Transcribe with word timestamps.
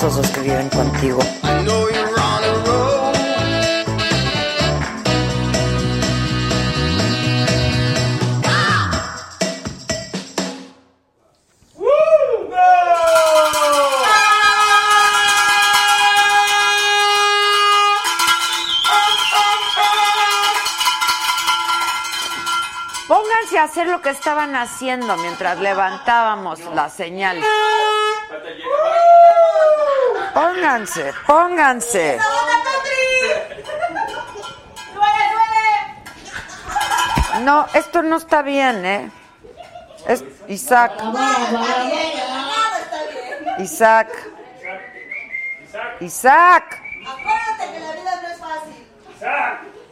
estos 0.00 0.16
dos 0.16 0.30
que 0.30 0.40
viven 0.40 0.68
contigo. 0.70 1.20
Pónganse 23.06 23.58
a 23.58 23.64
hacer 23.64 23.86
lo 23.88 24.00
que 24.00 24.08
estaban 24.08 24.56
haciendo 24.56 25.14
mientras 25.18 25.60
levantábamos 25.60 26.58
la 26.74 26.88
señal. 26.88 27.44
Pónganse, 30.34 31.12
pónganse. 31.26 32.18
No, 37.42 37.66
esto 37.74 38.02
no 38.02 38.16
está 38.16 38.42
bien, 38.42 38.84
¿eh? 38.84 39.10
Es 40.06 40.22
Isaac. 40.48 40.92
Isaac. 43.58 44.08
Isaac. 46.00 46.82
Acuérdate 47.06 47.72
que 47.72 47.80
la 47.80 47.92
vida 47.92 48.20
no 48.22 48.28
es 48.28 48.38
fácil. 48.38 48.86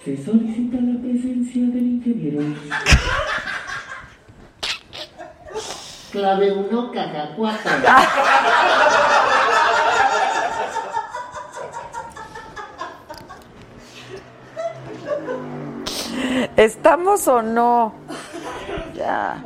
Se 0.04 0.16
solicita 0.24 0.76
la 0.80 1.00
presencia 1.00 1.62
del 1.62 1.84
ingeniero. 1.84 2.40
Clave 6.12 6.52
1, 6.52 6.92
caja 6.92 7.30
4. 7.36 7.70
¿Estamos 16.56 17.26
o 17.28 17.42
no? 17.42 17.94
Ya. 18.94 19.42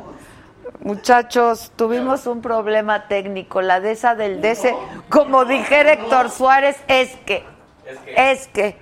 Muchachos, 0.79 1.71
tuvimos 1.75 2.27
un 2.27 2.41
problema 2.41 3.07
técnico. 3.07 3.61
La 3.61 3.79
de 3.79 3.91
esa 3.91 4.15
del 4.15 4.41
DC, 4.41 4.75
como 5.09 5.45
dijera 5.45 5.93
Héctor 5.93 6.29
Suárez, 6.29 6.77
es 6.87 7.15
que. 7.25 7.45
Es 8.15 8.47
que. 8.49 8.77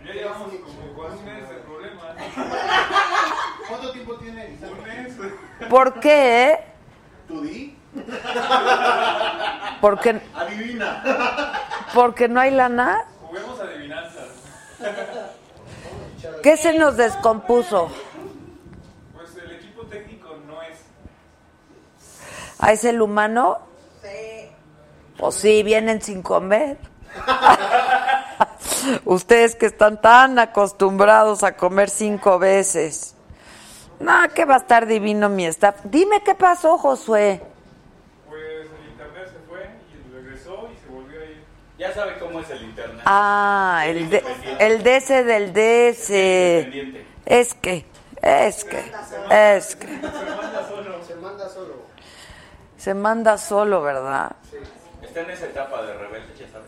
¿Cuánto 3.67 3.91
tiempo 3.91 4.15
tiene 4.15 4.51
Isaac? 4.51 5.69
¿Por 5.69 5.99
qué? 5.99 6.49
eh? 6.49 6.59
¿Tú 7.27 7.41
di? 7.41 7.77
Porque, 9.79 10.21
Adivina. 10.33 11.03
porque 11.93 12.27
no 12.27 12.39
hay 12.39 12.51
lana. 12.51 13.05
Juguemos 13.21 13.59
adivinanzas. 13.59 14.27
¿Qué 16.43 16.57
se 16.57 16.73
nos 16.73 16.97
descompuso? 16.97 17.89
Pues 19.13 19.35
el 19.37 19.51
equipo 19.51 19.83
técnico 19.83 20.29
no 20.47 20.61
es. 20.61 20.77
¿A 22.59 22.71
es 22.71 22.83
el 22.83 23.01
humano? 23.01 23.59
Sí. 24.01 24.49
Pues 25.17 25.35
sí, 25.35 25.63
vienen 25.63 26.01
sin 26.01 26.21
comer. 26.21 26.77
Ustedes 29.05 29.55
que 29.55 29.65
están 29.67 30.01
tan 30.01 30.39
acostumbrados 30.39 31.43
a 31.43 31.55
comer 31.55 31.89
cinco 31.89 32.39
veces. 32.39 33.15
No, 33.99 34.13
que 34.33 34.45
va 34.45 34.55
a 34.55 34.57
estar 34.57 34.87
divino 34.87 35.29
mi 35.29 35.45
staff. 35.45 35.75
Dime 35.83 36.23
qué 36.23 36.33
pasó, 36.33 36.77
Josué. 36.77 37.41
Pues 38.27 38.41
el 38.41 38.91
internet 38.91 39.27
se 39.27 39.39
fue 39.47 39.69
y 39.93 40.13
regresó 40.13 40.69
y 40.73 40.77
se 40.77 40.87
volvió 40.89 41.19
a 41.21 41.25
ir. 41.25 41.43
Ya 41.81 41.91
sabe 41.95 42.19
cómo 42.19 42.41
es 42.41 42.49
el 42.51 42.61
internet. 42.61 43.01
Ah, 43.05 43.85
el, 43.87 44.07
de, 44.07 44.23
el 44.59 44.83
DC 44.83 45.23
del 45.23 45.51
DC. 45.51 47.03
Es 47.25 47.55
que, 47.55 47.87
es 48.21 48.63
que, 48.63 48.93
es 49.31 49.75
que. 49.77 49.87
Se 49.87 49.97
manda 49.97 50.67
solo. 50.69 51.03
Se 51.03 51.15
manda 51.15 51.49
solo. 51.49 51.73
Se 52.77 52.93
manda 52.93 53.35
solo, 53.39 53.81
¿verdad? 53.81 54.33
Está 55.01 55.21
en 55.21 55.31
esa 55.31 55.47
etapa 55.47 55.81
de 55.81 55.95
rebelde, 55.95 56.31
ya 56.37 56.47
sabe. 56.49 56.65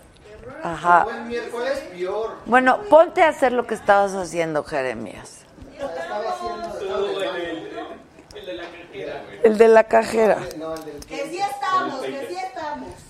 Ajá. 0.63 1.05
El 1.07 1.25
miércoles 1.25 1.77
peor. 1.91 2.37
Bueno, 2.47 2.81
ponte 2.89 3.21
a 3.21 3.27
hacer 3.27 3.51
lo 3.51 3.67
que 3.67 3.75
estabas 3.75 4.15
haciendo, 4.15 4.63
Jeremías. 4.63 5.45
El 5.79 5.89
de 8.47 8.55
la 8.55 8.63
cajera, 8.63 9.21
güey. 9.27 9.39
El 9.43 9.59
de 9.59 9.67
la 9.67 9.83
cajera. 9.83 10.39
Que 11.07 11.29
sí 11.29 11.37
estamos, 11.37 12.01
que 12.01 12.25
sí 12.27 12.35
estamos. 12.35 13.02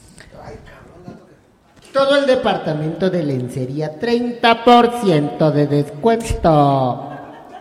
Todo 1.94 2.16
el 2.16 2.26
departamento 2.26 3.12
de 3.12 3.22
lencería, 3.22 4.00
30% 4.00 5.52
de 5.52 5.68
descuento. 5.68 7.10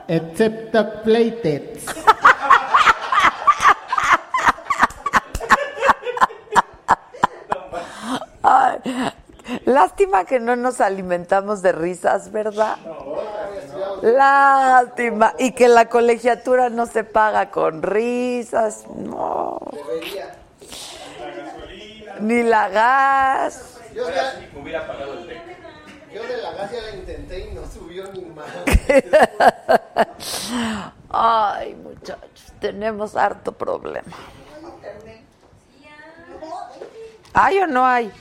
Excepto 0.08 1.02
plated. 1.02 1.78
Ay, 8.42 8.78
lástima 9.66 10.24
que 10.24 10.40
no 10.40 10.56
nos 10.56 10.80
alimentamos 10.80 11.60
de 11.60 11.72
risas, 11.72 12.32
¿verdad? 12.32 12.78
Lástima. 14.00 15.34
Y 15.38 15.52
que 15.52 15.68
la 15.68 15.90
colegiatura 15.90 16.70
no 16.70 16.86
se 16.86 17.04
paga 17.04 17.50
con 17.50 17.82
risas. 17.82 18.84
No. 18.96 19.60
Ni 22.20 22.42
la 22.42 22.68
gas. 22.70 23.71
Yo 23.94 24.10
ya 24.10 24.48
me 24.54 24.60
hubiera 24.60 24.86
pagado 24.86 25.14
el 25.14 25.26
TEC. 25.26 25.40
Yo 26.12 26.22
de 26.24 26.36
la 26.42 26.52
gas 26.52 26.70
ya 26.70 26.82
la 26.82 26.94
intenté 26.94 27.50
y 27.50 27.54
no 27.54 27.62
subió 27.66 28.12
ni 28.12 28.26
más. 28.26 28.48
Ay, 31.08 31.74
muchachos, 31.74 32.52
tenemos 32.60 33.16
harto 33.16 33.52
problema. 33.52 34.12
¿Hay 37.34 37.58
o 37.60 37.66
no 37.66 37.86
hay? 37.86 38.12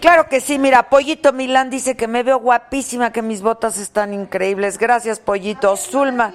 Claro 0.00 0.28
que 0.28 0.40
sí, 0.40 0.58
mira, 0.58 0.90
Pollito 0.90 1.32
Milán 1.32 1.70
dice 1.70 1.96
que 1.96 2.06
me 2.06 2.22
veo 2.22 2.38
guapísima, 2.38 3.12
que 3.12 3.22
mis 3.22 3.40
botas 3.40 3.78
están 3.78 4.12
increíbles. 4.12 4.76
Gracias, 4.76 5.18
Pollito. 5.18 5.74
Zulma. 5.76 6.34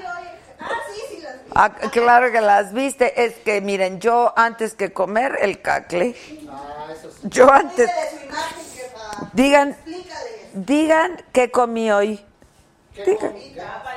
Ah, 1.53 1.71
claro 1.91 2.31
que 2.31 2.41
las 2.41 2.73
viste. 2.73 3.23
Es 3.23 3.35
que 3.35 3.61
miren, 3.61 3.99
yo 3.99 4.33
antes 4.35 4.73
que 4.73 4.91
comer 4.91 5.37
el 5.41 5.61
cacle, 5.61 6.15
yo 7.23 7.51
antes. 7.51 7.89
Digan, 9.33 9.75
digan 10.53 11.23
qué 11.31 11.51
comí 11.51 11.91
hoy. 11.91 12.23
Digan, 13.05 13.33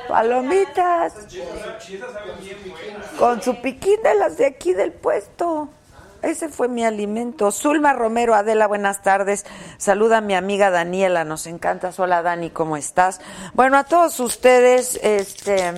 palomitas. 0.07 1.13
Buenas. 1.13 3.07
Con 3.17 3.41
su 3.41 3.61
piquín 3.61 4.01
de 4.03 4.15
las 4.15 4.37
de 4.37 4.45
aquí 4.45 4.73
del 4.73 4.93
puesto. 4.93 5.69
ese 6.21 6.49
fue 6.49 6.67
mi 6.67 6.85
alimento. 6.85 7.51
Zulma 7.51 7.93
Romero, 7.93 8.33
Adela, 8.35 8.67
buenas 8.67 9.03
tardes. 9.03 9.45
Saluda 9.77 10.17
a 10.17 10.21
mi 10.21 10.33
amiga 10.33 10.69
Daniela, 10.69 11.25
nos 11.25 11.45
encanta. 11.47 11.91
Hola 11.97 12.21
Dani, 12.21 12.49
¿cómo 12.49 12.77
estás? 12.77 13.19
Bueno, 13.53 13.77
a 13.77 13.83
todos 13.83 14.19
ustedes, 14.19 14.99
este, 15.03 15.73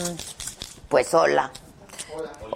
pues 0.89 1.13
hola. 1.13 1.51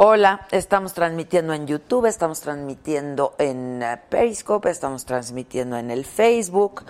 Hola, 0.03 0.47
estamos 0.49 0.95
transmitiendo 0.95 1.53
en 1.53 1.67
YouTube, 1.67 2.07
estamos 2.07 2.41
transmitiendo 2.41 3.35
en 3.37 3.83
eh, 3.83 4.01
Periscope, 4.09 4.71
estamos 4.71 5.05
transmitiendo 5.05 5.77
en 5.77 5.91
el 5.91 6.05
Facebook 6.05 6.85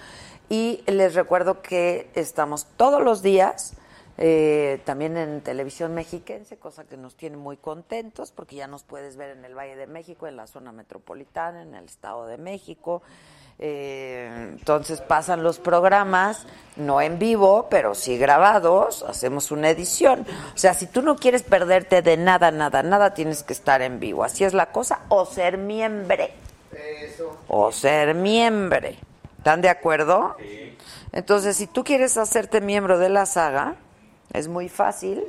y 0.47 0.81
les 0.87 1.13
recuerdo 1.13 1.61
que 1.61 2.09
estamos 2.15 2.67
todos 2.77 3.03
los 3.03 3.21
días 3.21 3.73
eh, 4.17 4.79
también 4.85 5.17
en 5.17 5.41
televisión 5.41 5.93
mexiquense, 5.93 6.55
cosa 6.55 6.85
que 6.85 6.95
nos 6.95 7.15
tiene 7.15 7.35
muy 7.35 7.57
contentos 7.57 8.31
porque 8.31 8.55
ya 8.55 8.67
nos 8.67 8.83
puedes 8.83 9.17
ver 9.17 9.31
en 9.35 9.43
el 9.43 9.55
Valle 9.55 9.75
de 9.75 9.87
México, 9.87 10.25
en 10.25 10.37
la 10.37 10.47
zona 10.47 10.71
metropolitana, 10.71 11.63
en 11.63 11.75
el 11.75 11.83
Estado 11.83 12.27
de 12.27 12.37
México. 12.37 13.01
Eh, 13.59 14.49
entonces 14.53 15.01
pasan 15.01 15.43
los 15.43 15.59
programas, 15.59 16.47
no 16.75 17.01
en 17.01 17.19
vivo, 17.19 17.67
pero 17.69 17.93
sí 17.93 18.17
grabados, 18.17 19.03
hacemos 19.03 19.51
una 19.51 19.69
edición. 19.69 20.25
O 20.55 20.57
sea, 20.57 20.73
si 20.73 20.87
tú 20.87 21.01
no 21.01 21.15
quieres 21.15 21.43
perderte 21.43 22.01
de 22.01 22.17
nada, 22.17 22.51
nada, 22.51 22.81
nada, 22.83 23.13
tienes 23.13 23.43
que 23.43 23.53
estar 23.53 23.81
en 23.81 23.99
vivo. 23.99 24.23
Así 24.23 24.43
es 24.43 24.53
la 24.53 24.71
cosa, 24.71 25.01
o 25.09 25.25
ser 25.25 25.57
miembro. 25.57 26.27
O 27.47 27.71
ser 27.71 28.15
miembro. 28.15 28.89
¿Están 29.37 29.61
de 29.61 29.69
acuerdo? 29.69 30.35
Entonces, 31.11 31.57
si 31.57 31.67
tú 31.67 31.83
quieres 31.83 32.17
hacerte 32.17 32.61
miembro 32.61 32.97
de 32.97 33.09
la 33.09 33.25
saga, 33.25 33.75
es 34.33 34.47
muy 34.47 34.69
fácil. 34.69 35.23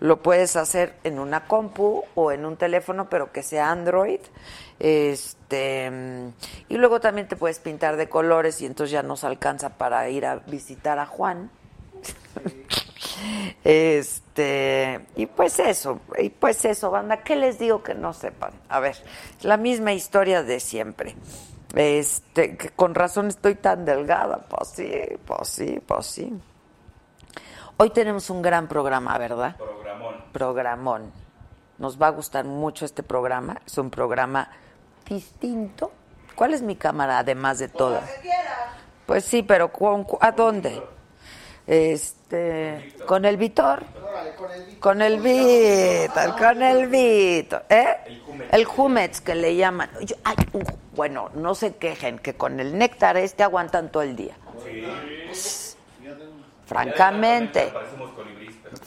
Lo 0.00 0.22
puedes 0.22 0.56
hacer 0.56 0.94
en 1.04 1.18
una 1.18 1.46
compu 1.46 2.04
o 2.14 2.32
en 2.32 2.44
un 2.44 2.56
teléfono, 2.56 3.08
pero 3.08 3.32
que 3.32 3.42
sea 3.42 3.70
Android. 3.70 4.20
Este, 4.78 5.90
y 6.68 6.76
luego 6.76 7.00
también 7.00 7.26
te 7.26 7.36
puedes 7.36 7.58
pintar 7.58 7.96
de 7.96 8.08
colores 8.08 8.60
y 8.62 8.66
entonces 8.66 8.92
ya 8.92 9.02
nos 9.02 9.24
alcanza 9.24 9.70
para 9.70 10.08
ir 10.08 10.24
a 10.26 10.36
visitar 10.36 10.98
a 10.98 11.06
Juan. 11.06 11.50
Este, 13.64 15.06
y 15.16 15.26
pues 15.26 15.58
eso, 15.58 16.00
y 16.18 16.30
pues 16.30 16.64
eso, 16.64 16.90
banda, 16.90 17.18
¿qué 17.22 17.34
les 17.34 17.58
digo 17.58 17.82
que 17.82 17.94
no 17.94 18.12
sepan? 18.12 18.52
A 18.68 18.78
ver, 18.78 18.96
la 19.42 19.56
misma 19.56 19.92
historia 19.92 20.42
de 20.42 20.60
siempre. 20.60 21.16
Este, 21.74 22.56
que 22.56 22.70
con 22.70 22.94
razón 22.94 23.26
estoy 23.26 23.56
tan 23.56 23.84
delgada, 23.84 24.46
pues 24.48 24.68
sí, 24.70 24.90
pues 25.26 25.48
sí, 25.48 25.82
pues 25.84 26.06
sí. 26.06 26.32
Hoy 27.76 27.90
tenemos 27.90 28.30
un 28.30 28.42
gran 28.42 28.68
programa, 28.68 29.18
¿verdad? 29.18 29.56
Programón. 29.56 30.24
Programón. 30.32 31.12
Nos 31.78 32.00
va 32.00 32.08
a 32.08 32.10
gustar 32.10 32.44
mucho 32.44 32.84
este 32.84 33.02
programa. 33.02 33.60
Es 33.66 33.78
un 33.78 33.90
programa 33.90 34.50
distinto. 35.08 35.92
¿Cuál 36.34 36.54
es 36.54 36.62
mi 36.62 36.76
cámara, 36.76 37.18
además 37.18 37.58
de 37.58 37.68
todas? 37.68 38.08
Pues 39.06 39.24
sí, 39.24 39.42
pero 39.42 39.72
¿con, 39.72 40.06
¿a 40.20 40.30
dónde? 40.32 40.82
Este, 41.66 42.94
con 43.06 43.24
el 43.24 43.36
Vitor. 43.36 43.82
Con 44.80 45.02
el 45.02 45.18
Vitor, 45.20 46.36
con 46.38 46.62
el 46.62 46.86
Vitor. 46.86 47.64
¿Eh? 47.68 47.96
El 48.52 48.64
Jumex, 48.64 49.20
que 49.20 49.34
le 49.34 49.56
llaman. 49.56 49.90
Yo- 50.02 50.16
ay, 50.24 50.36
uh, 50.52 50.62
bueno, 50.94 51.30
no 51.34 51.54
se 51.54 51.76
quejen, 51.76 52.18
que 52.18 52.34
con 52.34 52.60
el 52.60 52.78
néctar 52.78 53.16
este 53.16 53.42
aguantan 53.42 53.90
todo 53.90 54.02
el 54.02 54.14
día. 54.16 54.34
Francamente. 56.66 57.72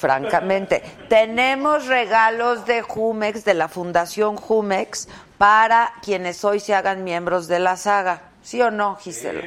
Francamente, 0.02 0.82
tenemos 1.10 1.86
regalos 1.86 2.66
de 2.66 2.82
Jumex, 2.82 3.46
de 3.46 3.54
la 3.54 3.68
Fundación 3.68 4.36
Jumex, 4.36 5.08
para 5.38 5.94
quienes 6.02 6.44
hoy 6.44 6.60
se 6.60 6.74
hagan 6.74 7.04
miembros 7.04 7.48
de 7.48 7.60
la 7.60 7.78
saga. 7.78 8.24
¿Sí 8.42 8.60
o 8.64 8.72
no, 8.72 8.96
Gisela? 8.96 9.44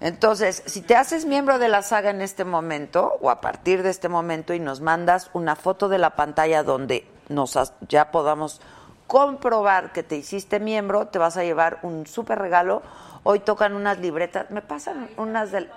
Entonces, 0.00 0.64
si 0.66 0.82
te 0.82 0.96
haces 0.96 1.24
miembro 1.24 1.60
de 1.60 1.68
la 1.68 1.82
saga 1.82 2.10
en 2.10 2.20
este 2.20 2.44
momento, 2.44 3.16
o 3.20 3.30
a 3.30 3.40
partir 3.40 3.84
de 3.84 3.90
este 3.90 4.08
momento, 4.08 4.54
y 4.54 4.58
nos 4.58 4.80
mandas 4.80 5.30
una 5.34 5.54
foto 5.54 5.88
de 5.88 5.98
la 5.98 6.16
pantalla 6.16 6.64
donde 6.64 7.06
nos 7.28 7.56
ya 7.88 8.10
podamos 8.10 8.60
comprobar 9.06 9.92
que 9.92 10.02
te 10.02 10.16
hiciste 10.16 10.58
miembro, 10.58 11.06
te 11.06 11.20
vas 11.20 11.36
a 11.36 11.44
llevar 11.44 11.78
un 11.82 12.08
súper 12.08 12.40
regalo. 12.40 12.82
Hoy 13.22 13.38
tocan 13.38 13.74
unas 13.74 13.98
libretas, 14.00 14.50
me 14.50 14.62
pasan 14.62 15.10
unas 15.16 15.52
del... 15.52 15.70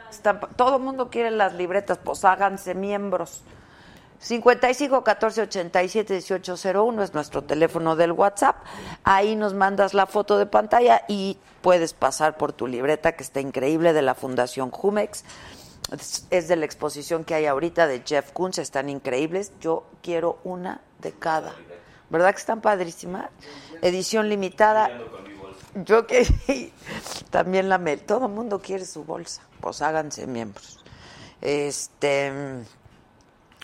todo 0.56 0.77
el 0.77 0.81
mundo 0.81 1.12
quiere 1.12 1.30
las 1.30 1.53
libretas, 1.53 2.00
pues 2.00 2.25
háganse 2.25 2.73
miembros. 2.73 3.44
55 4.19 5.03
14 5.03 5.41
87 5.43 6.13
18 6.13 6.55
01 6.73 7.03
es 7.03 7.13
nuestro 7.13 7.43
teléfono 7.43 7.95
del 7.95 8.11
WhatsApp. 8.11 8.57
Ahí 9.03 9.35
nos 9.35 9.53
mandas 9.53 9.93
la 9.93 10.05
foto 10.07 10.37
de 10.37 10.45
pantalla 10.45 11.03
y 11.07 11.37
puedes 11.61 11.93
pasar 11.93 12.37
por 12.37 12.51
tu 12.53 12.67
libreta 12.67 13.11
que 13.13 13.23
está 13.23 13.39
increíble 13.41 13.93
de 13.93 14.01
la 14.01 14.15
Fundación 14.15 14.71
Jumex. 14.71 15.23
Es- 16.31 16.47
de 16.47 16.55
la 16.55 16.65
exposición 16.65 17.23
que 17.23 17.35
hay 17.35 17.45
ahorita 17.45 17.87
de 17.87 18.01
Jeff 18.05 18.31
Koons, 18.33 18.57
están 18.57 18.89
increíbles. 18.89 19.51
Yo 19.61 19.85
quiero 20.01 20.39
una 20.43 20.81
de 20.99 21.13
cada. 21.13 21.53
¿Verdad 22.09 22.31
que 22.31 22.39
están 22.39 22.59
padrísimas? 22.61 23.29
Edición 23.81 24.27
limitada. 24.29 24.89
Yo 25.75 26.07
que 26.07 26.25
también 27.29 27.69
la 27.69 27.77
me 27.77 27.97
todo 27.97 28.25
el 28.25 28.31
mundo 28.31 28.59
quiere 28.59 28.85
su 28.85 29.03
bolsa. 29.05 29.41
Pues 29.61 29.81
háganse 29.81 30.25
miembros. 30.27 30.83
Este 31.41 32.31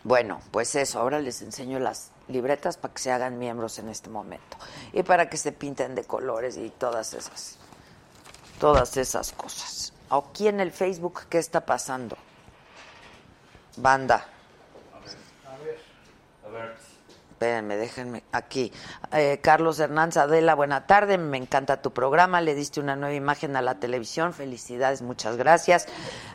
bueno, 0.04 0.42
pues 0.52 0.76
eso, 0.76 1.00
ahora 1.00 1.20
les 1.20 1.42
enseño 1.42 1.80
las 1.80 2.12
libretas 2.28 2.78
para 2.78 2.94
que 2.94 3.02
se 3.02 3.12
hagan 3.12 3.40
miembros 3.40 3.80
en 3.80 3.90
este 3.90 4.10
momento 4.10 4.58
y 4.92 5.04
para 5.04 5.30
que 5.30 5.38
se 5.38 5.52
pinten 5.52 5.96
de 5.96 6.04
colores 6.04 6.58
y 6.58 6.70
todas 6.70 7.14
esas 7.14 7.58
todas 8.60 8.96
esas 8.98 9.32
cosas. 9.34 9.94
Aquí 10.10 10.48
en 10.48 10.60
el 10.60 10.72
Facebook 10.72 11.22
qué 11.30 11.38
está 11.38 11.66
pasando? 11.66 12.18
Banda. 13.78 14.26
A 16.44 16.48
ver. 16.50 16.76
Espérenme, 17.44 17.76
déjenme 17.76 18.24
aquí. 18.32 18.72
Eh, 19.12 19.40
Carlos 19.44 19.78
Hernández 19.78 20.16
Adela, 20.16 20.56
buena 20.56 20.88
tarde. 20.88 21.18
Me 21.18 21.36
encanta 21.36 21.82
tu 21.82 21.92
programa. 21.92 22.40
Le 22.40 22.56
diste 22.56 22.80
una 22.80 22.96
nueva 22.96 23.16
imagen 23.16 23.58
a 23.58 23.62
la 23.62 23.76
televisión. 23.76 24.32
Felicidades, 24.32 25.02
muchas 25.02 25.36
gracias. 25.36 25.88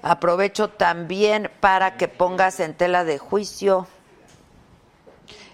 Aprovecho 0.03 0.69
también 0.69 1.51
para 1.61 1.97
que 1.97 2.09
pongas 2.09 2.61
en 2.61 2.75
tela 2.75 3.05
de 3.05 3.17
juicio 3.17 3.87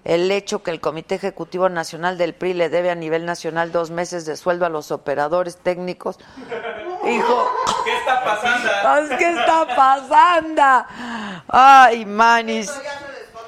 el 0.02 0.28
hecho 0.32 0.64
que 0.64 0.72
el 0.72 0.80
Comité 0.80 1.14
Ejecutivo 1.14 1.68
Nacional 1.68 2.18
del 2.18 2.34
PRI 2.34 2.54
le 2.54 2.68
debe 2.68 2.90
a 2.90 2.96
nivel 2.96 3.24
nacional 3.24 3.70
dos 3.70 3.92
meses 3.92 4.26
de 4.26 4.36
sueldo 4.36 4.66
a 4.66 4.70
los 4.70 4.90
operadores 4.90 5.56
técnicos. 5.58 6.18
Hijo, 7.08 7.50
¿Qué 7.84 7.96
está 7.96 8.24
pasando? 8.24 9.16
¿qué 9.18 9.30
está 9.30 9.76
pasando? 9.76 10.86
Ay, 11.46 12.04
manis. 12.06 12.72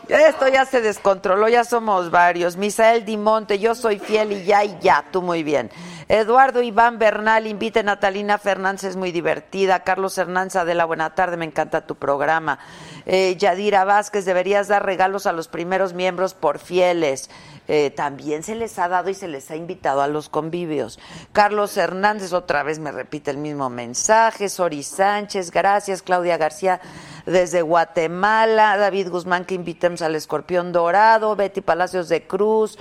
Esto 0.08 0.46
ya 0.48 0.64
se 0.64 0.80
descontroló, 0.80 1.48
ya 1.48 1.64
somos 1.64 2.10
varios. 2.12 2.56
Misael 2.56 3.04
Dimonte, 3.04 3.58
yo 3.58 3.74
soy 3.74 3.98
fiel 3.98 4.32
y 4.32 4.44
ya 4.44 4.64
y 4.64 4.78
ya, 4.80 5.04
tú 5.10 5.20
muy 5.20 5.42
bien. 5.42 5.70
Eduardo 6.08 6.62
Iván 6.62 7.00
Bernal, 7.00 7.48
invite 7.48 7.80
a 7.80 7.82
Natalina 7.82 8.38
Fernández, 8.38 8.84
es 8.84 8.96
muy 8.96 9.10
divertida. 9.10 9.80
Carlos 9.80 10.16
Hernández 10.16 10.64
de 10.64 10.74
la 10.76 10.84
buena 10.84 11.16
tarde, 11.16 11.36
me 11.36 11.44
encanta 11.44 11.84
tu 11.84 11.96
programa. 11.96 12.60
Eh, 13.06 13.34
Yadira 13.36 13.84
Vázquez, 13.84 14.24
deberías 14.24 14.68
dar 14.68 14.86
regalos 14.86 15.26
a 15.26 15.32
los 15.32 15.48
primeros 15.48 15.94
miembros 15.94 16.34
por 16.34 16.60
fieles. 16.60 17.28
Eh, 17.66 17.90
también 17.90 18.44
se 18.44 18.54
les 18.54 18.78
ha 18.78 18.86
dado 18.86 19.10
y 19.10 19.14
se 19.14 19.26
les 19.26 19.50
ha 19.50 19.56
invitado 19.56 20.00
a 20.00 20.06
los 20.06 20.28
convivios. 20.28 21.00
Carlos 21.32 21.76
Hernández, 21.76 22.32
otra 22.32 22.62
vez 22.62 22.78
me 22.78 22.92
repite 22.92 23.32
el 23.32 23.38
mismo 23.38 23.68
mensaje. 23.68 24.48
Sori 24.48 24.84
Sánchez, 24.84 25.50
gracias. 25.50 26.02
Claudia 26.02 26.36
García, 26.36 26.80
desde 27.26 27.62
Guatemala. 27.62 28.76
David 28.76 29.10
Guzmán, 29.10 29.44
que 29.44 29.54
invitemos 29.54 30.00
al 30.02 30.14
Escorpión 30.14 30.72
Dorado. 30.72 31.36
Betty 31.36 31.60
Palacios 31.60 32.08
de 32.08 32.26
Cruz. 32.26 32.78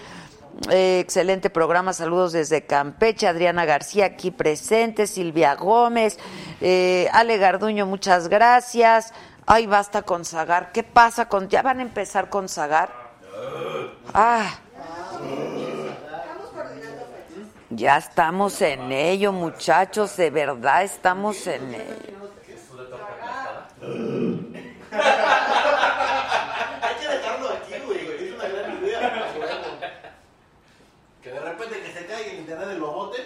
Eh, 0.69 0.99
excelente 0.99 1.49
programa, 1.49 1.91
saludos 1.91 2.31
desde 2.31 2.65
Campeche, 2.65 3.27
Adriana 3.27 3.65
García 3.65 4.05
aquí 4.05 4.31
presente, 4.31 5.05
Silvia 5.05 5.53
Gómez, 5.55 6.17
eh, 6.61 7.09
Ale 7.11 7.37
Garduño, 7.37 7.85
muchas 7.85 8.29
gracias. 8.29 9.13
Ay, 9.45 9.67
basta 9.67 10.03
con 10.03 10.23
Zagar. 10.23 10.71
¿Qué 10.71 10.83
pasa 10.83 11.27
con.? 11.27 11.49
¿Ya 11.49 11.61
van 11.61 11.79
a 11.79 11.81
empezar 11.81 12.29
con 12.29 12.47
Zagar? 12.47 12.89
Ah. 14.13 14.59
Ya 17.69 17.97
estamos 17.97 18.61
en 18.61 18.91
ello, 18.91 19.33
muchachos, 19.33 20.15
de 20.15 20.29
verdad 20.29 20.83
estamos 20.83 21.45
en 21.47 21.75
ello. 21.75 22.15
Hay 26.81 26.95
que 26.95 27.07
dejarlo 27.07 27.49
aquí, 27.49 27.73
güey. 27.85 27.99
Es 27.99 28.33
una 28.33 28.47
gran 28.47 28.83
idea. 28.83 29.25
Que 31.21 31.31
de 31.31 31.39
repente 31.39 31.81
que 31.81 31.91
se 31.91 32.05
caiga 32.05 32.31
el 32.31 32.39
internet 32.39 32.67
del 32.67 32.79
bobote. 32.79 33.17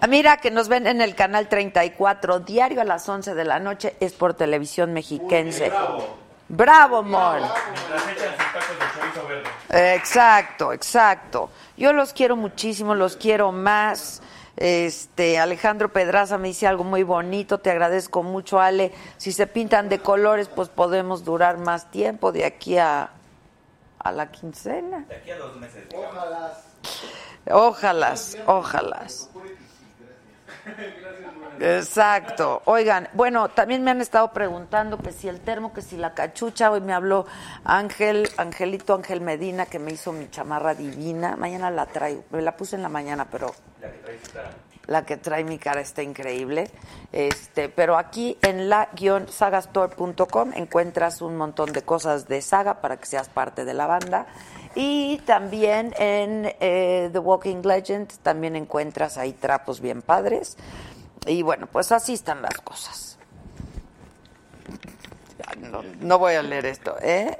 Ah, 0.00 0.06
Mira 0.08 0.36
que 0.38 0.50
nos 0.50 0.68
ven 0.68 0.86
en 0.88 1.00
el 1.00 1.14
canal 1.14 1.48
34, 1.48 2.40
diario 2.40 2.80
a 2.80 2.84
las 2.84 3.08
11 3.08 3.34
de 3.34 3.44
la 3.44 3.60
noche, 3.60 3.94
es 4.00 4.12
por 4.12 4.34
televisión 4.34 4.92
mexiquense. 4.92 5.70
Bravo. 5.70 6.18
Bravo, 6.48 7.02
Mon. 7.02 7.36
Mientras 7.40 8.08
echan 8.08 8.34
sus 8.36 8.52
tacos 8.52 8.78
de 8.78 9.00
chorizo 9.00 9.26
verde. 9.28 9.94
Exacto, 9.94 10.72
exacto. 10.72 11.50
Yo 11.76 11.92
los 11.92 12.12
quiero 12.12 12.36
muchísimo, 12.36 12.94
los 12.94 13.16
quiero 13.16 13.52
más. 13.52 14.20
Este 14.56 15.38
Alejandro 15.38 15.92
Pedraza 15.92 16.38
me 16.38 16.48
dice 16.48 16.66
algo 16.66 16.84
muy 16.84 17.02
bonito, 17.02 17.58
te 17.58 17.70
agradezco 17.70 18.22
mucho, 18.22 18.60
Ale. 18.60 18.92
Si 19.16 19.32
se 19.32 19.46
pintan 19.46 19.88
de 19.88 20.00
colores, 20.00 20.48
pues 20.48 20.68
podemos 20.68 21.24
durar 21.24 21.58
más 21.58 21.90
tiempo 21.90 22.32
de 22.32 22.44
aquí 22.44 22.76
a, 22.78 23.10
a 23.98 24.12
la 24.12 24.30
quincena. 24.30 25.06
De 25.08 25.16
aquí 25.16 25.30
a 25.30 25.38
dos 25.38 25.56
meses. 25.56 25.84
Ojalá. 25.94 26.52
Ojalá, 27.50 28.14
ojalá. 28.46 29.06
Exacto. 31.60 32.62
Oigan, 32.64 33.08
bueno, 33.12 33.48
también 33.50 33.84
me 33.84 33.90
han 33.90 34.00
estado 34.00 34.32
preguntando 34.32 34.98
que 34.98 35.12
si 35.12 35.28
el 35.28 35.40
termo, 35.40 35.72
que 35.72 35.82
si 35.82 35.96
la 35.96 36.14
cachucha. 36.14 36.70
Hoy 36.70 36.80
me 36.80 36.92
habló 36.92 37.26
Ángel, 37.64 38.28
Angelito 38.36 38.94
Ángel 38.94 39.20
Medina, 39.20 39.66
que 39.66 39.78
me 39.78 39.92
hizo 39.92 40.12
mi 40.12 40.28
chamarra 40.30 40.74
divina. 40.74 41.36
Mañana 41.36 41.70
la 41.70 41.86
traigo. 41.86 42.24
Me 42.30 42.42
la 42.42 42.56
puse 42.56 42.76
en 42.76 42.82
la 42.82 42.88
mañana, 42.88 43.26
pero 43.30 43.54
La 43.80 43.90
que 43.90 43.98
trae 43.98 44.18
su 44.24 44.32
cara. 44.32 44.50
la 44.86 45.04
que 45.04 45.16
trae 45.16 45.44
mi 45.44 45.58
cara 45.58 45.80
está 45.80 46.02
increíble. 46.02 46.70
Este, 47.12 47.68
pero 47.68 47.96
aquí 47.96 48.38
en 48.42 48.68
la-sagastore.com 48.68 50.52
encuentras 50.54 51.22
un 51.22 51.36
montón 51.36 51.72
de 51.72 51.82
cosas 51.82 52.26
de 52.28 52.40
saga 52.42 52.80
para 52.80 52.96
que 52.96 53.06
seas 53.06 53.28
parte 53.28 53.64
de 53.64 53.74
la 53.74 53.86
banda. 53.86 54.26
Y 54.74 55.18
también 55.18 55.94
en 55.98 56.54
eh, 56.60 57.10
The 57.12 57.18
Walking 57.18 57.62
Legend 57.62 58.10
también 58.22 58.56
encuentras 58.56 59.18
ahí 59.18 59.32
trapos 59.32 59.80
bien 59.80 60.02
padres. 60.02 60.56
Y 61.26 61.42
bueno, 61.42 61.66
pues 61.66 61.92
así 61.92 62.14
están 62.14 62.42
las 62.42 62.58
cosas. 62.58 63.18
No, 65.58 65.82
no 66.00 66.18
voy 66.18 66.34
a 66.34 66.42
leer 66.42 66.66
esto, 66.66 66.96
¿eh? 67.00 67.38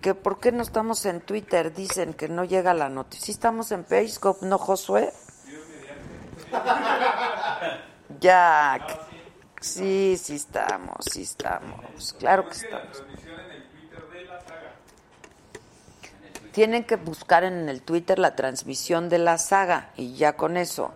que 0.00 0.14
por 0.14 0.40
qué 0.40 0.52
no 0.52 0.62
estamos 0.62 1.04
en 1.06 1.20
Twitter, 1.20 1.74
dicen 1.74 2.14
que 2.14 2.28
no 2.28 2.44
llega 2.44 2.74
la 2.74 2.88
noticia. 2.88 3.26
Sí 3.26 3.32
estamos 3.32 3.70
en 3.72 3.84
Periscope, 3.84 4.46
¿no, 4.46 4.58
Josué? 4.58 5.12
Ya. 8.18 8.86
Sí, 9.60 10.16
sí 10.20 10.36
estamos, 10.36 11.04
sí 11.10 11.22
estamos. 11.22 12.14
Claro 12.18 12.48
que 12.48 12.52
estamos. 12.52 12.96
Transmisión 12.96 13.40
en 13.40 13.50
el 13.50 13.68
Twitter 13.68 14.08
de 14.10 14.24
la 14.24 14.40
saga. 14.40 14.74
Tienen 16.52 16.84
que 16.84 16.96
buscar 16.96 17.44
en 17.44 17.68
el 17.68 17.82
Twitter 17.82 18.18
la 18.18 18.34
transmisión 18.34 19.08
de 19.08 19.18
la 19.18 19.38
saga 19.38 19.90
y 19.96 20.14
ya 20.14 20.36
con 20.36 20.56
eso. 20.56 20.92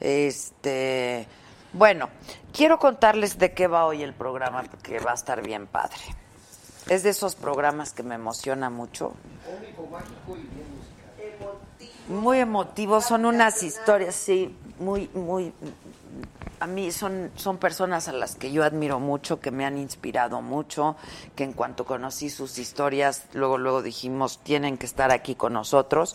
Este, 0.00 1.26
bueno, 1.72 2.08
quiero 2.52 2.78
contarles 2.78 3.38
de 3.38 3.52
qué 3.52 3.66
va 3.66 3.86
hoy 3.86 4.02
el 4.02 4.14
programa 4.14 4.62
porque 4.62 5.00
va 5.00 5.12
a 5.12 5.14
estar 5.14 5.42
bien 5.42 5.66
padre. 5.66 6.00
Es 6.88 7.02
de 7.02 7.10
esos 7.10 7.34
programas 7.34 7.92
que 7.92 8.02
me 8.02 8.14
emociona 8.14 8.70
mucho. 8.70 9.14
Muy 12.08 12.38
emotivos, 12.38 13.06
son 13.06 13.24
unas 13.24 13.62
historias, 13.62 14.14
sí, 14.14 14.54
muy, 14.78 15.08
muy. 15.14 15.52
A 16.60 16.66
mí 16.66 16.92
son, 16.92 17.30
son 17.36 17.58
personas 17.58 18.08
a 18.08 18.12
las 18.12 18.36
que 18.36 18.52
yo 18.52 18.64
admiro 18.64 19.00
mucho, 19.00 19.40
que 19.40 19.50
me 19.50 19.64
han 19.64 19.76
inspirado 19.76 20.40
mucho, 20.40 20.96
que 21.34 21.44
en 21.44 21.52
cuanto 21.52 21.84
conocí 21.84 22.30
sus 22.30 22.58
historias, 22.58 23.26
luego, 23.32 23.58
luego 23.58 23.82
dijimos, 23.82 24.38
tienen 24.42 24.78
que 24.78 24.86
estar 24.86 25.10
aquí 25.10 25.34
con 25.34 25.52
nosotros. 25.52 26.14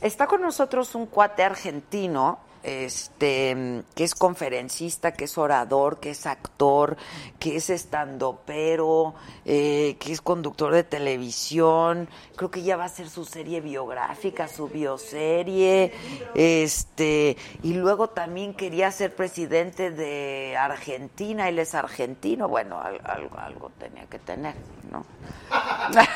Está 0.00 0.26
con 0.26 0.42
nosotros 0.42 0.94
un 0.94 1.06
cuate 1.06 1.42
argentino, 1.42 2.38
este, 2.68 3.82
que 3.94 4.04
es 4.04 4.14
conferencista, 4.14 5.12
que 5.12 5.24
es 5.24 5.38
orador, 5.38 5.98
que 6.00 6.10
es 6.10 6.26
actor, 6.26 6.96
que 7.38 7.56
es 7.56 7.70
estandopero, 7.70 9.14
eh, 9.44 9.96
que 9.98 10.12
es 10.12 10.20
conductor 10.20 10.72
de 10.72 10.84
televisión. 10.84 12.08
Creo 12.36 12.50
que 12.50 12.62
ya 12.62 12.76
va 12.76 12.84
a 12.84 12.86
hacer 12.86 13.08
su 13.08 13.24
serie 13.24 13.60
biográfica, 13.60 14.46
su 14.48 14.68
bioserie, 14.68 15.92
este, 16.34 17.36
y 17.62 17.74
luego 17.74 18.10
también 18.10 18.54
quería 18.54 18.90
ser 18.90 19.14
presidente 19.16 19.90
de 19.90 20.56
Argentina. 20.58 21.48
Él 21.48 21.58
es 21.58 21.74
argentino, 21.74 22.48
bueno, 22.48 22.80
al- 22.80 23.00
algo, 23.04 23.38
algo 23.38 23.70
tenía 23.78 24.04
que 24.06 24.18
tener, 24.18 24.54
¿no? 24.90 25.04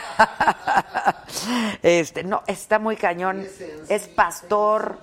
Este, 1.83 2.23
no, 2.23 2.43
está 2.47 2.79
muy 2.79 2.97
cañón. 2.97 3.45
Es 3.89 4.07
pastor. 4.09 4.99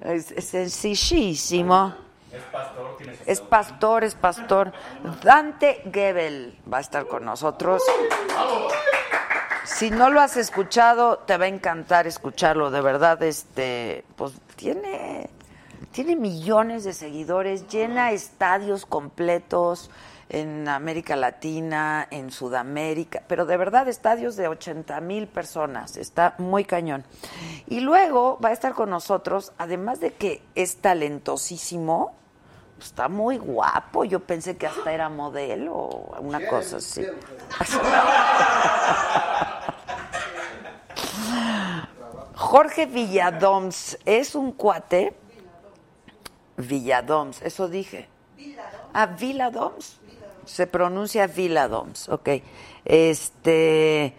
Es, 0.00 0.30
es 0.32 0.46
sencillísimo. 0.46 1.94
Es 2.32 2.42
pastor, 2.52 2.96
Es 3.26 3.40
pastor, 3.40 4.04
es 4.04 4.14
pastor. 4.14 4.72
Dante 5.22 5.82
Gebel 5.92 6.58
va 6.70 6.78
a 6.78 6.80
estar 6.80 7.06
con 7.06 7.24
nosotros. 7.24 7.82
Si 9.64 9.90
no 9.90 10.10
lo 10.10 10.20
has 10.20 10.36
escuchado, 10.36 11.18
te 11.18 11.36
va 11.36 11.46
a 11.46 11.48
encantar 11.48 12.06
escucharlo. 12.06 12.70
De 12.70 12.80
verdad, 12.80 13.22
este, 13.22 14.04
pues 14.16 14.32
tiene, 14.56 15.30
tiene 15.92 16.16
millones 16.16 16.84
de 16.84 16.92
seguidores, 16.92 17.66
llena 17.68 18.12
estadios 18.12 18.86
completos 18.86 19.90
en 20.28 20.68
América 20.68 21.16
Latina, 21.16 22.06
en 22.10 22.30
Sudamérica, 22.30 23.22
pero 23.26 23.46
de 23.46 23.56
verdad 23.56 23.88
estadios 23.88 24.36
de 24.36 24.48
80 24.48 25.00
mil 25.00 25.26
personas. 25.26 25.96
Está 25.96 26.34
muy 26.38 26.64
cañón. 26.64 27.04
Y 27.66 27.80
luego 27.80 28.38
va 28.42 28.50
a 28.50 28.52
estar 28.52 28.74
con 28.74 28.90
nosotros, 28.90 29.52
además 29.58 30.00
de 30.00 30.12
que 30.12 30.42
es 30.54 30.76
talentosísimo, 30.76 32.14
está 32.78 33.08
muy 33.08 33.38
guapo. 33.38 34.04
Yo 34.04 34.20
pensé 34.20 34.56
que 34.56 34.66
hasta 34.66 34.92
era 34.92 35.08
modelo 35.08 35.74
o 35.74 36.20
una 36.20 36.46
cosa 36.46 36.76
así. 36.76 37.06
Jorge 42.34 42.86
Villadoms 42.86 43.98
es 44.04 44.34
un 44.34 44.52
cuate. 44.52 45.14
Villadoms, 46.56 47.42
eso 47.42 47.68
dije. 47.68 48.08
Ah, 48.92 49.06
Villadoms. 49.06 49.98
Se 50.48 50.66
pronuncia 50.66 51.26
Villadoms, 51.26 52.08
ok. 52.08 52.28
Este 52.84 54.14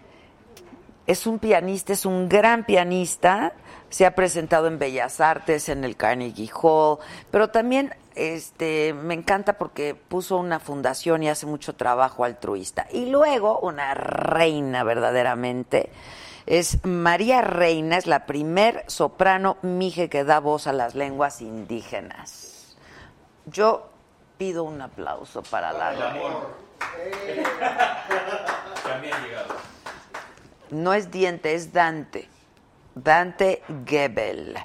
es 1.08 1.26
un 1.26 1.40
pianista, 1.40 1.94
es 1.94 2.06
un 2.06 2.30
gran 2.30 2.66
pianista. 2.66 3.54
Se 3.90 4.06
ha 4.06 4.14
presentado 4.14 4.68
en 4.68 4.78
Bellas 4.78 5.20
Artes, 5.20 5.68
en 5.70 5.84
el 5.84 5.98
Carnegie 5.98 6.52
Hall, 6.62 7.00
pero 7.32 7.50
también 7.50 7.96
este, 8.14 8.94
me 8.94 9.16
encanta 9.16 9.58
porque 9.58 9.96
puso 9.96 10.38
una 10.38 10.60
fundación 10.60 11.24
y 11.24 11.30
hace 11.30 11.48
mucho 11.48 11.74
trabajo 11.74 12.24
altruista. 12.24 12.86
Y 12.92 13.08
luego, 13.08 13.60
una 13.60 13.96
reina 13.96 14.84
verdaderamente, 14.84 15.90
es 16.46 16.86
María 16.86 17.42
Reina, 17.42 17.98
es 17.98 18.06
la 18.06 18.28
primer 18.28 18.84
soprano 18.86 19.58
mije 19.64 20.10
que 20.10 20.24
da 20.24 20.40
voz 20.40 20.68
a 20.68 20.74
las 20.74 20.94
lenguas 20.94 21.42
indígenas. 21.42 22.78
Yo 23.48 23.89
pido 24.40 24.64
un 24.64 24.82
aplauso 24.82 25.44
para 25.44 25.74
la 25.74 25.92
reina. 25.92 26.14
También 28.84 29.14
ha 29.14 29.28
llegado. 29.28 29.54
No 30.72 30.94
es 30.94 31.12
diente, 31.12 31.54
es 31.56 31.74
Dante. 31.74 32.30
Dante 32.96 33.62
Gebel. 33.86 34.56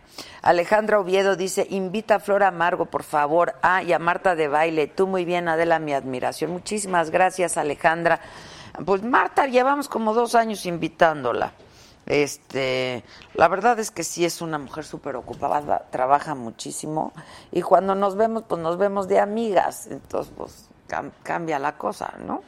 Alejandra 0.42 1.00
Oviedo 1.00 1.34
dice, 1.34 1.66
invita 1.70 2.16
a 2.16 2.20
Flora 2.20 2.48
Amargo, 2.48 2.86
por 2.86 3.02
favor. 3.02 3.56
Ah, 3.62 3.82
y 3.82 3.92
a 3.92 3.98
Marta 3.98 4.36
de 4.36 4.46
Baile. 4.46 4.86
Tú 4.86 5.08
muy 5.08 5.24
bien, 5.24 5.48
Adela, 5.48 5.80
mi 5.80 5.92
admiración. 5.92 6.52
Muchísimas 6.52 7.10
gracias, 7.10 7.56
Alejandra. 7.56 8.20
Pues 8.86 9.02
Marta, 9.02 9.48
llevamos 9.48 9.88
como 9.88 10.14
dos 10.14 10.36
años 10.36 10.66
invitándola. 10.66 11.52
Este, 12.06 13.02
la 13.34 13.48
verdad 13.48 13.78
es 13.78 13.90
que 13.90 14.04
sí 14.04 14.24
es 14.24 14.42
una 14.42 14.58
mujer 14.58 14.84
súper 14.84 15.16
ocupada, 15.16 15.86
trabaja 15.90 16.34
muchísimo. 16.34 17.12
Y 17.50 17.62
cuando 17.62 17.94
nos 17.94 18.16
vemos, 18.16 18.44
pues 18.48 18.60
nos 18.60 18.76
vemos 18.76 19.08
de 19.08 19.20
amigas. 19.20 19.86
Entonces, 19.86 20.32
pues 20.36 20.68
cam- 20.88 21.12
cambia 21.22 21.58
la 21.58 21.76
cosa, 21.78 22.14
¿no? 22.18 22.42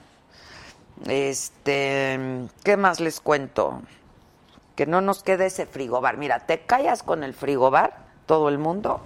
Este, 1.06 2.18
¿qué 2.64 2.76
más 2.76 3.00
les 3.00 3.20
cuento? 3.20 3.82
Que 4.74 4.86
no 4.86 5.00
nos 5.00 5.22
quede 5.22 5.46
ese 5.46 5.66
frigobar. 5.66 6.16
Mira, 6.16 6.40
te 6.46 6.60
callas 6.60 7.02
con 7.02 7.22
el 7.24 7.34
frigobar, 7.34 8.04
todo 8.26 8.48
el 8.48 8.58
mundo, 8.58 9.00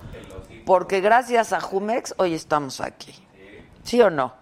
porque 0.67 1.01
gracias 1.01 1.53
a 1.53 1.61
Jumex 1.61 2.15
hoy 2.19 2.35
estamos 2.35 2.81
aquí. 2.81 3.13
¿Sí 3.85 4.01
o 4.03 4.11
no? 4.11 4.35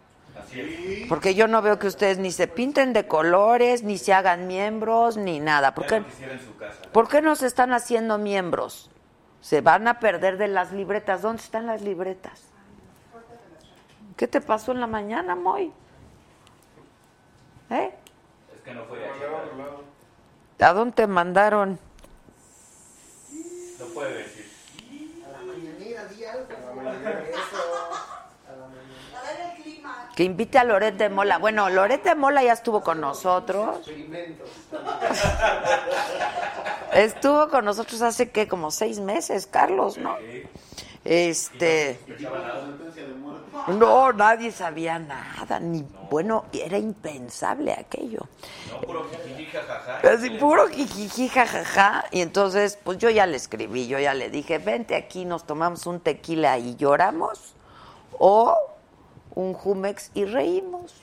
Así 0.49 0.61
es. 0.61 1.09
Porque 1.09 1.35
yo 1.35 1.47
no 1.49 1.63
veo 1.63 1.79
que 1.79 1.87
ustedes 1.87 2.19
ni 2.19 2.33
se 2.33 2.49
pinten 2.49 2.93
de 2.93 3.07
colores, 3.07 3.83
ni 3.83 3.99
se 3.99 4.13
hagan 4.13 4.47
miembros, 4.47 5.17
ni 5.17 5.41
nada. 5.41 5.75
¿Por 5.75 5.87
qué. 5.87 6.03
¿Por 6.93 7.09
qué 7.09 7.21
no 7.23 7.37
se 7.37 7.47
están 7.47 7.73
haciendo 7.73 8.19
miembros? 8.19 8.91
Se 9.41 9.61
van 9.61 9.87
a 9.89 10.01
perder 10.01 10.39
de 10.39 10.49
las 10.49 10.73
libretas. 10.73 11.23
¿Dónde 11.23 11.43
están 11.43 11.67
las 11.67 11.83
libretas? 11.83 12.43
¿Qué 14.17 14.27
te 14.27 14.41
pasó 14.41 14.73
en 14.73 14.81
la 14.81 14.87
mañana, 14.89 15.37
Moy? 15.37 15.73
¿Eh? 17.71 17.95
Es 18.55 18.61
que 18.63 18.75
no 18.75 18.85
fue 18.85 18.99
de 18.99 19.07
aquí. 19.07 19.21
¿A 20.61 20.73
dónde 20.73 20.95
te 20.95 21.07
mandaron? 21.07 21.79
No 23.79 23.85
puede 23.95 24.25
decir. 24.25 24.51
A 25.25 25.31
la 25.31 25.39
mañanera, 25.43 26.05
di 26.07 26.25
algo. 26.25 26.47
Eso. 26.51 26.59
A 28.49 28.53
la 28.57 28.67
mañanera. 28.67 29.19
A 29.19 29.23
ver 29.23 29.41
el 29.57 29.63
clima. 29.63 30.08
Que 30.19 30.25
invite 30.25 30.59
a 30.59 30.65
Loret 30.65 30.97
de 30.97 31.11
Mola. 31.11 31.39
Bueno, 31.39 31.69
Loret 31.69 32.03
de 32.03 32.17
Mola 32.17 32.43
ya 32.43 32.53
estuvo 32.53 32.81
con 32.81 33.01
nosotros. 33.01 33.89
Estuvo 36.93 37.49
con 37.49 37.65
nosotros 37.65 38.03
hace 38.03 38.29
que 38.31 38.49
como 38.49 38.73
seis 38.73 38.99
meses, 38.99 39.47
Carlos, 39.47 39.97
¿no? 39.97 40.17
Este. 41.05 42.01
No, 43.69 44.13
nadie 44.13 44.51
sabía 44.51 44.99
nada, 44.99 45.61
ni 45.61 45.87
bueno, 46.11 46.47
era 46.53 46.79
impensable 46.79 47.73
aquello. 47.75 48.27
No, 48.73 48.81
puro. 48.81 49.07
Así 50.03 50.31
puro 50.31 50.67
jijiji, 50.67 51.29
jajaja. 51.29 52.07
Y 52.11 52.23
entonces, 52.23 52.77
pues 52.83 52.99
yo 52.99 53.09
ya 53.09 53.25
le 53.27 53.37
escribí, 53.37 53.87
yo 53.87 54.01
ya 54.01 54.15
le 54.15 54.31
dije, 54.31 54.59
vente 54.59 54.97
aquí, 54.97 55.25
nos 55.25 55.47
tomamos 55.47 55.87
un 55.87 56.01
tequila 56.01 56.59
y 56.59 56.75
lloramos, 56.75 57.55
o 58.19 58.78
un 59.39 59.55
Jumex 59.55 60.11
y 60.15 60.25
reímos. 60.25 60.95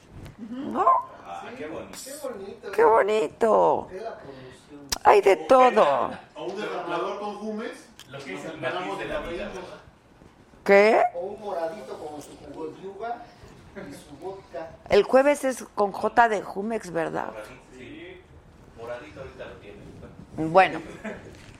¿No? 0.50 0.86
Ah, 1.25 1.46
qué 1.58 1.68
bonito. 1.68 2.72
Qué 2.74 2.84
bonito. 2.84 3.88
Hay 5.06 5.22
de 5.22 5.38
todo. 5.38 6.12
O 6.36 6.44
un 6.44 6.60
derramador 6.60 7.20
con 7.20 7.36
jumes. 7.36 7.88
Lo 8.10 8.20
que 8.20 8.36
es 8.36 8.46
el 8.46 8.60
matiz 8.60 9.00
de 9.00 9.06
la 9.06 9.20
vida. 9.22 9.51
¿Qué? 10.65 11.01
O 11.15 11.20
un 11.27 11.42
moradito 11.42 11.98
con 11.98 12.22
su 12.22 12.32
jugo 12.38 12.68
de 12.68 12.88
uva 12.88 13.24
y 13.75 13.94
su 13.94 14.18
vodka. 14.22 14.70
El 14.89 15.04
jueves 15.04 15.46
es 15.46 15.63
con 15.74 15.94
J 15.94 16.27
de 16.27 16.42
Jumex, 16.42 16.92
¿verdad? 16.92 17.32
Sí. 17.77 18.22
Moradito 18.77 19.22
ahorita 19.22 19.46
lo 19.46 19.56
tiene. 19.56 19.77
Bueno, 20.51 20.82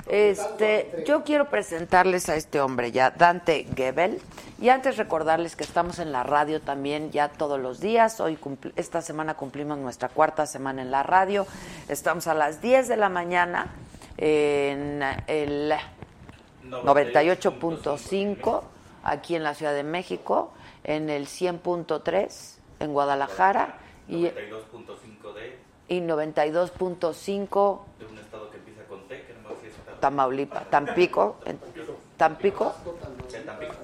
este, 0.08 1.04
yo 1.08 1.24
quiero 1.24 1.50
presentarles 1.50 2.30
a 2.30 2.36
este 2.36 2.62
hombre 2.62 2.92
ya, 2.92 3.12
Dante 3.12 3.68
Gebel, 3.76 4.22
y 4.62 4.70
antes 4.70 4.98
recordarles 4.98 5.56
que 5.56 5.64
estamos 5.64 6.00
en 6.00 6.12
la 6.12 6.24
radio 6.24 6.62
también 6.62 7.12
ya 7.12 7.30
todos 7.30 7.60
los 7.60 7.80
días. 7.80 8.20
Hoy 8.20 8.38
esta 8.76 9.02
semana 9.02 9.34
cumplimos 9.34 9.78
nuestra 9.78 10.10
cuarta 10.10 10.46
semana 10.46 10.82
en 10.82 10.92
la 10.92 11.04
radio. 11.04 11.48
Estamos 11.90 12.28
a 12.28 12.34
las 12.34 12.62
10 12.62 12.88
de 12.88 12.98
la 12.98 13.10
mañana 13.10 13.74
en 14.18 15.02
el 15.28 15.74
98.5 16.70 18.64
aquí 19.04 19.36
en 19.36 19.44
la 19.44 19.54
Ciudad 19.54 19.74
de 19.74 19.84
México, 19.84 20.54
en 20.84 21.10
el 21.10 21.28
100.3 21.28 22.56
en 22.80 22.94
Guadalajara 22.94 23.78
y, 24.08 24.26
92.5 24.26 25.34
de, 25.34 25.58
y 25.88 26.02
92.5 26.02 27.80
Tamaulipas, 30.06 30.70
Tampico, 30.70 31.38
Tampico. 32.16 32.76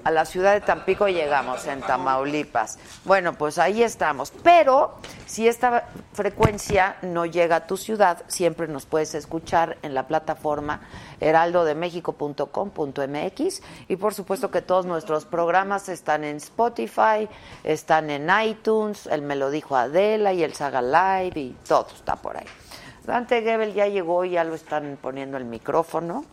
a 0.04 0.10
la 0.12 0.24
ciudad 0.24 0.52
de 0.52 0.60
Tampico 0.60 1.08
llegamos, 1.08 1.66
en 1.66 1.80
Tamaulipas. 1.80 2.78
Bueno, 3.04 3.34
pues 3.34 3.58
ahí 3.58 3.82
estamos. 3.82 4.32
Pero 4.44 4.94
si 5.26 5.48
esta 5.48 5.88
frecuencia 6.12 6.94
no 7.02 7.26
llega 7.26 7.56
a 7.56 7.66
tu 7.66 7.76
ciudad, 7.76 8.22
siempre 8.28 8.68
nos 8.68 8.86
puedes 8.86 9.16
escuchar 9.16 9.78
en 9.82 9.94
la 9.94 10.06
plataforma 10.06 10.82
heraldodemexico.com.mx 11.18 13.62
y 13.88 13.96
por 13.96 14.14
supuesto 14.14 14.52
que 14.52 14.62
todos 14.62 14.86
nuestros 14.86 15.24
programas 15.24 15.88
están 15.88 16.22
en 16.22 16.36
Spotify, 16.36 17.28
están 17.64 18.10
en 18.10 18.30
iTunes, 18.44 19.08
el 19.08 19.22
Me 19.22 19.34
lo 19.34 19.50
dijo 19.50 19.74
Adela 19.74 20.32
y 20.32 20.44
el 20.44 20.54
Saga 20.54 20.82
Live 20.82 21.40
y 21.40 21.56
todo 21.66 21.88
está 21.92 22.14
por 22.14 22.36
ahí. 22.36 22.46
Dante 23.04 23.42
Gebel 23.42 23.74
ya 23.74 23.86
llegó, 23.86 24.24
ya 24.24 24.44
lo 24.44 24.54
están 24.54 24.98
poniendo 25.00 25.36
el 25.36 25.44
micrófono. 25.44 26.24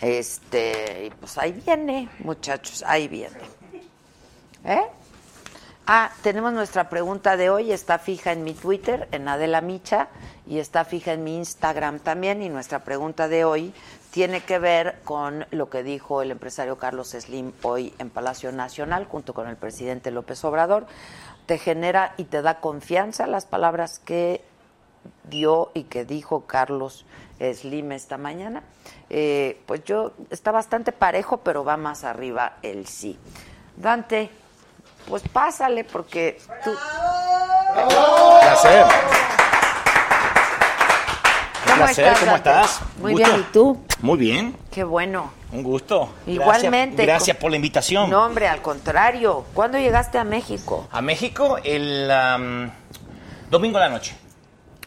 Este, 0.00 1.06
y 1.06 1.10
pues 1.10 1.38
ahí 1.38 1.52
viene, 1.52 2.08
muchachos, 2.20 2.84
ahí 2.86 3.08
viene. 3.08 3.38
¿Eh? 4.64 4.82
Ah, 5.86 6.10
tenemos 6.22 6.52
nuestra 6.52 6.88
pregunta 6.88 7.36
de 7.36 7.50
hoy, 7.50 7.70
está 7.70 7.98
fija 7.98 8.32
en 8.32 8.42
mi 8.42 8.54
Twitter, 8.54 9.08
en 9.12 9.28
Adela 9.28 9.60
Micha, 9.60 10.08
y 10.46 10.58
está 10.58 10.84
fija 10.84 11.12
en 11.12 11.24
mi 11.24 11.36
Instagram 11.36 11.98
también, 11.98 12.42
y 12.42 12.48
nuestra 12.48 12.84
pregunta 12.84 13.28
de 13.28 13.44
hoy 13.44 13.74
tiene 14.10 14.40
que 14.40 14.58
ver 14.58 15.00
con 15.04 15.46
lo 15.50 15.68
que 15.68 15.82
dijo 15.82 16.22
el 16.22 16.30
empresario 16.30 16.78
Carlos 16.78 17.10
Slim 17.10 17.52
hoy 17.62 17.92
en 17.98 18.08
Palacio 18.08 18.50
Nacional, 18.52 19.04
junto 19.06 19.34
con 19.34 19.48
el 19.48 19.56
presidente 19.56 20.10
López 20.10 20.42
Obrador. 20.44 20.86
¿Te 21.46 21.58
genera 21.58 22.14
y 22.16 22.24
te 22.24 22.40
da 22.40 22.60
confianza 22.60 23.26
las 23.26 23.44
palabras 23.44 23.98
que 23.98 24.42
dio 25.24 25.70
y 25.74 25.84
que 25.84 26.04
dijo 26.04 26.46
Carlos 26.46 27.04
Slim 27.40 27.92
esta 27.92 28.16
mañana. 28.18 28.62
Eh, 29.10 29.60
pues 29.66 29.84
yo 29.84 30.12
está 30.30 30.50
bastante 30.50 30.92
parejo, 30.92 31.38
pero 31.38 31.64
va 31.64 31.76
más 31.76 32.04
arriba 32.04 32.54
el 32.62 32.86
sí. 32.86 33.18
Dante, 33.76 34.30
pues 35.08 35.22
pásale 35.28 35.84
porque 35.84 36.38
tú. 36.64 36.72
Placer. 37.74 38.86
¿Cómo 41.64 41.76
placer, 41.76 42.04
estás, 42.06 42.20
¿cómo 42.20 42.36
estás? 42.36 42.80
Muy 42.98 43.12
Gusto. 43.12 43.26
bien, 43.28 43.40
¿y 43.40 43.52
tú? 43.52 43.84
Muy 44.00 44.18
bien, 44.18 44.56
Qué 44.70 44.84
bueno. 44.84 45.32
un 45.50 45.62
gusto. 45.62 46.10
Igualmente. 46.26 47.04
Gracias, 47.04 47.36
por 47.36 47.50
la 47.50 47.56
invitación. 47.56 48.10
No, 48.10 48.24
hombre, 48.24 48.46
al 48.48 48.62
contrario. 48.62 49.44
¿Cuándo 49.54 49.78
llegaste 49.78 50.18
a 50.18 50.24
México? 50.24 50.86
A 50.92 51.00
México 51.00 51.58
el 51.64 52.08
domingo 53.50 53.78
a 53.78 53.80
la 53.80 53.88
noche. 53.88 54.16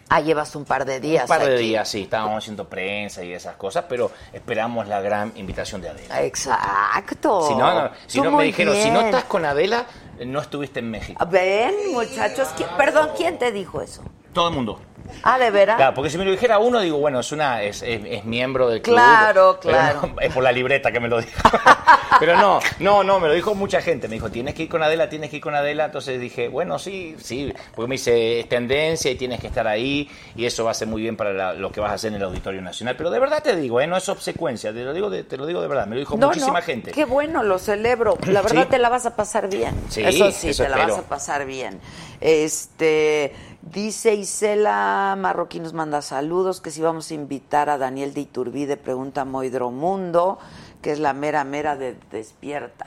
Ah, 0.10 0.22
llevas 0.22 0.56
un 0.56 0.64
par 0.64 0.86
de 0.86 1.00
días. 1.00 1.24
Un 1.24 1.28
par 1.28 1.46
de 1.46 1.56
aquí. 1.56 1.64
días, 1.66 1.88
sí, 1.90 2.04
estábamos 2.04 2.38
haciendo 2.44 2.68
prensa 2.70 3.24
y 3.24 3.34
esas 3.34 3.56
cosas, 3.56 3.86
pero 3.90 4.12
esperamos 4.32 4.88
la 4.88 5.02
gran 5.02 5.34
invitación 5.36 5.82
de 5.82 5.90
Adela. 5.90 6.22
Exacto. 6.24 7.48
Si 7.48 7.56
no, 7.56 7.74
no, 7.84 7.92
si 8.08 8.22
no 8.22 8.32
me 8.32 8.46
dijeron, 8.46 8.76
si 8.76 8.90
no 8.90 9.00
bien. 9.00 9.06
estás 9.08 9.26
con 9.26 9.44
Adela, 9.46 9.86
no 10.26 10.40
estuviste 10.40 10.80
en 10.80 10.92
México. 10.92 11.26
Ven, 11.28 11.74
muchachos. 11.92 12.48
¿quién- 12.56 12.70
perdón, 12.78 13.10
¿quién 13.18 13.38
te 13.38 13.52
dijo 13.52 13.82
eso? 13.82 14.02
Todo 14.38 14.50
el 14.50 14.54
mundo. 14.56 14.80
Ah, 15.24 15.40
¿de 15.40 15.50
veras? 15.52 15.78
Claro, 15.78 15.94
porque 15.96 16.10
si 16.10 16.18
me 16.18 16.26
lo 16.26 16.32
dijera 16.32 16.60
uno, 16.60 16.80
digo, 16.82 16.98
bueno, 17.00 17.22
es 17.22 17.32
una 17.32 17.64
es, 17.64 17.82
es- 17.82 18.02
es 18.06 18.26
miembro 18.26 18.70
del 18.70 18.82
club. 18.82 18.96
Claro, 18.98 19.58
claro. 19.60 20.02
no, 20.14 20.20
es 20.22 20.34
por 20.34 20.44
la 20.44 20.52
libreta 20.52 20.92
que 20.92 21.00
me 21.00 21.08
lo 21.08 21.20
dijo. 21.22 21.32
pero 22.20 22.36
no, 22.38 22.60
no, 22.80 23.04
no, 23.04 23.20
me 23.20 23.28
lo 23.30 23.34
dijo 23.34 23.56
mucha 23.56 23.82
gente. 23.82 24.08
Me 24.10 24.16
dijo, 24.16 24.30
tienes 24.30 24.54
que 24.54 24.64
ir 24.64 24.70
con 24.70 24.84
Adela, 24.84 25.08
tienes 25.10 25.30
que 25.30 25.38
ir 25.38 25.42
con 25.42 25.56
Adela. 25.56 25.86
Entonces 25.86 26.20
dije, 26.20 26.50
bueno, 26.50 26.78
sí, 26.78 27.16
sí. 27.20 27.54
Porque 27.74 27.88
me 27.88 27.96
dice, 27.96 28.42
es 28.42 28.50
tendencia 28.50 29.10
y 29.10 29.16
tienes 29.16 29.40
que 29.40 29.48
estar 29.48 29.66
ahí. 29.66 30.10
Y 30.36 30.46
eso 30.46 30.66
va 30.66 30.72
a 30.72 30.74
ser 30.76 30.88
muy 30.90 31.02
bien 31.02 31.16
para 31.16 31.32
la- 31.34 31.54
lo 31.54 31.72
que 31.72 31.80
vas 31.80 31.92
a 31.92 31.94
hacer 31.96 32.10
en 32.10 32.16
el 32.18 32.24
Auditorio 32.24 32.62
Nacional. 32.62 32.96
Pero 32.98 33.10
de 33.10 33.20
verdad 33.20 33.42
te 33.42 33.56
digo, 33.56 33.80
¿eh? 33.82 33.88
no 33.88 33.96
es 33.98 34.08
obsecuencia. 34.10 34.74
Te 34.74 34.84
lo 34.84 34.94
digo 34.94 35.10
de, 35.10 35.24
te 35.24 35.38
lo 35.38 35.46
digo 35.48 35.62
de 35.62 35.68
verdad. 35.70 35.88
Me 35.88 35.96
lo 35.96 36.00
dijo 36.02 36.18
No, 36.18 36.28
muchísima 36.28 36.60
no, 36.60 36.66
gente. 36.66 36.92
Qué 36.92 37.06
bueno, 37.06 37.44
lo 37.44 37.58
celebro. 37.60 38.18
La 38.28 38.42
verdad 38.44 38.64
Sí. 38.64 38.70
te 38.72 38.78
la 38.78 38.90
vas 38.90 39.06
a 39.06 39.16
pasar 39.16 39.50
bien. 39.50 39.74
Sí, 39.90 40.04
eso 40.04 40.30
sí, 40.32 40.50
eso 40.50 40.64
te 40.64 40.70
la 40.70 40.78
vas 40.86 40.98
a 40.98 41.04
pasar 41.04 41.46
bien. 41.46 41.80
Este 42.20 43.34
dice 43.72 44.14
Isela 44.16 45.16
Marroquín 45.18 45.64
nos 45.64 45.74
manda 45.74 46.02
saludos, 46.02 46.62
que 46.62 46.72
si 46.72 46.82
vamos 46.82 47.12
a 47.12 47.14
invitar 47.14 47.70
a 47.70 47.78
Daniel 47.78 48.14
de 48.14 48.22
Iturbide, 48.22 48.78
pregunta 48.78 49.26
Moidromundo, 49.26 50.40
que 50.82 50.92
es 50.92 51.00
la 51.00 51.14
mera 51.14 51.44
mera 51.44 51.76
de 51.76 51.96
Despierta. 52.12 52.86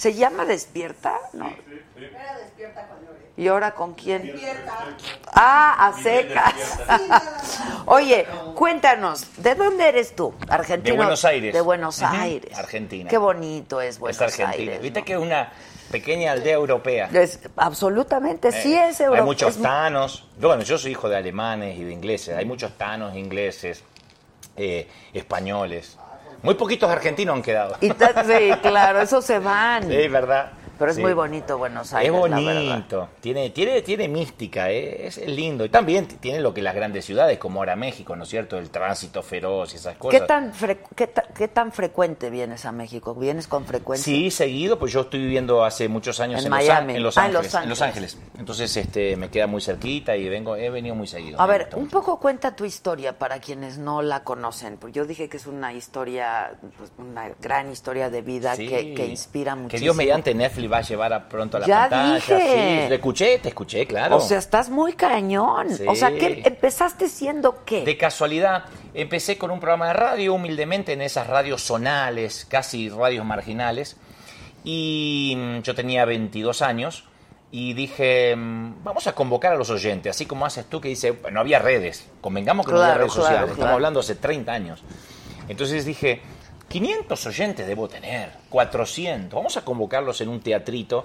¿Se 0.00 0.14
llama 0.14 0.46
Despierta? 0.46 1.18
No. 1.34 1.46
Era 1.46 2.38
despierta 2.38 2.88
con 2.88 3.04
Lore. 3.04 3.20
¿Y 3.36 3.48
ahora 3.48 3.74
con 3.74 3.92
quién? 3.92 4.22
Despierta. 4.22 4.72
Ah, 5.34 5.88
a 5.88 6.02
secas. 6.02 6.54
Oye, 7.84 8.26
cuéntanos, 8.54 9.26
¿de 9.36 9.54
dónde 9.54 9.88
eres 9.88 10.16
tú? 10.16 10.32
Argentino. 10.48 10.94
De 10.94 10.96
Buenos 11.02 11.24
Aires. 11.26 11.52
De 11.52 11.60
Buenos 11.60 12.02
Aires. 12.02 12.58
Argentina. 12.58 13.10
Qué 13.10 13.18
bonito 13.18 13.82
es 13.82 13.98
Buenos 13.98 14.16
es 14.16 14.22
Argentina. 14.22 14.72
Aires. 14.72 14.80
Viste 14.80 15.00
¿no? 15.00 15.04
que 15.04 15.18
una 15.18 15.52
pequeña 15.90 16.32
aldea 16.32 16.54
europea. 16.54 17.08
Es- 17.12 17.40
absolutamente, 17.56 18.52
sí 18.52 18.74
Eh, 18.74 18.88
es 18.90 19.00
europeo. 19.00 19.22
Hay 19.22 19.26
muchos 19.26 19.56
tanos. 19.60 20.26
Yo, 20.40 20.48
Bueno, 20.48 20.62
yo 20.62 20.78
soy 20.78 20.92
hijo 20.92 21.08
de 21.08 21.16
alemanes 21.16 21.78
y 21.78 21.84
de 21.84 21.92
ingleses. 21.92 22.36
Hay 22.36 22.44
muchos 22.44 22.72
tanos 22.78 23.14
ingleses, 23.16 23.82
eh, 24.56 24.88
españoles. 25.12 25.96
Muy 26.42 26.54
poquitos 26.54 26.88
argentinos 26.90 27.34
han 27.36 27.42
quedado. 27.42 27.76
Y 27.80 27.88
sí, 27.90 27.94
claro, 28.62 29.00
esos 29.02 29.24
se 29.24 29.38
van. 29.38 29.82
Sí, 29.88 30.08
¿verdad? 30.08 30.52
Pero 30.80 30.92
es 30.92 30.96
Sí. 30.96 31.02
muy 31.02 31.12
bonito 31.12 31.58
Buenos 31.58 31.92
Aires, 31.92 32.10
Es 32.12 32.30
la 32.30 32.36
bonito, 32.40 33.08
tiene, 33.20 33.50
tiene, 33.50 33.82
tiene 33.82 34.08
mística, 34.08 34.70
¿eh? 34.70 35.06
es, 35.08 35.18
lindo. 35.18 35.64
Y 35.66 35.68
también 35.68 36.06
tiene 36.08 36.40
lo 36.40 36.54
que 36.54 36.62
las 36.62 36.74
grandes 36.74 37.04
ciudades, 37.04 37.36
como 37.38 37.60
ahora 37.60 37.76
México, 37.76 38.16
¿no 38.16 38.22
es 38.24 38.30
cierto? 38.30 38.56
El 38.56 38.70
tránsito 38.70 39.22
feroz 39.22 39.74
y 39.74 39.76
esas 39.76 39.96
cosas. 39.98 40.18
¿Qué 40.22 40.26
tan, 40.26 40.52
qué, 40.96 41.06
ta- 41.06 41.26
qué 41.36 41.48
tan 41.48 41.70
frecuente 41.70 42.30
vienes 42.30 42.64
a 42.64 42.72
México? 42.72 43.14
¿Vienes 43.14 43.46
con 43.46 43.66
frecuencia? 43.66 44.04
Sí, 44.10 44.30
seguido, 44.30 44.78
pues 44.78 44.90
yo 44.92 45.02
estoy 45.02 45.20
viviendo 45.20 45.62
hace 45.66 45.86
muchos 45.88 46.18
años 46.18 46.40
En 46.40 46.46
en, 46.46 46.50
Los, 46.50 46.66
Miami. 46.66 46.92
Á- 46.94 46.96
en 46.96 47.02
Los 47.02 47.18
Ah, 47.18 47.24
Ángeles. 47.24 47.52
Los 47.52 47.62
en 47.62 47.68
Los 47.68 47.82
Ángeles. 47.82 48.18
Entonces 48.38 48.74
este, 48.78 49.16
me 49.16 49.28
queda 49.28 49.46
muy 49.46 49.60
cerquita 49.60 50.16
y 50.16 50.30
vengo, 50.30 50.56
he 50.56 50.70
venido 50.70 50.94
muy 50.94 51.06
seguido. 51.06 51.38
A 51.38 51.46
ver, 51.46 51.68
un 51.76 51.88
poco 51.88 52.18
cuenta 52.18 52.56
tu 52.56 52.64
historia 52.64 53.18
para 53.18 53.38
quienes 53.38 53.76
no 53.76 54.00
la 54.00 54.24
conocen. 54.24 54.78
Porque 54.78 54.94
yo 54.94 55.04
dije 55.04 55.28
que 55.28 55.36
es 55.36 55.46
una 55.46 55.74
historia, 55.74 56.52
pues, 56.78 56.90
una 56.96 57.28
gran 57.38 57.70
historia 57.70 58.08
de 58.08 58.22
vida 58.22 58.56
Sí. 58.56 58.66
que, 58.66 58.94
que 58.94 59.06
inspira 59.06 59.54
muchísimo. 59.56 59.78
Que 59.78 59.84
Dios 59.84 59.94
mediante 59.94 60.34
Netflix 60.34 60.69
va 60.72 60.78
a 60.78 60.82
llevar 60.82 61.12
a 61.12 61.28
pronto 61.28 61.56
a 61.56 61.60
la 61.60 61.66
Ya 61.66 61.80
pantalla. 61.88 62.14
dije. 62.14 62.36
Sí, 62.82 62.88
te 62.88 62.94
escuché, 62.94 63.38
te 63.38 63.48
escuché, 63.48 63.86
claro. 63.86 64.16
O 64.16 64.20
sea, 64.20 64.38
estás 64.38 64.70
muy 64.70 64.92
cañón. 64.94 65.68
Sí. 65.76 65.84
O 65.88 65.94
sea, 65.94 66.10
¿qué, 66.12 66.42
¿empezaste 66.44 67.08
siendo 67.08 67.64
qué? 67.64 67.84
De 67.84 67.96
casualidad, 67.96 68.64
empecé 68.94 69.36
con 69.36 69.50
un 69.50 69.60
programa 69.60 69.88
de 69.88 69.92
radio, 69.94 70.34
humildemente, 70.34 70.92
en 70.92 71.02
esas 71.02 71.26
radios 71.26 71.62
zonales, 71.62 72.46
casi 72.48 72.88
radios 72.88 73.24
marginales. 73.26 73.96
Y 74.64 75.34
mm, 75.36 75.62
yo 75.62 75.74
tenía 75.74 76.04
22 76.04 76.62
años. 76.62 77.04
y 77.52 77.74
dije, 77.74 78.36
mm, 78.36 78.84
vamos 78.84 79.08
a 79.08 79.12
convocar 79.12 79.52
a 79.52 79.56
los 79.56 79.70
oyentes, 79.70 80.14
así 80.14 80.24
como 80.24 80.46
haces 80.46 80.66
tú 80.66 80.80
que 80.80 80.86
dice, 80.86 81.18
no 81.32 81.40
había 81.40 81.58
redes, 81.58 82.06
convengamos 82.20 82.64
que 82.64 82.70
no 82.70 82.78
había 82.80 82.94
redes 82.94 83.12
claro, 83.12 83.22
sociales, 83.22 83.40
claro. 83.40 83.52
estamos 83.54 83.74
hablando 83.74 83.98
hace 83.98 84.14
30 84.14 84.52
años. 84.52 84.84
Entonces 85.48 85.84
dije, 85.84 86.22
500 86.70 87.26
oyentes 87.26 87.66
debo 87.66 87.88
tener, 87.88 88.30
400, 88.48 89.36
vamos 89.36 89.56
a 89.56 89.64
convocarlos 89.64 90.20
en 90.20 90.28
un 90.28 90.40
teatrito. 90.40 91.04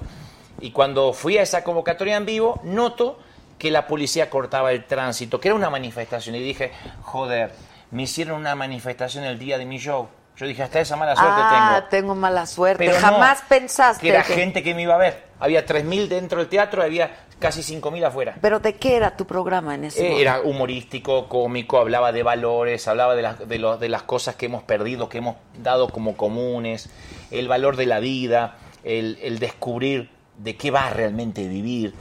Y 0.61 0.69
cuando 0.69 1.11
fui 1.11 1.39
a 1.39 1.41
esa 1.41 1.63
convocatoria 1.63 2.15
en 2.17 2.25
vivo, 2.25 2.61
noto 2.63 3.17
que 3.57 3.71
la 3.71 3.87
policía 3.87 4.29
cortaba 4.29 4.71
el 4.71 4.85
tránsito, 4.85 5.39
que 5.39 5.47
era 5.47 5.55
una 5.55 5.71
manifestación. 5.71 6.35
Y 6.35 6.43
dije, 6.43 6.71
joder, 7.01 7.51
me 7.89 8.03
hicieron 8.03 8.39
una 8.39 8.53
manifestación 8.53 9.23
el 9.23 9.39
día 9.39 9.57
de 9.57 9.65
mi 9.65 9.79
show. 9.79 10.07
Yo 10.37 10.45
dije, 10.45 10.61
hasta 10.61 10.81
esa 10.81 10.97
mala 10.97 11.15
suerte 11.15 11.33
ah, 11.35 11.75
tengo. 11.89 11.89
tengo 11.89 12.15
mala 12.15 12.45
suerte. 12.45 12.85
Pero 12.85 12.99
Jamás 12.99 13.41
no, 13.41 13.47
pensaste 13.49 14.01
que 14.01 14.09
era 14.09 14.21
que- 14.21 14.33
gente 14.35 14.61
que 14.61 14.75
me 14.75 14.83
iba 14.83 14.93
a 14.93 14.99
ver. 14.99 15.24
Había 15.39 15.65
3.000 15.65 16.07
dentro 16.07 16.39
del 16.39 16.47
teatro, 16.47 16.81
había 16.81 17.25
casi 17.39 17.61
5.000 17.61 18.05
afuera. 18.05 18.35
Pero 18.41 18.59
¿de 18.59 18.75
qué 18.75 18.95
era 18.95 19.17
tu 19.17 19.25
programa 19.25 19.75
en 19.75 19.85
ese 19.85 19.99
Eh, 19.99 20.03
momento? 20.03 20.21
era 20.21 20.41
humorístico, 20.41 21.27
cómico, 21.27 21.77
hablaba 21.77 22.11
de 22.11 22.23
valores, 22.23 22.87
hablaba 22.87 23.15
de 23.15 23.21
las, 23.21 23.47
de, 23.47 23.59
los- 23.59 23.79
de 23.79 23.89
las 23.89 24.03
cosas 24.03 24.35
que 24.35 24.45
hemos 24.45 24.63
perdido, 24.63 25.09
que 25.09 25.17
hemos 25.17 25.35
dado 25.61 25.89
como 25.89 26.15
comunes, 26.15 26.89
el 27.31 27.47
valor 27.47 27.75
de 27.75 27.85
la 27.85 27.99
vida, 27.99 28.55
el, 28.83 29.17
el 29.21 29.39
descubrir 29.39 30.09
de 30.37 30.55
qué 30.55 30.71
va 30.71 30.89
realmente 30.89 31.47
vivir. 31.47 31.93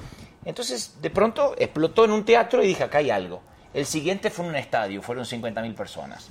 Entonces, 0.44 0.96
de 1.02 1.10
pronto 1.10 1.54
explotó 1.58 2.04
en 2.04 2.12
un 2.12 2.24
teatro 2.24 2.62
y 2.62 2.66
dije, 2.68 2.84
acá 2.84 2.98
hay 2.98 3.10
algo. 3.10 3.42
El 3.72 3.86
siguiente 3.86 4.30
fue 4.30 4.44
en 4.44 4.50
un 4.50 4.56
estadio, 4.56 5.02
fueron 5.02 5.24
50.000 5.24 5.74
personas. 5.74 6.28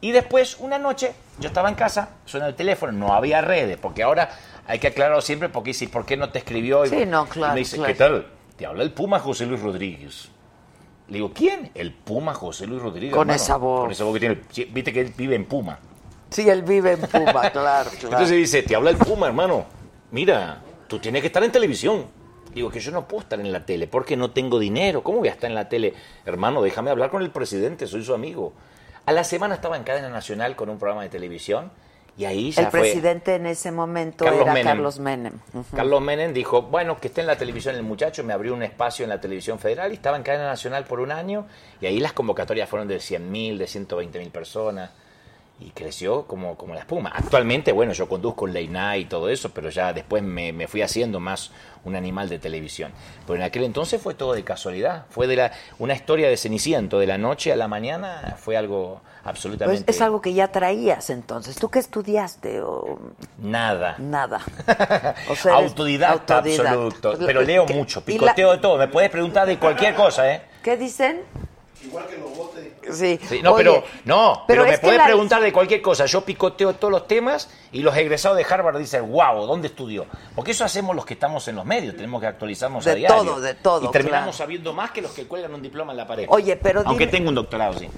Y 0.00 0.12
después, 0.12 0.58
una 0.60 0.78
noche, 0.78 1.12
yo 1.40 1.48
estaba 1.48 1.68
en 1.70 1.74
casa, 1.74 2.10
suena 2.26 2.46
el 2.46 2.54
teléfono, 2.54 2.92
no 2.92 3.14
había 3.14 3.40
redes, 3.40 3.78
porque 3.78 4.02
ahora 4.02 4.28
hay 4.66 4.78
que 4.78 4.88
aclararlo 4.88 5.20
siempre, 5.20 5.48
porque 5.48 5.70
dice, 5.70 5.88
¿por 5.88 6.04
qué 6.06 6.16
no 6.16 6.30
te 6.30 6.38
escribió? 6.38 6.84
Y- 6.84 6.88
Sí, 6.88 7.06
no, 7.06 7.24
y 7.26 7.28
claro, 7.30 7.54
me 7.54 7.60
dice, 7.60 7.76
claro. 7.76 7.92
¿qué 7.92 7.98
tal? 7.98 8.26
Te 8.56 8.66
habla 8.66 8.82
el 8.82 8.92
Puma 8.92 9.18
José 9.20 9.46
Luis 9.46 9.60
Rodríguez. 9.60 10.28
Le 11.08 11.14
digo, 11.14 11.32
¿quién? 11.32 11.70
El 11.74 11.92
Puma 11.92 12.34
José 12.34 12.66
Luis 12.66 12.82
Rodríguez. 12.82 13.12
Con 13.14 13.22
hermano. 13.30 13.36
esa 13.42 13.56
voz. 13.56 13.80
Con 13.82 13.90
esa 13.92 14.04
voz 14.04 14.14
que 14.14 14.20
tiene. 14.20 14.40
Viste 14.72 14.92
que 14.92 15.00
él 15.02 15.12
vive 15.16 15.36
en 15.36 15.44
Puma. 15.44 15.78
Sí, 16.30 16.48
él 16.48 16.62
vive 16.62 16.92
en 16.92 17.00
Puma, 17.00 17.32
claro, 17.52 17.52
claro. 17.52 17.90
Entonces 18.02 18.30
dice, 18.36 18.62
te 18.62 18.74
habla 18.74 18.90
el 18.90 18.96
Puma, 18.96 19.28
hermano. 19.28 19.66
Mira, 20.10 20.62
tú 20.88 20.98
tienes 20.98 21.20
que 21.20 21.28
estar 21.28 21.44
en 21.44 21.52
televisión. 21.52 22.06
Digo 22.52 22.70
que 22.70 22.80
yo 22.80 22.90
no 22.90 23.06
puedo 23.06 23.22
estar 23.22 23.38
en 23.38 23.52
la 23.52 23.64
tele 23.66 23.86
porque 23.86 24.16
no 24.16 24.30
tengo 24.30 24.58
dinero. 24.58 25.02
¿Cómo 25.04 25.18
voy 25.18 25.28
a 25.28 25.32
estar 25.32 25.48
en 25.50 25.54
la 25.54 25.68
tele? 25.68 25.94
Hermano, 26.24 26.62
déjame 26.62 26.90
hablar 26.90 27.10
con 27.10 27.22
el 27.22 27.30
presidente, 27.30 27.86
soy 27.86 28.02
su 28.02 28.14
amigo. 28.14 28.54
A 29.04 29.12
la 29.12 29.22
semana 29.22 29.54
estaba 29.54 29.76
en 29.76 29.84
cadena 29.84 30.08
nacional 30.08 30.56
con 30.56 30.70
un 30.70 30.78
programa 30.78 31.02
de 31.02 31.10
televisión 31.10 31.70
y 32.18 32.24
ahí 32.24 32.50
ya 32.50 32.62
el 32.62 32.70
fue. 32.70 32.80
presidente 32.80 33.34
en 33.34 33.46
ese 33.46 33.70
momento 33.70 34.24
Carlos 34.24 34.42
era 34.42 34.52
Menem. 34.54 34.66
Carlos 34.66 34.98
Menem. 34.98 35.32
Carlos 35.74 36.00
Menem 36.00 36.32
dijo, 36.32 36.62
bueno, 36.62 36.98
que 36.98 37.08
esté 37.08 37.20
en 37.20 37.26
la 37.26 37.36
televisión 37.36 37.74
el 37.74 37.82
muchacho, 37.82 38.24
me 38.24 38.32
abrió 38.32 38.54
un 38.54 38.62
espacio 38.62 39.04
en 39.04 39.10
la 39.10 39.20
televisión 39.20 39.58
federal 39.58 39.90
y 39.92 39.94
estaba 39.94 40.16
en 40.16 40.22
cadena 40.22 40.46
nacional 40.46 40.84
por 40.84 41.00
un 41.00 41.12
año 41.12 41.46
y 41.80 41.86
ahí 41.86 42.00
las 42.00 42.12
convocatorias 42.12 42.68
fueron 42.68 42.88
de 42.88 42.96
100.000, 42.96 43.58
de 43.58 43.64
120.000 43.66 44.30
personas 44.30 44.90
y 45.58 45.70
creció 45.70 46.26
como, 46.26 46.56
como 46.56 46.74
la 46.74 46.80
espuma. 46.80 47.10
Actualmente, 47.14 47.72
bueno, 47.72 47.92
yo 47.92 48.08
conduzco 48.08 48.46
Late 48.46 48.68
Night 48.68 49.06
y 49.06 49.08
todo 49.08 49.28
eso, 49.30 49.50
pero 49.50 49.70
ya 49.70 49.92
después 49.92 50.22
me, 50.22 50.52
me 50.52 50.68
fui 50.68 50.82
haciendo 50.82 51.18
más 51.18 51.50
un 51.84 51.96
animal 51.96 52.28
de 52.28 52.38
televisión. 52.38 52.92
Pero 53.26 53.36
en 53.36 53.42
aquel 53.42 53.64
entonces 53.64 54.00
fue 54.00 54.14
todo 54.14 54.34
de 54.34 54.44
casualidad, 54.44 55.06
fue 55.08 55.26
de 55.26 55.36
la, 55.36 55.52
una 55.78 55.94
historia 55.94 56.28
de 56.28 56.36
Ceniciento, 56.36 56.98
de 56.98 57.06
la 57.06 57.16
noche 57.16 57.52
a 57.52 57.56
la 57.56 57.68
mañana, 57.68 58.36
fue 58.38 58.56
algo 58.56 59.00
Pues 59.26 59.36
absolutamente 59.38 59.90
es 59.90 60.00
algo 60.00 60.20
que 60.20 60.32
ya 60.34 60.48
traías 60.48 61.10
entonces. 61.10 61.56
¿Tú 61.56 61.68
qué 61.68 61.78
estudiaste 61.80 62.60
o 62.62 62.98
nada. 63.38 63.96
nada? 63.98 64.40
O 65.30 65.34
sea, 65.36 65.54
Autodidacta, 65.54 66.36
autodidacta. 66.36 66.70
absoluto. 66.72 67.12
Pues, 67.14 67.24
Pero 67.26 67.42
leo 67.42 67.66
¿qué- 67.66 67.74
mucho, 67.74 68.00
la- 68.00 68.06
picoteo 68.06 68.52
de 68.52 68.58
todo. 68.58 68.76
Me 68.78 68.88
puedes 68.88 69.10
preguntar 69.10 69.46
de 69.46 69.58
cualquier 69.58 69.94
cosa, 69.94 70.32
¿eh? 70.32 70.42
¿Qué 70.62 70.76
dicen? 70.76 71.22
Igual 71.84 72.06
que 72.06 72.18
los 72.18 72.36
botes. 72.36 72.64
Sí. 72.92 73.18
Sí, 73.28 73.40
no, 73.42 73.52
Oye, 73.54 73.64
pero, 73.64 73.84
no, 74.04 74.44
pero, 74.46 74.64
me 74.64 74.78
puedes 74.78 74.96
la- 74.98 75.04
preguntar 75.06 75.42
de 75.42 75.52
cualquier 75.52 75.82
cosa. 75.82 76.06
Yo 76.06 76.20
picoteo 76.22 76.74
todos 76.74 76.90
los 76.92 77.06
temas 77.08 77.48
y 77.72 77.80
los 77.82 77.96
egresados 77.96 78.36
de 78.38 78.46
Harvard 78.48 78.78
dicen, 78.78 79.10
wow, 79.10 79.44
¿dónde 79.44 79.68
estudió? 79.68 80.06
Porque 80.34 80.52
eso 80.52 80.64
hacemos 80.64 80.94
los 80.94 81.04
que 81.04 81.14
estamos 81.14 81.46
en 81.48 81.56
los 81.56 81.64
medios, 81.64 81.94
tenemos 81.96 82.20
que 82.20 82.28
actualizarnos 82.28 82.84
De 82.84 82.90
a 82.92 82.94
diario. 82.94 83.16
todo, 83.24 83.40
de 83.40 83.54
todo, 83.54 83.88
Y 83.88 83.90
terminamos 83.90 84.36
claro. 84.36 84.38
sabiendo 84.38 84.72
más 84.72 84.92
que 84.92 85.02
los 85.02 85.10
que 85.12 85.26
cuelgan 85.26 85.52
un 85.54 85.62
diploma 85.62 85.92
en 85.92 85.98
la 85.98 86.06
pared. 86.06 86.26
Oye, 86.28 86.56
pero 86.56 86.82
Aunque 86.86 87.06
dime- 87.06 87.10
tengo 87.18 87.28
un 87.28 87.34
doctorado, 87.34 87.74
sí. 87.78 87.88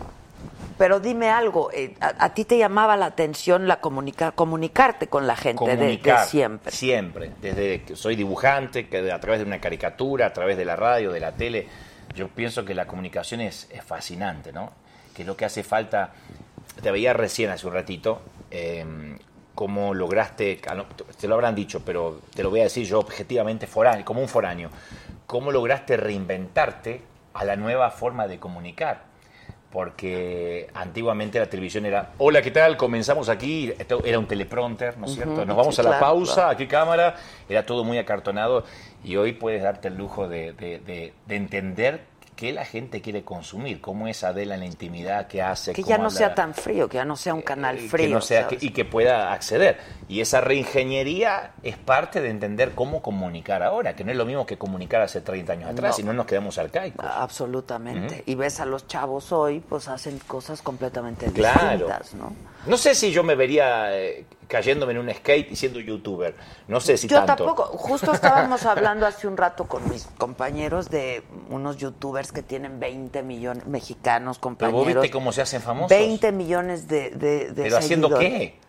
Pero 0.78 1.00
dime 1.00 1.28
algo, 1.28 1.70
eh, 1.72 1.94
a, 2.00 2.24
a 2.26 2.34
ti 2.34 2.44
te 2.44 2.56
llamaba 2.56 2.96
la 2.96 3.06
atención 3.06 3.66
la 3.66 3.80
comunica- 3.80 4.30
comunicarte 4.32 5.08
con 5.08 5.26
la 5.26 5.34
gente 5.36 5.64
de- 5.64 5.76
de, 6.22 6.28
siempre. 6.28 6.72
Siempre, 6.72 7.32
desde 7.42 7.82
que 7.82 7.96
soy 7.96 8.14
dibujante, 8.16 8.88
que 8.88 9.02
de- 9.02 9.12
a 9.12 9.18
través 9.20 9.40
de 9.40 9.46
una 9.46 9.60
caricatura, 9.60 10.26
a 10.26 10.32
través 10.32 10.56
de 10.56 10.64
la 10.64 10.76
radio, 10.76 11.10
de 11.12 11.20
la 11.20 11.32
tele, 11.32 11.66
yo 12.14 12.28
pienso 12.28 12.64
que 12.64 12.74
la 12.74 12.86
comunicación 12.86 13.40
es, 13.40 13.68
es 13.70 13.82
fascinante, 13.82 14.52
¿no? 14.52 14.70
Que 15.14 15.22
es 15.22 15.26
lo 15.28 15.36
que 15.36 15.44
hace 15.44 15.62
falta, 15.64 16.12
te 16.80 16.90
veía 16.92 17.12
recién 17.12 17.50
hace 17.50 17.66
un 17.66 17.74
ratito, 17.74 18.22
eh, 18.50 18.86
cómo 19.56 19.92
lograste, 19.94 20.60
te 21.20 21.26
lo 21.26 21.34
habrán 21.34 21.56
dicho, 21.56 21.82
pero 21.84 22.20
te 22.34 22.44
lo 22.44 22.50
voy 22.50 22.60
a 22.60 22.64
decir 22.64 22.86
yo 22.86 23.00
objetivamente, 23.00 23.66
foráneo, 23.66 24.04
como 24.04 24.20
un 24.20 24.28
foráneo, 24.28 24.70
cómo 25.26 25.50
lograste 25.50 25.96
reinventarte 25.96 27.02
a 27.34 27.44
la 27.44 27.56
nueva 27.56 27.90
forma 27.90 28.28
de 28.28 28.38
comunicar 28.38 29.07
porque 29.72 30.68
antiguamente 30.74 31.38
la 31.38 31.46
televisión 31.46 31.85
era, 31.87 32.11
hola, 32.18 32.40
¿qué 32.42 32.50
tal? 32.50 32.76
Comenzamos 32.76 33.28
aquí, 33.28 33.72
esto 33.78 34.02
era 34.04 34.18
un 34.18 34.26
teleprompter, 34.26 34.96
¿no 34.96 35.07
es 35.07 35.14
cierto? 35.14 35.44
Nos 35.44 35.57
vamos 35.57 35.74
sí, 35.74 35.81
a 35.81 35.85
la 35.85 35.90
claro, 35.90 36.07
pausa, 36.07 36.35
claro. 36.35 36.50
aquí 36.50 36.66
cámara, 36.66 37.16
era 37.48 37.66
todo 37.66 37.85
muy 37.85 37.98
acartonado 37.98 38.64
y 39.04 39.16
hoy 39.16 39.33
puedes 39.33 39.62
darte 39.62 39.88
el 39.88 39.96
lujo 39.96 40.26
de, 40.28 40.52
de- 40.54 40.78
de- 40.78 41.12
de 41.26 41.37
entender 41.37 42.00
qué 42.38 42.53
la 42.53 42.64
gente 42.64 43.01
quiere 43.03 43.24
consumir, 43.24 43.81
cómo 43.81 44.07
es 44.07 44.22
Adela 44.22 44.55
en 44.55 44.61
la 44.61 44.66
intimidad, 44.66 45.27
qué 45.27 45.42
hace, 45.42 45.72
Que 45.72 45.83
ya 45.83 45.98
no 45.98 46.05
anda, 46.05 46.16
sea 46.16 46.35
tan 46.37 46.55
frío, 46.55 46.88
que 46.88 46.94
ya 46.94 47.05
no 47.05 47.16
sea 47.16 47.35
un 47.35 47.42
canal 47.42 47.77
eh, 47.79 47.88
frío. 47.88 48.07
que 48.07 48.14
no 48.14 48.20
sea, 48.20 48.46
y 48.61 48.70
que 48.70 48.85
pueda 48.85 49.33
acceder. 49.33 49.77
Y 50.09 50.20
esa 50.20 50.40
reingeniería 50.40 51.51
es 51.64 51.77
parte 51.77 52.20
de 52.20 52.31
entender 52.31 52.77
cómo 52.77 53.03
comunicar 53.03 53.64
ahora, 53.64 53.96
que 53.96 54.05
no 54.05 54.12
es 54.12 54.16
lo 54.16 54.24
mismo 54.24 54.46
que 54.46 54.57
comunicar 54.57 55.03
hace 55.03 55.20
30 55.20 55.53
años 55.53 55.70
atrás, 55.70 55.98
No. 55.98 56.05
y 56.05 56.07
no 56.07 56.12
nos 56.12 56.27
quedamos 56.27 56.57
arcaicos. 56.59 57.05
Absolutamente. 57.05 58.22
Y 58.27 58.37
ves 58.37 58.61
a 58.61 58.66
los 58.66 58.87
chavos 58.87 59.33
hoy, 59.33 59.59
pues 59.59 59.88
hacen 59.88 60.20
cosas 60.20 60.62
completamente 60.62 61.27
Claro. 61.33 61.70
distintas, 61.70 62.14
¿no? 62.14 62.33
No 62.66 62.77
sé 62.77 62.94
si 62.94 63.11
yo 63.11 63.24
me 63.24 63.35
vería 63.35 63.96
eh, 63.98 64.24
cayéndome 64.48 64.92
en 64.92 64.98
un 64.98 65.14
skate 65.14 65.52
y 65.52 65.56
siendo 65.56 65.78
youtuber. 65.78 66.34
No 66.66 66.80
sé 66.80 66.96
si 66.96 67.06
Yo 67.06 67.16
tanto. 67.24 67.44
tampoco. 67.44 67.64
Justo 67.78 68.12
estábamos 68.12 68.64
hablando 68.66 69.06
hace 69.06 69.28
un 69.28 69.37
rato 69.37 69.68
con 69.68 69.88
mis 69.88 70.06
compañeros 70.18 70.90
de 70.90 71.22
unos 71.50 71.76
youtubers 71.76 72.32
que 72.32 72.42
tienen 72.42 72.80
20 72.80 73.22
millones 73.22 73.66
mexicanos 73.66 74.38
Pero 74.38 74.42
compañeros. 74.42 74.78
vos 74.80 74.87
viste 74.94 75.11
cómo 75.11 75.32
se 75.32 75.42
hacen 75.42 75.62
famosos. 75.62 75.90
20 75.90 76.32
millones 76.32 76.88
de, 76.88 77.11
de, 77.11 77.52
de 77.52 77.62
¿Pero 77.62 77.76
haciendo 77.76 78.08
seguidores. 78.08 78.40
qué? 78.52 78.67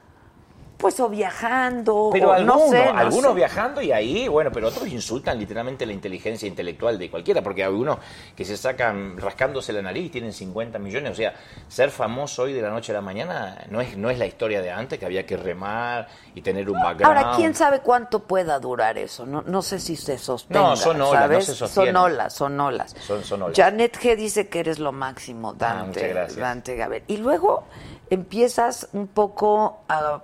Pues 0.80 0.98
o 1.02 1.10
viajando, 1.10 2.10
Pero 2.14 2.30
o 2.30 2.32
algunos, 2.32 2.56
no 2.64 2.70
sé, 2.70 2.86
no 2.86 2.98
algunos 2.98 3.32
sé. 3.32 3.36
viajando 3.36 3.82
y 3.82 3.92
ahí, 3.92 4.30
bueno, 4.30 4.50
pero 4.50 4.70
otros 4.70 4.88
insultan 4.88 5.38
literalmente 5.38 5.86
la 5.86 5.92
inteligencia 5.92 6.48
intelectual 6.48 6.98
de 6.98 7.12
cualquiera, 7.12 7.42
porque 7.42 7.64
hay 7.64 7.68
algunos 7.68 7.98
que 8.34 8.46
se 8.46 8.56
sacan 8.56 9.18
rascándose 9.18 9.74
la 9.74 9.82
nariz 9.82 10.06
y 10.06 10.10
tienen 10.10 10.32
50 10.32 10.80
millones. 10.80 11.12
O 11.12 11.16
sea, 11.16 11.34
ser 11.68 11.92
famoso 11.92 12.44
hoy 12.44 12.54
de 12.54 12.62
la 12.62 12.70
noche 12.70 12.94
a 12.94 12.96
la 12.96 13.02
mañana 13.02 13.58
no 13.70 13.82
es, 13.82 13.98
no 13.98 14.10
es 14.10 14.18
la 14.18 14.26
historia 14.26 14.62
de 14.62 14.72
antes, 14.72 14.98
que 14.98 15.06
había 15.06 15.26
que 15.26 15.36
remar 15.36 16.08
y 16.34 16.42
tener 16.42 16.70
un 16.70 16.82
background. 16.82 17.18
Ahora, 17.18 17.36
¿quién 17.36 17.54
sabe 17.56 17.82
cuánto 17.82 18.20
pueda 18.24 18.58
durar 18.58 18.98
eso? 18.98 19.26
No, 19.26 19.42
no 19.46 19.62
sé 19.62 19.80
si 19.80 19.98
se 19.98 20.18
sostenga, 20.18 20.62
No, 20.62 20.76
son 20.78 21.02
olas, 21.02 21.30
no 21.30 21.42
se 21.42 21.56
sostiene. 21.56 21.92
Son 21.92 21.98
olas, 21.98 22.34
son 22.34 22.58
olas. 22.58 22.96
Son- 23.06 23.24
son 23.26 23.42
olas. 23.42 23.58
Janet 23.58 23.98
G. 24.00 24.16
dice 24.16 24.48
que 24.48 24.62
eres 24.62 24.80
lo 24.80 24.94
máximo, 24.94 25.54
Dante. 25.54 25.82
Ah, 25.82 25.86
muchas 25.88 26.10
gracias. 26.10 26.38
Dante 26.38 26.76
Gaber. 26.78 27.04
Y 27.08 27.18
luego 27.18 27.66
empiezas 28.10 28.90
un 28.94 29.08
poco 29.08 29.82
a, 29.88 30.22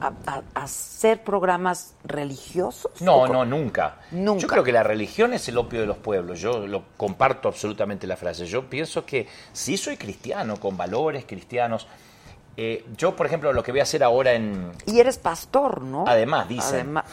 a- 0.00 0.42
hacer 0.54 1.22
programas 1.22 1.94
religiosos. 2.04 3.00
No, 3.00 3.16
¿O 3.16 3.28
no, 3.28 3.44
nunca. 3.44 3.96
Nunca. 4.10 4.40
Yo 4.40 4.48
creo 4.48 4.64
que 4.64 4.72
la 4.72 4.82
religión 4.82 5.32
es 5.34 5.48
el 5.48 5.58
opio 5.58 5.80
de 5.80 5.86
los 5.86 5.96
pueblos. 5.98 6.40
Yo 6.40 6.66
lo 6.66 6.84
comparto 6.96 7.48
absolutamente 7.48 8.06
la 8.06 8.16
frase. 8.16 8.46
Yo 8.46 8.68
pienso 8.68 9.04
que 9.04 9.28
sí 9.52 9.76
soy 9.76 9.96
cristiano, 9.96 10.56
con 10.58 10.76
valores 10.76 11.24
cristianos. 11.26 11.86
Eh, 12.56 12.84
yo, 12.96 13.16
por 13.16 13.26
ejemplo, 13.26 13.52
lo 13.52 13.62
que 13.62 13.70
voy 13.70 13.80
a 13.80 13.84
hacer 13.84 14.02
ahora 14.02 14.32
en... 14.32 14.72
Y 14.84 15.00
eres 15.00 15.16
pastor, 15.18 15.80
¿no? 15.82 16.04
Además, 16.06 16.48
dicen. 16.48 16.74
Además- 16.98 17.04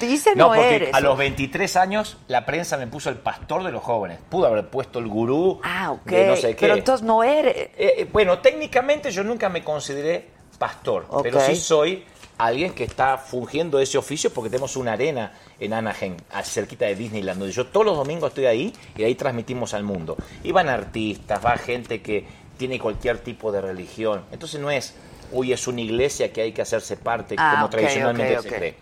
dicen 0.00 0.34
No, 0.36 0.48
no, 0.48 0.54
porque 0.54 0.74
eres. 0.76 0.94
a 0.94 1.00
los 1.00 1.16
23 1.16 1.76
años 1.76 2.18
la 2.28 2.44
prensa 2.44 2.76
me 2.76 2.86
puso 2.86 3.08
el 3.08 3.16
pastor 3.16 3.62
de 3.64 3.72
los 3.72 3.82
jóvenes. 3.82 4.18
Pudo 4.28 4.46
haber 4.46 4.68
puesto 4.68 4.98
el 4.98 5.06
gurú 5.08 5.60
Ah, 5.62 5.92
ok. 5.92 6.04
de 6.06 6.26
no 6.26 6.36
sé 6.36 6.48
qué. 6.50 6.60
Pero 6.60 6.74
entonces 6.74 7.06
no 7.06 7.22
eres. 7.24 7.56
Eh, 7.56 7.70
eh, 7.78 8.08
bueno, 8.12 8.38
técnicamente 8.40 9.10
yo 9.10 9.24
nunca 9.24 9.48
me 9.48 9.62
consideré 9.64 10.28
pastor, 10.58 11.06
pero 11.22 11.40
sí 11.40 11.54
soy 11.56 12.04
alguien 12.38 12.72
que 12.74 12.84
está 12.84 13.16
fungiendo 13.18 13.78
ese 13.78 13.96
oficio 13.98 14.30
porque 14.32 14.50
tenemos 14.50 14.76
una 14.76 14.92
arena 14.92 15.32
en 15.58 15.72
Anaheim, 15.72 16.16
cerquita 16.44 16.84
de 16.86 16.94
Disneyland, 16.94 17.38
donde 17.38 17.52
yo 17.54 17.66
todos 17.66 17.86
los 17.86 17.96
domingos 17.96 18.28
estoy 18.30 18.46
ahí 18.46 18.72
y 18.96 19.04
ahí 19.04 19.14
transmitimos 19.14 19.72
al 19.74 19.84
mundo. 19.84 20.16
Y 20.42 20.52
van 20.52 20.68
artistas, 20.68 21.44
va 21.44 21.56
gente 21.56 22.02
que 22.02 22.26
tiene 22.56 22.78
cualquier 22.78 23.18
tipo 23.18 23.52
de 23.52 23.60
religión. 23.60 24.24
Entonces 24.32 24.60
no 24.60 24.70
es, 24.70 24.94
uy, 25.32 25.52
es 25.52 25.66
una 25.66 25.80
iglesia 25.80 26.32
que 26.32 26.42
hay 26.42 26.52
que 26.52 26.62
hacerse 26.62 26.96
parte 26.96 27.36
Ah, 27.38 27.54
como 27.56 27.70
tradicionalmente 27.70 28.42
se 28.42 28.48
cree. 28.48 28.76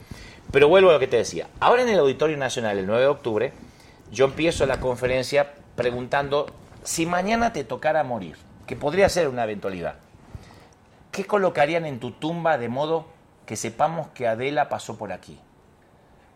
Pero 0.51 0.69
vuelvo 0.69 0.91
a 0.91 0.95
lo 0.95 0.99
que 0.99 1.09
te 1.09 1.17
decía. 1.17 1.49
Ahora 1.61 1.83
en 1.83 1.89
el 1.89 1.99
Auditorio 1.99 2.37
Nacional, 2.37 2.79
el 2.79 2.87
9 2.87 3.03
de 3.03 3.09
octubre, 3.09 3.53
yo 4.11 4.27
empiezo 4.27 4.67
la 4.67 4.79
conferencia 4.81 5.53
preguntando 5.75 6.47
si 6.85 7.07
mañana 7.07 7.53
te 7.53 7.65
tocara 7.65 8.05
morir, 8.05 8.37
que 8.67 8.77
podría 8.77 9.09
ser 9.09 9.29
una 9.29 9.45
eventualidad. 9.45 9.97
¿Qué 11.11 11.25
colocarían 11.27 11.87
en 11.87 12.01
tu 12.01 12.13
tumba 12.13 12.59
de 12.59 12.69
modo 12.69 13.07
que 13.47 13.57
sepamos 13.57 14.09
que 14.09 14.29
Adela 14.29 14.69
pasó 14.69 14.97
por 14.97 15.13
aquí? 15.13 15.41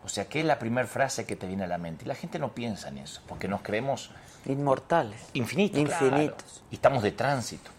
O 0.03 0.09
sea, 0.09 0.25
¿qué 0.27 0.39
es 0.39 0.45
la 0.45 0.59
primera 0.59 0.87
frase 0.87 1.25
que 1.25 1.35
te 1.35 1.47
viene 1.47 1.65
a 1.65 1.67
la 1.67 1.77
mente? 1.77 2.05
Y 2.05 2.07
la 2.07 2.15
gente 2.15 2.39
no 2.39 2.53
piensa 2.53 2.89
en 2.89 2.97
eso, 2.97 3.21
porque 3.27 3.47
nos 3.47 3.61
creemos 3.61 4.11
Inmortales. 4.45 5.19
infinitos. 5.33 5.79
Infinitos. 5.79 6.43
claro, 6.43 6.65
y 6.71 6.75
estamos 6.75 7.03
de 7.03 7.11
tránsito. 7.11 7.71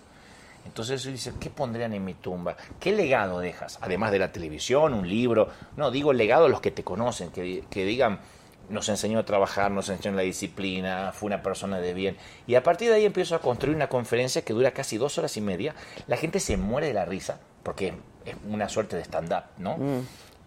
Entonces 0.64 1.02
yo 1.02 1.10
dice, 1.10 1.32
¿qué 1.40 1.50
pondrían 1.50 1.92
en 1.94 2.04
mi 2.04 2.14
tumba? 2.14 2.56
¿Qué 2.78 2.92
legado 2.92 3.40
dejas? 3.40 3.78
Además 3.80 4.12
de 4.12 4.18
la 4.18 4.30
televisión, 4.30 4.94
un 4.94 5.08
libro. 5.08 5.48
No, 5.76 5.90
digo 5.90 6.12
legado 6.12 6.46
a 6.46 6.48
los 6.48 6.60
que 6.60 6.70
te 6.70 6.84
conocen, 6.84 7.30
que, 7.30 7.64
que 7.70 7.84
digan, 7.84 8.20
nos 8.68 8.88
enseñó 8.88 9.18
a 9.18 9.24
trabajar, 9.24 9.70
nos 9.70 9.88
enseñó 9.88 10.14
la 10.14 10.22
disciplina, 10.22 11.12
fue 11.12 11.26
una 11.26 11.42
persona 11.42 11.78
de 11.78 11.92
bien. 11.92 12.16
Y 12.46 12.54
a 12.54 12.62
partir 12.62 12.88
de 12.88 12.96
ahí 12.96 13.04
empiezo 13.04 13.34
a 13.34 13.40
construir 13.40 13.74
una 13.74 13.88
conferencia 13.88 14.42
que 14.42 14.52
dura 14.52 14.70
casi 14.70 14.96
dos 14.96 15.18
horas 15.18 15.36
y 15.36 15.40
media. 15.40 15.74
La 16.06 16.16
gente 16.16 16.40
se 16.40 16.56
muere 16.56 16.88
de 16.88 16.94
la 16.94 17.04
risa, 17.04 17.40
porque 17.62 17.94
es 18.24 18.36
una 18.48 18.68
suerte 18.68 18.96
de 18.96 19.02
stand-up, 19.02 19.44
¿no? 19.58 19.76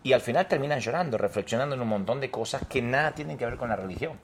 Y 0.04 0.14
al 0.14 0.22
final 0.22 0.48
terminan 0.48 0.80
llorando, 0.80 1.18
reflexionando 1.18 1.76
en 1.76 1.82
un 1.82 1.88
montón 1.88 2.20
de 2.22 2.30
cosas 2.30 2.64
que 2.68 2.82
nada 2.82 3.14
tienen 3.14 3.38
que 3.38 3.46
ver 3.46 3.58
con 3.58 3.70
la 3.70 3.76
religión. 3.76 4.18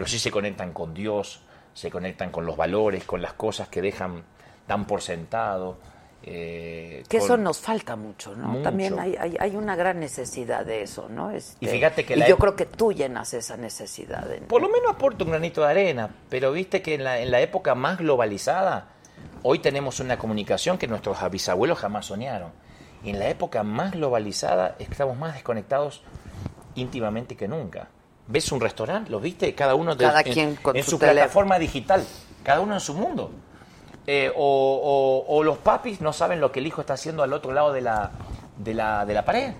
Pero 0.00 0.08
sí 0.08 0.18
se 0.18 0.30
conectan 0.30 0.72
con 0.72 0.94
Dios, 0.94 1.42
se 1.74 1.90
conectan 1.90 2.30
con 2.30 2.46
los 2.46 2.56
valores, 2.56 3.04
con 3.04 3.20
las 3.20 3.34
cosas 3.34 3.68
que 3.68 3.82
dejan 3.82 4.22
tan 4.66 4.86
por 4.86 5.02
sentado. 5.02 5.76
eh, 6.22 7.02
Que 7.06 7.18
eso 7.18 7.36
nos 7.36 7.58
falta 7.60 7.96
mucho, 7.96 8.34
¿no? 8.34 8.46
Mucho. 8.48 8.62
También 8.62 8.98
hay, 8.98 9.14
hay, 9.16 9.36
hay 9.38 9.56
una 9.56 9.76
gran 9.76 10.00
necesidad 10.00 10.64
de 10.64 10.80
eso, 10.84 11.10
¿no? 11.10 11.30
Este, 11.32 11.62
Y 11.62 11.68
fíjate 11.68 12.06
que 12.06 12.14
y 12.14 12.16
la 12.16 12.28
yo 12.28 12.36
ep- 12.36 12.40
creo 12.40 12.56
que 12.56 12.64
tú 12.64 12.94
llenas 12.94 13.34
esa 13.34 13.58
necesidad. 13.58 14.32
en- 14.32 14.44
Por 14.44 14.62
lo 14.62 14.70
menos 14.70 14.90
aporta 14.90 15.22
un 15.24 15.32
granito 15.32 15.60
de 15.60 15.68
arena, 15.68 16.08
pero 16.30 16.50
viste 16.50 16.80
que 16.80 16.94
en 16.94 17.04
la, 17.04 17.18
en 17.18 17.30
la 17.30 17.42
época 17.42 17.74
más 17.74 17.98
globalizada, 17.98 18.88
hoy 19.42 19.58
tenemos 19.58 20.00
una 20.00 20.16
comunicación 20.18 20.78
que 20.78 20.86
nuestros 20.88 21.18
bisabuelos 21.30 21.78
jamás 21.78 22.06
soñaron. 22.06 22.52
Y 23.04 23.10
en 23.10 23.18
la 23.18 23.28
época 23.28 23.62
más 23.64 23.92
globalizada 23.92 24.76
estamos 24.78 25.18
más 25.18 25.34
desconectados 25.34 26.02
íntimamente 26.74 27.36
que 27.36 27.48
nunca. 27.48 27.88
¿Ves 28.30 28.52
un 28.52 28.60
restaurante? 28.60 29.10
¿Lo 29.10 29.18
viste? 29.20 29.54
Cada 29.54 29.74
uno 29.74 29.94
de- 29.96 30.04
Cada 30.04 30.20
en, 30.20 30.32
quien 30.32 30.54
con 30.56 30.76
en 30.76 30.82
su 30.84 30.98
plataforma 30.98 31.58
digital, 31.58 32.04
cada 32.44 32.60
uno 32.60 32.74
en 32.74 32.80
su 32.80 32.94
mundo. 32.94 33.30
Eh, 34.06 34.30
o, 34.34 35.24
o- 35.26 35.36
o 35.36 35.42
los 35.42 35.58
papis 35.58 36.00
no 36.00 36.12
saben 36.12 36.40
lo 36.40 36.50
que 36.52 36.60
el 36.60 36.66
hijo 36.66 36.80
está 36.80 36.94
haciendo 36.94 37.22
al 37.22 37.32
otro 37.32 37.52
lado 37.52 37.72
de 37.72 37.80
la, 37.80 38.12
de 38.56 38.74
la, 38.74 39.04
de 39.04 39.14
la 39.14 39.24
pared. 39.24 39.52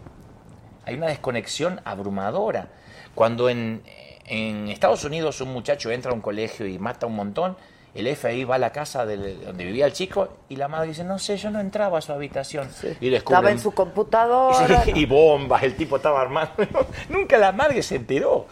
Hay 0.86 0.94
una 0.94 1.06
desconexión 1.08 1.80
abrumadora. 1.84 2.68
Cuando 3.14 3.48
en, 3.50 3.82
en 4.26 4.68
Estados 4.68 5.04
Unidos 5.04 5.40
un 5.40 5.52
muchacho 5.52 5.90
entra 5.90 6.12
a 6.12 6.14
un 6.14 6.20
colegio 6.20 6.66
y 6.66 6.78
mata 6.78 7.06
un 7.06 7.16
montón, 7.16 7.56
el 7.94 8.06
FBI 8.16 8.44
va 8.44 8.54
a 8.54 8.58
la 8.58 8.70
casa 8.72 9.04
del- 9.04 9.44
donde 9.44 9.64
vivía 9.64 9.86
el 9.86 9.92
chico 9.92 10.28
y 10.48 10.56
la 10.56 10.68
madre 10.68 10.88
dice, 10.88 11.02
no 11.04 11.18
sé, 11.18 11.36
yo 11.36 11.50
no 11.50 11.58
entraba 11.60 11.98
a 11.98 12.00
su 12.00 12.12
habitación. 12.12 12.68
Y 13.00 13.08
descubren- 13.10 13.16
Estaba 13.18 13.50
en 13.50 13.58
su 13.58 13.72
computadora. 13.72 14.82
Sí, 14.84 14.92
y 14.94 15.06
bombas, 15.06 15.62
el 15.64 15.74
tipo 15.76 15.96
estaba 15.96 16.20
armando. 16.20 16.52
Nunca 17.08 17.36
la 17.38 17.52
madre 17.52 17.82
se 17.82 17.96
enteró. 17.96 18.46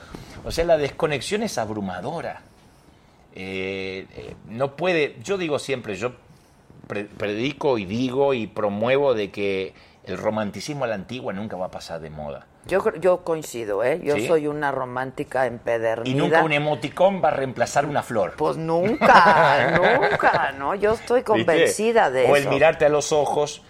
O 0.44 0.50
sea, 0.50 0.64
la 0.64 0.76
desconexión 0.76 1.42
es 1.42 1.56
abrumadora. 1.58 2.42
Eh, 3.34 4.06
eh, 4.16 4.34
no 4.48 4.74
puede, 4.74 5.16
yo 5.22 5.38
digo 5.38 5.58
siempre, 5.58 5.94
yo 5.96 6.12
pre- 6.86 7.04
predico 7.04 7.78
y 7.78 7.84
digo 7.84 8.34
y 8.34 8.46
promuevo 8.46 9.14
de 9.14 9.30
que 9.30 9.74
el 10.04 10.16
romanticismo 10.18 10.84
a 10.84 10.88
la 10.88 10.94
antigua 10.96 11.32
nunca 11.32 11.56
va 11.56 11.66
a 11.66 11.70
pasar 11.70 12.00
de 12.00 12.10
moda. 12.10 12.46
Yo, 12.68 12.84
yo 13.00 13.24
coincido, 13.24 13.82
¿eh? 13.82 14.00
Yo 14.04 14.14
¿Sí? 14.16 14.26
soy 14.26 14.46
una 14.46 14.70
romántica 14.70 15.46
empedernida. 15.46 16.10
Y 16.10 16.14
nunca 16.14 16.42
un 16.44 16.52
emoticón 16.52 17.20
va 17.24 17.28
a 17.28 17.32
reemplazar 17.32 17.86
una 17.86 18.02
flor. 18.02 18.34
Pues 18.36 18.56
nunca, 18.56 19.70
nunca, 20.00 20.52
¿no? 20.52 20.74
Yo 20.74 20.92
estoy 20.92 21.22
convencida 21.22 22.08
¿Viste? 22.10 22.26
de 22.26 22.30
o 22.32 22.36
eso. 22.36 22.48
el 22.48 22.54
mirarte 22.54 22.84
a 22.84 22.88
los 22.88 23.12
ojos 23.12 23.62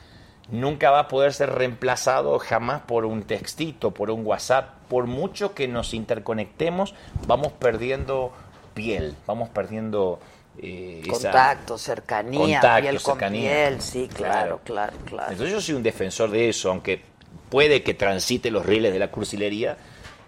nunca 0.51 0.91
va 0.91 1.01
a 1.01 1.09
poder 1.09 1.33
ser 1.35 1.51
reemplazado 1.55 2.39
jamás 2.39 2.81
por 2.83 3.05
un 3.05 3.23
textito, 3.23 3.93
por 3.93 4.11
un 4.11 4.25
WhatsApp. 4.27 4.71
Por 4.89 5.07
mucho 5.07 5.55
que 5.55 5.69
nos 5.69 5.95
interconectemos, 5.95 6.95
vamos 7.27 7.53
perdiendo 7.53 8.33
piel, 8.75 9.15
vamos 9.27 9.49
perdiendo 9.51 10.19
eh, 10.61 11.03
esa- 11.05 11.13
Contacto, 11.31 11.79
cercanía, 11.79 12.61
Contacto, 12.61 12.81
piel 12.83 13.03
con 13.03 13.15
cercanía. 13.15 13.51
piel, 13.51 13.81
sí, 13.81 14.09
claro, 14.13 14.61
claro, 14.65 14.93
Claro. 14.93 14.93
claro. 15.05 15.33
Entonces 15.33 15.55
yo 15.55 15.61
soy 15.61 15.75
un 15.77 15.83
defensor 15.83 16.31
de 16.31 16.49
eso, 16.49 16.71
aunque 16.71 17.03
puede 17.51 17.83
que 17.83 17.95
transite 17.95 18.51
los 18.51 18.65
rieles 18.65 18.93
de 18.93 18.99
la 18.99 19.11
cursilería, 19.11 19.77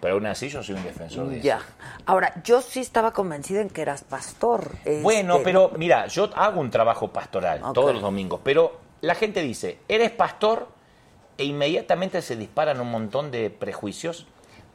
pero 0.00 0.14
aún 0.14 0.26
así 0.26 0.48
yo 0.48 0.62
soy 0.62 0.76
un 0.76 0.85
defensor 0.85 1.28
de 1.28 1.37
eso. 1.38 1.44
Ya. 1.44 1.61
Ahora, 2.06 2.33
yo 2.42 2.62
sí 2.62 2.80
estaba 2.80 3.12
convencida 3.12 3.61
en 3.61 3.68
que 3.68 3.83
eras 3.83 4.02
pastor. 4.02 4.76
Bueno, 5.02 5.35
este, 5.35 5.44
pero 5.44 5.72
mira, 5.76 6.06
yo 6.06 6.30
hago 6.35 6.61
un 6.61 6.70
trabajo 6.70 7.12
pastoral 7.12 7.61
todos 7.74 7.92
los 7.92 8.02
domingos, 8.02 8.40
pero 8.42 8.80
la 9.02 9.14
gente 9.14 9.42
dice, 9.42 9.78
eres 9.88 10.11
pastor 10.11 10.68
e 11.37 11.44
inmediatamente 11.44 12.22
se 12.22 12.37
disparan 12.37 12.80
un 12.80 12.90
montón 12.90 13.30
de 13.30 13.50
prejuicios 13.50 14.26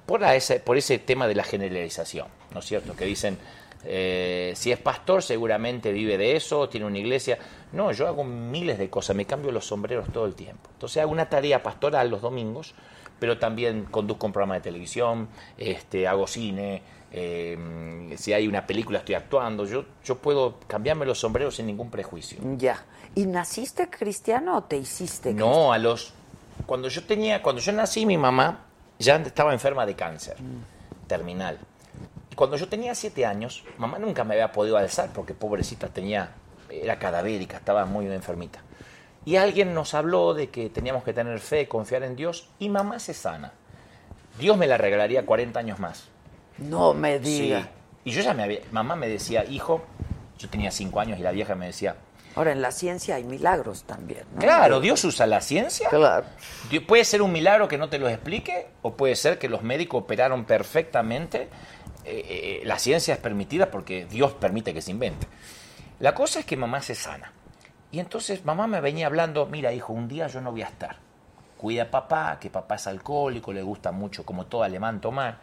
por, 0.05 0.23
a 0.23 0.35
ese, 0.35 0.59
por 0.59 0.77
ese 0.77 0.99
tema 0.99 1.27
de 1.27 1.35
la 1.35 1.43
generalización, 1.43 2.27
¿no 2.51 2.59
es 2.59 2.65
cierto? 2.65 2.95
Que 2.95 3.05
dicen, 3.05 3.37
eh, 3.83 4.53
si 4.55 4.71
es 4.71 4.79
pastor 4.79 5.21
seguramente 5.21 5.91
vive 5.91 6.17
de 6.17 6.35
eso, 6.35 6.67
tiene 6.69 6.85
una 6.87 6.97
iglesia. 6.97 7.37
No, 7.75 7.91
yo 7.91 8.07
hago 8.07 8.23
miles 8.23 8.77
de 8.77 8.89
cosas, 8.89 9.15
me 9.15 9.25
cambio 9.25 9.51
los 9.51 9.65
sombreros 9.67 10.07
todo 10.11 10.25
el 10.25 10.33
tiempo. 10.33 10.69
Entonces 10.73 11.01
hago 11.01 11.11
una 11.11 11.29
tarea 11.29 11.61
pastoral 11.61 12.09
los 12.09 12.21
domingos, 12.21 12.73
pero 13.19 13.37
también 13.37 13.85
conduzco 13.85 14.25
un 14.25 14.33
programa 14.33 14.55
de 14.55 14.61
televisión, 14.61 15.27
este, 15.57 16.07
hago 16.07 16.25
cine, 16.25 16.81
eh, 17.11 18.15
si 18.17 18.33
hay 18.33 18.47
una 18.47 18.65
película 18.65 18.99
estoy 18.99 19.15
actuando, 19.15 19.65
yo, 19.65 19.85
yo 20.03 20.15
puedo 20.17 20.55
cambiarme 20.67 21.05
los 21.05 21.19
sombreros 21.19 21.55
sin 21.55 21.67
ningún 21.67 21.89
prejuicio. 21.89 22.39
Ya. 22.57 22.83
¿Y 23.13 23.25
naciste 23.25 23.89
cristiano 23.89 24.57
o 24.57 24.63
te 24.63 24.77
hiciste 24.77 25.33
No, 25.33 25.71
a 25.71 25.77
los 25.77 26.13
cuando 26.65 26.87
yo 26.87 27.03
tenía, 27.03 27.41
cuando 27.41 27.61
yo 27.61 27.71
nací 27.71 28.05
mi 28.05 28.17
mamá 28.17 28.65
ya 28.97 29.17
estaba 29.17 29.53
enferma 29.53 29.85
de 29.85 29.95
cáncer 29.95 30.37
terminal. 31.07 31.59
Y 32.31 32.35
cuando 32.35 32.57
yo 32.57 32.67
tenía 32.67 32.95
siete 32.95 33.25
años, 33.25 33.63
mamá 33.77 33.99
nunca 33.99 34.23
me 34.23 34.33
había 34.33 34.51
podido 34.51 34.77
alzar 34.77 35.11
porque 35.13 35.33
pobrecita 35.33 35.89
tenía, 35.89 36.33
era 36.69 36.99
cadavérica, 36.99 37.57
estaba 37.57 37.85
muy 37.85 38.07
enfermita. 38.07 38.59
Y 39.25 39.37
alguien 39.37 39.73
nos 39.73 39.93
habló 39.93 40.33
de 40.33 40.49
que 40.49 40.69
teníamos 40.69 41.03
que 41.03 41.13
tener 41.13 41.39
fe, 41.39 41.67
confiar 41.67 42.03
en 42.03 42.15
Dios 42.15 42.49
y 42.59 42.69
mamá 42.69 42.99
se 42.99 43.13
sana. 43.13 43.53
Dios 44.39 44.57
me 44.57 44.67
la 44.67 44.77
regalaría 44.77 45.25
40 45.25 45.59
años 45.59 45.79
más. 45.79 46.09
No 46.57 46.93
me 46.93 47.19
diga. 47.19 47.61
Sí. 47.61 47.67
Y 48.05 48.11
yo 48.11 48.21
ya 48.21 48.33
me 48.33 48.43
había, 48.43 48.59
mamá 48.71 48.95
me 48.95 49.07
decía, 49.07 49.43
hijo, 49.45 49.83
yo 50.37 50.49
tenía 50.49 50.69
cinco 50.69 50.99
años 50.99 51.19
y 51.19 51.23
la 51.23 51.31
vieja 51.31 51.55
me 51.55 51.65
decía, 51.65 51.95
Ahora, 52.35 52.51
en 52.51 52.61
la 52.61 52.71
ciencia 52.71 53.15
hay 53.15 53.23
milagros 53.23 53.83
también. 53.83 54.23
¿no? 54.33 54.41
claro, 54.41 54.81
Dios 54.81 55.03
usa 55.05 55.25
la 55.25 55.39
ciencia. 55.39 55.87
Claro. 55.89 56.25
Puede 56.85 57.05
ser 57.05 57.21
un 57.21 57.31
milagro 57.31 57.69
que 57.69 57.77
no 57.77 57.87
te 57.87 57.97
lo 57.97 58.09
explique, 58.09 58.67
o 58.81 58.95
puede 58.95 59.15
ser 59.15 59.39
que 59.39 59.47
los 59.47 59.63
médicos 59.63 60.03
operaron 60.03 60.43
perfectamente. 60.43 61.47
Eh, 62.03 62.59
eh, 62.59 62.61
la 62.65 62.77
ciencia 62.77 63.13
es 63.13 63.19
permitida 63.21 63.71
porque 63.71 64.05
Dios 64.05 64.33
permite 64.33 64.73
que 64.73 64.81
se 64.81 64.91
invente. 64.91 65.27
La 65.99 66.13
cosa 66.13 66.39
es 66.39 66.45
que 66.45 66.57
mamá 66.57 66.81
se 66.81 66.95
sana. 66.95 67.31
Y 67.91 67.99
entonces 67.99 68.43
mamá 68.45 68.67
me 68.67 68.81
venía 68.81 69.07
hablando, 69.07 69.45
mira 69.45 69.71
hijo, 69.73 69.93
un 69.93 70.07
día 70.07 70.27
yo 70.27 70.41
no 70.41 70.51
voy 70.51 70.63
a 70.63 70.67
estar. 70.67 70.97
Cuida 71.57 71.83
a 71.83 71.91
papá, 71.91 72.37
que 72.39 72.49
papá 72.49 72.75
es 72.75 72.87
alcohólico, 72.87 73.53
le 73.53 73.61
gusta 73.61 73.91
mucho, 73.91 74.25
como 74.25 74.45
todo 74.45 74.63
alemán, 74.63 74.99
tomar. 74.99 75.39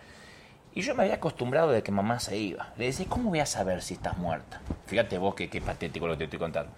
Y 0.75 0.83
yo 0.83 0.95
me 0.95 1.03
había 1.05 1.15
acostumbrado 1.17 1.71
de 1.71 1.83
que 1.83 1.91
mamá 1.93 2.21
se 2.21 2.37
iba. 2.37 2.73
Le 2.77 2.87
decía, 2.87 3.07
¿cómo 3.09 3.31
voy 3.31 3.41
a 3.41 3.47
saber 3.47 3.83
si 3.83 3.95
estás 3.95 4.17
muerta? 4.19 4.61
Fíjate 4.87 5.19
vos 5.19 5.35
qué, 5.35 5.49
qué 5.49 5.61
patético 5.61 6.07
lo 6.07 6.15
que 6.15 6.19
te 6.19 6.25
estoy 6.25 6.39
contando. 6.39 6.73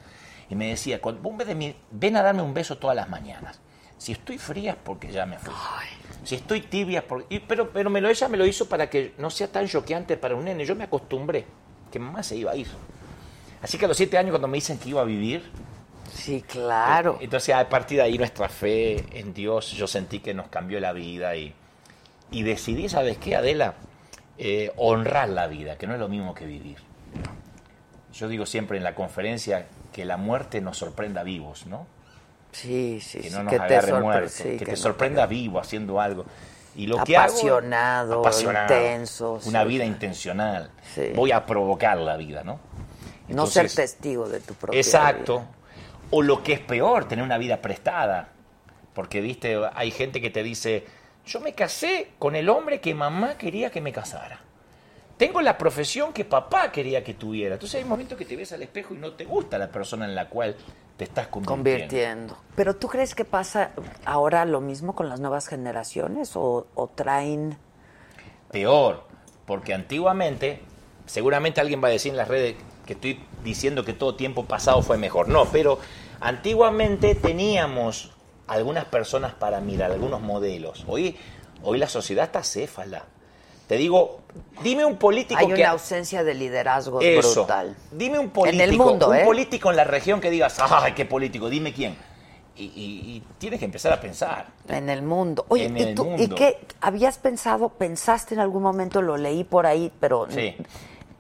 Y 0.51 0.55
me 0.55 0.69
decía, 0.69 1.01
"Cuando- 1.01 1.23
vos 1.23 1.37
ven, 1.37 1.49
de 1.49 1.55
mí- 1.55 1.77
ven 1.91 2.17
a 2.17 2.23
darme 2.23 2.43
un 2.43 2.55
beso 2.55 2.77
todas 2.79 2.95
las 2.97 3.09
mañanas. 3.09 3.61
Si 3.97 4.13
estoy 4.13 4.39
fría 4.39 4.73
es 4.73 4.77
porque 4.77 5.11
ya 5.11 5.25
me 5.27 5.39
fui. 5.39 5.55
Si 6.25 6.35
estoy 6.35 6.61
tibia 6.63 7.01
es 7.01 7.05
porque... 7.05 7.35
y- 7.37 7.41
pero 7.41 7.71
pero 7.71 7.89
me 7.91 8.01
lo, 8.01 8.09
ella 8.09 8.29
me 8.29 8.37
lo 8.37 8.47
hizo 8.47 8.69
para 8.69 8.91
que 8.91 9.15
no 9.19 9.31
sea 9.31 9.49
tan 9.51 9.67
choqueante 9.67 10.17
para 10.17 10.35
un 10.35 10.45
nene. 10.45 10.65
Yo 10.65 10.75
me 10.77 10.85
acostumbré 10.85 11.47
que 11.91 11.99
mamá 11.99 12.23
se 12.23 12.37
iba 12.37 12.53
a 12.53 12.57
ir. 12.57 12.67
Así 13.65 13.79
que 13.79 13.87
a 13.87 13.89
los 13.89 13.97
siete 13.97 14.19
años 14.19 14.31
cuando 14.31 14.47
me 14.47 14.57
dicen 14.59 14.79
que 14.79 14.91
iba 14.91 15.01
a 15.01 15.05
vivir, 15.05 15.51
Sí, 16.13 16.43
claro. 16.47 17.19
entonces 17.21 17.55
a 17.55 17.69
partir 17.69 17.97
de 17.97 18.05
ahí 18.05 18.19
nuestra 18.19 18.49
fe 18.49 19.05
en 19.19 19.33
Dios, 19.35 19.73
yo 19.73 19.87
sentí 19.87 20.21
que 20.21 20.35
nos 20.35 20.49
cambió 20.49 20.79
la 20.81 20.93
vida 20.93 21.35
y, 21.35 21.55
y 22.31 22.43
decidí, 22.43 22.89
¿sabes 22.89 23.17
qué, 23.19 23.37
Adela? 23.37 23.75
Eh, 24.39 24.71
honrar 24.77 25.29
la 25.31 25.47
vida, 25.47 25.77
que 25.79 25.87
no 25.87 25.95
es 25.95 26.01
lo 26.01 26.09
mismo 26.09 26.35
que 26.35 26.45
vivir. 26.47 26.77
Yo 28.13 28.29
digo 28.29 28.47
siempre 28.47 28.77
en 28.79 28.85
la 28.85 28.95
conferencia 28.95 29.67
que 29.93 30.05
la 30.05 30.17
muerte 30.17 30.61
nos 30.61 30.77
sorprenda 30.79 31.23
vivos, 31.23 31.67
¿no? 31.67 31.87
Sí, 32.53 33.01
sí, 33.01 33.19
Que 33.21 33.31
sí. 33.31 33.35
no 33.35 33.43
nos 33.45 33.53
que 33.53 33.59
te 33.59 33.65
agarre 33.65 33.93
sorpre- 33.93 34.03
muertos, 34.03 34.33
sí, 34.33 34.43
que, 34.45 34.57
que 34.59 34.65
te 34.67 34.71
no 34.73 34.77
sorprenda 34.77 35.27
vivo 35.27 35.59
haciendo 35.59 36.01
algo. 36.01 36.25
Y 36.77 36.87
lo 36.87 37.03
que 37.05 37.17
hago- 37.17 37.31
Apasionado, 37.33 38.23
intenso, 38.51 39.41
Una 39.47 39.63
sí. 39.63 39.69
vida 39.69 39.85
intencional. 39.85 40.71
Sí. 40.95 41.13
Voy 41.15 41.33
a 41.33 41.47
provocar 41.47 41.97
la 41.99 42.17
vida, 42.17 42.43
¿no? 42.45 42.59
No 43.29 43.47
ser 43.47 43.71
testigo 43.71 44.29
de 44.29 44.41
tu 44.41 44.55
propia 44.55 44.79
Exacto. 44.79 45.41
vida. 45.41 45.51
O 46.11 46.23
lo 46.23 46.43
que 46.43 46.53
es 46.53 46.61
peor, 46.61 47.09
tener 47.09 47.25
una 47.25 47.39
vida 47.39 47.63
prestada. 47.63 48.29
Porque, 48.95 49.21
viste, 49.21 49.59
hay 49.75 49.91
gente 49.91 50.21
que 50.21 50.31
te 50.31 50.43
dice, 50.43 50.85
Yo 51.27 51.41
me 51.41 51.55
casé 51.55 52.13
con 52.19 52.37
el 52.37 52.49
hombre 52.49 52.81
que 52.81 52.95
mamá 52.95 53.37
quería 53.39 53.71
que 53.71 53.81
me 53.81 53.93
casara. 53.93 54.41
Tengo 55.17 55.41
la 55.41 55.57
profesión 55.57 56.13
que 56.13 56.25
papá 56.25 56.71
quería 56.73 57.03
que 57.03 57.15
tuviera. 57.15 57.55
Entonces 57.55 57.83
hay 57.83 57.89
momentos 57.89 58.19
que 58.19 58.25
te 58.25 58.37
ves 58.37 58.53
al 58.53 58.63
espejo 58.63 58.95
y 58.95 58.99
no 58.99 59.13
te 59.13 59.25
gusta 59.25 59.59
la 59.59 59.71
persona 59.71 60.05
en 60.05 60.15
la 60.15 60.29
cual 60.29 60.57
te 60.97 61.05
estás 61.05 61.29
convirtiendo. 61.29 61.55
Convirtiendo. 61.55 62.39
Pero 62.57 62.77
tú 62.77 62.89
crees 62.89 63.15
que 63.15 63.25
pasa 63.25 63.71
ahora 64.05 64.45
lo 64.45 64.61
mismo 64.61 64.95
con 64.95 65.09
las 65.09 65.21
nuevas 65.21 65.49
generaciones 65.49 66.37
o, 66.37 66.67
o 66.75 66.89
traen... 66.89 67.57
Peor, 68.51 69.05
porque 69.47 69.73
antiguamente, 69.73 70.61
seguramente 71.07 71.61
alguien 71.61 71.83
va 71.83 71.89
a 71.89 71.93
decir 71.93 72.11
en 72.11 72.17
las 72.17 72.29
redes 72.29 72.57
que 72.87 72.93
estoy 72.95 73.21
diciendo 73.43 73.85
que 73.85 73.93
todo 73.93 74.15
tiempo 74.15 74.45
pasado 74.45 74.83
fue 74.83 74.99
mejor. 74.99 75.29
No, 75.29 75.47
pero 75.47 75.79
antiguamente 76.21 77.15
teníamos 77.15 78.11
algunas 78.47 78.85
personas 78.87 79.33
para 79.35 79.61
mirar, 79.61 79.91
algunos 79.93 80.21
modelos. 80.21 80.85
Hoy, 80.87 81.17
hoy 81.63 81.79
la 81.79 81.89
sociedad 81.89 82.25
está 82.27 82.43
céfala. 82.43 83.05
Te 83.69 83.77
digo, 83.79 84.21
dime 84.63 84.85
un 84.85 84.97
político 84.97 85.41
Hay 85.41 85.47
que... 85.47 85.55
una 85.55 85.71
ausencia 85.71 86.23
de 86.23 86.35
liderazgo 86.35 87.01
Eso. 87.01 87.41
brutal. 87.45 87.75
Dime 87.93 88.19
un 88.19 88.29
político, 88.31 88.63
En 88.63 88.71
el 88.71 88.77
mundo, 88.77 89.09
un 89.09 89.17
¿eh? 89.17 89.25
político 89.25 89.71
en 89.71 89.77
la 89.77 89.85
región 89.85 90.21
que 90.21 90.31
digas, 90.31 90.59
¡ay, 90.61 90.93
qué 90.93 91.07
político! 91.07 91.49
Dime 91.49 91.73
quién. 91.73 91.97
Y, 92.57 92.65
y- 92.67 93.17
y 93.17 93.23
tienes 93.39 93.59
que 93.59 93.65
empezar 93.65 93.93
a 93.95 94.01
pensar. 94.01 94.47
En 94.69 94.89
el 94.91 95.03
mundo. 95.03 95.47
Oye, 95.49 95.65
En 95.65 95.77
¿y, 95.79 95.83
el 95.83 95.95
tú, 95.95 96.05
¿y 96.05 96.09
mundo. 96.09 96.37
qué 96.37 96.59
habías 96.83 97.17
pensado, 97.19 97.71
pensaste 97.71 98.35
en 98.35 98.41
algún 98.41 98.63
momento, 98.63 99.01
lo 99.03 99.17
leí 99.17 99.43
por 99.45 99.67
ahí, 99.67 99.91
pero 99.99 100.27
Sí. 100.31 100.55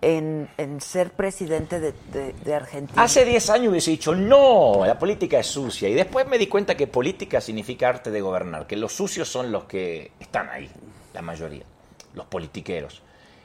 En, 0.04 0.80
ser 0.80 1.10
presidente 1.10 1.80
de, 1.80 2.54
Argentina? 2.54 3.02
Hace 3.02 3.24
10 3.24 3.50
años 3.50 3.70
hubiese 3.70 3.90
dicho, 3.90 4.14
no, 4.14 4.84
la 4.84 4.98
política 4.98 5.38
es 5.38 5.46
sucia. 5.46 5.88
Y 5.88 5.94
después 5.94 6.26
me 6.26 6.38
di 6.38 6.46
cuenta 6.46 6.76
que 6.76 6.86
política 6.86 7.40
significa 7.40 7.88
arte 7.88 8.10
de 8.10 8.20
gobernar, 8.20 8.66
que 8.66 8.76
los 8.76 8.92
sucios 8.92 9.28
son 9.28 9.50
los 9.50 9.64
que 9.64 10.12
están 10.20 10.48
ahí, 10.50 10.70
la 11.12 11.22
mayoría, 11.22 11.64
los 12.14 12.26
politiqueros. 12.26 13.02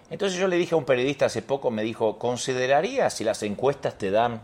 Entonces 0.09 0.39
yo 0.39 0.47
le 0.47 0.57
dije 0.57 0.75
a 0.75 0.77
un 0.77 0.85
periodista 0.85 1.27
hace 1.27 1.41
poco, 1.41 1.71
me 1.71 1.83
dijo, 1.83 2.17
¿considerarías 2.17 3.13
si 3.13 3.23
las 3.23 3.43
encuestas 3.43 3.97
te 3.97 4.11
dan 4.11 4.41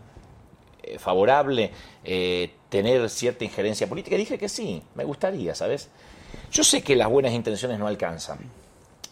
eh, 0.82 0.98
favorable 0.98 1.72
eh, 2.04 2.52
tener 2.68 3.10
cierta 3.10 3.44
injerencia 3.44 3.88
política? 3.88 4.16
Y 4.16 4.20
dije 4.20 4.38
que 4.38 4.48
sí, 4.48 4.82
me 4.94 5.04
gustaría, 5.04 5.54
¿sabes? 5.54 5.88
Yo 6.52 6.62
sé 6.62 6.82
que 6.82 6.94
las 6.94 7.08
buenas 7.08 7.32
intenciones 7.32 7.78
no 7.78 7.88
alcanzan, 7.88 8.38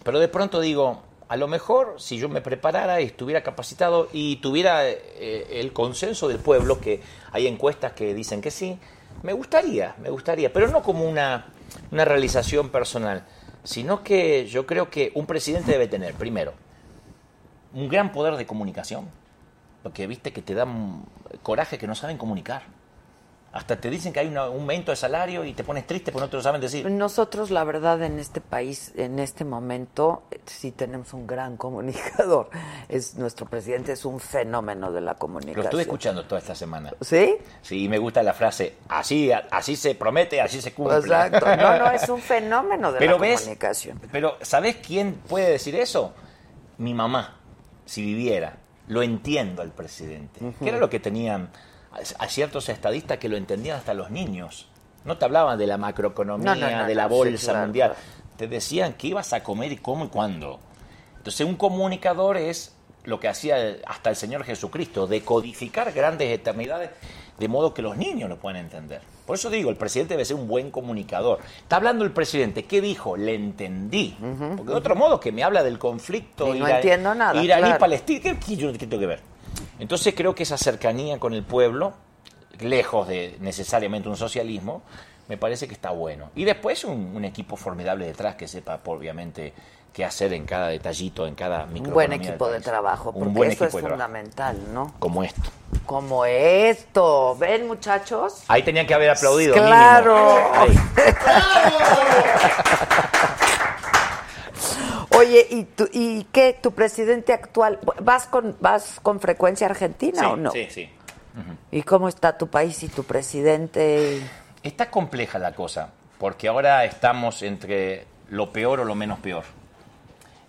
pero 0.05 0.21
de 0.21 0.29
pronto 0.29 0.61
digo, 0.61 1.03
a 1.35 1.37
lo 1.37 1.49
mejor 1.49 1.97
si 1.99 2.17
yo 2.17 2.29
me 2.29 2.41
preparara 2.41 3.01
y 3.01 3.07
estuviera 3.07 3.43
capacitado 3.43 4.09
y 4.13 4.37
tuviera 4.37 4.89
eh, 4.89 5.49
el 5.51 5.73
consenso 5.73 6.29
del 6.29 6.39
pueblo, 6.39 6.81
que 6.81 7.01
hay 7.33 7.49
encuestas 7.49 7.91
que 7.91 8.15
dicen 8.15 8.41
que 8.41 8.53
sí, 8.53 8.79
me 9.25 9.33
gustaría, 9.33 9.97
me 10.01 10.11
gustaría, 10.11 10.53
pero 10.53 10.69
no 10.69 10.85
como 10.85 11.03
una, 11.03 11.47
una 11.91 12.05
realización 12.05 12.69
personal, 12.69 13.25
sino 13.65 14.05
que 14.05 14.47
yo 14.47 14.65
creo 14.65 14.91
que 14.91 15.11
un 15.17 15.27
presidente 15.27 15.73
debe 15.73 15.89
tener, 15.89 16.15
primero, 16.15 16.55
un 17.73 17.89
gran 17.89 18.13
poder 18.13 18.37
de 18.37 18.47
comunicación, 18.47 19.09
porque 19.83 20.07
viste 20.07 20.33
que 20.33 20.41
te 20.41 20.55
dan 20.55 21.05
coraje 21.43 21.79
que 21.79 21.89
no 21.89 21.97
saben 21.97 22.17
comunicar. 22.17 22.63
Hasta 23.55 23.77
te 23.77 23.89
dicen 23.89 24.13
que 24.13 24.19
hay 24.19 24.27
un 24.27 24.37
aumento 24.37 24.91
de 24.91 24.97
salario 24.97 25.45
y 25.45 25.53
te 25.53 25.63
pones 25.63 25.87
triste 25.87 26.11
porque 26.11 26.25
no 26.27 26.29
te 26.29 26.37
lo 26.39 26.43
saben 26.43 26.61
decir. 26.61 26.91
Nosotros, 26.91 27.53
la 27.53 27.63
verdad, 27.63 28.03
en 28.03 28.19
este 28.19 28.41
país, 28.41 28.91
en 28.97 29.21
este 29.21 29.45
momento, 29.45 30.25
sí 30.45 30.73
tenemos 30.73 31.15
un 31.15 31.25
gran 31.25 31.57
comunicador. 31.57 32.51
Es 32.89 33.15
Nuestro 33.15 33.47
presidente 33.47 33.93
es 33.93 34.05
un 34.05 34.19
fenómeno 34.19 34.91
de 34.91 35.01
la 35.01 35.13
Lo 35.13 35.19
comunicación. 35.19 35.67
estuve 35.67 35.83
escuchando 35.83 36.25
toda 36.25 36.41
esta 36.41 36.57
semana. 36.57 36.93
¿Sí? 37.01 37.37
Sí, 37.63 37.89
me 37.89 37.99
gusta 37.99 38.25
la 38.25 38.35
frase, 38.35 38.75
así, 38.89 39.31
así 39.33 39.77
se 39.77 39.95
promete, 39.95 40.41
así 40.41 40.61
se 40.61 40.75
cumple. 40.75 40.97
Exacto. 40.97 41.47
No, 41.57 41.79
no, 41.79 41.91
es 41.93 42.09
un 42.09 42.21
fenómeno 42.35 42.91
de 42.91 42.99
Pero 42.99 43.13
la 43.13 43.19
ves, 43.19 43.41
comunicación. 43.43 44.01
pero 44.11 44.37
¿sabes 44.43 44.79
quién 44.85 45.15
puede 45.29 45.51
decir 45.51 45.77
eso? 45.77 46.13
Mi 46.79 46.93
mamá, 46.93 47.37
si 47.87 48.03
viviera. 48.03 48.57
Lo 48.89 49.01
entiendo 49.01 49.63
al 49.63 49.71
presidente. 49.71 50.41
Que 50.61 50.69
era 50.69 50.79
lo 50.79 50.91
que 50.91 50.99
tenían 51.01 51.51
a- 52.19 52.29
ciertos 52.29 52.69
estadistas 52.69 53.19
que 53.19 53.29
lo 53.29 53.37
entendían 53.37 53.79
hasta 53.79 53.95
los 53.95 54.11
niños. 54.11 54.67
No 55.05 55.19
te 55.19 55.25
hablaban 55.25 55.59
de 55.59 55.67
la 55.67 55.77
macroeconomía, 55.77 56.55
No, 56.55 56.61
no, 56.71 56.77
no, 56.79 56.87
de 56.87 56.95
la 56.95 57.05
sí, 57.05 57.11
bolsa 57.15 57.53
claro, 57.53 57.67
mundial. 57.67 57.91
claro. 57.91 58.05
Te 58.37 58.49
decían 58.49 58.95
qué 58.95 59.09
ibas 59.09 59.33
a 59.33 59.43
comer 59.43 59.73
y 59.73 59.77
cómo 59.77 60.07
y 60.07 60.09
cuándo. 60.09 60.59
Entonces 61.19 61.47
un 61.47 61.57
comunicador 61.57 62.37
es 62.37 62.75
lo 63.05 63.21
que 63.21 63.29
hacía 63.29 63.57
hasta 63.87 64.11
el 64.11 64.17
Señor 64.17 64.45
Jesucristo, 64.45 65.07
decodificar 65.07 65.93
grandes 65.93 66.31
eternidades 66.31 66.91
de 67.39 67.49
modo 67.49 67.75
que 67.75 67.83
los 67.83 67.97
niños 67.97 68.29
lo 68.31 68.39
puedan 68.39 68.57
entender. 68.61 69.01
Por 69.27 69.37
eso 69.37 69.51
digo, 69.51 69.69
el 69.71 69.77
presidente 69.77 70.15
debe 70.15 70.25
ser 70.25 70.37
un 70.37 70.49
buen 70.49 70.71
comunicador. 70.71 71.41
Está 71.59 71.77
hablando 71.77 72.05
el 72.05 72.13
presidente, 72.13 72.65
¿qué 72.65 72.81
dijo? 72.81 73.17
Le 73.17 73.35
entendí. 73.35 74.17
Porque 74.57 74.71
de 74.73 74.75
otro 74.75 74.95
modo 74.97 75.19
que 75.21 75.33
me 75.33 75.43
habla 75.43 75.63
del 75.63 75.79
conflicto 75.79 76.55
Y 76.55 76.59
no 76.61 76.69
entiendo 76.69 77.15
nada, 77.15 77.33
claro. 77.33 77.45
iraní-palestino, 77.45 78.21
¿qué, 78.23 78.39
qué 78.39 78.57
yo 78.57 78.73
qué 78.73 78.79
tengo 78.87 78.99
que 79.01 79.07
ver? 79.07 79.21
Entonces 79.85 80.15
creo 80.17 80.35
que 80.35 80.45
esa 80.45 80.57
cercanía 80.57 81.19
con 81.19 81.35
el 81.35 81.43
pueblo, 81.43 81.93
lejos 82.59 83.07
de 83.07 83.37
necesariamente 83.41 84.09
un 84.09 84.17
socialismo, 84.17 84.81
me 85.29 85.37
parece 85.37 85.69
que 85.69 85.75
está 85.75 85.91
bueno. 85.91 86.31
Y 86.35 86.45
después 86.45 86.85
un, 86.85 87.15
un 87.15 87.23
equipo 87.27 87.55
formidable 87.55 88.07
detrás 88.07 88.35
que 88.35 88.49
sepa, 88.49 88.81
obviamente, 88.83 89.53
qué 89.93 90.07
hacer 90.07 90.33
en 90.33 90.47
cada 90.47 90.69
detallito, 90.69 91.27
en 91.27 91.35
cada 91.35 91.65
Un 91.65 91.75
microeconomía 91.75 91.95
buen 92.09 92.13
equipo 92.15 92.49
de 92.49 92.63
trabajo, 92.63 93.13
porque 93.13 93.29
Un 93.29 93.35
buen 93.35 93.51
eso 93.51 93.67
es 93.67 93.73
trabajo. 93.73 93.91
fundamental, 93.91 94.59
¿no? 94.73 94.95
Como 94.99 95.23
esto. 95.23 95.51
Como 95.85 96.25
esto. 96.25 97.37
¿Ven, 97.37 97.67
muchachos? 97.67 98.43
Ahí 98.49 98.63
tenían 98.63 98.87
que 98.87 98.95
haber 98.95 99.11
aplaudido. 99.11 99.53
Claro. 99.53 100.17
mínimo. 100.17 100.55
Ahí. 100.55 100.79
Oye, 105.19 105.47
¿y, 105.51 105.65
tú, 105.65 105.89
¿y 105.93 106.25
qué? 106.33 106.59
¿Tu 106.61 106.73
presidente 106.73 107.33
actual? 107.33 107.79
¿Vas 108.01 108.27
con, 108.27 108.57
vas 108.61 108.99
con 109.03 109.21
frecuencia 109.21 109.67
a 109.67 109.71
Argentina 109.71 110.21
Sí, 110.21 110.27
o 110.27 110.37
no? 110.37 110.51
sí, 110.51 110.67
sí. 110.71 110.91
¿Y 111.73 111.83
cómo 111.83 112.09
está 112.09 112.39
tu 112.39 112.49
país 112.49 112.83
y 112.85 112.89
tu 112.89 113.05
presidente? 113.05 114.21
Está 114.63 114.91
compleja 114.91 115.39
la 115.39 115.53
cosa, 115.53 115.91
porque 116.19 116.47
ahora 116.49 116.85
estamos 116.85 117.43
entre 117.43 118.07
lo 118.31 118.53
peor 118.53 118.81
o 118.81 118.85
lo 118.85 118.95
menos 118.95 119.19
peor. 119.19 119.45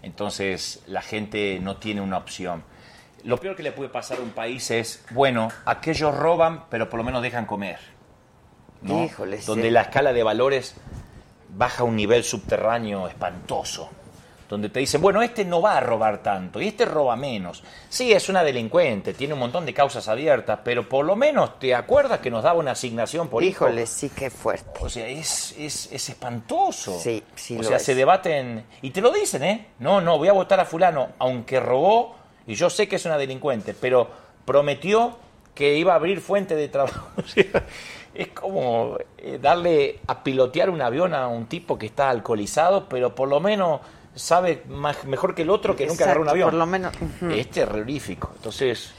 Entonces 0.04 0.84
la 0.86 1.02
gente 1.02 1.60
no 1.62 1.78
tiene 1.78 2.02
una 2.02 2.18
opción. 2.18 2.64
Lo 3.24 3.40
peor 3.40 3.56
que 3.56 3.64
le 3.64 3.72
puede 3.72 3.90
pasar 3.90 4.20
a 4.20 4.22
un 4.22 4.30
país 4.30 4.70
es, 4.70 5.04
bueno, 5.10 5.50
aquellos 5.66 6.16
roban, 6.16 6.66
pero 6.70 6.90
por 6.90 7.00
lo 7.00 7.04
menos 7.04 7.24
dejan 7.24 7.46
comer. 7.48 7.80
¿no? 8.84 9.04
Híjole, 9.04 9.40
sí. 9.40 9.48
Donde 9.48 9.72
la 9.72 9.82
escala 9.82 10.14
de 10.14 10.22
valores 10.22 10.76
baja 11.50 11.82
a 11.82 11.86
un 11.86 11.96
nivel 11.96 12.24
subterráneo 12.24 13.08
espantoso. 13.08 13.90
Donde 14.48 14.70
te 14.70 14.80
dicen, 14.80 15.02
bueno, 15.02 15.22
este 15.24 15.44
no 15.44 15.62
va 15.62 15.78
a 15.78 15.80
robar 15.80 16.22
tanto 16.22 16.62
y 16.62 16.68
este 16.68 16.86
roba 16.86 17.16
menos. 17.16 17.64
Sí, 17.90 18.14
es 18.14 18.30
una 18.30 18.44
delincuente, 18.44 19.14
tiene 19.14 19.34
un 19.34 19.40
montón 19.40 19.66
de 19.66 19.74
causas 19.74 20.08
abiertas, 20.08 20.60
pero 20.64 20.88
por 20.88 21.04
lo 21.04 21.16
menos 21.16 21.58
te 21.58 21.74
acuerdas 21.74 22.20
que 22.20 22.30
nos 22.30 22.44
daba 22.44 22.60
una 22.60 22.72
asignación 22.72 23.28
por 23.28 23.44
hijo? 23.44 23.66
Híjole, 23.66 23.88
sí, 23.88 24.12
qué 24.16 24.30
fuerte. 24.30 24.80
O 24.82 24.90
sea, 24.90 25.08
es, 25.08 25.56
es, 25.58 25.92
es 25.92 26.10
espantoso. 26.10 27.00
Sí, 27.00 27.24
sí 27.36 27.56
O 27.56 27.64
lo 27.64 27.68
sea, 27.68 27.78
es. 27.78 27.84
se 27.84 27.96
debaten. 27.96 28.66
Y 28.84 28.92
te 28.92 29.02
lo 29.02 29.12
dicen, 29.12 29.44
¿eh? 29.44 29.68
No, 29.80 30.00
no, 30.00 30.18
voy 30.20 30.28
a 30.28 30.34
votar 30.34 30.60
a 30.60 30.66
Fulano, 30.66 31.10
aunque 31.18 31.60
robó, 31.60 32.16
y 32.46 32.54
yo 32.54 32.70
sé 32.70 32.88
que 32.88 32.98
es 32.98 33.06
una 33.06 33.18
delincuente, 33.18 33.74
pero 33.74 34.08
prometió 34.46 35.18
que 35.56 35.76
iba 35.78 35.94
a 35.94 35.96
abrir 35.96 36.22
fuente 36.22 36.56
de 36.56 36.68
trabajo. 36.68 37.08
O 37.18 37.24
sea, 37.28 37.64
es 38.14 38.28
como 38.30 38.98
eh, 39.18 39.40
darle 39.42 40.00
a 40.08 40.24
pilotear 40.24 40.70
un 40.70 40.82
avión 40.82 41.14
a 41.14 41.28
un 41.28 41.48
tipo 41.48 41.78
que 41.78 41.88
está 41.88 42.10
alcoholizado, 42.10 42.88
pero 42.88 43.14
por 43.16 43.28
lo 43.28 43.40
menos 43.40 43.82
sabe 44.16 44.64
más, 44.68 45.06
mejor 45.06 45.36
que 45.36 45.44
el 45.44 45.50
otro 45.50 45.76
que 45.76 45.86
nunca 45.86 46.06
agarró 46.06 46.22
un 46.22 46.30
avión. 46.30 46.50
por 46.50 46.58
lo 46.58 46.66
menos, 46.66 46.94
ujú. 47.00 47.32
Es 47.32 47.50
terrorífico. 47.52 48.32
Entonces, 48.36 48.94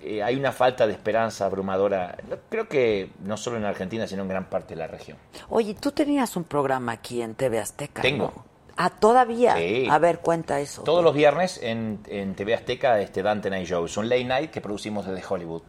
eh, 0.00 0.22
hay 0.22 0.34
una 0.36 0.50
falta 0.52 0.86
de 0.86 0.92
esperanza 0.94 1.46
abrumadora. 1.46 2.16
Creo 2.48 2.68
que 2.68 3.10
no 3.24 3.36
solo 3.36 3.56
en 3.58 3.64
Argentina, 3.64 4.06
sino 4.06 4.22
en 4.22 4.28
gran 4.28 4.46
parte 4.46 4.74
de 4.74 4.80
la 4.80 4.86
región. 4.88 5.16
Oye, 5.48 5.74
tú 5.74 5.92
tenías 5.92 6.34
un 6.36 6.44
programa 6.44 6.92
aquí 6.92 7.22
en 7.22 7.34
TV 7.34 7.58
Azteca. 7.60 8.02
Tengo. 8.02 8.32
¿no? 8.34 8.44
Ah, 8.76 8.88
todavía. 8.90 9.54
Sí. 9.56 9.86
A 9.90 9.98
ver, 9.98 10.20
cuenta 10.20 10.58
eso. 10.58 10.82
Todos 10.82 11.04
los 11.04 11.14
viernes 11.14 11.60
en, 11.62 12.00
en 12.08 12.34
TV 12.34 12.54
Azteca, 12.54 13.00
este 13.00 13.22
Dante 13.22 13.50
Night 13.50 13.66
Show. 13.68 13.84
Es 13.84 13.96
un 13.98 14.08
late 14.08 14.24
night 14.24 14.50
que 14.50 14.60
producimos 14.62 15.06
desde 15.06 15.22
Hollywood 15.28 15.62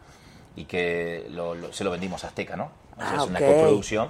y 0.56 0.64
que 0.64 1.26
lo- 1.30 1.54
lo- 1.54 1.72
se 1.72 1.84
lo 1.84 1.90
vendimos 1.90 2.24
a 2.24 2.28
Azteca, 2.28 2.56
¿no? 2.56 2.70
O 2.96 3.00
sea, 3.00 3.10
Ah, 3.10 3.16
es 3.24 3.28
una 3.28 3.38
coproducción 3.40 4.08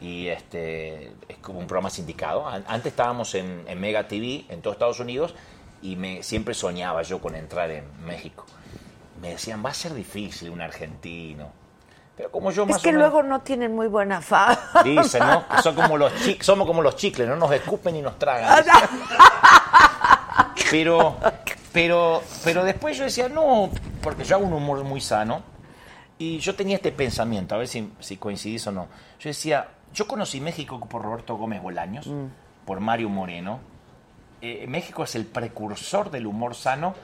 y 0.00 0.28
este 0.28 1.12
es 1.28 1.38
como 1.40 1.58
un 1.60 1.66
programa 1.66 1.90
sindicado. 1.90 2.46
An- 2.48 2.64
Antes 2.66 2.92
estábamos 2.92 3.34
en, 3.34 3.64
en 3.66 3.80
Mega 3.80 4.06
TV 4.08 4.44
en 4.48 4.60
todos 4.62 4.74
Estados 4.74 5.00
Unidos 5.00 5.34
y 5.82 5.96
me 5.96 6.22
siempre 6.22 6.54
soñaba 6.54 7.02
yo 7.02 7.20
con 7.20 7.34
entrar 7.36 7.70
en 7.70 7.84
México. 8.06 8.44
Me 9.20 9.30
decían, 9.30 9.64
va 9.64 9.70
a 9.70 9.74
ser 9.74 9.94
difícil 9.94 10.50
un 10.50 10.60
argentino. 10.60 11.48
Pero 12.16 12.30
como 12.30 12.50
yo 12.52 12.64
más 12.66 12.76
Es 12.76 12.82
que 12.82 12.90
o 12.90 12.92
menos- 12.92 13.10
luego 13.10 13.22
no 13.22 13.40
tienen 13.40 13.74
muy 13.74 13.88
buena 13.88 14.20
fama. 14.20 14.58
Dicen, 14.84 15.20
¿no? 15.26 15.48
Que 15.48 15.58
son 15.62 15.74
como 15.74 15.96
los 15.96 16.12
chic- 16.24 16.42
somos 16.42 16.66
como 16.66 16.80
los 16.82 16.96
chicles, 16.96 17.26
no 17.28 17.36
nos 17.36 17.50
escupen 17.52 17.96
y 17.96 18.02
nos 18.02 18.18
tragan. 18.18 18.64
Pero, 20.70 21.16
pero, 21.72 22.22
pero 22.42 22.64
después 22.64 22.96
yo 22.96 23.04
decía, 23.04 23.28
no, 23.28 23.70
porque 24.02 24.24
yo 24.24 24.36
hago 24.36 24.46
un 24.46 24.52
humor 24.52 24.82
muy 24.82 25.00
sano. 25.00 25.42
Y 26.18 26.38
yo 26.38 26.54
tenía 26.54 26.76
este 26.76 26.90
pensamiento, 26.92 27.54
a 27.54 27.58
ver 27.58 27.68
si, 27.68 27.92
si 28.00 28.16
coincidís 28.16 28.66
o 28.68 28.72
no. 28.72 28.86
Yo 29.20 29.28
decía, 29.30 29.68
yo 29.94 30.06
conocí 30.06 30.40
México 30.40 30.80
por 30.80 31.02
Roberto 31.02 31.36
Gómez 31.36 31.62
Bolaños, 31.62 32.10
por 32.66 32.80
Mario 32.80 33.08
Moreno. 33.08 33.60
Eh, 34.42 34.66
México 34.68 35.04
es 35.04 35.14
el 35.14 35.24
precursor 35.24 36.10
del 36.10 36.26
humor 36.26 36.54
sano, 36.54 36.94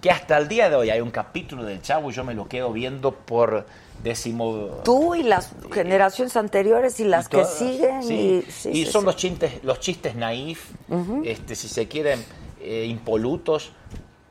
que 0.00 0.10
hasta 0.10 0.36
el 0.36 0.48
día 0.48 0.68
de 0.68 0.76
hoy 0.76 0.90
hay 0.90 1.00
un 1.00 1.10
capítulo 1.10 1.64
del 1.64 1.80
Chavo 1.80 2.10
y 2.10 2.14
yo 2.14 2.24
me 2.24 2.34
lo 2.34 2.48
quedo 2.48 2.72
viendo 2.72 3.12
por 3.12 3.66
décimo... 4.02 4.80
Tú 4.84 5.14
y 5.14 5.22
las 5.22 5.52
generaciones 5.72 6.36
anteriores 6.36 6.98
y 7.00 7.04
las 7.04 7.26
y 7.26 7.28
que 7.28 7.44
siguen. 7.44 8.02
sí. 8.02 8.14
Y, 8.46 8.50
sí, 8.50 8.70
Y 8.70 8.84
sí, 8.84 8.90
son 8.90 9.04
los 9.04 9.16
chistes, 9.16 9.62
los 9.62 9.78
chistes 9.78 10.14
naif, 10.16 10.72
este, 11.24 11.54
si 11.54 11.68
se 11.68 11.86
quieren, 11.86 12.24
eh, 12.60 12.86
impolutos. 12.86 13.72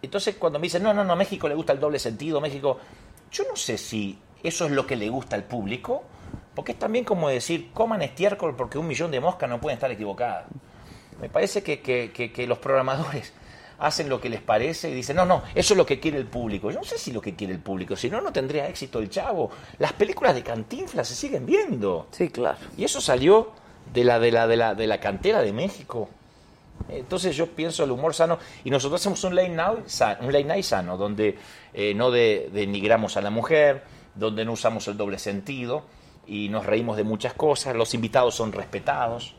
Entonces 0.02 0.36
cuando 0.36 0.60
me 0.60 0.64
dicen, 0.64 0.84
no, 0.84 0.94
no, 0.94 1.04
no, 1.04 1.16
México 1.16 1.48
le 1.48 1.56
gusta 1.56 1.74
el 1.74 1.80
doble 1.80 2.00
sentido, 2.00 2.42
México, 2.42 2.80
yo 3.32 3.44
no 3.50 3.56
sé 3.56 3.78
si 3.78 4.18
eso 4.44 4.66
es 4.66 4.72
lo 4.72 4.86
que 4.86 4.96
le 4.96 5.10
gusta 5.10 5.36
al 5.36 5.44
público, 5.44 6.04
porque 6.56 6.74
es 6.74 6.80
también 6.80 7.06
como 7.06 7.30
decir, 7.30 7.72
coman 7.74 8.02
estiércol 8.02 8.56
porque 8.56 8.78
un 8.78 8.88
millón 8.88 9.12
de 9.12 9.20
moscas 9.20 9.50
no 9.50 9.60
pueden 9.62 9.78
estar 9.78 9.92
equivocadas. 9.92 10.46
Me 11.22 11.30
parece 11.30 11.64
que, 11.64 11.82
que- 11.82 12.12
que- 12.14 12.32
que 12.32 12.48
los 12.48 12.58
programadores 12.60 13.34
hacen 13.80 14.10
lo 14.10 14.20
que 14.20 14.30
les 14.30 14.42
parece 14.42 14.90
y 14.90 14.94
dicen, 14.94 15.16
no, 15.16 15.26
no, 15.26 15.42
eso 15.56 15.74
es 15.74 15.78
lo 15.78 15.86
que 15.86 16.00
quiere 16.00 16.18
el 16.18 16.26
público. 16.28 16.70
Yo 16.72 16.80
no 16.80 16.84
sé 16.86 16.98
si 16.98 17.12
lo 17.12 17.22
que 17.22 17.36
quiere 17.36 17.54
el 17.54 17.60
público, 17.60 17.96
si 17.96 18.10
no, 18.10 18.20
no 18.22 18.32
tendría 18.34 18.68
éxito 18.68 19.00
el 19.00 19.10
chavo. 19.10 19.50
Las 19.78 19.94
películas 19.94 20.36
de 20.36 20.44
Cantinflas 20.44 21.08
se 21.08 21.16
siguen 21.16 21.46
viendo. 21.46 22.08
Sí, 22.12 22.30
claro. 22.30 22.58
Y 22.78 22.84
eso 22.84 23.00
salió 23.02 23.52
de 23.94 24.04
la, 24.04 24.20
de 24.20 24.32
la, 24.32 24.48
de 24.48 24.56
la, 24.58 24.76
de 24.76 24.88
la 24.88 25.00
cantera 25.00 25.42
de 25.42 25.54
México. 25.54 26.10
Entonces 26.90 27.36
yo 27.36 27.48
pienso 27.48 27.84
el 27.84 27.92
humor 27.92 28.14
sano 28.14 28.40
y 28.64 28.70
nosotros 28.70 29.02
hacemos 29.02 29.24
un 29.24 29.36
late 29.36 29.50
night, 29.50 29.88
sa- 29.88 30.18
un 30.22 30.32
late 30.32 30.46
night 30.46 30.64
sano, 30.64 30.98
donde 30.98 31.38
eh, 31.74 31.94
no 31.94 32.10
de- 32.12 32.50
denigramos 32.52 33.18
a 33.18 33.22
la 33.22 33.30
mujer, 33.30 33.84
donde 34.16 34.44
no 34.46 34.54
usamos 34.54 34.88
el 34.88 34.98
doble 34.98 35.20
sentido 35.20 35.84
y 36.30 36.48
nos 36.50 36.66
reímos 36.66 36.96
de 36.96 37.04
muchas 37.04 37.34
cosas, 37.34 37.76
los 37.76 37.94
invitados 37.94 38.36
son 38.36 38.52
respetados, 38.52 39.36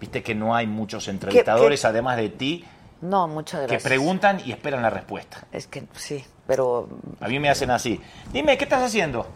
viste 0.00 0.22
que 0.22 0.34
no 0.34 0.54
hay 0.54 0.66
muchos 0.66 1.08
entrevistadores 1.08 1.84
además 1.84 2.16
de 2.16 2.28
ti 2.30 2.64
No, 3.00 3.28
muchas 3.28 3.60
que 3.60 3.66
gracias. 3.68 3.82
preguntan 3.84 4.40
y 4.44 4.50
esperan 4.52 4.82
la 4.82 4.90
respuesta. 4.90 5.44
Es 5.52 5.66
que 5.66 5.84
sí, 5.94 6.24
pero. 6.46 6.88
A 7.20 7.28
mí 7.28 7.38
me 7.38 7.48
hacen 7.48 7.70
así, 7.70 8.00
dime, 8.32 8.58
¿qué 8.58 8.64
estás 8.64 8.82
haciendo? 8.82 9.26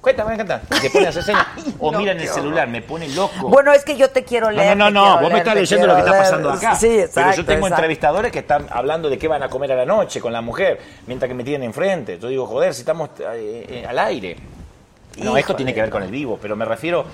Cuéntame, 0.00 0.36
cuéntame. 0.36 0.62
Y 0.70 0.74
se 0.76 0.90
pone 0.90 1.06
a 1.06 1.08
hacer 1.08 1.24
señas. 1.24 1.46
O 1.80 1.90
no, 1.90 1.98
miran 1.98 2.18
el 2.20 2.28
celular, 2.28 2.68
me 2.68 2.80
pone 2.82 3.08
loco. 3.08 3.48
Bueno, 3.48 3.72
es 3.72 3.84
que 3.84 3.96
yo 3.96 4.08
te 4.10 4.22
quiero 4.24 4.46
No, 4.46 4.52
leer. 4.56 4.76
no, 4.76 4.86
te 4.86 4.92
no, 4.92 5.02
quiero 5.02 5.20
vos 5.22 5.32
me 5.32 5.38
estás 5.38 5.54
te 5.54 5.60
leyendo 5.60 5.86
lo 5.88 5.94
que 5.94 6.00
está 6.00 6.12
pasando 6.18 6.50
acá. 6.50 6.76
Sí, 6.76 6.86
exacto. 6.86 7.12
Pero 7.14 7.30
yo 7.32 7.44
tengo 7.44 7.58
exacto. 7.66 7.74
entrevistadores 7.74 8.32
que 8.32 8.38
están 8.38 8.66
hablando 8.70 9.10
de 9.10 9.18
qué 9.18 9.26
van 9.26 9.42
a 9.42 9.48
comer 9.48 9.72
a 9.72 9.76
la 9.76 9.84
noche 9.84 10.20
con 10.20 10.32
la 10.32 10.40
mujer, 10.40 10.80
mientras 11.08 11.28
que 11.28 11.34
me 11.34 11.42
tienen 11.42 11.64
enfrente. 11.64 12.16
Yo 12.18 12.28
digo, 12.28 12.46
joder, 12.46 12.74
si 12.74 12.80
estamos 12.82 13.10
eh, 13.18 13.66
eh, 13.68 13.86
al 13.88 13.98
aire. 13.98 14.36
No, 15.24 15.36
esto 15.36 15.54
tiene 15.56 15.74
que 15.74 15.80
ver 15.80 15.90
con 15.90 16.02
el 16.02 16.10
vivo, 16.10 16.38
pero 16.40 16.56
me 16.56 16.64
refiero, 16.64 17.04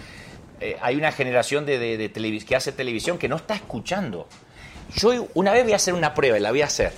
eh, 0.61 0.77
hay 0.81 0.97
una 0.97 1.13
generación 1.13 1.67
de, 1.67 1.79
de- 1.79 1.97
de 1.99 2.39
que 2.45 2.57
hace 2.57 2.73
televisión 2.73 3.19
que 3.19 3.29
no 3.29 3.37
está 3.37 3.55
escuchando. 3.55 4.27
Yo 4.95 5.27
una 5.35 5.53
vez 5.53 5.65
voy 5.65 5.73
a 5.73 5.77
hacer 5.77 5.95
una 5.95 6.15
prueba 6.15 6.37
y 6.39 6.41
la 6.41 6.51
voy 6.51 6.63
a 6.63 6.67
hacer. 6.67 6.93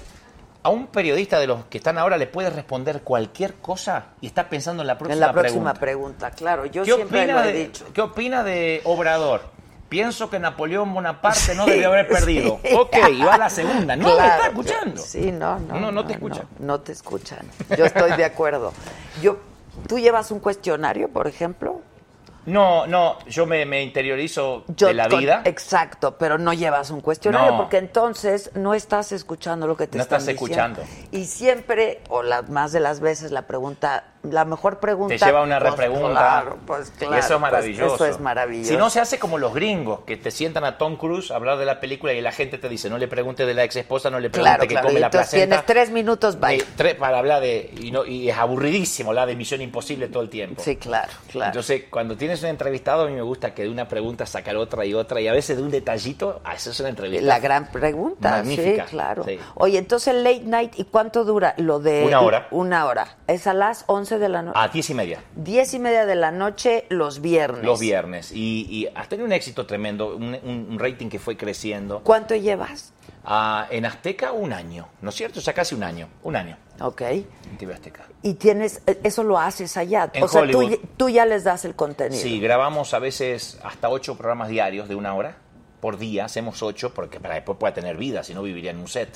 A 0.63 0.69
un 0.69 0.89
periodista 0.89 1.39
de 1.39 1.47
los 1.47 1.65
que 1.67 1.79
están 1.79 1.97
ahora 1.97 2.17
le 2.19 2.27
puede 2.27 2.51
responder 2.51 3.03
cualquier 3.03 3.55
cosa 3.55 4.07
y 4.21 4.27
está 4.27 4.49
pensando 4.49 4.83
en 4.83 4.89
la 4.89 4.99
próxima 4.99 5.15
En 5.15 5.21
la 5.21 5.33
próxima 5.33 5.75
pregunta. 5.75 5.81
pregunta, 5.81 6.31
claro. 6.33 6.67
Yo 6.67 6.83
¿Qué 6.83 6.93
siempre 6.93 7.21
opina, 7.21 7.35
lo 7.35 7.49
he 7.49 7.53
de, 7.53 7.59
dicho. 7.67 7.87
¿Qué 7.95 8.01
opina 8.01 8.43
de 8.43 8.81
Obrador? 8.85 9.43
Pienso 9.89 10.29
que 10.29 10.41
Napoleón 10.41 10.93
Bonaparte 10.93 11.55
no 11.55 11.65
debió 11.65 11.87
haber 11.93 12.09
perdido. 12.09 12.59
sí. 12.65 12.75
Ok, 12.75 12.97
y 13.13 13.23
va 13.23 13.35
a 13.35 13.39
la 13.39 13.49
segunda. 13.51 13.95
No 13.95 14.09
me 14.09 14.15
Claro, 14.15 14.33
está 14.35 14.47
escuchando. 14.49 15.01
Sí, 15.01 15.31
no, 15.31 15.61
no. 15.61 15.79
No, 15.79 15.93
no 15.93 16.05
te 16.05 16.15
escuchan. 16.15 16.49
No, 16.59 16.67
no 16.67 16.81
te 16.81 16.91
escuchan. 16.91 17.47
Yo 17.79 17.85
estoy 17.87 18.17
de 18.17 18.25
acuerdo. 18.25 18.73
Yo, 19.23 19.39
¿Tú 19.89 19.99
llevas 19.99 20.31
un 20.31 20.41
cuestionario, 20.41 21.09
por 21.09 21.27
ejemplo? 21.27 21.81
No, 22.47 22.87
no, 22.87 23.19
yo 23.27 23.45
me, 23.45 23.67
me 23.67 23.83
interiorizo 23.83 24.65
Yo 24.69 24.87
de 24.87 24.95
la 24.95 25.09
con- 25.09 25.19
vida. 25.19 25.43
Exacto, 25.45 26.17
pero 26.17 26.39
no 26.39 26.53
llevas 26.53 26.91
un 26.91 27.01
cuestionario 27.01 27.51
No. 27.53 27.57
porque 27.59 27.79
entonces 27.79 28.53
no 28.55 28.73
estás 28.73 29.11
escuchando 29.11 29.67
lo 29.67 29.77
que 29.77 29.89
te 29.89 29.99
No 29.99 30.03
están 30.05 30.21
estás 30.21 30.35
diciendo. 30.39 30.81
escuchando. 30.83 31.09
Y 31.11 31.25
siempre, 31.25 32.03
o 32.09 32.23
la, 32.23 32.43
más 32.43 32.71
de 32.71 32.79
las 32.79 33.01
veces, 33.01 33.33
la 33.33 33.43
pregunta, 33.43 34.05
la 34.31 34.45
mejor 34.45 34.79
pregunta... 34.79 35.17
Te 35.17 35.25
lleva 35.25 35.41
a 35.41 35.43
una 35.43 35.59
pues, 35.59 35.71
repregunta. 35.71 36.11
Claro, 36.11 36.59
pues 36.67 36.91
claro. 36.99 37.15
y 37.15 37.19
eso 37.19 37.27
es 37.27 37.31
pues, 37.31 37.41
maravilloso. 37.41 37.95
eso 37.95 38.07
es 38.07 38.21
maravilloso. 38.21 38.71
Si 38.71 38.77
no, 38.77 38.91
se 38.91 39.01
hace 39.01 39.19
como 39.19 39.39
los 39.39 39.55
gringos, 39.55 40.01
que 40.07 40.17
te 40.17 40.31
sientan 40.31 40.65
a 40.65 40.79
Tom 40.79 40.97
Cruise 40.97 41.31
a 41.31 41.37
hablar 41.37 41.59
de 41.59 41.65
la 41.65 41.81
película 41.81 42.13
y 42.13 42.21
la 42.21 42.33
gente 42.33 42.59
te 42.59 42.69
dice, 42.69 42.91
no 42.91 42.99
le 42.99 43.09
pregunte 43.09 43.47
de 43.47 43.55
la 43.55 43.65
ex 43.65 43.77
esposa, 43.77 44.11
no 44.11 44.21
le 44.21 44.31
pregunte 44.31 44.51
Claro, 44.51 44.63
que 44.63 44.69
claro. 44.69 44.89
come 44.89 44.99
y 44.99 45.03
la 45.03 45.11
placenta. 45.11 45.47
tienes 45.47 45.67
tres 45.67 45.91
minutos, 45.91 46.39
bye. 46.39 46.63
Tres 46.77 46.95
para 46.95 47.19
hablar 47.19 47.41
de... 47.41 47.71
Y, 47.81 47.91
no, 47.91 48.05
y 48.05 48.29
es 48.29 48.37
aburridísimo 48.37 49.11
hablar 49.11 49.29
de 49.29 49.37
Misión 49.37 49.61
Imposible 49.61 50.09
todo 50.09 50.23
el 50.23 50.29
tiempo. 50.29 50.63
Sí, 50.63 50.77
claro, 50.77 51.13
claro. 51.31 51.51
Entonces, 51.51 51.85
cuando 51.91 52.17
tienes 52.17 52.43
un 52.43 52.49
entrevistado, 52.49 53.05
a 53.05 53.07
mí 53.07 53.15
me 53.15 53.23
gusta 53.23 53.55
que 53.55 53.63
de 53.63 53.69
una 53.69 53.89
pregunta 53.89 54.27
sacar 54.27 54.57
otra 54.57 54.85
y 54.85 54.95
otra, 54.95 55.21
y 55.21 55.29
a 55.29 55.33
veces 55.33 55.57
de 55.57 55.63
un 55.63 55.71
detallito, 55.71 56.41
ah, 56.45 56.55
eso 56.55 56.71
es 56.71 56.81
una 56.81 56.91
entrevista. 56.91 57.25
La 57.25 57.39
gran 57.39 57.71
pregunta, 57.71 58.31
Magnífica, 58.31 58.85
sí, 58.85 58.91
claro. 58.91 59.25
sí. 59.25 59.39
Oye, 59.55 59.79
entonces 59.79 60.15
late 60.15 60.43
night, 60.45 60.73
¿y 60.77 60.85
cuánto 60.85 61.25
dura 61.25 61.55
lo 61.59 61.79
de...? 61.81 62.05
Una 62.05 62.21
hora. 62.21 62.49
Una 62.51 62.87
hora. 62.87 63.17
Es 63.27 63.47
a 63.47 63.55
las 63.55 63.85
11 63.87 64.16
de 64.19 64.29
la 64.29 64.43
noche. 64.43 64.59
A 64.59 64.69
diez 64.69 64.89
y 64.91 64.95
media. 64.95 65.23
Diez 65.35 65.75
y 65.75 65.79
media 65.79 66.07
de 66.07 66.15
la 66.15 66.31
noche 66.31 66.87
los 66.89 67.21
viernes. 67.21 67.65
Los 67.65 67.81
viernes. 67.81 68.33
Y, 68.33 68.67
y 68.71 68.89
has 68.95 69.09
tenido 69.09 69.27
un 69.27 69.33
éxito 69.33 69.67
tremendo, 69.67 70.17
un, 70.17 70.35
un- 70.45 70.79
rating 70.79 71.09
que 71.09 71.19
fue 71.19 71.37
creciendo. 71.37 72.01
¿Cuánto 72.03 72.35
llevas? 72.35 72.93
Ah, 73.25 73.67
en 73.71 73.85
Azteca, 73.87 74.33
un 74.33 74.53
año, 74.53 74.89
¿no 75.01 75.11
es 75.11 75.17
cierto? 75.17 75.41
O 75.41 75.43
sea, 75.43 75.53
casi 75.53 75.75
un 75.75 75.83
año. 75.83 76.09
Un 76.23 76.37
año 76.37 76.57
Ok. 76.81 77.01
en 77.03 77.27
TV 77.59 77.75
Azteca. 77.75 78.05
Y 78.23 78.35
tienes, 78.35 78.83
eh, 78.87 79.01
eso 79.03 79.25
lo 79.25 79.39
haces 79.39 79.77
allá. 79.77 80.11
En 80.13 80.23
o 80.23 80.29
sea, 80.29 80.49
tú, 80.49 80.79
tú 80.97 81.09
ya 81.09 81.27
les 81.27 81.43
das 81.45 81.65
el 81.65 81.75
contenido. 81.75 82.21
Sí, 82.23 82.39
grabamos 82.41 82.95
a 82.95 82.99
veces 83.01 83.59
hasta 83.65 83.89
ocho 83.89 84.17
programas 84.17 84.49
diarios 84.49 84.89
de 84.89 84.95
una 84.95 85.15
hora 85.15 85.37
por 85.81 85.99
día. 85.99 86.25
Hacemos 86.27 86.63
ocho 86.63 86.95
porque 86.95 87.19
para 87.19 87.35
después 87.35 87.59
pueda 87.59 87.75
tener 87.75 87.97
vida, 87.97 88.23
si 88.23 88.33
no 88.35 88.43
viviría 88.43 88.71
en 88.71 88.79
un 88.79 88.89
set. 88.89 89.09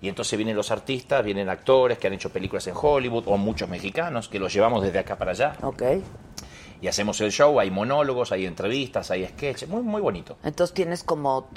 Y 0.00 0.08
entonces 0.08 0.36
vienen 0.36 0.54
los 0.56 0.70
artistas, 0.70 1.24
vienen 1.24 1.48
actores 1.48 1.98
que 1.98 2.06
han 2.06 2.12
hecho 2.12 2.30
películas 2.30 2.66
en 2.68 2.74
Hollywood 2.80 3.24
o 3.26 3.36
muchos 3.36 3.68
mexicanos 3.68 4.28
que 4.28 4.38
los 4.38 4.52
llevamos 4.52 4.82
desde 4.82 5.00
acá 5.00 5.16
para 5.18 5.32
allá. 5.32 5.54
Ok. 5.62 5.82
Y 6.80 6.86
hacemos 6.86 7.20
el 7.20 7.32
show, 7.32 7.58
hay 7.58 7.70
monólogos, 7.72 8.30
hay 8.30 8.46
entrevistas, 8.46 9.10
hay 9.10 9.26
sketches, 9.26 9.68
muy, 9.68 9.82
muy 9.82 10.00
bonito. 10.00 10.36
Entonces 10.44 10.72
tienes 10.74 11.02
como 11.02 11.48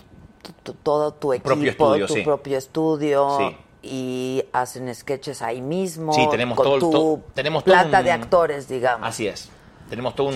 todo 0.82 1.14
tu 1.14 1.34
equipo, 1.34 1.50
Propio 1.50 1.70
estudio, 1.72 2.08
tu 2.08 2.14
sí. 2.16 2.22
propio 2.24 2.58
estudio. 2.58 3.38
Sí. 3.38 3.58
Y 3.84 4.44
hacen 4.54 4.94
sketches 4.94 5.42
ahí 5.42 5.62
mismo. 5.62 6.14
Sí, 6.14 6.28
tenemos 6.32 6.56
con 6.58 6.66
todo 6.66 6.76
el- 6.76 6.82
tu 6.82 6.92
to- 6.92 7.22
tenemos 7.34 7.64
todo 7.64 7.74
plata 7.76 8.00
un- 8.00 8.06
de 8.06 8.12
actores, 8.12 8.68
digamos. 8.68 9.08
Así 9.08 9.28
es. 9.28 9.50
Tenemos 9.90 10.16
toda 10.16 10.32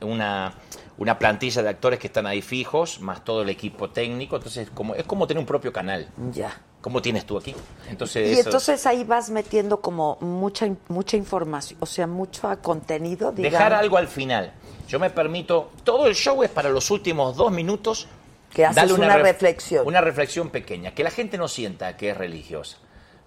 una, 0.00 0.52
una 1.00 1.18
plantilla 1.18 1.62
de 1.62 1.68
actores 1.70 1.98
que 1.98 2.06
están 2.06 2.26
ahí 2.26 2.40
fijos, 2.42 3.00
más 3.00 3.24
todo 3.24 3.42
el 3.42 3.48
equipo 3.48 3.90
técnico. 3.90 4.36
Entonces, 4.36 4.70
como, 4.72 4.94
es 4.94 5.04
como 5.04 5.26
tener 5.26 5.40
un 5.40 5.46
propio 5.46 5.72
canal. 5.72 6.08
Ya. 6.32 6.60
¿Cómo 6.80 7.02
tienes 7.02 7.26
tú 7.26 7.36
aquí? 7.36 7.54
Entonces, 7.88 8.28
Y 8.28 8.32
eso- 8.38 8.48
entonces 8.50 8.86
ahí 8.86 9.02
vas 9.04 9.28
metiendo 9.30 9.80
como 9.80 10.16
mucha 10.20 10.66
mucha 10.88 11.16
información, 11.16 11.78
o 11.82 11.86
sea, 11.86 12.06
mucho 12.06 12.48
contenido, 12.62 13.32
digamos. 13.32 13.52
dejar 13.52 13.72
algo 13.74 13.96
al 13.98 14.08
final. 14.08 14.52
Yo 14.88 14.98
me 14.98 15.10
permito, 15.10 15.72
todo 15.84 16.06
el 16.06 16.14
show 16.14 16.42
es 16.42 16.50
para 16.50 16.68
los 16.70 16.90
últimos 16.90 17.36
dos 17.36 17.50
minutos. 17.52 18.06
Que 18.54 18.64
haces 18.66 18.90
una 18.92 19.16
ref- 19.16 19.22
reflexión. 19.22 19.86
Una 19.86 20.00
reflexión 20.00 20.50
pequeña, 20.50 20.92
que 20.94 21.04
la 21.04 21.10
gente 21.10 21.38
no 21.38 21.48
sienta 21.48 21.96
que 21.96 22.10
es 22.10 22.16
religiosa. 22.16 22.78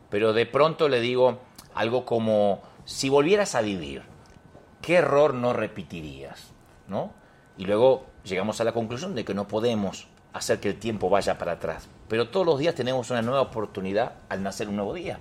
Pero 0.09 0.33
de 0.33 0.45
pronto 0.45 0.89
le 0.89 0.99
digo 0.99 1.39
algo 1.73 2.05
como, 2.05 2.61
si 2.85 3.07
volvieras 3.09 3.55
a 3.55 3.61
vivir, 3.61 4.03
¿qué 4.81 4.95
error 4.95 5.33
no 5.33 5.53
repetirías? 5.53 6.51
¿No? 6.87 7.11
Y 7.57 7.65
luego 7.65 8.05
llegamos 8.23 8.59
a 8.61 8.63
la 8.63 8.71
conclusión 8.71 9.15
de 9.15 9.25
que 9.25 9.33
no 9.33 9.47
podemos 9.47 10.07
hacer 10.33 10.59
que 10.59 10.69
el 10.69 10.79
tiempo 10.79 11.09
vaya 11.09 11.37
para 11.37 11.53
atrás. 11.53 11.87
Pero 12.07 12.29
todos 12.29 12.45
los 12.45 12.59
días 12.59 12.75
tenemos 12.75 13.09
una 13.11 13.21
nueva 13.21 13.41
oportunidad 13.41 14.13
al 14.29 14.43
nacer 14.43 14.67
un 14.67 14.75
nuevo 14.75 14.93
día, 14.93 15.19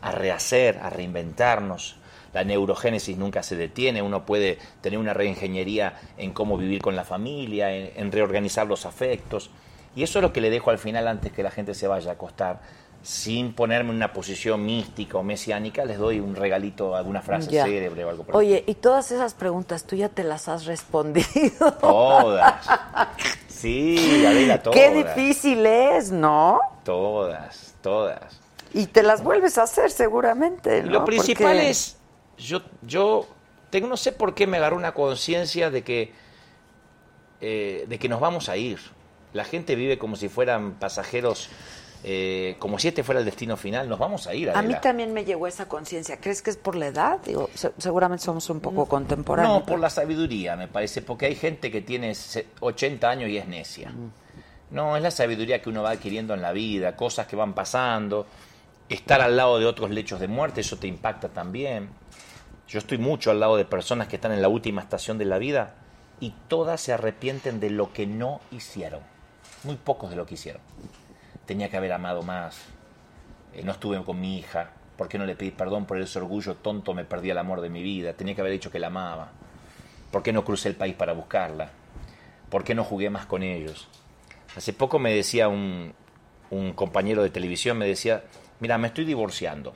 a 0.00 0.10
rehacer, 0.12 0.78
a 0.78 0.90
reinventarnos. 0.90 1.96
La 2.32 2.44
neurogénesis 2.44 3.16
nunca 3.16 3.42
se 3.42 3.56
detiene, 3.56 4.02
uno 4.02 4.26
puede 4.26 4.58
tener 4.80 4.98
una 4.98 5.14
reingeniería 5.14 5.98
en 6.16 6.32
cómo 6.32 6.58
vivir 6.58 6.82
con 6.82 6.96
la 6.96 7.04
familia, 7.04 7.74
en, 7.74 8.12
reorganizar 8.12 8.66
los 8.66 8.86
afectos. 8.86 9.50
Y 9.96 10.02
eso 10.02 10.18
es 10.18 10.22
lo 10.22 10.32
que 10.32 10.40
le 10.40 10.50
dejo 10.50 10.70
al 10.70 10.78
final 10.78 11.08
antes 11.08 11.32
que 11.32 11.42
la 11.42 11.50
gente 11.50 11.74
se 11.74 11.88
vaya 11.88 12.10
a 12.10 12.14
acostar. 12.14 12.60
Sin 13.08 13.54
ponerme 13.54 13.88
en 13.88 13.96
una 13.96 14.12
posición 14.12 14.66
mística 14.66 15.16
o 15.16 15.22
mesiánica, 15.22 15.82
les 15.86 15.96
doy 15.96 16.20
un 16.20 16.36
regalito, 16.36 16.94
alguna 16.94 17.22
frase 17.22 17.50
Ya. 17.50 17.64
célebre 17.64 18.04
o 18.04 18.10
algo 18.10 18.24
por 18.24 18.36
Oye, 18.36 18.64
y 18.66 18.74
todas 18.74 19.10
esas 19.10 19.32
preguntas 19.32 19.84
tú 19.84 19.96
ya 19.96 20.10
te 20.10 20.22
las 20.24 20.46
has 20.46 20.66
respondido. 20.66 21.72
Todas. 21.80 22.68
Sí, 23.48 24.26
Adela, 24.26 24.62
todas. 24.62 24.78
Qué 24.78 24.90
difícil 24.92 25.64
es, 25.64 26.12
¿no? 26.12 26.60
Todas, 26.84 27.74
todas. 27.80 28.40
Y 28.74 28.84
te 28.88 29.02
las 29.02 29.24
vuelves 29.24 29.56
a 29.56 29.62
hacer 29.62 29.90
seguramente. 29.90 30.82
Lo 30.82 31.06
principal 31.06 31.54
Porque- 31.54 31.70
es, 31.70 31.96
yo, 32.36 32.60
yo 32.82 33.26
tengo, 33.70 33.88
no 33.88 33.96
sé 33.96 34.12
por 34.12 34.34
qué 34.34 34.46
me 34.46 34.58
agarró 34.58 34.76
una 34.76 34.92
conciencia 34.92 35.70
de 35.70 35.82
que, 35.82 36.12
eh, 37.40 37.86
de 37.88 37.98
que 37.98 38.10
nos 38.10 38.20
vamos 38.20 38.50
a 38.50 38.58
ir. 38.58 38.78
La 39.32 39.44
gente 39.44 39.76
vive 39.76 39.96
como 39.96 40.14
si 40.16 40.28
fueran 40.28 40.72
pasajeros, 40.72 41.48
eh, 42.04 42.56
como 42.58 42.78
si 42.78 42.88
este 42.88 43.02
fuera 43.02 43.18
el 43.20 43.24
destino 43.24 43.56
final. 43.56 43.88
Nos 43.88 43.98
vamos 43.98 44.26
a 44.26 44.34
ir. 44.34 44.50
A 44.50 44.54
mí 44.62 44.66
Adela. 44.66 44.80
también 44.80 45.12
me 45.12 45.24
llegó 45.24 45.46
esa 45.46 45.68
conciencia. 45.68 46.18
¿Crees 46.20 46.42
que 46.42 46.50
es 46.50 46.56
por 46.56 46.76
la 46.76 46.86
edad? 46.86 47.18
Digo, 47.24 47.50
se- 47.54 47.72
seguramente 47.78 48.24
somos 48.24 48.48
un 48.50 48.60
poco 48.60 48.86
contemporáneos. 48.86 49.60
No, 49.60 49.66
por 49.66 49.78
la 49.80 49.90
sabiduría, 49.90 50.56
me 50.56 50.68
parece, 50.68 51.02
porque 51.02 51.26
hay 51.26 51.34
gente 51.34 51.70
que 51.70 51.80
tiene 51.80 52.14
se- 52.14 52.46
80 52.60 53.08
años 53.10 53.28
y 53.30 53.36
es 53.38 53.46
necia. 53.48 53.92
No, 54.70 54.96
es 54.96 55.02
la 55.02 55.10
sabiduría 55.10 55.62
que 55.62 55.70
uno 55.70 55.82
va 55.82 55.90
adquiriendo 55.90 56.34
en 56.34 56.42
la 56.42 56.52
vida, 56.52 56.94
cosas 56.94 57.26
que 57.26 57.36
van 57.36 57.54
pasando, 57.54 58.26
estar 58.88 59.20
al 59.20 59.36
lado 59.36 59.58
de 59.58 59.66
otros 59.66 59.90
lechos 59.90 60.20
de 60.20 60.28
muerte, 60.28 60.60
eso 60.60 60.76
te 60.76 60.86
impacta 60.86 61.28
también. 61.30 61.88
Yo 62.68 62.78
estoy 62.78 62.98
mucho 62.98 63.30
al 63.30 63.40
lado 63.40 63.56
de 63.56 63.64
personas 63.64 64.08
que 64.08 64.16
están 64.16 64.30
en 64.32 64.42
la 64.42 64.48
última 64.48 64.82
estación 64.82 65.16
de 65.16 65.24
la 65.24 65.38
vida 65.38 65.74
y 66.20 66.34
todas 66.48 66.80
se 66.82 66.92
arrepienten 66.92 67.60
de 67.60 67.70
lo 67.70 67.92
que 67.94 68.06
no 68.06 68.40
hicieron. 68.50 69.00
Muy 69.64 69.76
pocos 69.76 70.10
de 70.10 70.16
lo 70.16 70.26
que 70.26 70.34
hicieron. 70.34 70.60
Tenía 71.48 71.70
que 71.70 71.78
haber 71.78 71.94
amado 71.94 72.20
más. 72.20 72.58
Eh, 73.54 73.62
no 73.64 73.72
estuve 73.72 74.04
con 74.04 74.20
mi 74.20 74.36
hija. 74.36 74.68
¿Por 74.98 75.08
qué 75.08 75.16
no 75.16 75.24
le 75.24 75.34
pedí 75.34 75.50
perdón 75.50 75.86
por 75.86 75.98
ese 75.98 76.18
orgullo 76.18 76.56
tonto? 76.56 76.92
Me 76.92 77.06
perdí 77.06 77.30
el 77.30 77.38
amor 77.38 77.62
de 77.62 77.70
mi 77.70 77.82
vida. 77.82 78.12
Tenía 78.12 78.34
que 78.34 78.42
haber 78.42 78.52
dicho 78.52 78.70
que 78.70 78.78
la 78.78 78.88
amaba. 78.88 79.30
¿Por 80.10 80.22
qué 80.22 80.30
no 80.30 80.44
crucé 80.44 80.68
el 80.68 80.76
país 80.76 80.94
para 80.94 81.14
buscarla? 81.14 81.70
¿Por 82.50 82.64
qué 82.64 82.74
no 82.74 82.84
jugué 82.84 83.08
más 83.08 83.24
con 83.24 83.42
ellos? 83.42 83.88
Hace 84.54 84.74
poco 84.74 84.98
me 84.98 85.10
decía 85.10 85.48
un, 85.48 85.94
un 86.50 86.74
compañero 86.74 87.22
de 87.22 87.30
televisión, 87.30 87.78
me 87.78 87.86
decía, 87.86 88.24
mira, 88.60 88.76
me 88.76 88.88
estoy 88.88 89.06
divorciando, 89.06 89.72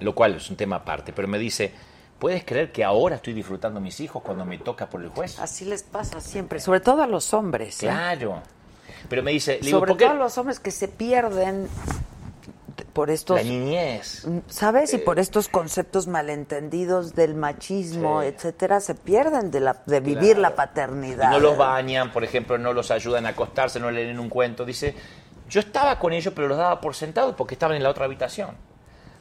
lo 0.00 0.14
cual 0.14 0.36
es 0.36 0.48
un 0.48 0.56
tema 0.56 0.76
aparte, 0.76 1.12
pero 1.12 1.28
me 1.28 1.38
dice, 1.38 1.72
¿puedes 2.18 2.44
creer 2.44 2.72
que 2.72 2.82
ahora 2.82 3.16
estoy 3.16 3.34
disfrutando 3.34 3.78
a 3.78 3.82
mis 3.82 4.00
hijos 4.00 4.22
cuando 4.22 4.46
me 4.46 4.56
toca 4.56 4.88
por 4.88 5.02
el 5.02 5.10
juez? 5.10 5.38
Así 5.38 5.66
les 5.66 5.82
pasa 5.82 6.20
siempre, 6.20 6.60
sobre 6.60 6.80
todo 6.80 7.02
a 7.02 7.06
los 7.06 7.34
hombres. 7.34 7.82
¿eh? 7.82 7.86
Claro. 9.02 9.08
Pero 9.08 9.22
me 9.22 9.30
dice, 9.32 9.58
le 9.60 9.66
digo, 9.66 9.78
Sobre 9.78 9.88
¿por 9.90 9.98
qué? 9.98 10.04
todo 10.06 10.14
los 10.16 10.38
hombres 10.38 10.60
que 10.60 10.70
se 10.70 10.88
pierden 10.88 11.68
por 12.92 13.10
estos... 13.10 13.36
La 13.36 13.42
niñez. 13.42 14.26
¿Sabes? 14.48 14.92
Y 14.92 14.98
por 14.98 15.18
estos 15.18 15.48
conceptos 15.48 16.08
malentendidos 16.08 17.14
del 17.14 17.34
machismo, 17.34 18.20
Sí. 18.22 18.28
etcétera, 18.28 18.80
se 18.80 18.94
pierden 18.94 19.50
de, 19.50 19.60
la, 19.60 19.82
de 19.86 20.00
vivir 20.00 20.36
la 20.38 20.54
paternidad. 20.54 21.30
Y 21.30 21.32
no 21.32 21.40
los 21.40 21.56
bañan, 21.56 22.12
por 22.12 22.22
ejemplo, 22.24 22.58
no 22.58 22.72
los 22.72 22.90
ayudan 22.90 23.24
a 23.26 23.30
acostarse, 23.30 23.80
no 23.80 23.90
leen 23.90 24.18
un 24.18 24.28
cuento. 24.28 24.64
Dice, 24.66 24.94
yo 25.48 25.60
estaba 25.60 25.98
con 25.98 26.12
ellos, 26.12 26.32
pero 26.36 26.48
los 26.48 26.58
daba 26.58 26.80
por 26.80 26.94
sentados 26.94 27.34
porque 27.34 27.54
estaban 27.54 27.76
en 27.76 27.82
la 27.82 27.88
otra 27.90 28.04
habitación. 28.04 28.56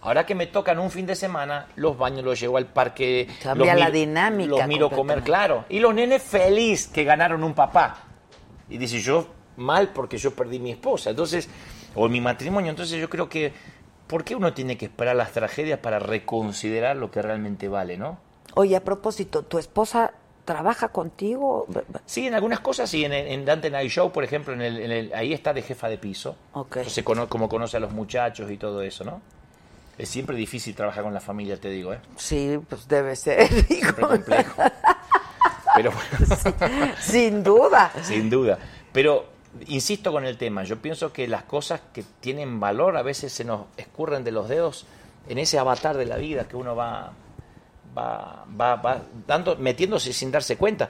Ahora 0.01 0.25
que 0.25 0.33
me 0.35 0.47
tocan 0.47 0.79
un 0.79 0.89
fin 0.91 1.05
de 1.05 1.15
semana, 1.15 1.67
los 1.75 1.97
baños 1.97 2.25
los 2.25 2.39
llevo 2.39 2.57
al 2.57 2.65
parque. 2.65 3.27
Cambia 3.41 3.75
la 3.75 3.85
miro- 3.85 3.91
dinámica 3.91 4.49
Los 4.57 4.67
miro 4.67 4.89
comer, 4.89 5.21
claro. 5.21 5.63
Y 5.69 5.79
los 5.79 5.93
nenes 5.93 6.23
feliz 6.23 6.87
que 6.87 7.03
ganaron 7.03 7.43
un 7.43 7.53
papá. 7.53 7.97
Y 8.67 8.77
dice, 8.79 8.99
yo 8.99 9.27
mal 9.57 9.89
porque 9.89 10.17
yo 10.17 10.31
perdí 10.31 10.59
mi 10.59 10.71
esposa. 10.71 11.09
Entonces, 11.11 11.49
o 11.95 12.07
mi 12.09 12.21
matrimonio. 12.21 12.69
Entonces 12.69 12.99
yo 12.99 13.09
creo 13.09 13.27
que, 13.29 13.53
¿por 14.07 14.23
qué 14.23 14.35
uno 14.35 14.53
tiene 14.53 14.77
que 14.77 14.85
esperar 14.85 15.15
las 15.15 15.31
tragedias 15.31 15.79
para 15.79 15.99
reconsiderar 15.99 16.95
lo 16.97 17.11
que 17.11 17.21
realmente 17.21 17.67
vale, 17.67 17.97
no? 17.97 18.17
Oye, 18.55 18.75
a 18.75 18.83
propósito, 18.83 19.43
¿tu 19.43 19.57
esposa 19.59 20.13
trabaja 20.45 20.89
contigo? 20.89 21.67
Sí, 22.05 22.27
en 22.27 22.33
algunas 22.33 22.59
cosas, 22.59 22.89
sí. 22.89 23.05
En, 23.05 23.13
en 23.13 23.45
Dante 23.45 23.69
Night 23.69 23.89
Show, 23.91 24.11
por 24.11 24.23
ejemplo, 24.23 24.53
en 24.53 24.61
el, 24.61 24.77
en 24.81 24.91
el- 24.91 25.13
ahí 25.13 25.33
está 25.33 25.53
de 25.53 25.61
jefa 25.61 25.87
de 25.87 25.97
piso. 25.97 26.35
Entonces, 26.55 27.03
cono- 27.03 27.29
como 27.29 27.47
conoce 27.47 27.77
a 27.77 27.79
los 27.79 27.91
muchachos 27.93 28.49
y 28.51 28.57
todo 28.57 28.81
eso, 28.81 29.03
¿no? 29.03 29.21
Es 29.97 30.09
siempre 30.09 30.35
difícil 30.35 30.73
trabajar 30.75 31.03
con 31.03 31.13
la 31.13 31.19
familia, 31.21 31.57
te 31.57 31.69
digo, 31.69 31.93
¿eh? 31.93 31.99
Sí, 32.15 32.59
pues 32.67 32.87
debe 32.87 33.15
ser. 33.15 33.47
Siempre 33.67 34.01
complejo. 34.07 34.63
Pero 35.75 35.91
bueno, 35.91 36.95
Sin 36.99 37.43
duda. 37.43 37.91
sin 38.01 38.29
duda. 38.29 38.57
Pero 38.91 39.25
insisto 39.67 40.11
con 40.11 40.25
el 40.25 40.37
tema, 40.37 40.63
yo 40.63 40.81
pienso 40.81 41.11
que 41.11 41.27
las 41.27 41.43
cosas 41.43 41.81
que 41.93 42.03
tienen 42.19 42.59
valor 42.59 42.97
a 42.97 43.01
veces 43.01 43.33
se 43.33 43.43
nos 43.43 43.65
escurren 43.77 44.23
de 44.23 44.31
los 44.31 44.47
dedos 44.49 44.85
en 45.27 45.37
ese 45.37 45.59
avatar 45.59 45.97
de 45.97 46.05
la 46.05 46.17
vida 46.17 46.47
que 46.47 46.55
uno 46.55 46.75
va, 46.75 47.13
va, 47.97 48.45
va, 48.59 48.75
va 48.75 49.01
dando, 49.27 49.55
metiéndose 49.57 50.13
sin 50.13 50.31
darse 50.31 50.57
cuenta. 50.57 50.89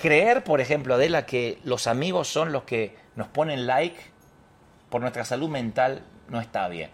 Creer, 0.00 0.44
por 0.44 0.60
ejemplo, 0.60 0.94
Adela, 0.94 1.26
que 1.26 1.58
los 1.64 1.86
amigos 1.86 2.28
son 2.28 2.52
los 2.52 2.62
que 2.62 2.96
nos 3.16 3.28
ponen 3.28 3.66
like 3.66 3.98
por 4.88 5.00
nuestra 5.00 5.24
salud 5.24 5.48
mental 5.48 6.02
no 6.28 6.40
está 6.40 6.68
bien. 6.68 6.90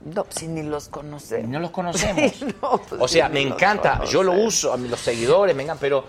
No, 0.00 0.26
si 0.28 0.46
ni 0.46 0.62
los 0.62 0.88
conocemos. 0.88 1.48
No 1.48 1.60
los 1.60 1.70
conocemos. 1.72 2.42
No, 2.62 2.80
pues, 2.88 3.00
o 3.00 3.08
sea, 3.08 3.28
me 3.28 3.40
encanta, 3.40 4.04
yo 4.04 4.22
lo 4.22 4.32
uso, 4.32 4.72
a 4.72 4.76
mí 4.76 4.88
los 4.88 5.00
seguidores 5.00 5.54
me 5.54 5.62
encantan, 5.62 5.80
pero 5.80 6.04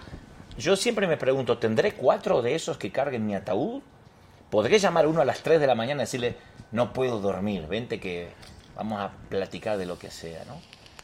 yo 0.58 0.76
siempre 0.76 1.08
me 1.08 1.18
pregunto, 1.18 1.58
¿tendré 1.58 1.94
cuatro 1.94 2.42
de 2.42 2.56
esos 2.56 2.78
que 2.78 2.92
carguen 2.92 3.26
mi 3.26 3.36
ataúd? 3.36 3.82
¿Podré 4.50 4.80
llamar 4.80 5.08
uno 5.08 5.22
a 5.22 5.26
las 5.26 5.40
3 5.42 5.60
de 5.60 5.68
la 5.68 5.76
mañana 5.76 6.02
y 6.04 6.06
decirle, 6.06 6.38
no 6.72 6.94
puedo 6.94 7.20
dormir, 7.20 7.68
vente 7.68 8.00
que 8.00 8.30
vamos 8.76 9.00
a 9.02 9.12
platicar 9.30 9.78
de 9.78 9.86
lo 9.86 9.98
que 10.00 10.10
sea, 10.12 10.46
¿no? 10.46 10.56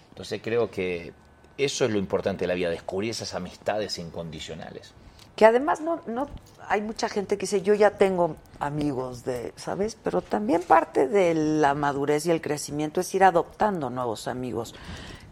Entonces 0.09 0.41
creo 0.43 0.69
que 0.71 1.13
eso 1.57 1.85
es 1.85 1.91
lo 1.91 1.97
importante 1.97 2.43
de 2.43 2.47
la 2.47 2.53
vida, 2.53 2.69
descubrir 2.69 3.11
esas 3.11 3.33
amistades 3.33 3.97
incondicionales. 3.99 4.93
Que 5.35 5.45
además 5.45 5.81
no, 5.81 5.99
no, 6.05 6.27
hay 6.67 6.81
mucha 6.81 7.09
gente 7.09 7.37
que 7.37 7.41
dice, 7.41 7.63
yo 7.63 7.73
ya 7.73 7.91
tengo 7.91 8.35
amigos 8.59 9.25
de, 9.25 9.51
¿sabes? 9.55 9.97
Pero 10.03 10.21
también 10.21 10.61
parte 10.61 11.07
de 11.07 11.33
la 11.33 11.73
madurez 11.73 12.25
y 12.27 12.31
el 12.31 12.39
crecimiento 12.41 13.01
es 13.01 13.13
ir 13.15 13.23
adoptando 13.23 13.89
nuevos 13.89 14.27
amigos 14.27 14.75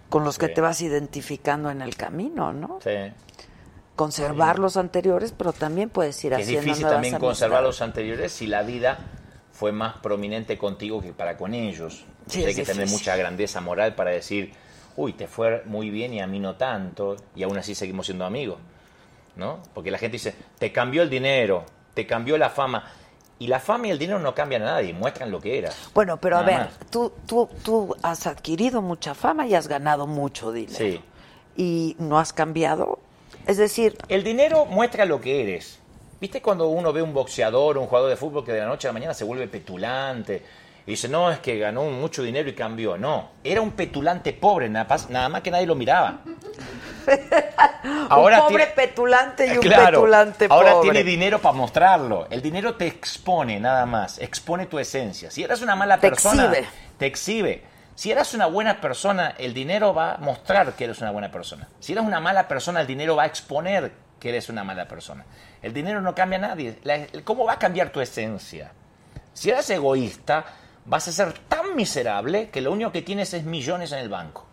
con 0.10 0.24
los 0.24 0.38
que 0.40 0.48
Sí. 0.48 0.54
te 0.56 0.62
vas 0.62 0.82
identificando 0.82 1.70
en 1.70 1.82
el 1.82 1.96
camino, 1.96 2.52
¿no? 2.52 2.80
Sí. 2.84 3.14
Conservar 3.96 4.58
los 4.58 4.78
anteriores, 4.78 5.34
pero 5.38 5.54
también 5.54 5.90
puedes 5.90 6.24
ir 6.24 6.34
es 6.34 6.40
haciendo 6.40 6.62
difícil 6.62 6.84
nuevas 6.84 6.96
también 6.96 7.20
conservar 7.20 7.64
los 7.64 7.82
anteriores 7.82 8.32
si 8.32 8.48
la 8.48 8.64
vida 8.64 9.00
fue 9.52 9.72
más 9.72 9.98
prominente 9.98 10.58
contigo 10.58 11.02
que 11.02 11.14
para 11.14 11.38
con 11.38 11.54
ellos. 11.54 12.06
Sí, 12.28 12.40
hay 12.40 12.52
es 12.52 12.56
que 12.56 12.64
tener 12.64 12.84
difícil. 12.84 13.00
mucha 13.00 13.16
grandeza 13.16 13.62
moral 13.62 13.94
para 13.94 14.12
decir, 14.12 14.54
uy, 14.96 15.14
te 15.14 15.28
fue 15.28 15.64
muy 15.66 15.90
bien 15.90 16.14
y 16.14 16.22
a 16.22 16.28
mí 16.28 16.40
no 16.40 16.56
tanto, 16.56 17.16
y 17.36 17.44
aún 17.44 17.58
así 17.58 17.76
seguimos 17.76 18.08
siendo 18.08 18.26
amigos. 18.26 18.58
¿No? 19.36 19.62
Porque 19.74 19.92
la 19.92 19.98
gente 19.98 20.14
dice, 20.14 20.36
te 20.60 20.72
cambió 20.72 21.04
el 21.04 21.10
dinero, 21.10 21.64
te 21.94 22.06
cambió 22.06 22.38
la 22.38 22.50
fama. 22.50 22.92
Y 23.40 23.48
la 23.48 23.60
fama 23.60 23.88
y 23.88 23.92
el 23.92 23.98
dinero 23.98 24.20
no 24.20 24.36
cambian 24.36 24.62
a 24.64 24.66
nadie, 24.66 24.94
muestran 24.94 25.32
lo 25.32 25.40
que 25.40 25.58
eras. 25.58 25.90
Bueno, 25.94 26.18
pero 26.18 26.38
a 26.38 26.44
ver, 26.44 26.58
más. 26.58 26.80
tú, 26.92 27.12
tú, 27.26 27.50
tú 27.64 27.96
has 28.04 28.28
adquirido 28.28 28.82
mucha 28.82 29.16
fama 29.16 29.48
y 29.48 29.56
has 29.56 29.68
ganado 29.68 30.06
mucho 30.06 30.52
dinero. 30.52 30.78
Sí. 30.78 31.02
Y 31.56 31.96
no 31.98 32.20
has 32.20 32.34
cambiado. 32.34 33.00
Es 33.48 33.58
decir, 33.58 33.98
El 34.08 34.24
dinero 34.24 34.66
muestra 34.66 35.06
lo 35.06 35.20
que 35.22 35.42
eres. 35.44 35.80
¿Viste 36.20 36.42
cuando 36.42 36.68
uno 36.68 36.94
ve 36.94 37.02
un 37.02 37.14
boxeador 37.14 37.78
o 37.78 37.82
un 37.82 37.88
jugador 37.88 38.10
de 38.10 38.16
fútbol 38.16 38.46
que 38.46 38.52
de 38.54 38.60
la 38.60 38.68
noche 38.68 38.88
a 38.88 38.90
la 38.90 38.94
mañana 38.94 39.14
se 39.14 39.24
vuelve 39.24 39.48
petulante? 39.48 40.44
Y 40.86 40.92
dice, 40.92 41.08
no, 41.08 41.32
es 41.32 41.40
que 41.40 41.58
ganó 41.60 41.84
mucho 41.86 42.24
dinero 42.24 42.50
y 42.50 42.54
cambió. 42.54 42.98
No, 42.98 43.30
era 43.44 43.62
un 43.62 43.72
petulante 43.72 44.34
pobre, 44.34 44.68
nada 44.70 44.86
más, 44.90 45.10
nada 45.10 45.30
más 45.30 45.42
que 45.42 45.52
nadie 45.52 45.66
lo 45.68 45.76
miraba. 45.76 46.22
un 47.84 48.08
pobre 48.10 48.38
tiene- 48.48 48.68
petulante 48.68 49.48
y 49.48 49.58
un 49.58 49.60
petulante 49.60 50.48
ahora 50.50 50.72
pobre. 50.74 50.92
tiene 50.92 51.04
dinero 51.04 51.40
para 51.40 51.54
mostrarlo. 51.56 52.28
El 52.30 52.42
dinero 52.42 52.76
te 52.76 52.88
expone 52.88 53.60
nada 53.60 53.86
más, 53.86 54.20
expone 54.20 54.66
tu 54.68 54.80
esencia. 54.80 55.32
Si 55.32 55.44
eras 55.44 55.62
una 55.62 55.76
mala 55.76 56.00
Te 56.00 56.10
persona, 56.10 56.46
exhibe. 56.46 56.68
te 56.98 57.06
exhibe. 57.06 57.64
Si 58.02 58.12
eras 58.12 58.34
una 58.34 58.48
buena 58.48 58.82
persona, 58.82 59.36
el 59.38 59.54
dinero 59.54 59.94
va 59.94 60.16
a 60.16 60.18
mostrar 60.18 60.74
que 60.74 60.86
eres 60.86 61.02
una 61.02 61.12
buena 61.12 61.30
persona. 61.30 61.70
Si 61.80 61.92
eres 61.92 62.04
una 62.04 62.20
mala 62.20 62.48
persona, 62.48 62.82
el 62.82 62.88
dinero 62.88 63.16
va 63.16 63.22
a 63.22 63.26
exponer 63.28 63.92
que 64.20 64.30
eres 64.30 64.50
una 64.50 64.64
mala 64.64 64.88
persona. 64.88 65.24
El 65.62 65.72
dinero 65.72 66.02
no 66.02 66.16
cambia 66.16 66.40
a 66.40 66.42
nadie. 66.42 66.80
¿Cómo 67.24 67.46
va 67.46 67.54
a 67.54 67.60
cambiar 67.60 67.92
tu 67.92 68.02
esencia? 68.02 68.72
Si 69.34 69.52
eres 69.52 69.70
egoísta, 69.70 70.44
vas 70.84 71.10
a 71.10 71.12
ser 71.12 71.34
tan 71.48 71.76
miserable 71.76 72.50
que 72.50 72.62
lo 72.62 72.72
único 72.72 72.92
que 72.92 73.04
tienes 73.04 73.36
es 73.36 73.44
millones 73.44 73.92
en 73.92 74.00
el 74.00 74.10
banco. 74.10 74.48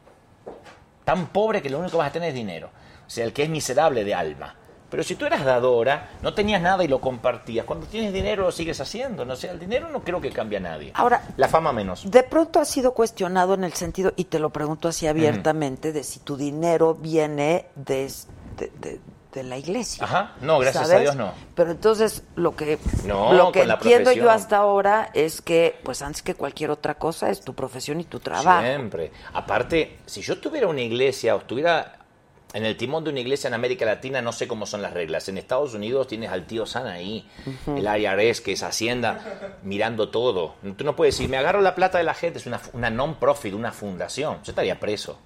Tan 1.07 1.29
pobre 1.29 1.63
que 1.63 1.71
lo 1.71 1.79
único 1.79 1.93
que 1.93 1.97
vas 1.97 2.11
a 2.11 2.13
tener 2.13 2.29
es 2.29 2.35
dinero. 2.35 2.69
O 3.07 3.09
sea, 3.09 3.25
el 3.25 3.33
que 3.33 3.45
es 3.45 3.49
miserable 3.49 4.05
de 4.05 4.15
alma. 4.15 4.57
Pero 4.91 5.03
si 5.03 5.16
tú 5.16 5.26
eras 5.26 5.45
dadora, 5.45 6.11
no 6.22 6.32
tenías 6.32 6.62
nada 6.62 6.82
y 6.82 6.89
lo 6.89 7.01
compartías. 7.01 7.66
Cuando 7.66 7.86
tienes 7.86 8.12
dinero 8.12 8.45
lo 8.45 8.53
sigues 8.53 8.80
haciendo. 8.80 9.24
No 9.24 9.36
sé, 9.36 9.51
el 9.51 9.59
dinero 9.59 9.89
no 9.91 10.01
creo 10.01 10.20
que 10.20 10.30
cambie 10.30 10.57
a 10.59 10.61
nadie. 10.61 10.93
Ahora, 10.95 11.22
la 11.36 11.47
fama 11.49 11.72
menos. 11.72 12.11
De 12.11 12.22
pronto 12.22 12.59
ha 12.59 12.64
sido 12.64 12.93
cuestionado 12.95 13.53
en 13.55 13.64
el 13.64 13.74
sentido, 13.74 14.12
y 14.16 14.24
te 14.24 14.39
lo 14.39 14.51
pregunto 14.51 14.89
así 14.89 15.07
abiertamente, 15.07 15.93
de 15.93 16.03
si 16.05 16.20
tu 16.20 16.36
dinero 16.39 16.95
viene 16.95 17.66
de, 17.74 18.11
de, 18.57 18.72
de- 18.80 19.01
de 19.32 19.43
la 19.43 19.59
iglesia. 19.59 20.03
Ajá. 20.05 20.32
No, 20.41 20.59
gracias 20.59 20.91
a. 20.91 20.99
Dios 20.99 21.14
no. 21.14 21.32
Pero 21.55 21.70
entonces 21.70 22.22
lo 22.34 22.57
que, 22.57 22.78
No, 23.05 23.34
lo 23.34 23.53
que 23.53 23.61
entiendo 23.61 24.11
yo 24.12 24.30
hasta 24.30 24.57
ahora 24.57 25.11
es 25.12 25.43
que, 25.43 25.78
pues 25.84 26.01
antes 26.01 26.22
que 26.22 26.34
cualquier 26.34 26.70
otra 26.70 26.95
cosa, 26.95 27.28
es 27.28 27.43
tu 27.43 27.53
profesión 27.53 28.01
y 28.01 28.05
tu 28.05 28.20
trabajo. 28.20 28.62
Siempre. 28.64 29.12
Aparte, 29.34 29.99
si 30.07 30.22
yo 30.22 30.39
tuviera 30.41 30.66
una 30.66 30.80
iglesia 30.80 31.34
o 31.36 31.41
estuviera 31.41 31.98
en 32.55 32.65
el 32.65 32.77
timón 32.77 33.05
de 33.05 33.11
una 33.11 33.21
iglesia 33.21 33.49
en 33.49 33.55
América 33.55 33.85
Latina, 33.85 34.23
no 34.23 34.33
sé 34.33 34.49
cómo 34.49 34.65
son 34.65 34.81
las 34.81 34.95
reglas. 34.95 35.29
En 35.29 35.37
Estados 35.37 35.75
Unidos 35.75 36.09
tienes 36.09 36.31
al 36.31 36.47
tío 36.47 36.65
San 36.65 36.87
ahí, 36.87 37.29
el 37.67 37.85
IRS, 37.85 38.41
que 38.41 38.53
es 38.53 38.63
Hacienda, 38.63 39.59
mirando 39.63 40.09
todo. 40.09 40.55
Tú 40.77 40.85
no 40.85 40.97
puedes 40.97 41.15
decir, 41.15 41.29
me 41.29 41.37
agarro 41.37 41.61
la 41.61 41.75
plata 41.75 41.99
de 41.99 42.05
la 42.05 42.15
gente, 42.15 42.39
es 42.39 42.47
una, 42.47 42.61
una 42.73 42.91
non-profit, 42.91 43.53
una 43.53 43.73
fundación. 43.73 44.37
Yo 44.45 44.53
estaría 44.53 44.81
preso. 44.81 45.19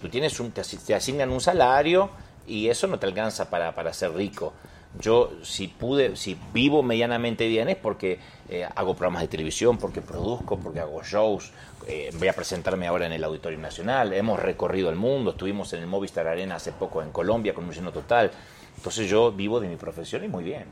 Tú 0.00 0.08
tienes 0.08 0.38
un, 0.40 0.52
te, 0.52 0.62
te 0.62 0.94
asignan 0.94 1.30
un 1.30 1.40
salario 1.40 2.10
y 2.46 2.68
eso 2.68 2.86
no 2.86 2.98
te 2.98 3.06
alcanza 3.06 3.48
para, 3.48 3.74
para 3.74 3.92
ser 3.92 4.12
rico. 4.12 4.52
Yo, 5.00 5.32
si 5.42 5.68
pude, 5.68 6.16
si 6.16 6.36
vivo 6.52 6.82
medianamente 6.82 7.46
bien 7.46 7.68
es 7.68 7.76
porque 7.76 8.18
eh, 8.48 8.66
hago 8.74 8.94
programas 8.94 9.22
de 9.22 9.28
televisión, 9.28 9.76
porque 9.78 10.00
produzco, 10.00 10.58
porque 10.58 10.80
hago 10.80 11.02
shows. 11.02 11.52
Eh, 11.88 12.10
voy 12.18 12.28
a 12.28 12.34
presentarme 12.34 12.86
ahora 12.86 13.06
en 13.06 13.12
el 13.12 13.24
Auditorio 13.24 13.58
Nacional. 13.58 14.12
Hemos 14.12 14.38
recorrido 14.38 14.90
el 14.90 14.96
mundo. 14.96 15.30
Estuvimos 15.30 15.72
en 15.72 15.80
el 15.80 15.86
Movistar 15.86 16.28
Arena 16.28 16.56
hace 16.56 16.70
poco 16.70 17.02
en 17.02 17.10
Colombia 17.10 17.54
con 17.54 17.64
un 17.64 17.72
lleno 17.72 17.90
total. 17.92 18.30
Entonces 18.76 19.08
yo 19.08 19.32
vivo 19.32 19.58
de 19.58 19.68
mi 19.68 19.76
profesión 19.76 20.22
y 20.22 20.28
muy 20.28 20.44
bien. 20.44 20.66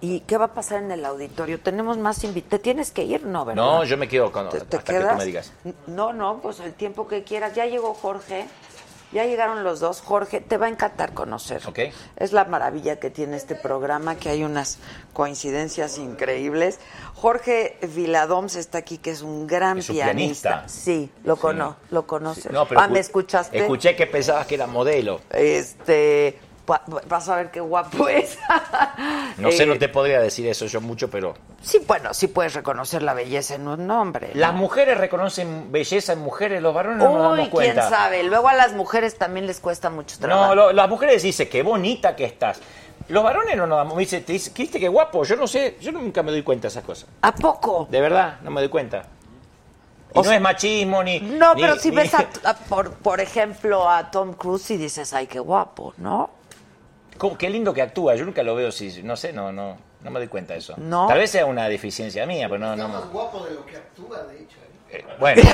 ¿Y 0.00 0.20
qué 0.20 0.36
va 0.36 0.46
a 0.46 0.54
pasar 0.54 0.82
en 0.82 0.90
el 0.90 1.04
auditorio? 1.04 1.60
Tenemos 1.60 1.96
más 1.98 2.22
invitados. 2.24 2.50
¿Te 2.50 2.58
tienes 2.58 2.90
que 2.90 3.04
ir? 3.04 3.24
No, 3.24 3.44
¿verdad? 3.44 3.62
No, 3.62 3.84
yo 3.84 3.96
me 3.96 4.08
quedo 4.08 4.30
con, 4.30 4.48
¿Te, 4.50 4.60
te 4.60 4.76
hasta 4.76 4.92
que 4.92 5.04
tú 5.04 5.14
me 5.16 5.24
digas. 5.24 5.52
No, 5.86 6.12
no, 6.12 6.40
pues 6.42 6.60
el 6.60 6.74
tiempo 6.74 7.08
que 7.08 7.22
quieras. 7.22 7.54
Ya 7.54 7.64
llegó 7.64 7.94
Jorge. 7.94 8.46
Ya 9.12 9.24
llegaron 9.24 9.62
los 9.64 9.80
dos. 9.80 10.00
Jorge, 10.00 10.40
te 10.40 10.56
va 10.56 10.66
a 10.66 10.68
encantar 10.68 11.14
conocer. 11.14 11.62
Ok. 11.66 11.78
Es 12.16 12.32
la 12.32 12.44
maravilla 12.44 12.98
que 12.98 13.08
tiene 13.08 13.36
este 13.36 13.54
programa, 13.54 14.16
que 14.16 14.28
hay 14.28 14.42
unas 14.44 14.78
coincidencias 15.12 15.96
increíbles. 15.98 16.80
Jorge 17.14 17.78
Viladoms 17.82 18.56
está 18.56 18.78
aquí, 18.78 18.98
que 18.98 19.10
es 19.10 19.22
un 19.22 19.46
gran 19.46 19.78
Es 19.78 19.88
un 19.90 19.96
pianista. 19.96 20.48
pianista. 20.50 20.68
Sí, 20.68 21.10
lo, 21.24 21.36
cono 21.36 21.76
lo 21.90 22.06
conoces. 22.06 22.50
No, 22.52 22.66
pero 22.66 22.80
ah, 22.80 22.88
¿me 22.88 22.98
escu- 22.98 23.00
escuchaste? 23.00 23.58
Escuché 23.58 23.94
que 23.96 24.06
pensabas 24.06 24.46
que 24.46 24.56
era 24.56 24.66
modelo. 24.66 25.20
Este, 25.30 26.38
vas 26.66 27.28
a 27.28 27.36
ver 27.36 27.50
qué 27.50 27.60
guapo 27.60 28.08
es. 28.08 28.38
No 29.38 29.50
sé, 29.52 29.62
Eh, 29.62 29.66
no 29.66 29.78
te 29.78 29.88
podría 29.88 30.20
decir 30.20 30.46
eso 30.48 30.66
yo 30.66 30.80
mucho, 30.80 31.08
pero... 31.10 31.34
Sí, 31.62 31.80
bueno, 31.86 32.12
sí 32.14 32.28
puedes 32.28 32.54
reconocer 32.54 33.02
la 33.02 33.14
belleza 33.14 33.54
en 33.54 33.66
un 33.68 33.86
nombre. 33.86 34.30
Las 34.34 34.54
mujeres 34.54 34.98
reconocen 34.98 35.70
belleza 35.72 36.12
en 36.12 36.20
mujeres, 36.20 36.60
los 36.62 36.74
varones 36.74 36.98
no 36.98 37.04
nos 37.04 37.14
Uy, 37.14 37.22
damos 37.22 37.36
quién 37.38 37.50
cuenta. 37.50 37.88
sabe. 37.88 38.22
Luego 38.22 38.48
a 38.48 38.54
las 38.54 38.72
mujeres 38.74 39.16
también 39.16 39.46
les 39.46 39.60
cuesta 39.60 39.90
mucho 39.90 40.18
trabajo. 40.18 40.48
No, 40.48 40.54
lo- 40.54 40.72
las 40.72 40.88
mujeres 40.88 41.22
dicen 41.22 41.48
qué 41.48 41.62
bonita 41.62 42.14
que 42.16 42.24
estás. 42.24 42.60
Los 43.08 43.22
varones 43.22 43.56
no 43.56 43.66
nos 43.66 43.78
damos. 43.78 43.94
Me 43.94 44.00
dicen, 44.00 44.24
te 44.24 44.32
dice, 44.32 44.50
¿viste 44.56 44.80
qué 44.80 44.88
guapo? 44.88 45.22
Yo 45.24 45.36
no 45.36 45.46
sé, 45.46 45.76
yo 45.80 45.92
nunca 45.92 46.22
me 46.22 46.32
doy 46.32 46.42
cuenta 46.42 46.62
de 46.62 46.68
esas 46.68 46.82
cosas. 46.84 47.08
¿A 47.22 47.32
poco? 47.34 47.86
De 47.90 48.00
verdad, 48.00 48.38
no 48.42 48.50
me 48.50 48.60
doy 48.60 48.68
cuenta. 48.70 49.04
Y 50.14 50.20
no 50.22 50.32
es 50.32 50.40
machismo 50.40 51.02
ni. 51.04 51.20
No, 51.20 51.54
ni- 51.54 51.60
pero 51.60 51.76
si 51.76 51.90
ni- 51.90 51.96
ves, 51.96 52.14
a, 52.14 52.26
a- 52.44 52.54
por, 52.54 52.92
por 52.94 53.20
ejemplo, 53.20 53.88
a 53.88 54.10
Tom 54.10 54.32
Cruise 54.32 54.70
y 54.72 54.76
dices, 54.76 55.12
ay, 55.12 55.26
qué 55.26 55.38
guapo, 55.38 55.94
¿no? 55.98 56.30
¿Cómo? 57.18 57.36
Qué 57.38 57.48
lindo 57.50 57.72
que 57.74 57.82
actúa. 57.82 58.14
Yo 58.14 58.24
nunca 58.24 58.42
lo 58.42 58.54
veo 58.54 58.70
si. 58.72 59.02
No 59.02 59.16
sé, 59.16 59.32
no, 59.32 59.52
no. 59.52 59.76
No 60.02 60.10
me 60.10 60.18
doy 60.20 60.28
cuenta 60.28 60.52
de 60.52 60.60
eso. 60.60 60.74
No. 60.76 61.06
Tal 61.08 61.18
vez 61.18 61.30
sea 61.30 61.46
una 61.46 61.68
deficiencia 61.68 62.26
mía, 62.26 62.48
pero 62.48 62.58
no, 62.60 62.74
Está 62.74 62.86
no. 62.86 62.94
más 62.94 63.08
guapo 63.10 63.44
de 63.44 63.54
lo 63.54 63.66
que 63.66 63.76
actúa, 63.76 64.22
de 64.24 64.36
hecho. 64.36 64.56
¿eh? 64.90 64.98
Eh, 64.98 65.04
Bueno. 65.18 65.42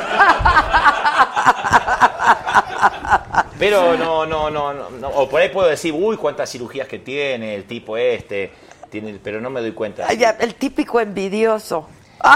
Pero 3.58 3.96
no, 3.96 4.26
no, 4.26 4.50
no, 4.50 4.72
no, 4.72 4.90
no. 4.90 5.08
O 5.08 5.28
por 5.28 5.40
ahí 5.40 5.48
puedo 5.50 5.68
decir, 5.68 5.92
uy, 5.96 6.16
cuántas 6.16 6.50
cirugías 6.50 6.88
que 6.88 6.98
tiene 6.98 7.54
el 7.54 7.64
tipo 7.64 7.96
este. 7.96 8.50
Tiene, 8.90 9.18
pero 9.22 9.40
no 9.40 9.50
me 9.50 9.60
doy 9.60 9.72
cuenta. 9.72 10.04
Ay, 10.08 10.18
ya, 10.18 10.30
el 10.40 10.54
típico 10.56 11.00
envidioso. 11.00 11.86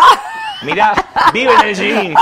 Mirá, 0.63 0.95
vive 1.33 1.53
en 1.53 1.61
el 1.69 1.75
jean. 1.75 2.13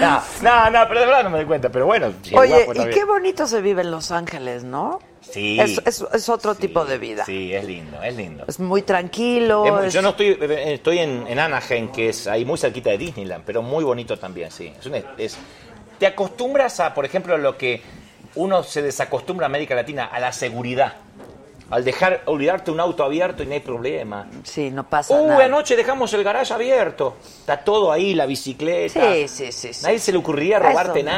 no, 0.00 0.22
no, 0.42 0.70
no, 0.70 0.88
pero 0.88 1.00
de 1.00 1.06
verdad 1.06 1.24
no 1.24 1.30
me 1.30 1.38
doy 1.38 1.46
cuenta. 1.46 1.68
Pero 1.70 1.86
bueno, 1.86 2.12
si 2.22 2.34
Oye, 2.36 2.64
guapo, 2.64 2.82
y 2.82 2.90
qué 2.90 3.04
bonito 3.04 3.46
se 3.46 3.60
vive 3.60 3.82
en 3.82 3.90
Los 3.90 4.10
Ángeles, 4.10 4.64
¿no? 4.64 5.00
Sí. 5.20 5.58
Es, 5.60 5.80
es- 5.86 6.04
es 6.12 6.28
otro 6.28 6.54
tipo 6.54 6.84
de 6.84 6.98
vida. 6.98 7.24
Sí, 7.24 7.54
es 7.54 7.64
lindo, 7.64 8.02
es 8.02 8.16
lindo. 8.16 8.44
Es 8.46 8.60
muy 8.60 8.82
tranquilo. 8.82 9.64
Es 9.66 9.72
muy- 9.72 9.86
es- 9.86 9.94
yo 9.94 10.02
no 10.02 10.10
estoy, 10.10 10.36
eh, 10.40 10.74
estoy 10.74 10.98
en, 10.98 11.26
en 11.26 11.38
Anaheim, 11.38 11.90
que 11.90 12.08
es 12.10 12.26
ahí 12.26 12.44
muy 12.44 12.58
cerquita 12.58 12.90
de 12.90 12.98
Disneyland, 12.98 13.44
pero 13.46 13.62
muy 13.62 13.84
bonito 13.84 14.18
también, 14.18 14.50
sí. 14.50 14.72
Es 14.78 14.86
un- 14.86 15.02
es- 15.18 15.38
te 15.98 16.06
acostumbras 16.06 16.80
a, 16.80 16.92
por 16.92 17.04
ejemplo, 17.04 17.38
lo 17.38 17.56
que 17.56 17.80
uno 18.34 18.62
se 18.62 18.82
desacostumbra 18.82 19.46
en 19.46 19.52
América 19.52 19.74
Latina, 19.74 20.06
a 20.12 20.18
la 20.18 20.32
seguridad. 20.32 20.94
Al 21.72 21.84
dejar, 21.84 22.20
olvidarte 22.26 22.70
un 22.70 22.80
auto 22.80 23.02
abierto 23.02 23.42
y 23.42 23.46
no 23.46 23.54
hay 23.54 23.60
problema. 23.60 24.28
Sí, 24.42 24.70
no 24.70 24.86
pasa 24.86 25.18
Uy, 25.18 25.26
nada. 25.26 25.46
anoche 25.46 25.74
dejamos 25.74 26.12
el 26.12 26.22
garage 26.22 26.52
abierto. 26.52 27.16
Está 27.22 27.64
todo 27.64 27.90
ahí, 27.90 28.14
la 28.14 28.26
bicicleta. 28.26 29.14
Sí, 29.14 29.26
sí, 29.26 29.50
sí, 29.52 29.72
sí. 29.72 29.82
Nadie 29.82 29.98
se 29.98 30.12
le 30.12 30.18
ocurriría 30.18 30.58
Eso 30.58 30.66
robarte 30.68 31.02
no. 31.02 31.10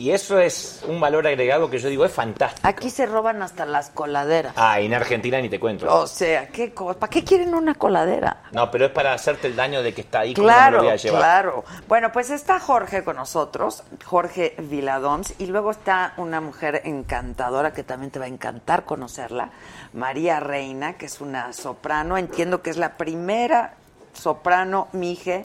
Y 0.00 0.12
eso 0.12 0.38
es 0.38 0.82
un 0.88 0.98
valor 0.98 1.26
agregado 1.26 1.68
que 1.68 1.78
yo 1.78 1.90
digo, 1.90 2.06
es 2.06 2.12
fantástico. 2.12 2.66
Aquí 2.66 2.88
se 2.88 3.04
roban 3.04 3.42
hasta 3.42 3.66
las 3.66 3.90
coladeras. 3.90 4.54
Ah, 4.56 4.80
y 4.80 4.86
en 4.86 4.94
Argentina 4.94 5.38
ni 5.42 5.50
te 5.50 5.60
cuento. 5.60 5.94
O 5.94 6.06
sea, 6.06 6.48
¿qué 6.48 6.72
co- 6.72 6.94
¿para 6.94 7.10
qué 7.10 7.22
quieren 7.22 7.54
una 7.54 7.74
coladera? 7.74 8.44
No, 8.52 8.70
pero 8.70 8.86
es 8.86 8.92
para 8.92 9.12
hacerte 9.12 9.48
el 9.48 9.56
daño 9.56 9.82
de 9.82 9.92
que 9.92 10.00
está 10.00 10.20
ahí. 10.20 10.32
¿cómo 10.32 10.46
no 10.48 10.54
lo 10.54 10.58
Claro, 10.58 10.78
voy 10.78 10.88
a 10.88 10.96
llevar? 10.96 11.20
claro. 11.20 11.64
Bueno, 11.86 12.12
pues 12.12 12.30
está 12.30 12.58
Jorge 12.58 13.04
con 13.04 13.16
nosotros, 13.16 13.82
Jorge 14.06 14.54
Viladons, 14.56 15.34
y 15.38 15.44
luego 15.48 15.70
está 15.70 16.14
una 16.16 16.40
mujer 16.40 16.80
encantadora 16.84 17.74
que 17.74 17.84
también 17.84 18.10
te 18.10 18.18
va 18.18 18.24
a 18.24 18.28
encantar 18.28 18.86
conocerla, 18.86 19.50
María 19.92 20.40
Reina, 20.40 20.94
que 20.94 21.04
es 21.04 21.20
una 21.20 21.52
soprano, 21.52 22.16
entiendo 22.16 22.62
que 22.62 22.70
es 22.70 22.78
la 22.78 22.96
primera 22.96 23.74
soprano 24.14 24.88
mije 24.92 25.44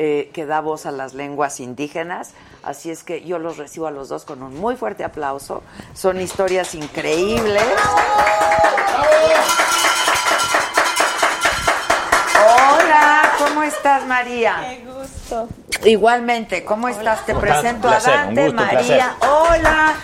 eh, 0.00 0.30
que 0.32 0.46
da 0.46 0.60
voz 0.60 0.86
a 0.86 0.92
las 0.92 1.12
lenguas 1.12 1.58
indígenas, 1.58 2.30
así 2.62 2.88
es 2.88 3.02
que 3.02 3.24
yo 3.24 3.40
los 3.40 3.56
recibo 3.56 3.88
a 3.88 3.90
los 3.90 4.08
dos 4.08 4.24
con 4.24 4.44
un 4.44 4.54
muy 4.54 4.76
fuerte 4.76 5.02
aplauso, 5.02 5.64
son 5.92 6.20
historias 6.20 6.76
increíbles. 6.76 7.64
Hola, 12.46 13.32
¿cómo 13.38 13.64
estás 13.64 14.06
María? 14.06 14.54
Qué 14.68 14.84
gusto. 14.84 15.48
Igualmente, 15.84 16.64
¿cómo 16.64 16.88
estás? 16.88 17.26
Te 17.26 17.34
presento 17.34 17.88
a 17.88 17.98
Dante, 17.98 18.50
gusto, 18.50 18.62
María. 18.62 19.16
Hola. 19.18 19.94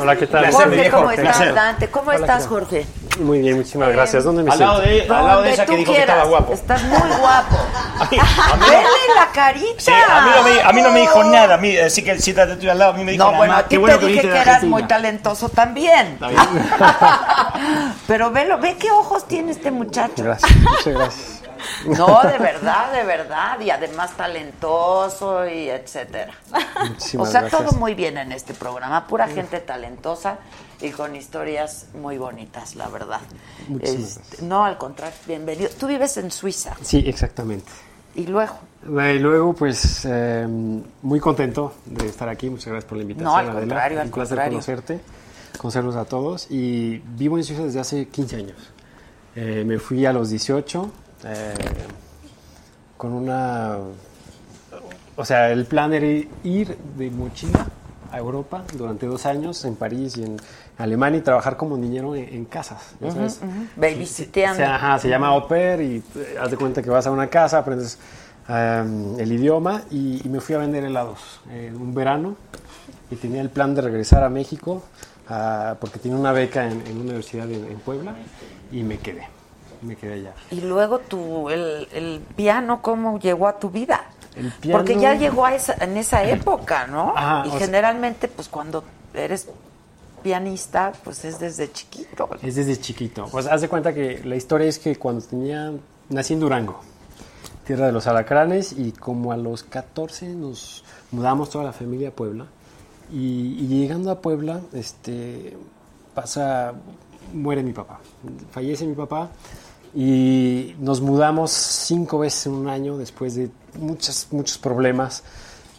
Hola, 0.00 0.16
¿qué 0.16 0.26
tal? 0.26 0.50
Jorge, 0.50 0.90
¿cómo 0.90 1.10
estás? 1.12 1.54
Dante, 1.54 1.90
¿cómo 1.92 2.08
Hola, 2.08 2.18
estás. 2.18 2.48
Jorge? 2.48 2.86
Muy 3.20 3.38
bien, 3.40 3.56
muchísimas 3.56 3.90
gracias. 3.90 4.24
¿Dónde 4.24 4.42
me 4.42 4.50
Al 4.50 4.58
lado, 4.58 4.82
siento? 4.82 5.04
de, 5.12 5.16
al 5.18 5.26
lado 5.26 5.42
de 5.42 5.52
ella 5.52 5.66
que 5.66 5.76
dijo 5.76 5.92
que 5.92 5.96
quieras. 5.98 6.16
estaba 6.16 6.28
guapo. 6.30 6.52
Estás 6.52 6.82
muy 6.82 6.98
guapo. 7.20 7.56
A 8.00 8.08
mí, 8.10 8.18
a 8.18 8.56
mí 8.56 8.60
no- 8.60 8.66
Vele 8.66 9.14
la 9.14 9.26
carita. 9.32 9.74
Sí, 9.78 9.92
a 9.92 10.20
mí, 10.22 10.30
no 10.36 10.42
me, 10.42 10.62
a 10.62 10.72
mí 10.72 10.82
no 10.82 10.90
me 10.90 11.00
dijo 11.00 11.24
nada. 11.24 11.54
A 11.54 11.58
mí, 11.58 11.76
así 11.76 12.02
que 12.02 12.18
siéntate 12.18 12.56
tú 12.56 12.68
al 12.70 12.78
lado. 12.78 12.92
A 12.92 12.96
mí 12.96 13.04
me 13.04 13.12
dijo 13.12 13.22
No, 13.24 13.30
nada 13.30 13.38
bueno, 13.38 13.54
a 13.56 13.62
ti 13.68 13.76
bueno 13.76 13.98
te 13.98 14.06
dije 14.06 14.20
que 14.22 14.28
de 14.30 14.38
eras 14.38 14.62
muy 14.64 14.82
talentoso 14.84 15.48
también. 15.48 16.18
Bien. 16.18 16.34
Pero 18.06 18.30
velo, 18.30 18.58
ve 18.58 18.76
qué 18.78 18.90
ojos 18.90 19.26
tiene 19.26 19.52
este 19.52 19.70
muchacho. 19.70 20.22
Gracias, 20.22 20.56
muchas 20.56 20.86
gracias. 20.86 21.40
No, 21.86 22.20
de 22.22 22.36
verdad, 22.36 22.92
de 22.92 23.04
verdad. 23.04 23.58
Y 23.58 23.70
además 23.70 24.10
talentoso 24.18 25.48
y 25.48 25.70
etcétera. 25.70 26.30
O 26.52 26.84
Muchísimas 26.84 27.30
sea, 27.30 27.40
gracias. 27.40 27.62
todo 27.62 27.72
muy 27.78 27.94
bien 27.94 28.18
en 28.18 28.32
este 28.32 28.52
programa. 28.52 29.06
Pura 29.06 29.26
gente 29.28 29.60
talentosa 29.60 30.36
y 30.80 30.90
con 30.90 31.14
historias 31.16 31.86
muy 31.94 32.18
bonitas, 32.18 32.74
la 32.76 32.88
verdad. 32.88 33.20
Muchísimas 33.68 34.16
Este, 34.16 34.42
no, 34.44 34.64
al 34.64 34.76
contrario, 34.78 35.16
bienvenido. 35.26 35.70
Tú 35.78 35.86
vives 35.86 36.16
en 36.16 36.30
Suiza. 36.30 36.76
Sí, 36.82 37.02
exactamente. 37.06 37.70
Y 38.14 38.26
luego, 38.26 38.54
Y 38.86 39.18
luego, 39.18 39.54
pues, 39.54 40.04
eh, 40.04 40.46
muy 41.02 41.18
contento 41.20 41.74
de 41.86 42.06
estar 42.06 42.28
aquí. 42.28 42.48
Muchas 42.50 42.66
gracias 42.68 42.84
por 42.88 42.96
la 42.98 43.02
invitación. 43.02 43.32
No, 43.32 43.36
al 43.36 43.46
Adela. 43.46 43.60
contrario, 43.60 44.00
al 44.00 44.06
Un 44.06 44.12
placer 44.12 44.28
contrario. 44.36 44.52
conocerte, 44.52 45.00
conocerlos 45.58 45.96
a 45.96 46.04
todos. 46.04 46.46
Y 46.50 46.98
vivo 46.98 47.36
en 47.38 47.44
Suiza 47.44 47.64
desde 47.64 47.80
hace 47.80 48.06
15 48.08 48.36
años. 48.36 48.56
Eh, 49.34 49.64
me 49.66 49.78
fui 49.80 50.06
a 50.06 50.12
los 50.12 50.30
18 50.30 50.90
eh, 51.24 51.54
con 52.96 53.12
una... 53.12 53.78
O 55.16 55.24
sea, 55.24 55.50
el 55.50 55.64
plan 55.66 55.92
era 55.92 56.06
ir 56.44 56.76
de 56.96 57.10
mochila 57.10 57.66
a 58.12 58.18
Europa 58.18 58.64
durante 58.74 59.06
dos 59.06 59.26
años 59.26 59.64
en 59.64 59.74
París 59.76 60.16
y 60.16 60.22
en 60.24 60.36
Alemania 60.78 61.18
y 61.18 61.22
trabajar 61.22 61.56
como 61.56 61.76
niñero 61.76 62.14
en, 62.16 62.28
en 62.34 62.44
casas. 62.46 62.94
ya 63.00 63.10
sabes. 63.12 63.40
babysiteando. 63.76 64.56
Se, 64.56 64.64
ajá, 64.64 64.98
se 64.98 65.08
llama 65.08 65.28
au 65.28 65.46
pair 65.46 65.80
y 65.80 66.02
eh, 66.16 66.36
haz 66.40 66.50
de 66.50 66.56
cuenta 66.56 66.82
que 66.82 66.90
vas 66.90 67.06
a 67.06 67.10
una 67.10 67.28
casa, 67.28 67.58
aprendes 67.58 67.98
el 68.48 69.32
idioma 69.32 69.82
y, 69.90 70.20
y 70.24 70.28
me 70.28 70.40
fui 70.40 70.54
a 70.54 70.58
vender 70.58 70.84
helados 70.84 71.40
en 71.50 71.76
un 71.80 71.94
verano 71.94 72.36
y 73.10 73.16
tenía 73.16 73.40
el 73.40 73.48
plan 73.50 73.74
de 73.74 73.80
regresar 73.82 74.22
a 74.22 74.28
México 74.28 74.82
ah, 75.28 75.76
porque 75.80 75.98
tenía 75.98 76.18
una 76.18 76.32
beca 76.32 76.66
en, 76.66 76.82
en 76.86 76.92
una 76.96 77.02
universidad 77.04 77.50
en, 77.50 77.64
en 77.64 77.78
Puebla 77.78 78.14
y 78.70 78.82
me 78.82 78.98
quedé, 78.98 79.26
me 79.82 79.96
quedé 79.96 80.14
allá. 80.14 80.32
Y 80.50 80.60
luego 80.60 80.98
tu, 80.98 81.48
el, 81.48 81.88
el 81.92 82.20
piano, 82.36 82.82
¿cómo 82.82 83.18
llegó 83.18 83.48
a 83.48 83.58
tu 83.58 83.70
vida? 83.70 84.04
El 84.36 84.50
piano- 84.52 84.78
Porque 84.78 84.98
ya 85.00 85.14
llegó 85.14 85.46
a 85.46 85.54
esa, 85.54 85.74
en 85.82 85.96
esa 85.96 86.22
época, 86.24 86.86
¿no? 86.86 87.14
Ajá, 87.16 87.46
y 87.46 87.50
sea- 87.50 87.60
generalmente, 87.60 88.28
pues 88.28 88.48
cuando 88.48 88.84
eres 89.14 89.48
pianista, 90.24 90.92
pues 91.04 91.24
es 91.26 91.38
desde 91.38 91.70
chiquito. 91.70 92.28
Es 92.42 92.56
desde 92.56 92.80
chiquito. 92.80 93.28
Pues 93.30 93.46
haz 93.46 93.60
de 93.60 93.68
cuenta 93.68 93.92
que 93.92 94.22
la 94.24 94.34
historia 94.34 94.66
es 94.66 94.78
que 94.78 94.96
cuando 94.96 95.24
tenía, 95.24 95.72
nací 96.08 96.32
en 96.32 96.40
Durango, 96.40 96.80
tierra 97.64 97.86
de 97.86 97.92
los 97.92 98.06
alacranes, 98.06 98.72
y 98.72 98.92
como 98.92 99.32
a 99.32 99.36
los 99.36 99.62
14 99.62 100.30
nos 100.30 100.82
mudamos 101.12 101.50
toda 101.50 101.64
la 101.64 101.72
familia 101.72 102.08
a 102.08 102.12
Puebla. 102.12 102.46
Y, 103.12 103.58
y 103.60 103.66
llegando 103.68 104.10
a 104.10 104.22
Puebla, 104.22 104.62
este, 104.72 105.56
pasa, 106.14 106.72
muere 107.34 107.62
mi 107.62 107.74
papá, 107.74 108.00
fallece 108.50 108.86
mi 108.86 108.94
papá. 108.94 109.30
Y 109.94 110.74
nos 110.80 111.00
mudamos 111.02 111.52
cinco 111.52 112.18
veces 112.18 112.46
en 112.46 112.54
un 112.54 112.68
año 112.68 112.96
después 112.96 113.36
de 113.36 113.50
muchos, 113.78 114.26
muchos 114.32 114.56
problemas. 114.58 115.22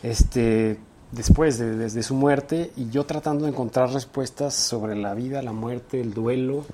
Este, 0.04 0.80
después 1.16 1.58
de, 1.58 1.76
desde 1.76 2.04
su 2.04 2.16
muerte 2.16 2.72
y 2.76 2.90
yo 2.90 3.06
tratando 3.06 3.46
de 3.46 3.52
encontrar 3.52 3.92
respuestas 3.92 4.54
sobre 4.54 4.96
la 4.96 5.14
vida, 5.14 5.42
la 5.42 5.54
muerte, 5.54 6.02
el 6.02 6.14
duelo 6.14 6.66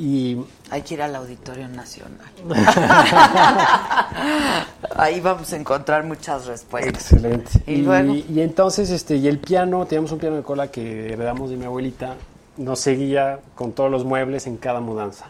y 0.00 0.38
Hay 0.70 0.80
que 0.80 0.94
ir 0.94 1.02
al 1.02 1.14
Auditorio 1.14 1.68
Nacional. 1.68 2.32
Ahí 4.96 5.20
vamos 5.20 5.52
a 5.52 5.56
encontrar 5.56 6.04
muchas 6.04 6.46
respuestas. 6.46 7.12
excelente. 7.12 7.50
Y 7.66 7.82
luego? 7.82 8.14
y 8.14 8.40
entonces 8.40 8.88
este 8.90 9.16
y 9.16 9.28
el 9.28 9.38
piano, 9.38 9.84
teníamos 9.84 10.10
un 10.12 10.18
piano 10.18 10.36
de 10.36 10.42
cola 10.42 10.70
que 10.70 11.12
heredamos 11.12 11.50
de 11.50 11.58
mi 11.58 11.66
abuelita, 11.66 12.16
nos 12.56 12.80
seguía 12.80 13.40
con 13.54 13.72
todos 13.72 13.90
los 13.90 14.06
muebles 14.06 14.46
en 14.46 14.56
cada 14.56 14.80
mudanza. 14.80 15.26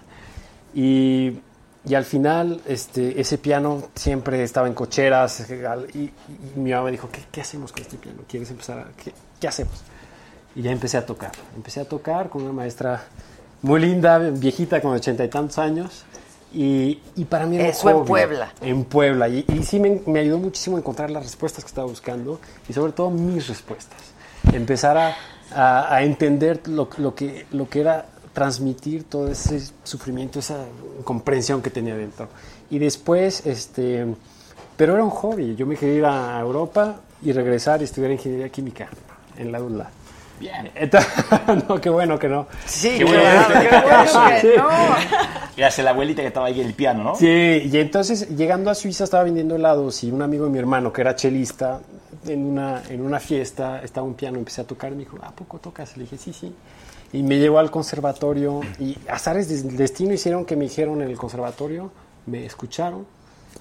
Y, 0.73 1.41
y 1.85 1.95
al 1.95 2.05
final, 2.05 2.61
este, 2.67 3.21
ese 3.21 3.39
piano 3.39 3.83
siempre 3.95 4.43
estaba 4.43 4.67
en 4.69 4.75
cocheras. 4.75 5.41
eh, 5.51 5.65
Y, 5.95 5.99
y 5.99 6.13
mi 6.57 6.71
mamá 6.73 6.85
me 6.85 6.91
dijo, 6.93 7.09
¿qué, 7.11 7.21
qué 7.33 7.41
hacemos 7.41 7.73
con 7.73 7.83
este 7.83 7.97
piano? 7.97 8.19
¿Quieres 8.29 8.51
empezar 8.51 8.79
a...? 8.81 8.87
¿Qué, 9.03 9.13
qué 9.41 9.49
hacemos? 9.49 9.75
Y 10.55 10.63
ya 10.63 10.71
empecé 10.73 10.99
a 10.99 11.07
tocar. 11.07 11.33
Empecé 11.57 11.81
a 11.81 11.85
tocar 11.87 12.29
con 12.29 12.43
una 12.43 12.53
maestra 12.53 13.05
muy 13.63 13.81
linda, 13.81 14.19
viejita, 14.19 14.81
con 14.81 14.93
ochenta 14.93 15.25
y 15.25 15.29
tantos 15.29 15.59
años. 15.59 16.05
Y, 16.53 17.01
y 17.17 17.25
para 17.27 17.47
mí 17.47 17.57
era 17.57 17.67
un 17.67 17.71
Eso 17.71 17.89
en 17.89 17.97
hobby. 17.97 18.07
Puebla. 18.09 18.53
En 18.61 18.85
Puebla. 18.85 19.29
Y, 19.29 19.45
y 19.49 19.63
sí 19.63 19.79
me, 19.79 20.03
me 20.07 20.19
ayudó 20.19 20.39
muchísimo 20.39 20.77
a 20.77 20.81
encontrar 20.81 21.11
las 21.11 21.23
respuestas 21.23 21.65
que 21.65 21.69
estaba 21.69 21.87
buscando 21.87 22.41
y 22.69 22.73
sobre 22.73 22.93
todo 22.93 23.11
mis 23.11 23.47
respuestas. 23.47 23.99
Empezar 24.53 24.99
a, 24.99 25.17
a- 25.55 25.95
a 25.95 26.03
entender 26.03 26.61
lo, 26.67 26.91
lo 26.99 27.15
que, 27.15 27.47
lo 27.53 27.69
que 27.69 27.81
era 27.81 28.07
transmitir 28.33 29.05
todo 29.05 29.29
ese 29.29 29.61
sufrimiento, 29.85 30.39
esa 30.39 30.65
comprensión 31.05 31.63
que 31.63 31.71
tenía 31.71 31.97
dentro. 31.97 32.29
Y 32.71 32.79
después, 32.79 33.45
este, 33.47 34.07
pero 34.77 34.95
era 34.95 35.05
un 35.05 35.11
hobby. 35.11 35.57
Yo 35.57 35.67
me 35.67 35.77
quería 35.77 35.95
ir 35.97 36.05
a 36.05 36.41
Europa 36.41 37.01
y 37.23 37.33
regresar 37.33 37.81
y 37.81 37.85
estudiar 37.85 38.13
ingeniería 38.13 38.49
química 38.49 38.89
en 39.37 39.53
la 39.53 39.63
UNLA. 39.63 39.91
Bien. 40.39 40.71
Entonces, 40.75 41.13
no, 41.69 41.81
qué 41.81 41.91
bueno 41.91 42.19
que 42.19 42.29
no. 42.29 42.47
Sí, 42.65 42.95
Qué 42.97 43.05
bueno, 43.05 43.21
qué 43.49 43.69
bueno 43.69 44.41
que 44.41 44.57
no. 44.57 44.69
Y 45.57 45.63
hace 45.63 45.83
la 45.83 45.91
abuelita 45.91 46.23
que 46.23 46.29
estaba 46.29 46.47
ahí 46.47 46.61
en 46.61 46.69
el 46.69 46.75
piano, 46.75 47.05
¿no? 47.05 47.15
Sí, 47.15 47.27
y 47.27 47.77
entonces 47.77 48.35
llegando 48.35 48.71
a 48.71 48.75
Suiza 48.75 49.05
estaba 49.05 49.25
vendiendo 49.25 49.57
helados 49.57 50.03
y 50.03 50.11
un 50.11 50.23
amigo 50.23 50.47
de 50.47 50.51
mi 50.51 50.59
hermano 50.59 50.93
que 50.93 51.03
era 51.03 51.15
chelista, 51.15 51.81
en 52.27 52.45
una, 52.45 52.83
en 52.89 53.03
una 53.03 53.19
fiesta 53.21 53.83
estaba 53.83 54.07
un 54.07 54.15
piano, 54.15 54.39
empecé 54.39 54.61
a 54.61 54.65
tocar 54.65 54.93
y 54.93 54.97
me 54.97 55.01
dijo, 55.01 55.19
¿a 55.23 55.31
poco 55.31 55.59
tocas? 55.59 55.97
Le 55.97 56.05
dije, 56.05 56.17
sí, 56.19 56.33
sí. 56.33 56.55
Y 57.13 57.23
me 57.23 57.39
llevó 57.39 57.59
al 57.59 57.71
conservatorio 57.71 58.61
y 58.79 58.97
azares 59.09 59.49
del 59.49 59.77
destino 59.77 60.13
hicieron 60.15 60.45
que 60.45 60.55
me 60.57 60.65
dijeron 60.65 61.03
en 61.03 61.11
el 61.11 61.17
conservatorio, 61.19 61.91
me 62.27 62.47
escucharon 62.47 63.05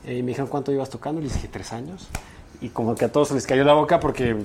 eh, 0.05 0.17
y 0.17 0.21
me 0.21 0.29
dijeron 0.29 0.47
cuánto 0.47 0.71
ibas 0.71 0.89
tocando, 0.89 1.19
les 1.19 1.33
dije 1.33 1.47
tres 1.47 1.73
años. 1.73 2.07
Y 2.61 2.69
como 2.69 2.93
que 2.93 3.05
a 3.05 3.11
todos 3.11 3.31
les 3.31 3.47
cayó 3.47 3.63
la 3.63 3.73
boca 3.73 4.01
porque 4.01 4.35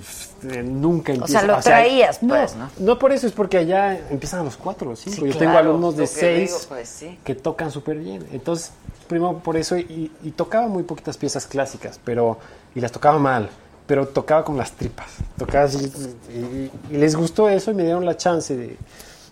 eh, 0.44 0.62
nunca 0.62 1.12
O 1.12 1.16
empieza 1.16 1.40
sea, 1.40 1.48
lo 1.48 1.60
traías, 1.60 2.20
pues, 2.20 2.54
¿no? 2.54 2.70
No 2.78 2.96
por 2.96 3.10
eso, 3.10 3.26
es 3.26 3.32
porque 3.32 3.58
allá 3.58 3.98
empiezan 4.08 4.40
a 4.40 4.44
los 4.44 4.56
cuatro 4.56 4.90
o 4.90 4.96
cinco. 4.96 5.16
Sí, 5.16 5.32
Yo 5.32 5.36
tengo 5.36 5.52
claro, 5.52 5.70
alumnos 5.70 5.96
de 5.96 6.04
que 6.04 6.06
seis 6.06 6.50
digo, 6.52 6.60
pues, 6.68 6.88
sí. 6.88 7.18
que 7.24 7.34
tocan 7.34 7.72
súper 7.72 7.98
bien. 7.98 8.24
Entonces, 8.32 8.70
primero 9.08 9.40
por 9.40 9.56
eso, 9.56 9.76
y, 9.76 10.12
y 10.22 10.30
tocaba 10.30 10.68
muy 10.68 10.84
poquitas 10.84 11.16
piezas 11.16 11.46
clásicas, 11.46 11.98
pero 12.04 12.38
y 12.76 12.80
las 12.80 12.92
tocaba 12.92 13.18
mal, 13.18 13.50
pero 13.86 14.08
tocaba 14.08 14.44
con 14.44 14.56
las 14.56 14.72
tripas. 14.72 15.08
Tocaba 15.38 15.64
así, 15.64 15.92
y, 16.30 16.70
y 16.94 16.96
les 16.96 17.14
gustó 17.16 17.48
eso 17.48 17.70
y 17.70 17.74
me 17.74 17.82
dieron 17.84 18.04
la 18.06 18.16
chance 18.16 18.56
de, 18.56 18.76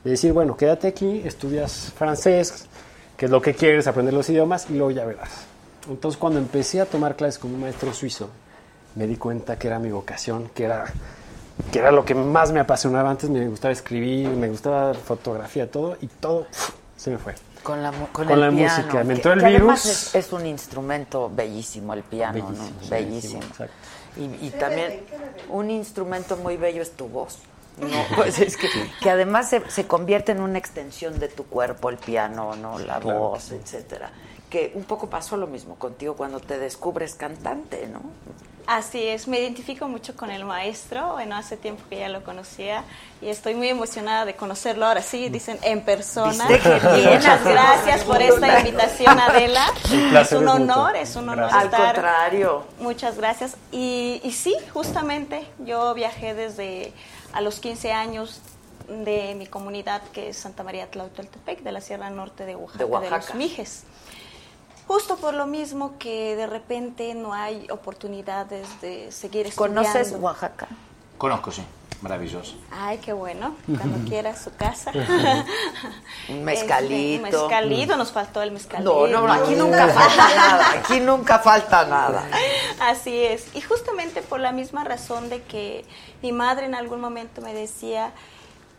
de 0.05 0.11
decir, 0.11 0.33
bueno, 0.33 0.57
quédate 0.57 0.89
aquí, 0.89 1.23
estudias 1.25 1.93
francés, 1.97 2.67
que 3.17 3.27
es 3.27 3.31
lo 3.31 3.41
que 3.41 3.55
quieres, 3.55 3.87
aprender 3.87 4.13
los 4.15 4.29
idiomas, 4.29 4.67
y 4.69 4.75
luego 4.75 4.91
ya 4.91 5.05
verás. 5.05 5.31
Entonces, 5.89 6.19
cuando 6.19 6.39
empecé 6.39 6.81
a 6.81 6.87
tomar 6.87 7.17
clases 7.17 7.39
con 7.39 7.53
un 7.55 7.61
maestro 7.61 7.93
suizo, 7.93 8.29
me 8.95 9.07
di 9.07 9.17
cuenta 9.17 9.59
que 9.59 9.69
era 9.69 9.79
mi 9.79 9.91
vocación, 9.91 10.51
que 10.55 10.65
era 10.65 10.85
que 11.71 11.79
era 11.79 11.93
lo 11.93 12.05
que 12.05 12.15
más 12.15 12.51
me 12.51 12.61
apasionaba 12.61 13.11
antes, 13.11 13.29
me 13.31 13.47
gustaba 13.47 13.73
escribir, 13.73 14.29
me 14.31 14.49
gustaba 14.49 14.95
fotografía, 14.95 15.71
todo, 15.71 15.97
y 16.01 16.07
todo 16.07 16.47
se 16.97 17.11
me 17.11 17.19
fue. 17.19 17.35
Con 17.63 17.83
la, 17.83 17.93
con 17.93 18.27
Con 18.27 18.31
el 18.31 18.41
la 18.41 18.51
piano, 18.51 18.77
música. 18.77 18.99
Me 19.05 19.09
que- 19.09 19.13
entró 19.15 19.33
el 19.35 19.45
además 19.45 19.85
virus. 19.85 19.87
Es, 19.87 20.15
es 20.15 20.33
un 20.33 20.47
instrumento 20.47 21.31
bellísimo 21.35 21.95
el 21.95 22.03
piano, 22.03 22.33
Bellísimo, 22.47 22.71
¿no? 22.83 22.89
Bellísimo. 22.91 23.43
exacto. 23.43 23.75
Y, 24.17 24.47
y 24.47 24.51
también 24.51 25.01
un 25.49 25.71
instrumento 25.71 26.37
muy 26.37 26.57
bello 26.57 26.83
es 26.83 26.93
tu 26.93 27.09
voz. 27.09 27.39
No, 27.79 27.89
pues 28.17 28.39
es 28.39 28.57
que, 28.57 28.69
que 29.01 29.11
además 29.11 29.49
se, 29.49 29.69
se 29.71 29.87
convierte 29.87 30.33
en 30.33 30.41
una 30.41 30.59
extensión 30.59 31.19
de 31.19 31.29
tu 31.29 31.45
cuerpo, 31.45 31.89
el 31.89 31.97
piano, 31.97 32.55
¿no? 32.57 32.79
La 32.79 33.01
Claro 33.01 33.19
voz, 33.19 33.53
etcétera. 33.53 34.11
Que 34.51 34.73
un 34.75 34.85
poco 34.85 35.09
pasó 35.09 35.37
lo 35.37 35.47
mismo 35.47 35.77
contigo 35.77 36.15
cuando 36.15 36.41
te 36.41 36.59
descubres 36.59 37.15
cantante, 37.15 37.87
¿no? 37.87 38.03
Así 38.67 39.03
es, 39.09 39.27
me 39.27 39.41
identifico 39.41 39.89
mucho 39.89 40.15
con 40.17 40.31
el 40.31 40.45
maestro, 40.45 41.15
bueno, 41.15 41.35
hace 41.37 41.57
tiempo 41.57 41.83
que 41.91 41.99
ya 41.99 42.09
lo 42.09 42.23
conocía 42.23 42.85
y 43.21 43.29
estoy 43.29 43.55
muy 43.55 43.69
emocionada 43.69 44.25
de 44.25 44.35
conocerlo 44.37 44.87
ahora 44.87 45.03
sí, 45.03 45.29
dicen 45.29 45.59
en 45.63 45.83
persona. 45.85 46.45
Muchas 46.47 47.45
gracias 47.45 48.05
por 48.05 48.23
esta 48.23 48.61
invitación, 48.61 49.19
Adela. 49.19 49.67
El 49.91 50.01
Es 50.05 50.11
placer 50.11 50.39
un 50.39 50.49
honor, 50.49 50.95
es 50.97 51.17
un 51.17 51.29
honor 51.29 51.51
Al 51.53 51.65
estar. 51.67 51.95
contrario. 51.95 52.65
Muchas 52.79 53.17
gracias. 53.17 53.57
Y, 53.73 54.21
y 54.23 54.31
sí, 54.33 54.55
justamente 54.73 55.45
yo 55.59 55.93
viajé 55.95 56.35
desde 56.35 56.93
a 57.33 57.41
los 57.41 57.59
15 57.59 57.93
años 57.93 58.41
de 58.89 59.35
mi 59.37 59.47
comunidad 59.47 60.03
que 60.13 60.29
es 60.29 60.37
Santa 60.37 60.63
María 60.63 60.91
Tlautoltepec, 60.91 61.63
de 61.63 61.73
la 61.73 61.81
Sierra 61.81 62.11
Norte 62.11 62.45
de 62.47 62.55
Oaxaca, 62.55 62.79
De 62.79 62.85
de, 62.85 62.91
Oaxaca. 62.93 63.17
los 63.17 63.35
Mijes. 63.35 63.85
Justo 64.87 65.17
por 65.17 65.35
lo 65.35 65.47
mismo 65.47 65.99
que 65.99 66.37
de 66.37 66.47
repente 66.47 67.15
no 67.15 67.33
hay 67.33 67.67
oportunidades 67.71 68.67
de 68.81 69.11
seguir 69.13 69.47
estudiando. 69.47 69.83
¿Conoces 69.83 70.15
Oaxaca? 70.19 70.69
Conozco, 71.19 71.51
sí. 71.53 71.63
Maravilloso. 72.03 72.57
Ay, 72.73 72.99
qué 72.99 73.13
bueno. 73.13 73.55
Cuando 73.65 73.99
quiera 74.09 74.37
su 74.37 74.55
casa. 74.57 74.91
Un 76.29 76.45
mezcalito. 76.45 76.95
Este, 76.95 77.17
un 77.17 77.23
mezcalito, 77.23 77.97
nos 77.97 78.11
faltó 78.11 78.43
el 78.43 78.51
mezcalito. 78.51 79.07
No, 79.07 79.27
no, 79.27 79.33
aquí 79.33 79.55
nunca 79.55 79.87
falta 79.87 80.35
nada. 80.35 80.73
Aquí 80.73 81.01
nunca 81.01 81.39
falta 81.39 81.87
nada. 81.87 82.29
Así 82.81 83.23
es. 83.23 83.55
Y 83.55 83.61
justamente 83.61 84.21
por 84.21 84.41
la 84.41 84.51
misma 84.51 84.83
razón 84.83 85.31
de 85.31 85.43
que 85.43 85.85
mi 86.23 86.33
madre 86.33 86.67
en 86.67 86.75
algún 86.75 87.01
momento 87.01 87.41
me 87.41 87.55
decía 87.55 88.13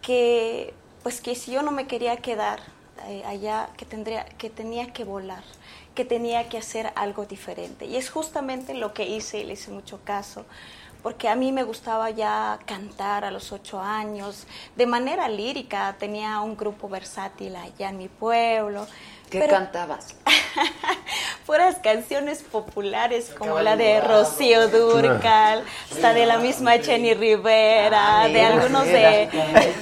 que 0.02 0.74
pues 1.02 1.22
que 1.22 1.36
si 1.36 1.52
yo 1.52 1.62
no 1.64 1.72
me 1.72 1.88
quería 1.88 2.18
quedar 2.18 2.60
eh, 3.08 3.24
allá, 3.26 3.70
que 3.78 3.86
tendría 3.86 4.26
que 4.26 4.50
tenía 4.50 4.92
que 4.94 5.04
volar, 5.04 5.44
que 5.96 6.06
tenía 6.06 6.50
que 6.50 6.58
hacer 6.58 6.92
algo 6.96 7.26
diferente. 7.26 7.86
Y 7.86 7.96
es 7.98 8.10
justamente 8.10 8.74
lo 8.74 8.94
que 8.94 9.06
hice 9.08 9.40
y 9.40 9.44
le 9.46 9.54
hice 9.54 9.72
mucho 9.72 10.00
caso. 10.04 10.46
Porque 11.02 11.28
a 11.28 11.36
mí 11.36 11.52
me 11.52 11.64
gustaba 11.64 12.10
ya 12.12 12.60
cantar 12.66 13.26
a 13.26 13.32
los 13.32 13.52
ocho 13.52 13.82
años, 13.82 14.48
de 14.78 14.86
manera 14.86 15.28
lírica, 15.28 15.96
tenía 16.00 16.40
un 16.40 16.56
grupo 16.56 16.88
versátil 16.88 17.56
allá 17.58 17.90
en 17.90 17.98
mi 17.98 18.08
pueblo. 18.08 18.88
¿Qué 19.30 19.40
pero- 19.40 19.54
cantabas? 19.54 20.16
puras 21.46 21.78
canciones 21.84 22.42
populares 22.42 23.34
como 23.38 23.60
la 23.60 23.76
de 23.76 24.02
Rocío 24.02 24.70
Durcal, 24.70 25.64
hasta 25.92 26.14
de 26.14 26.26
la 26.26 26.38
misma 26.38 26.74
Jenny 26.78 27.14
Rivera, 27.14 28.24
Ah, 28.24 28.28
de 28.28 28.42
algunos 28.42 28.86
de 28.86 29.30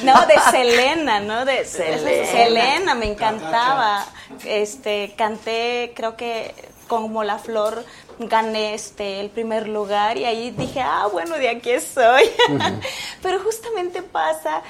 no 0.04 0.26
de 0.26 0.36
Selena, 0.52 1.20
¿no? 1.20 1.46
De 1.46 1.66
Selena. 1.66 2.28
Selena 2.32 2.96
me 2.96 3.12
encantaba. 3.12 4.06
Este, 4.46 5.14
canté 5.18 5.94
creo 5.96 6.16
que 6.16 6.54
como 6.88 7.24
la 7.24 7.38
flor 7.38 7.84
gané 8.20 8.74
este 8.74 9.20
el 9.20 9.30
primer 9.30 9.68
lugar 9.68 10.18
y 10.18 10.26
ahí 10.26 10.52
dije, 10.52 10.82
"Ah, 10.82 11.08
bueno, 11.12 11.36
de 11.38 11.50
aquí 11.50 11.72
soy." 11.80 12.30
Pero 13.22 13.40
justamente 13.40 14.02
pasa 14.02 14.62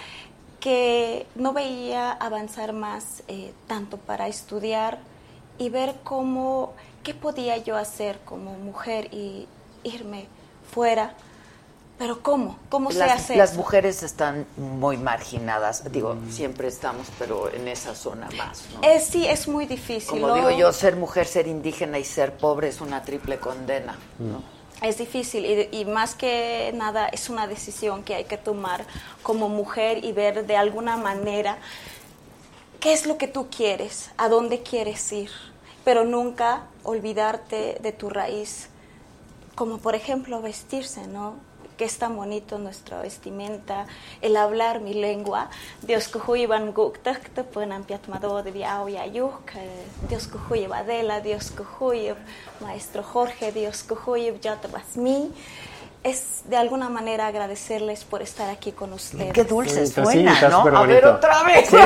que 0.60 1.26
no 1.36 1.54
veía 1.54 2.12
avanzar 2.12 2.74
más 2.74 3.24
eh, 3.28 3.52
tanto 3.68 3.98
para 3.98 4.28
estudiar 4.28 5.00
y 5.62 5.70
ver 5.70 5.94
cómo, 6.04 6.74
qué 7.04 7.14
podía 7.14 7.56
yo 7.58 7.78
hacer 7.78 8.20
como 8.26 8.54
mujer 8.54 9.14
y 9.14 9.48
irme 9.84 10.26
fuera. 10.72 11.14
Pero 12.00 12.24
¿cómo? 12.24 12.58
¿Cómo 12.70 12.92
se 12.92 13.04
hace 13.04 13.36
las 13.36 13.52
eso? 13.52 13.60
mujeres 13.60 14.02
están 14.02 14.48
muy 14.58 14.98
marginadas. 14.98 15.84
Digo, 15.92 16.18
siempre 16.32 16.68
estamos, 16.68 17.06
pero 17.20 17.54
en 17.54 17.68
esa 17.68 17.94
zona 17.94 18.28
más, 18.36 18.64
¿no? 18.74 18.82
Eh, 18.82 19.00
sí, 19.00 19.28
es 19.28 19.48
muy 19.48 19.68
difícil. 19.68 20.10
Como 20.10 20.30
¿no? 20.30 20.34
digo 20.34 20.50
yo, 20.50 20.74
ser 20.74 20.96
mujer, 20.96 21.28
ser 21.28 21.46
indígena 21.46 22.00
y 22.00 22.06
ser 22.06 22.38
pobre 22.38 22.70
es 22.70 22.82
una 22.82 23.04
triple 23.04 23.38
condena, 23.38 24.00
¿no? 24.18 24.42
Es 24.82 24.98
difícil 24.98 25.46
y, 25.46 25.78
y 25.80 25.86
más 25.86 26.16
que 26.16 26.72
nada 26.74 27.08
es 27.10 27.30
una 27.30 27.46
decisión 27.46 28.02
que 28.02 28.16
hay 28.16 28.24
que 28.24 28.40
tomar 28.40 28.84
como 29.22 29.48
mujer 29.48 30.04
y 30.04 30.12
ver 30.12 30.48
de 30.48 30.58
alguna 30.58 30.98
manera 30.98 31.60
qué 32.80 32.94
es 32.94 33.06
lo 33.06 33.20
que 33.20 33.28
tú 33.28 33.48
quieres, 33.56 34.10
a 34.18 34.28
dónde 34.28 34.64
quieres 34.64 35.12
ir, 35.14 35.30
pero 35.84 36.06
nunca 36.06 36.64
olvidarte 36.84 37.78
de 37.82 37.92
tu 37.92 38.10
raíz, 38.10 38.70
como 39.56 39.78
por 39.78 39.96
ejemplo 39.96 40.42
vestirse, 40.42 41.08
¿no? 41.08 41.36
Que 41.78 41.86
es 41.86 41.98
tan 41.98 42.16
bonito 42.16 42.60
nuestra 42.60 43.02
vestimenta, 43.02 43.88
el 44.22 44.38
hablar 44.38 44.82
mi 44.82 44.94
lengua. 44.94 45.50
Dios 45.82 46.08
kuhuiban 46.10 46.74
guktak 46.74 47.30
te 47.30 47.44
puenan 47.44 47.84
piatmado 47.84 48.44
de 48.44 48.52
viao 48.52 48.88
yayuk, 48.88 49.52
Dios 50.08 50.28
kuhuye 50.28 50.68
Adela, 50.72 51.22
Dios 51.22 51.52
kuhuye 51.52 52.16
Maestro 52.60 53.02
Jorge, 53.02 53.52
Dios 53.52 53.84
kuhuye 53.84 54.38
Yatabasmi. 54.40 55.32
Es 56.04 56.42
de 56.46 56.58
alguna 56.58 56.90
manera 56.90 57.28
agradecerles 57.28 58.04
por 58.06 58.24
estar 58.24 58.50
aquí 58.50 58.72
con 58.72 58.92
ustedes. 58.92 59.34
Qué 59.34 59.44
dulce 59.44 59.86
Sí, 59.86 59.94
suena, 59.94 60.50
¿no? 60.50 60.62
A 60.76 60.86
ver 60.88 61.06
otra 61.06 61.44
vez. 61.44 61.70
Sí. 61.70 61.78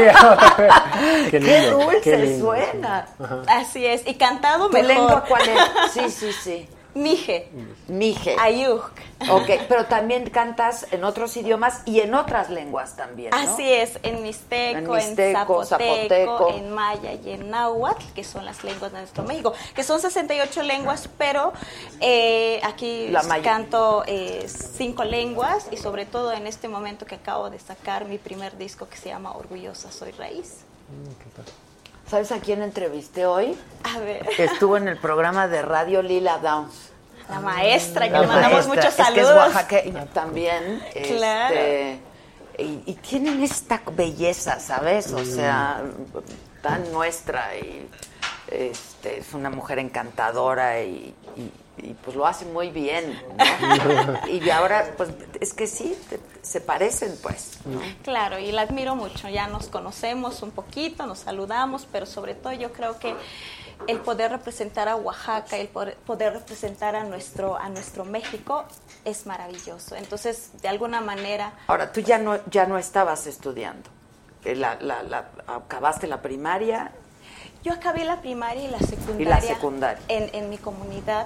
Qué 1.32 1.70
dulce 1.70 2.02
qué 2.02 2.18
lindo. 2.18 2.46
suena. 2.46 3.08
Así 3.48 3.86
es, 3.86 4.08
y 4.08 4.16
cantado 4.16 4.68
¿Tu 4.68 4.74
mejor. 4.74 4.88
lengua 4.88 5.24
cuál 5.28 5.42
es? 5.50 5.60
Sí, 5.94 6.10
sí, 6.10 6.32
sí. 6.32 6.70
Mije. 6.96 7.50
Mije. 7.90 8.38
Ayuk. 8.40 8.90
Ok, 9.30 9.50
pero 9.68 9.86
también 9.86 10.30
cantas 10.30 10.88
en 10.92 11.04
otros 11.04 11.36
idiomas 11.36 11.82
y 11.86 12.00
en 12.00 12.14
otras 12.16 12.50
lenguas 12.50 12.96
también, 12.96 13.32
¿no? 13.32 13.38
Así 13.38 13.70
es, 13.70 14.00
en 14.04 14.24
mixteco, 14.24 14.78
En 14.78 14.86
en, 14.86 14.92
mixteco, 14.92 15.66
zapoteco, 15.66 15.68
zapoteco. 15.68 16.50
en 16.56 16.72
maya 16.72 17.14
y 17.14 17.32
en 17.32 17.50
náhuatl, 17.50 18.04
que 18.14 18.24
son 18.24 18.46
las 18.46 18.64
lenguas 18.64 18.94
de 18.94 19.00
nuestro 19.00 19.24
México, 19.24 19.54
que 19.76 19.84
son 19.84 20.00
68 20.00 20.64
lenguas, 20.64 21.10
pero 21.18 21.52
eh, 22.00 22.62
aquí 22.64 23.10
La 23.10 23.42
canto 23.42 24.04
eh, 24.08 24.48
cinco 24.48 25.04
lenguas 25.04 25.68
y 25.72 25.78
sobre 25.78 26.06
todo 26.06 26.32
en 26.32 26.48
este 26.48 26.70
momento 26.70 27.06
que 27.06 27.16
acabo 27.16 27.50
de 27.50 27.60
sacar 27.60 28.06
mi 28.06 28.18
primer 28.18 28.58
disco 28.58 28.88
que 28.88 28.96
se 28.96 29.10
llama 29.10 29.36
Orgullosa 29.36 29.92
Soy 29.92 30.12
Raíz. 30.12 30.60
¿Sabes 32.10 32.32
a 32.32 32.40
quién 32.40 32.62
entrevisté 32.62 33.26
hoy? 33.26 33.58
A 33.84 34.00
ver, 34.00 34.28
Estuvo 34.38 34.78
en 34.78 34.88
el 34.88 34.98
programa 34.98 35.48
de 35.48 35.62
radio 35.62 36.02
Lila 36.02 36.38
Downs. 36.38 36.92
la 37.30 37.40
maestra, 37.40 38.06
que 38.06 38.12
La 38.14 38.22
le 38.22 38.28
mandamos 38.28 38.68
maestra. 38.68 38.76
muchos 38.76 39.00
Es 39.00 39.14
que 39.14 39.22
es 39.22 39.28
saludos. 39.28 39.36
oaxaqueña 39.54 40.06
también. 40.08 40.84
Claro. 41.08 41.56
este, 41.56 42.00
y, 42.60 42.84
y 42.86 42.94
tienen 43.02 43.44
esta 43.44 43.82
belleza, 43.92 44.60
¿sabes? 44.60 45.12
O 45.12 45.26
sea, 45.26 45.82
tan 46.62 46.92
nuestra 46.92 47.56
y 47.58 47.90
este, 48.48 49.20
es 49.20 49.34
una 49.34 49.50
mujer 49.50 49.80
encantadora 49.80 50.82
y, 50.82 51.14
y- 51.36 51.52
y, 51.78 51.94
pues 51.94 52.16
lo 52.16 52.26
hace 52.26 52.46
muy 52.46 52.70
bien. 52.72 53.20
¿no? 53.38 54.28
y 54.32 54.50
ahora, 54.50 54.94
pues 54.98 55.10
es 55.40 55.54
que 55.54 55.68
sí, 55.68 55.96
te- 56.10 56.20
se 56.42 56.62
parecen, 56.62 57.18
pues. 57.22 57.60
¿no? 57.66 57.80
Claro, 58.04 58.40
y 58.40 58.52
la 58.52 58.62
admiro 58.64 58.96
mucho. 58.96 59.28
Ya 59.30 59.48
nos 59.48 59.68
conocemos 59.68 60.42
un 60.42 60.52
poquito, 60.52 61.06
nos 61.06 61.20
saludamos, 61.20 61.88
pero 61.92 62.06
sobre 62.06 62.34
todo 62.36 62.54
yo 62.54 62.72
creo 62.72 62.98
que 63.00 63.16
el 63.88 64.00
poder 64.00 64.32
representar 64.32 64.88
a 64.88 64.96
Oaxaca, 64.96 65.58
el 65.58 65.68
poder, 65.68 65.98
poder 65.98 66.34
representar 66.34 66.96
a 66.96 67.04
nuestro, 67.04 67.58
a 67.58 67.68
nuestro 67.70 68.06
México 68.06 68.64
es 69.04 69.26
maravilloso. 69.26 69.96
Entonces, 69.96 70.52
de 70.62 70.70
alguna 70.70 71.02
manera, 71.02 71.54
Ahora, 71.68 71.92
tú 71.92 72.00
ya 72.00 72.18
no, 72.18 72.40
ya 72.50 72.66
no 72.68 72.78
estabas 72.78 73.28
estudiando. 73.28 73.90
Eh, 74.46 74.56
La, 74.56 74.78
la- 74.80 75.04
la- 75.04 75.26
acabaste 75.48 76.08
la 76.08 76.22
primaria 76.22 76.92
yo 77.64 77.74
acabé 77.74 78.06
la 78.06 78.22
primaria 78.22 78.64
y 78.66 78.68
la 78.68 78.78
secundaria, 78.78 79.42
secundaria. 79.56 80.00
En, 80.08 80.30
en 80.36 80.52
mi 80.52 80.58
comunidad 80.60 81.26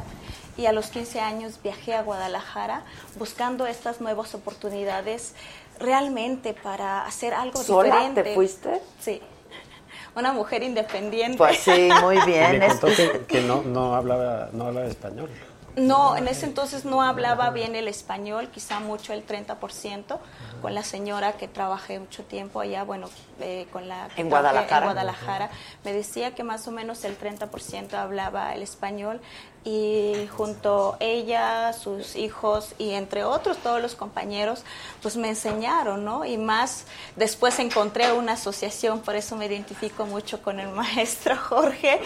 y 0.59 0.65
a 0.65 0.73
los 0.73 0.87
15 0.87 1.21
años 1.21 1.53
viajé 1.63 1.95
a 1.95 2.01
Guadalajara 2.03 2.83
buscando 3.17 3.65
estas 3.65 4.01
nuevas 4.01 4.35
oportunidades 4.35 5.33
realmente 5.79 6.53
para 6.53 7.05
hacer 7.05 7.33
algo 7.33 7.63
¿Sola 7.63 7.85
diferente. 7.85 8.23
te 8.23 8.35
fuiste? 8.35 8.81
Sí. 8.99 9.21
Una 10.15 10.33
mujer 10.33 10.63
independiente. 10.63 11.37
Pues 11.37 11.59
sí, 11.59 11.89
muy 12.01 12.17
Y 12.17 12.25
bien. 12.25 12.59
me 12.59 12.65
Es- 12.65 12.73
contó 12.73 12.87
que, 12.95 13.25
que 13.25 13.41
no, 13.41 13.61
no, 13.63 13.95
hablaba, 13.95 14.49
no 14.51 14.65
hablaba 14.65 14.87
español. 14.87 15.29
No, 15.75 16.17
en 16.17 16.27
ese 16.27 16.45
entonces 16.45 16.83
no 16.83 17.01
hablaba 17.01 17.49
bien 17.51 17.75
el 17.75 17.87
español, 17.87 18.49
quizá 18.49 18.79
mucho 18.79 19.13
el 19.13 19.25
30%, 19.25 20.17
con 20.61 20.75
la 20.75 20.83
señora 20.83 21.33
que 21.33 21.47
trabajé 21.47 21.99
mucho 21.99 22.23
tiempo 22.23 22.59
allá, 22.59 22.83
bueno, 22.83 23.09
eh, 23.39 23.67
con 23.71 23.87
la... 23.87 24.09
¿En 24.17 24.29
Guadalajara? 24.29 24.77
En 24.77 24.83
Guadalajara. 24.83 25.49
Me 25.83 25.93
decía 25.93 26.35
que 26.35 26.43
más 26.43 26.67
o 26.67 26.71
menos 26.71 27.03
el 27.05 27.17
30% 27.17 27.93
hablaba 27.93 28.53
el 28.53 28.61
español 28.61 29.21
y 29.63 30.27
junto 30.35 30.97
ella, 30.99 31.71
sus 31.73 32.15
hijos 32.15 32.73
y 32.77 32.91
entre 32.91 33.23
otros 33.23 33.57
todos 33.57 33.81
los 33.81 33.95
compañeros, 33.95 34.63
pues 35.01 35.15
me 35.17 35.29
enseñaron, 35.29 36.03
¿no? 36.03 36.25
Y 36.25 36.37
más 36.37 36.85
después 37.15 37.59
encontré 37.59 38.11
una 38.11 38.33
asociación, 38.33 39.01
por 39.01 39.15
eso 39.15 39.35
me 39.35 39.45
identifico 39.45 40.05
mucho 40.05 40.41
con 40.41 40.59
el 40.59 40.67
maestro 40.73 41.37
Jorge, 41.37 42.01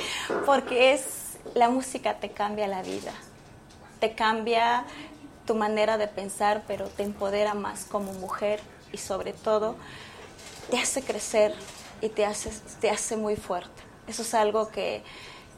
porque 0.46 0.94
es 0.94 1.38
la 1.56 1.70
música 1.70 2.16
te 2.16 2.30
cambia 2.30 2.68
la 2.68 2.82
vida 2.82 3.12
te 4.04 4.16
cambia 4.16 4.84
tu 5.46 5.56
manera 5.56 5.98
de 5.98 6.10
pensar, 6.10 6.64
pero 6.68 6.90
te 6.90 7.04
empodera 7.04 7.54
más 7.54 7.86
como 7.86 8.12
mujer 8.12 8.60
y 8.92 8.98
sobre 8.98 9.32
todo 9.32 9.78
te 10.70 10.78
hace 10.78 11.02
crecer 11.02 11.56
y 12.02 12.10
te 12.10 12.26
hace, 12.26 12.52
te 12.82 12.90
hace 12.90 13.16
muy 13.16 13.38
fuerte. 13.38 13.82
Eso 14.06 14.24
es 14.24 14.34
algo 14.34 14.68
que, 14.68 15.04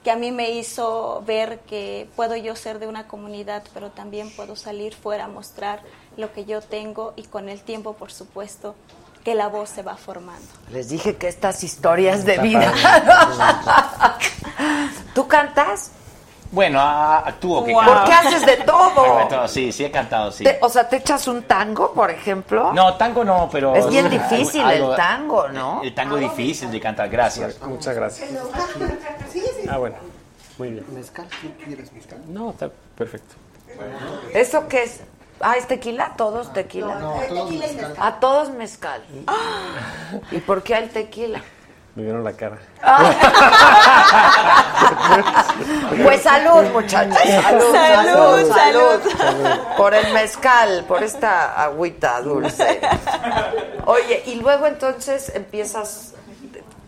que 0.03 0.11
a 0.11 0.15
mí 0.15 0.31
me 0.31 0.51
hizo 0.51 1.23
ver 1.25 1.61
que 1.61 2.07
puedo 2.15 2.35
yo 2.35 2.55
ser 2.55 2.77
de 2.77 2.85
una 2.85 3.07
comunidad, 3.07 3.63
pero 3.73 3.89
también 3.89 4.29
puedo 4.29 4.55
salir 4.55 4.93
fuera 4.93 5.25
a 5.25 5.27
mostrar 5.27 5.81
lo 6.15 6.31
que 6.31 6.45
yo 6.45 6.61
tengo 6.61 7.13
y 7.15 7.23
con 7.23 7.49
el 7.49 7.61
tiempo, 7.61 7.93
por 7.93 8.11
supuesto, 8.11 8.75
que 9.23 9.33
la 9.33 9.47
voz 9.47 9.71
se 9.71 9.81
va 9.81 9.97
formando. 9.97 10.45
Les 10.69 10.89
dije 10.89 11.15
que 11.15 11.29
estas 11.29 11.63
historias 11.63 12.25
de 12.25 12.37
vida. 12.37 12.71
¿Tú 15.15 15.27
cantas? 15.27 15.89
Bueno, 16.51 16.79
a- 16.79 17.19
actúo 17.27 17.63
que 17.65 17.73
Wow. 17.73 17.83
Porque 17.85 18.11
haces 18.13 18.45
de 18.45 18.57
todo. 18.57 19.17
De 19.19 19.25
todo, 19.25 19.47
Sí, 19.47 19.71
sí 19.71 19.83
he 19.85 19.91
cantado, 19.91 20.31
sí. 20.31 20.43
Te- 20.43 20.57
o 20.61 20.69
sea, 20.69 20.87
¿te 20.87 20.97
echas 20.97 21.27
un 21.27 21.43
tango, 21.43 21.91
por 21.93 22.09
ejemplo? 22.11 22.71
No, 22.73 22.95
tango 22.95 23.23
no, 23.23 23.49
pero... 23.51 23.75
Es 23.75 23.87
bien 23.89 24.09
difícil 24.11 24.61
algo- 24.63 24.91
el 24.91 24.95
tango, 24.95 25.47
¿no? 25.49 25.81
El 25.83 25.93
tango 25.93 26.15
es 26.17 26.21
difícil 26.21 26.71
de 26.71 26.79
cantar, 26.79 27.09
gracias. 27.09 27.59
Muchas 27.61 27.95
gracias. 27.95 28.29
Ah, 29.69 29.77
bueno. 29.77 29.95
Muy 30.57 30.69
bien. 30.71 30.85
¿Mezcal? 30.93 31.27
¿Tú 31.41 31.51
quieres 31.65 31.91
mezcal? 31.91 32.19
No, 32.27 32.51
está 32.51 32.69
perfecto. 32.97 33.35
¿Eso 34.33 34.67
qué 34.69 34.83
es? 34.83 35.01
Ah, 35.41 35.57
¿es 35.57 35.67
tequila? 35.67 36.13
¿Todos 36.15 36.53
tequila? 36.53 36.95
No, 36.95 37.15
todos 37.27 37.51
mezcal. 37.51 37.93
A 37.99 38.19
todos 38.21 38.49
mezcal. 38.51 39.03
¿Y 40.31 40.37
por 40.37 40.63
qué 40.63 40.77
el 40.77 40.89
tequila? 40.89 41.41
Me 41.95 42.03
vieron 42.03 42.23
la 42.23 42.33
cara. 42.33 42.57
Pues 46.03 46.21
salud, 46.21 46.63
muchachos. 46.73 47.17
Salud, 47.17 47.71
salud, 47.71 48.51
Salud, 48.51 49.01
salud. 49.17 49.59
Por 49.77 49.93
el 49.93 50.13
mezcal, 50.13 50.83
por 50.87 51.03
esta 51.03 51.61
agüita 51.63 52.21
dulce. 52.21 52.81
Oye, 53.85 54.23
y 54.25 54.35
luego 54.35 54.67
entonces 54.67 55.31
empiezas. 55.33 56.13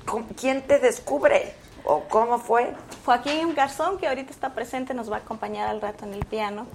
¿con- 0.06 0.24
¿Quién 0.26 0.62
te 0.64 0.80
descubre? 0.80 1.54
¿O 1.86 2.02
cómo 2.10 2.40
fue? 2.40 2.74
Joaquín 3.06 3.56
Garzón, 3.56 3.98
que 3.98 4.08
ahorita 4.08 4.32
está 4.32 4.50
presente, 4.50 4.94
nos 4.94 5.10
va 5.12 5.18
a 5.18 5.20
acompañar 5.20 5.70
al 5.70 5.82
rato 5.82 6.06
en 6.06 6.14
el 6.14 6.26
piano. 6.26 6.68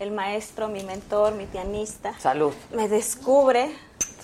El 0.00 0.10
maestro, 0.10 0.68
mi 0.68 0.82
mentor, 0.82 1.34
mi 1.34 1.46
pianista. 1.46 2.14
Salud. 2.18 2.52
Me 2.72 2.88
descubre. 2.88 3.70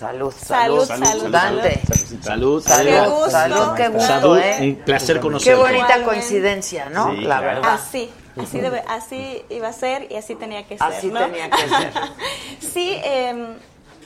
Salud, 0.01 0.33
Salud, 0.33 0.83
salud. 0.87 1.05
salud, 1.05 1.29
Dante. 1.31 1.79
Salud, 2.23 2.63
Salud, 2.63 2.89
Qué 2.89 3.07
gusto. 3.07 3.29
salud, 3.29 3.73
qué 3.77 3.87
gusto, 3.89 4.07
Salud, 4.07 4.37
¿eh? 4.39 4.57
un 4.61 4.75
placer 4.83 5.15
Qué 5.17 5.21
conocerte. 5.21 5.55
bonita 5.59 5.77
Igualmente. 5.77 6.05
coincidencia, 6.09 6.89
¿no? 6.89 7.11
Sí, 7.11 7.17
La 7.17 7.37
claro. 7.39 7.45
verdad. 7.61 7.73
Así, 7.75 8.09
así, 8.41 8.59
debe, 8.59 8.83
así 8.87 9.43
iba 9.51 9.67
a 9.67 9.73
ser 9.73 10.11
y 10.11 10.15
así 10.15 10.33
tenía 10.33 10.63
que 10.67 10.79
ser. 10.79 10.87
Así 10.87 11.07
¿no? 11.07 11.19
tenía 11.19 11.51
que 11.51 11.57
ser. 11.69 11.93
sí, 12.73 12.99
em, 13.03 13.53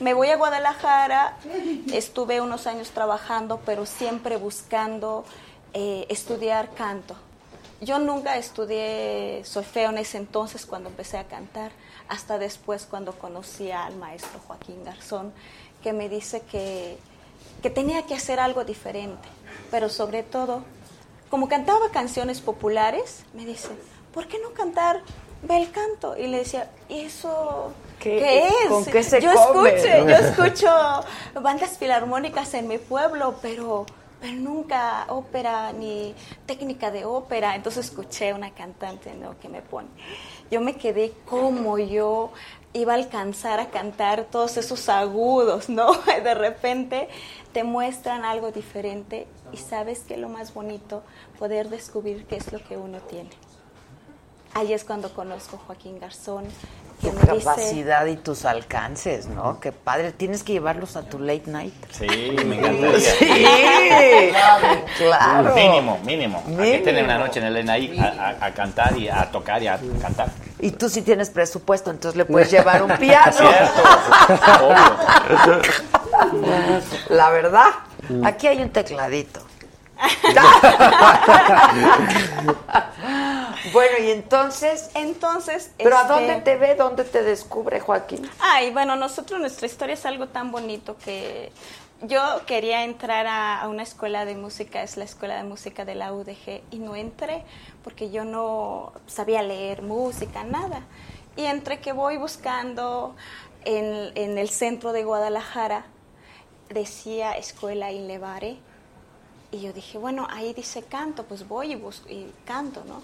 me 0.02 0.14
voy 0.14 0.28
a 0.28 0.36
Guadalajara, 0.36 1.38
estuve 1.94 2.42
unos 2.42 2.68
años 2.68 2.90
trabajando, 2.90 3.62
pero 3.66 3.86
siempre 3.86 4.36
buscando 4.36 5.24
eh, 5.74 6.06
estudiar 6.10 6.72
canto. 6.74 7.16
Yo 7.80 8.00
nunca 8.00 8.36
estudié 8.38 9.44
solfeo 9.46 9.92
en 9.92 10.00
ese 10.00 10.18
entonces 10.18 10.66
cuando 10.66 10.90
empecé 10.90 11.18
a 11.18 11.24
cantar, 11.24 11.72
hasta 12.10 12.38
después 12.38 12.86
cuando 12.90 13.14
conocí 13.14 13.72
al 13.72 13.96
maestro 13.96 14.40
Joaquín 14.48 14.84
Garzón, 14.84 15.34
que 15.86 15.94
me 15.94 16.10
dice 16.10 16.42
que, 16.52 16.98
que 17.62 17.70
tenía 17.70 18.02
que 18.08 18.16
hacer 18.16 18.40
algo 18.40 18.66
diferente, 18.66 19.28
pero 19.70 19.88
sobre 19.88 20.24
todo, 20.24 20.64
como 21.30 21.48
cantaba 21.48 21.92
canciones 21.92 22.42
populares, 22.42 23.24
me 23.36 23.46
dice, 23.46 23.70
¿por 24.12 24.28
qué 24.28 24.40
no 24.40 24.50
cantar 24.54 25.04
bel 25.44 25.70
canto? 25.70 26.18
Y 26.18 26.26
le 26.26 26.40
decía, 26.40 26.72
¿y 26.90 27.02
eso 27.02 27.72
¿Qué- 28.00 28.18
qué, 28.18 28.40
es? 28.64 28.70
con 28.70 28.84
qué 28.86 29.04
se 29.04 29.22
yo 29.22 29.30
come? 29.32 29.70
escucho, 29.70 30.08
yo 30.08 30.16
escucho 30.28 30.70
bandas 31.40 31.78
filarmónicas 31.78 32.56
en 32.56 32.68
mi 32.68 32.80
pueblo, 32.80 33.36
pero 33.44 33.86
pero 34.22 34.34
nunca 34.38 35.06
ópera 35.10 35.72
ni 35.72 36.16
técnica 36.48 36.90
de 36.90 37.06
ópera. 37.06 37.54
Entonces 37.56 37.86
escuché 37.86 38.34
una 38.34 38.50
cantante 38.56 39.14
¿no? 39.14 39.38
que 39.40 39.50
me 39.50 39.62
pone. 39.62 39.90
Yo 40.50 40.62
me 40.62 40.78
quedé 40.78 41.14
como 41.30 41.78
yo 41.78 42.32
iba 42.76 42.92
a 42.92 42.98
alcanzar 42.98 43.60
a 43.62 43.70
cantar 43.70 44.26
todos 44.26 44.58
esos 44.58 44.90
agudos, 44.90 45.70
¿no? 45.70 45.94
De 46.24 46.36
repente 46.36 47.08
te 47.54 47.64
muestran 47.64 48.26
algo 48.26 48.52
diferente 48.52 49.28
y 49.54 49.58
sabes 49.58 50.00
que 50.00 50.18
lo 50.18 50.28
más 50.28 50.54
bonito, 50.54 51.02
poder 51.40 51.70
descubrir 51.70 52.26
qué 52.26 52.36
es 52.36 52.52
lo 52.52 52.62
que 52.62 52.76
uno 52.76 53.00
tiene. 53.00 53.30
Ahí 54.54 54.74
es 54.74 54.84
cuando 54.84 55.14
conozco 55.14 55.56
a 55.56 55.60
Joaquín 55.60 56.00
Garzón, 56.00 56.46
que 57.06 57.12
Tu 57.12 57.16
me 57.28 57.34
dice, 57.34 57.46
capacidad 57.46 58.06
y 58.08 58.16
tus 58.18 58.44
alcances, 58.46 59.28
¿no? 59.28 59.60
Qué 59.60 59.72
padre. 59.72 60.12
Tienes 60.12 60.44
que 60.44 60.54
llevarlos 60.54 60.96
a 60.98 61.04
tu 61.04 61.20
late 61.20 61.44
night. 61.48 61.74
Sí, 61.92 62.08
me 62.46 62.58
encantaría. 62.58 63.00
Sí, 63.00 64.32
claro. 64.98 65.54
Mínimo, 65.56 66.00
mínimo. 66.06 66.44
Hay 66.48 66.54
que 66.74 66.78
tener 66.80 67.04
Mínimo. 67.04 67.06
una 67.06 67.18
noche 67.28 67.40
en 67.40 67.46
el 67.46 67.70
a, 67.70 67.74
a- 68.06 68.36
a 68.46 68.54
cantar 68.54 68.98
y 68.98 69.08
a 69.10 69.30
tocar 69.32 69.62
y 69.64 69.68
a 69.68 69.80
cantar. 70.02 70.30
Y 70.60 70.72
tú 70.72 70.90
sí 70.90 71.02
tienes 71.04 71.30
presupuesto, 71.30 71.92
entonces 71.92 72.18
le 72.18 72.26
puedes 72.26 72.50
llevar 72.52 72.82
un 72.84 72.92
piano. 72.98 73.32
¿Cierto? 73.32 73.84
Obvio. 74.66 75.62
La 77.10 77.30
verdad, 77.30 77.68
aquí 78.24 78.48
hay 78.48 78.62
un 78.62 78.70
tecladito. 78.70 79.42
Bueno, 83.74 83.98
y 84.04 84.12
entonces, 84.12 84.90
Entonces, 84.94 85.72
¿pero 85.78 85.98
a 85.98 86.02
este, 86.02 86.14
dónde 86.14 86.42
te 86.42 86.56
ve, 86.58 86.76
dónde 86.76 87.04
te 87.04 87.24
descubre 87.24 87.80
Joaquín? 87.80 88.30
Ay, 88.40 88.72
bueno, 88.72 88.96
nosotros, 88.96 89.40
nuestra 89.40 89.68
historia 89.68 89.94
es 89.94 90.06
algo 90.06 90.28
tan 90.28 90.52
bonito 90.52 90.98
que 90.98 91.52
yo 92.02 92.20
quería 92.46 92.84
entrar 92.84 93.26
a, 93.28 93.62
a 93.62 93.70
una 93.70 93.84
escuela 93.84 94.26
de 94.26 94.36
música, 94.36 94.84
es 94.84 94.98
la 94.98 95.06
escuela 95.06 95.38
de 95.38 95.44
música 95.44 95.86
de 95.86 95.96
la 95.96 96.14
UDG, 96.14 96.62
y 96.72 96.80
no 96.80 96.96
entré 96.96 97.44
porque 97.84 98.12
yo 98.12 98.26
no 98.26 98.94
sabía 99.08 99.42
leer 99.42 99.82
música, 99.82 100.44
nada. 100.44 100.82
Y 101.36 101.46
entre 101.46 101.80
que 101.80 101.92
voy 101.92 102.18
buscando 102.18 103.16
en, 103.64 104.12
en 104.16 104.38
el 104.38 104.50
centro 104.50 104.92
de 104.92 105.04
Guadalajara, 105.04 105.86
decía 106.70 107.34
Escuela 107.34 107.92
Inlevare, 107.92 108.58
y 109.52 109.62
yo 109.62 109.72
dije, 109.72 109.98
bueno, 109.98 110.28
ahí 110.30 110.54
dice 110.54 110.84
canto, 110.84 111.24
pues 111.24 111.48
voy 111.48 111.72
y, 111.72 111.76
busco, 111.76 112.10
y 112.10 112.30
canto, 112.46 112.84
¿no? 112.86 113.02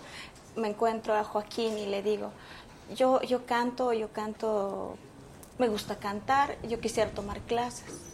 Me 0.56 0.70
encuentro 0.70 1.14
a 1.14 1.24
Joaquín 1.24 1.78
y 1.78 1.86
le 1.86 2.04
digo, 2.04 2.32
yo, 2.96 3.22
yo 3.22 3.46
canto, 3.46 3.94
yo 3.94 4.12
canto, 4.12 4.98
me 5.58 5.68
gusta 5.68 5.98
cantar, 5.98 6.58
yo 6.68 6.80
quisiera 6.80 7.10
tomar 7.12 7.40
clases. 7.42 8.12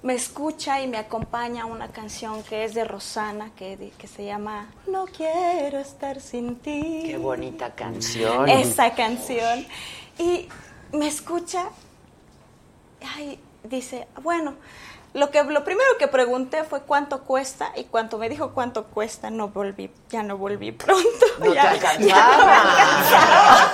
Me 0.00 0.14
escucha 0.14 0.80
y 0.80 0.86
me 0.86 0.96
acompaña 0.96 1.66
una 1.66 1.88
canción 1.88 2.44
que 2.44 2.64
es 2.64 2.74
de 2.74 2.84
Rosana, 2.84 3.50
que, 3.56 3.92
que 3.98 4.06
se 4.06 4.24
llama 4.24 4.70
No 4.86 5.06
quiero 5.06 5.80
estar 5.80 6.20
sin 6.20 6.56
ti. 6.56 7.02
Qué 7.06 7.18
bonita 7.18 7.74
canción. 7.74 8.48
Esa 8.48 8.94
canción. 8.94 9.66
Y 10.18 10.48
me 10.92 11.08
escucha, 11.08 11.70
ay, 13.16 13.40
dice, 13.64 14.06
bueno, 14.22 14.54
lo, 15.18 15.30
que, 15.30 15.42
lo 15.44 15.64
primero 15.64 15.88
que 15.98 16.08
pregunté 16.08 16.64
fue 16.64 16.80
cuánto 16.82 17.20
cuesta 17.22 17.72
y 17.76 17.84
cuando 17.84 18.18
me 18.18 18.28
dijo 18.28 18.52
cuánto 18.52 18.84
cuesta, 18.84 19.30
no 19.30 19.48
volví, 19.48 19.90
ya 20.10 20.22
no 20.22 20.36
volví 20.38 20.72
pronto. 20.72 21.26
No 21.38 21.46
te 21.46 21.54
ya, 21.54 21.70
alcanzaba. 21.70 22.06
ya 22.06 22.36
no 22.38 22.46
me 22.46 22.52
alcanzaba. 22.52 23.66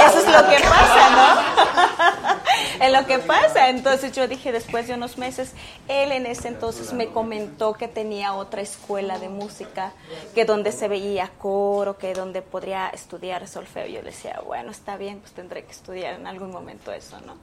Eso 0.08 0.18
es 0.18 0.26
lo 0.26 0.48
que 0.48 0.58
pasa, 0.60 1.10
¿no? 1.10 2.39
Es 2.80 2.92
lo 2.92 3.06
que 3.06 3.18
pasa. 3.18 3.68
Entonces 3.68 4.12
yo 4.12 4.26
dije, 4.26 4.52
después 4.52 4.88
de 4.88 4.94
unos 4.94 5.18
meses, 5.18 5.52
él 5.88 6.12
en 6.12 6.26
ese 6.26 6.48
entonces 6.48 6.92
me 6.92 7.08
comentó 7.08 7.74
que 7.74 7.88
tenía 7.88 8.34
otra 8.34 8.62
escuela 8.62 9.18
de 9.18 9.28
música, 9.28 9.92
que 10.34 10.44
donde 10.44 10.72
se 10.72 10.88
veía 10.88 11.30
coro, 11.38 11.98
que 11.98 12.14
donde 12.14 12.42
podría 12.42 12.88
estudiar 12.88 13.46
solfeo. 13.46 13.86
Yo 13.86 14.02
le 14.02 14.10
decía, 14.10 14.40
bueno, 14.44 14.70
está 14.70 14.96
bien, 14.96 15.20
pues 15.20 15.32
tendré 15.32 15.64
que 15.64 15.72
estudiar 15.72 16.14
en 16.14 16.26
algún 16.26 16.50
momento 16.50 16.92
eso, 16.92 17.20
¿no? 17.20 17.36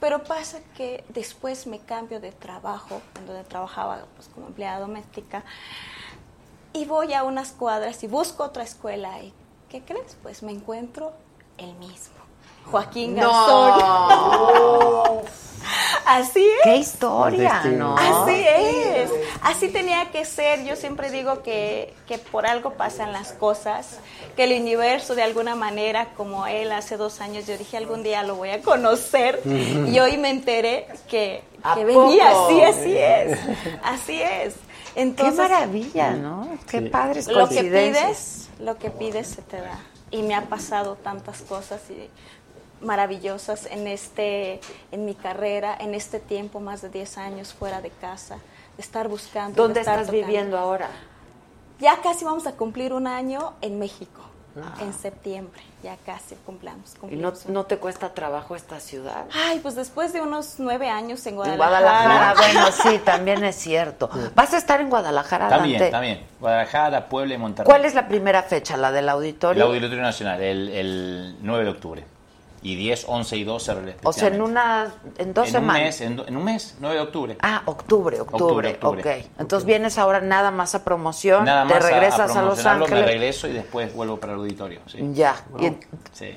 Pero 0.00 0.24
pasa 0.24 0.60
que 0.76 1.04
después 1.10 1.66
me 1.66 1.78
cambio 1.78 2.20
de 2.20 2.32
trabajo, 2.32 3.02
en 3.18 3.26
donde 3.26 3.44
trabajaba 3.44 4.06
pues, 4.16 4.28
como 4.28 4.46
empleada 4.46 4.80
doméstica, 4.80 5.44
y 6.72 6.86
voy 6.86 7.12
a 7.12 7.24
unas 7.24 7.50
cuadras 7.52 8.02
y 8.02 8.06
busco 8.06 8.44
otra 8.44 8.62
escuela. 8.62 9.22
¿Y 9.22 9.34
qué 9.68 9.82
crees? 9.82 10.16
Pues 10.22 10.42
me 10.42 10.52
encuentro 10.52 11.12
el 11.58 11.74
mismo. 11.74 12.19
Joaquín 12.66 13.16
Garzón. 13.16 13.78
No. 13.78 15.22
Así 16.06 16.44
es. 16.44 16.62
Qué 16.64 16.76
historia, 16.76 17.62
¿no? 17.64 17.94
Así 17.96 18.44
es. 18.44 19.10
Así 19.42 19.68
tenía 19.68 20.10
que 20.10 20.24
ser. 20.24 20.64
Yo 20.64 20.74
siempre 20.74 21.10
digo 21.10 21.42
que, 21.42 21.94
que 22.08 22.18
por 22.18 22.46
algo 22.46 22.72
pasan 22.72 23.12
las 23.12 23.32
cosas, 23.32 23.98
que 24.34 24.44
el 24.44 24.60
universo 24.60 25.14
de 25.14 25.22
alguna 25.22 25.54
manera, 25.54 26.08
como 26.16 26.46
él 26.46 26.72
hace 26.72 26.96
dos 26.96 27.20
años, 27.20 27.46
yo 27.46 27.56
dije 27.56 27.76
algún 27.76 28.02
día 28.02 28.22
lo 28.24 28.34
voy 28.36 28.50
a 28.50 28.60
conocer 28.62 29.40
y 29.44 29.98
hoy 30.00 30.16
me 30.16 30.30
enteré 30.30 30.86
que, 31.08 31.44
¿A 31.62 31.74
que 31.76 31.84
venía 31.84 32.30
así, 32.30 32.60
así 32.62 32.96
es. 32.96 33.38
Así 33.84 34.22
es. 34.22 34.54
Entonces, 34.96 35.34
Qué 35.36 35.42
maravilla, 35.42 36.10
¿no? 36.12 36.48
Qué 36.68 36.80
Sí. 36.80 36.88
padres 36.88 37.28
lo 37.28 37.48
que 37.48 37.62
pides, 37.62 38.48
lo 38.58 38.76
que 38.78 38.90
pides 38.90 39.28
se 39.28 39.42
te 39.42 39.58
da. 39.60 39.78
Y 40.10 40.22
me 40.22 40.34
ha 40.34 40.42
pasado 40.46 40.96
tantas 40.96 41.42
cosas 41.42 41.80
y 41.88 42.10
maravillosas 42.80 43.66
en 43.66 43.86
este 43.86 44.60
en 44.92 45.04
mi 45.04 45.14
carrera, 45.14 45.76
en 45.78 45.94
este 45.94 46.20
tiempo 46.20 46.60
más 46.60 46.82
de 46.82 46.88
10 46.90 47.18
años 47.18 47.52
fuera 47.52 47.80
de 47.80 47.90
casa, 47.90 48.36
de 48.76 48.82
estar 48.82 49.08
buscando, 49.08 49.54
de 49.54 49.62
¿Dónde 49.62 49.80
estar 49.80 49.94
estás 50.00 50.06
tocando. 50.08 50.26
viviendo 50.26 50.58
ahora? 50.58 50.88
Ya 51.78 52.00
casi 52.02 52.24
vamos 52.24 52.46
a 52.46 52.52
cumplir 52.52 52.92
un 52.92 53.06
año 53.06 53.54
en 53.62 53.78
México, 53.78 54.20
Ah. 54.56 54.74
en 54.82 54.92
septiembre. 54.92 55.62
Ya 55.82 55.96
casi 56.04 56.34
cumplamos. 56.44 56.94
¿Y 57.08 57.14
no, 57.16 57.32
no 57.48 57.64
te 57.64 57.78
cuesta 57.78 58.12
trabajo 58.12 58.54
esta 58.56 58.80
ciudad? 58.80 59.24
Ay, 59.32 59.60
pues 59.60 59.76
después 59.76 60.12
de 60.12 60.20
unos 60.20 60.56
nueve 60.58 60.90
años 60.90 61.24
en 61.26 61.34
En 61.34 61.36
Guadalajara. 61.36 62.34
Guadalajara, 62.34 62.34
bueno, 62.54 62.72
sí, 62.72 62.98
también 62.98 63.44
es 63.44 63.54
cierto. 63.56 64.10
¿Vas 64.34 64.52
a 64.52 64.58
estar 64.58 64.80
en 64.80 64.90
Guadalajara, 64.90 65.48
También, 65.48 65.78
Dante? 65.78 65.92
también. 65.92 66.26
Guadalajara, 66.40 67.08
Puebla 67.08 67.34
y 67.34 67.38
Monterrey. 67.38 67.64
¿Cuál 67.66 67.84
es 67.84 67.94
la 67.94 68.08
primera 68.08 68.42
fecha? 68.42 68.76
¿La 68.76 68.90
del 68.90 69.04
El 69.04 69.08
auditorio? 69.10 69.64
Auditorio 69.64 70.02
Nacional, 70.02 70.42
el, 70.42 70.68
el 70.68 71.36
9 71.40 71.64
de 71.64 71.70
octubre. 71.70 72.04
Y 72.62 72.74
10, 72.76 73.06
11 73.08 73.36
y 73.38 73.44
12 73.44 73.74
respectivamente. 73.74 74.06
o 74.08 74.12
sea, 74.12 74.28
en 74.28 74.42
una, 74.42 74.92
en 75.16 75.32
dos 75.32 75.46
en 75.46 75.52
semanas. 75.52 75.76
Un 75.78 75.84
mes, 75.84 76.00
en, 76.02 76.28
en 76.28 76.36
un 76.36 76.44
mes, 76.44 76.76
9 76.78 76.94
de 76.94 77.00
octubre. 77.00 77.36
Ah, 77.40 77.62
octubre, 77.64 78.20
octubre, 78.20 78.44
Octubre, 78.44 78.70
octubre. 78.82 79.00
ok. 79.20 79.40
Entonces 79.40 79.66
vienes 79.66 79.96
ahora 79.96 80.20
nada 80.20 80.50
más 80.50 80.74
a 80.74 80.84
promoción, 80.84 81.46
Nada 81.46 81.66
te 81.66 81.74
más 81.74 81.84
a- 81.84 81.88
regresas 81.88 82.36
a, 82.36 82.40
a, 82.40 82.42
Los 82.42 82.66
Ángeles. 82.66 82.90
Me 82.92 83.02
regreso 83.06 83.48
y 83.48 83.52
después 83.52 83.94
vuelvo 83.94 84.18
para 84.20 84.34
el 84.34 84.40
auditorio. 84.40 84.80
Sí. 84.86 84.98
Ya. 85.14 85.36
Y 85.58 85.66
en- 85.66 85.80
Sí. 86.12 86.34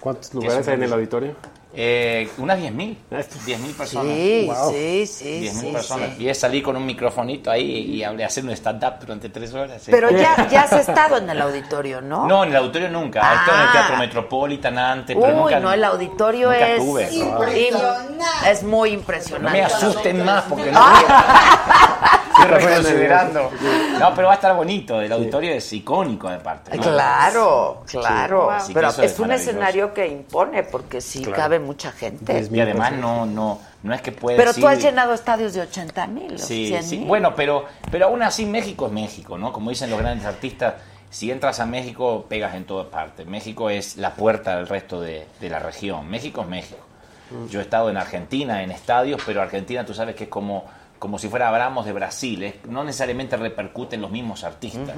¿Cuántos 0.00 0.32
lugares 0.32 0.58
es 0.60 0.68
hay 0.68 0.74
en 0.74 0.82
el 0.84 0.92
auditorio? 0.92 1.34
Eh, 1.74 2.30
unas 2.38 2.58
10.000. 2.58 2.96
10.000 3.10 3.74
personas. 3.76 4.14
Sí, 4.14 4.46
Wow. 4.48 4.70
sí, 4.72 5.06
sí, 5.06 5.40
10.000 5.42 5.60
sí, 5.60 5.66
personas. 5.72 6.08
sí. 6.16 6.22
Y 6.24 6.28
es 6.30 6.38
salir 6.40 6.62
con 6.62 6.76
un 6.76 6.86
microfonito 6.86 7.50
ahí 7.50 7.62
y 7.94 8.02
hablé, 8.02 8.24
hacer 8.24 8.42
un 8.44 8.50
stand-up 8.52 8.94
durante 9.00 9.28
tres 9.28 9.52
horas. 9.52 9.82
sí. 9.82 9.90
Pero 9.90 10.10
ya, 10.10 10.48
ya 10.48 10.62
has 10.62 10.72
estado 10.88 11.18
en 11.18 11.28
el 11.28 11.40
auditorio, 11.42 12.00
¿no? 12.00 12.26
No, 12.26 12.42
en 12.44 12.50
el 12.50 12.56
auditorio 12.56 12.88
nunca. 12.88 13.20
Estado 13.20 13.56
en 13.58 13.62
el 13.62 13.68
Ah. 13.68 13.72
Teatro 13.72 13.96
Metropolitan 13.98 14.78
antes, 14.78 15.16
pero 15.20 15.34
Uy, 15.36 15.42
nunca. 15.42 15.60
no, 15.60 15.72
el 15.72 15.84
auditorio 15.84 16.50
nunca 16.50 16.68
es 16.68 16.78
tuve. 16.78 17.12
impresionante. 17.12 18.50
Es 18.50 18.62
muy 18.62 18.90
No 18.92 18.98
impresionante. 18.98 19.58
me 19.58 19.64
asusten 19.64 20.24
más 20.24 20.44
porque 20.44 20.72
no 20.72 20.80
Ah. 20.82 22.14
Estoy 22.38 22.54
reconsiderando. 22.56 23.50
No, 23.98 24.14
pero 24.14 24.28
va 24.28 24.32
a 24.34 24.36
estar 24.36 24.54
bonito. 24.54 25.00
El 25.00 25.10
auditorio 25.10 25.54
es 25.54 25.72
icónico, 25.72 26.28
aparte. 26.28 26.76
¿no? 26.76 26.82
Claro, 26.84 27.82
claro. 27.90 28.50
Pero 28.72 28.88
es, 28.90 28.98
es 29.00 29.18
un 29.18 29.32
escenario 29.32 29.92
que 29.92 30.06
impone 30.06 30.62
porque 30.62 31.00
sí 31.00 31.22
Claro. 31.22 31.36
cabe 31.36 31.57
mucha 31.60 31.92
gente. 31.92 32.46
Y 32.50 32.60
además 32.60 32.92
no, 32.92 33.26
no, 33.26 33.60
no 33.82 33.94
es 33.94 34.00
que 34.02 34.12
puedes 34.12 34.38
Pero 34.38 34.52
tú 34.54 34.66
has 34.68 34.82
llenado 34.82 35.14
estadios 35.14 35.52
de 35.54 35.60
80 35.62 36.06
mil, 36.08 36.38
Sí, 36.38 36.74
sí. 36.82 37.04
Bueno, 37.06 37.34
pero, 37.34 37.64
pero 37.90 38.06
aún 38.06 38.22
así 38.22 38.44
México 38.46 38.86
es 38.86 38.92
México, 38.92 39.36
¿no? 39.38 39.52
Como 39.52 39.70
dicen 39.70 39.90
los 39.90 39.98
grandes 39.98 40.26
artistas, 40.26 40.74
si 41.10 41.30
entras 41.30 41.58
a 41.60 41.66
México 41.66 42.26
pegas 42.28 42.54
en 42.54 42.64
todas 42.64 42.86
partes. 42.88 43.26
México 43.26 43.70
es 43.70 43.96
la 43.96 44.14
puerta 44.14 44.56
al 44.58 44.68
resto 44.68 45.00
de, 45.00 45.26
de 45.40 45.48
la 45.50 45.58
región. 45.58 46.08
México 46.08 46.42
es 46.42 46.48
México. 46.48 46.80
Yo 47.50 47.60
he 47.60 47.62
estado 47.62 47.90
en 47.90 47.98
Argentina, 47.98 48.62
en 48.62 48.70
estadios, 48.70 49.20
pero 49.26 49.42
Argentina 49.42 49.84
tú 49.84 49.92
sabes 49.92 50.14
que 50.14 50.24
es 50.24 50.30
como, 50.30 50.64
como 50.98 51.18
si 51.18 51.28
fuera 51.28 51.48
Abramos 51.48 51.84
de 51.84 51.92
Brasil. 51.92 52.42
es- 52.42 52.54
no 52.66 52.84
necesariamente 52.84 53.36
repercuten 53.36 54.00
los 54.00 54.10
mismos 54.10 54.44
artistas, 54.44 54.96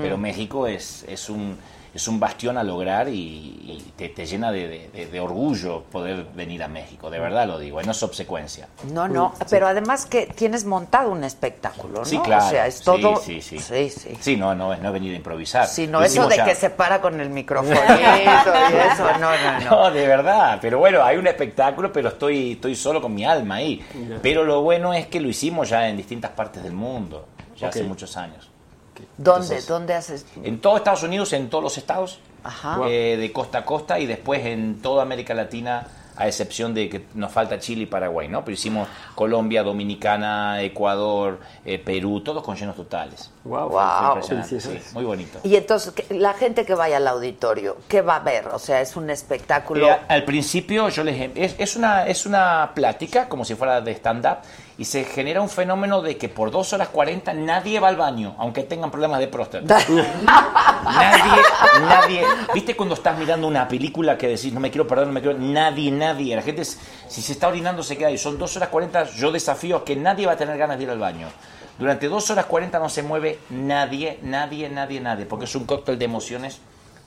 pero 0.00 0.16
México 0.16 0.66
es, 0.66 1.04
es, 1.06 1.28
un, 1.28 1.58
es 1.96 2.06
un 2.08 2.18
bastión 2.20 2.56
a 2.58 2.62
lograr 2.62 3.08
y, 3.08 3.12
y 3.14 3.92
te, 3.96 4.08
te 4.10 4.24
llena 4.26 4.52
de, 4.52 4.68
de- 4.68 4.88
de- 4.90 5.06
de 5.06 5.20
orgullo 5.20 5.82
poder 5.84 6.26
venir 6.34 6.62
a 6.62 6.68
México. 6.68 7.10
De 7.10 7.18
verdad 7.18 7.46
lo 7.46 7.58
digo, 7.58 7.80
y 7.80 7.84
no 7.84 7.92
es 7.92 8.02
obsecuencia. 8.02 8.68
No, 8.92 9.08
no, 9.08 9.34
pero 9.50 9.66
además 9.66 10.06
que 10.06 10.26
tienes 10.26 10.64
montado 10.64 11.10
un 11.10 11.24
espectáculo, 11.24 12.00
¿no? 12.00 12.04
Sí, 12.04 12.18
claro. 12.20 12.46
O 12.46 12.50
sea, 12.50 12.66
es 12.66 12.76
Sí, 12.76 12.84
todo. 12.84 13.16
Sí, 13.16 13.40
sí. 13.42 13.58
Sí, 13.58 13.90
sí. 13.90 14.16
Sí, 14.20 14.36
no, 14.36 14.54
no, 14.54 14.72
es- 14.72 14.80
no 14.80 14.88
es 14.88 14.92
venir 14.92 15.12
a 15.12 15.16
improvisar. 15.16 15.66
Sí, 15.66 15.86
no, 15.86 16.02
eso 16.02 16.28
de 16.28 16.36
ya. 16.36 16.44
que 16.44 16.54
se 16.54 16.70
para 16.70 17.00
con 17.00 17.20
el 17.20 17.30
microfonito 17.30 17.80
y 17.90 18.74
eso, 18.92 19.12
no, 19.18 19.30
no, 19.36 19.60
no. 19.60 19.70
No, 19.70 19.90
de 19.90 20.06
verdad. 20.06 20.58
Pero 20.60 20.78
bueno, 20.78 21.02
hay 21.02 21.16
un 21.16 21.26
espectáculo, 21.26 21.92
pero 21.92 22.08
estoy, 22.10 22.52
estoy 22.52 22.74
solo 22.76 23.00
con 23.02 23.14
mi 23.14 23.24
alma 23.24 23.56
ahí. 23.56 23.84
Pero 24.22 24.44
lo 24.44 24.62
bueno 24.62 24.92
es 24.94 25.06
que 25.06 25.20
lo 25.20 25.28
hicimos 25.28 25.68
ya 25.68 25.88
en 25.88 25.96
distintas 25.96 26.30
partes 26.32 26.62
del 26.62 26.72
mundo, 26.72 27.26
ya 27.56 27.68
hace 27.68 27.82
muchos 27.84 28.16
años. 28.16 28.50
¿Dónde? 29.16 29.46
Entonces, 29.46 29.66
¿Dónde 29.66 29.94
haces? 29.94 30.26
En 30.42 30.60
todo 30.60 30.76
Estados 30.76 31.02
Unidos, 31.02 31.32
en 31.32 31.48
todos 31.50 31.64
los 31.64 31.78
estados, 31.78 32.20
Ajá. 32.44 32.80
eh, 32.88 33.16
de 33.16 33.32
costa 33.32 33.58
a 33.58 33.64
costa, 33.64 33.98
y 33.98 34.06
después 34.06 34.44
en 34.44 34.80
toda 34.82 35.02
América 35.02 35.34
Latina, 35.34 35.86
a 36.16 36.26
excepción 36.26 36.72
de 36.74 36.88
que 36.88 37.06
nos 37.14 37.30
falta 37.30 37.58
Chile 37.58 37.82
y 37.82 37.86
Paraguay, 37.86 38.28
¿no? 38.28 38.44
Pero 38.44 38.54
hicimos 38.54 38.88
Colombia, 39.14 39.62
Dominicana, 39.62 40.62
Ecuador, 40.62 41.40
eh, 41.64 41.78
Perú, 41.78 42.20
todos 42.22 42.42
con 42.42 42.56
llenos 42.56 42.76
totales. 42.76 43.30
Wow, 43.46 43.68
Wow. 43.70 44.08
Impresionante, 44.16 44.60
sí, 44.60 44.78
muy 44.92 45.04
bonito. 45.04 45.38
Y 45.44 45.56
entonces, 45.56 45.92
¿qué- 45.92 46.14
la 46.14 46.34
gente 46.34 46.64
que 46.64 46.74
vaya 46.74 46.96
al 46.98 47.06
auditorio, 47.08 47.76
¿qué 47.88 48.02
va 48.02 48.16
a 48.16 48.20
ver? 48.20 48.48
O 48.48 48.58
sea, 48.58 48.80
es 48.80 48.96
un 48.96 49.08
espectáculo. 49.10 49.88
Eh, 49.88 49.98
al 50.08 50.24
principio 50.24 50.88
yo 50.88 51.04
les 51.04 51.30
es, 51.34 51.54
es 51.58 51.76
una 51.76 52.06
es 52.06 52.26
una 52.26 52.72
plática 52.74 53.28
como 53.28 53.44
si 53.44 53.54
fuera 53.54 53.80
de 53.80 53.92
stand 53.92 54.26
up 54.26 54.38
y 54.78 54.84
se 54.84 55.04
genera 55.04 55.40
un 55.40 55.48
fenómeno 55.48 56.02
de 56.02 56.18
que 56.18 56.28
por 56.28 56.50
dos 56.50 56.72
horas 56.74 56.88
40 56.88 57.32
nadie 57.32 57.80
va 57.80 57.88
al 57.88 57.96
baño 57.96 58.34
aunque 58.38 58.62
tengan 58.62 58.90
problemas 58.90 59.20
de 59.20 59.28
próstata 59.28 59.78
nadie 60.84 61.42
nadie 61.88 62.22
viste 62.52 62.76
cuando 62.76 62.94
estás 62.94 63.16
mirando 63.18 63.46
una 63.46 63.66
película 63.68 64.18
que 64.18 64.28
decís 64.28 64.52
no 64.52 64.60
me 64.60 64.70
quiero 64.70 64.86
perder 64.86 65.06
no 65.06 65.12
me 65.14 65.22
quiero 65.22 65.38
nadie 65.38 65.90
nadie 65.90 66.36
la 66.36 66.42
gente 66.42 66.62
es- 66.62 66.78
si 67.08 67.22
se 67.22 67.32
está 67.32 67.48
orinando 67.48 67.82
se 67.82 67.96
queda 67.96 68.08
ahí 68.08 68.18
son 68.18 68.38
dos 68.38 68.54
horas 68.56 68.68
40 68.68 69.04
yo 69.16 69.32
desafío 69.32 69.76
a 69.78 69.84
que 69.84 69.96
nadie 69.96 70.26
va 70.26 70.32
a 70.32 70.36
tener 70.36 70.58
ganas 70.58 70.76
de 70.76 70.84
ir 70.84 70.90
al 70.90 70.98
baño 70.98 71.28
Durante 71.78 72.08
dos 72.08 72.30
horas 72.30 72.46
40 72.46 72.78
no 72.78 72.88
se 72.88 73.02
mueve 73.02 73.38
nadie, 73.50 74.18
nadie, 74.22 74.68
nadie, 74.68 75.00
nadie, 75.00 75.26
porque 75.26 75.44
es 75.44 75.54
un 75.54 75.64
cóctel 75.64 75.98
de 75.98 76.04
emociones 76.06 76.58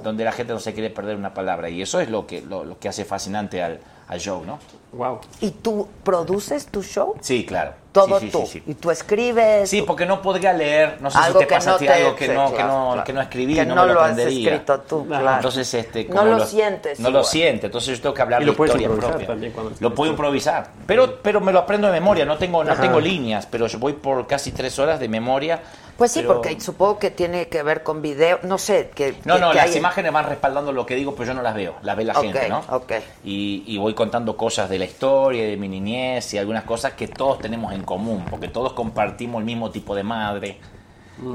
donde 0.02 0.24
la 0.24 0.32
gente 0.32 0.54
no 0.54 0.60
se 0.60 0.74
quiere 0.74 0.90
perder 0.90 1.18
una 1.18 1.34
palabra. 1.34 1.70
Y 1.70 1.82
eso 1.82 2.00
es 2.00 2.10
lo 2.10 2.26
que, 2.28 2.42
lo, 2.42 2.64
lo 2.64 2.80
que 2.80 2.88
hace 2.88 3.04
fascinante 3.04 3.62
al, 3.62 3.80
al 4.08 4.20
show, 4.20 4.44
¿no? 4.46 4.60
Wow. 4.94 5.20
¿Y 5.42 5.52
tú 5.52 5.88
produces 6.04 6.68
tu 6.68 6.84
show? 6.84 7.16
Sí, 7.22 7.46
claro. 7.46 7.74
Todo 7.92 8.20
Sí, 8.20 8.28
sí, 8.28 8.32
tú. 8.32 8.42
sí, 8.46 8.48
sí. 8.60 8.64
Y 8.68 8.74
tú 8.76 8.92
escribes. 8.92 9.68
Sí, 9.68 9.82
porque 9.82 10.06
no 10.06 10.22
podría 10.22 10.54
leer, 10.54 10.98
no 11.02 11.10
sé 11.10 11.18
Algo 11.18 11.40
si 11.40 11.46
te 11.46 11.48
que 11.48 11.56
pasa 11.56 11.70
no 11.72 11.76
a 11.76 11.80
ti 11.80 11.88
te- 11.88 11.94
algo 11.94 12.16
que 12.16 12.28
no, 12.28 12.50
que 12.50 12.56
claro, 12.56 12.68
no, 12.74 12.88
claro. 12.92 13.04
que 13.04 13.14
no 13.14 13.22
escribí, 13.22 13.56
Que 13.56 13.66
no, 13.66 13.74
no 13.76 13.82
me 13.82 13.88
lo, 13.88 13.94
lo 13.96 14.02
has 14.02 14.18
escrito 14.20 14.80
tú, 14.82 15.08
claro. 15.08 15.36
Entonces, 15.38 15.74
este, 15.74 16.06
No 16.06 16.24
lo 16.24 16.46
sientes 16.46 17.00
No 17.00 17.10
lo 17.10 17.24
siente, 17.24 17.66
entonces 17.66 17.98
yo 17.98 18.02
tengo 18.04 18.14
que 18.14 18.22
hablar 18.22 18.42
Y 18.42 18.46
de 18.46 18.52
lo 18.52 18.56
puedes 18.58 18.70
historia 18.76 18.86
improvisar 18.86 19.12
propia. 19.12 19.28
también 19.28 19.54
cuando 19.54 19.72
Lo 19.80 19.96
puedo 19.96 20.12
improvisar, 20.12 20.70
pero, 20.86 21.16
pero 21.24 21.42
me 21.42 21.52
lo 21.52 21.60
aprendo 21.60 21.88
de 21.88 21.94
memoria, 21.94 22.26
no 22.26 22.38
tengo, 22.38 22.64
no 22.64 22.72
Ajá. 22.74 22.82
tengo 22.82 23.00
líneas, 23.00 23.48
pero 23.48 23.66
yo 23.66 23.80
voy 23.80 23.94
por 23.94 24.28
casi 24.28 24.52
tres 24.52 24.78
horas 24.78 25.00
de 25.00 25.10
memoria. 25.10 25.60
Pues 26.00 26.12
sí, 26.12 26.22
pero- 26.22 26.36
porque 26.42 26.60
supongo 26.60 26.98
que 26.98 27.12
tiene 27.12 27.48
que 27.50 27.62
ver 27.62 27.84
con 27.84 28.02
video. 28.02 28.40
No 28.42 28.58
sé. 28.58 28.90
Que, 28.96 29.16
No, 29.26 29.36
que- 29.36 29.42
no, 29.42 29.52
que 29.52 29.58
las 29.58 29.70
hay- 29.70 29.78
imágenes 29.78 30.12
van 30.12 30.26
respaldando 30.26 30.72
lo 30.72 30.86
que 30.88 30.96
digo, 30.96 31.14
pero 31.14 31.28
yo 31.28 31.34
no 31.36 31.44
las 31.44 31.54
veo, 31.54 31.76
las 31.84 31.96
ve 31.96 32.06
la 32.06 32.16
gente, 32.16 32.50
¿no? 32.50 32.64
ok. 32.70 32.94
Y, 33.24 33.64
y 33.68 33.78
voy 33.78 33.94
contando 33.94 34.36
cosas 34.36 34.68
de 34.70 34.80
la 34.80 34.86
historia, 34.86 35.46
de 35.46 35.58
mi 35.58 35.68
niñez 35.68 36.34
y 36.34 36.38
algunas 36.40 36.64
cosas 36.64 36.94
que 36.94 37.08
todos 37.08 37.38
tenemos 37.40 37.72
en 37.74 37.84
común, 37.84 38.26
porque 38.30 38.48
todos 38.48 38.74
compartimos 38.74 39.40
el 39.40 39.46
mismo 39.46 39.70
tipo 39.70 39.94
de 39.96 40.02
madre. 40.04 40.58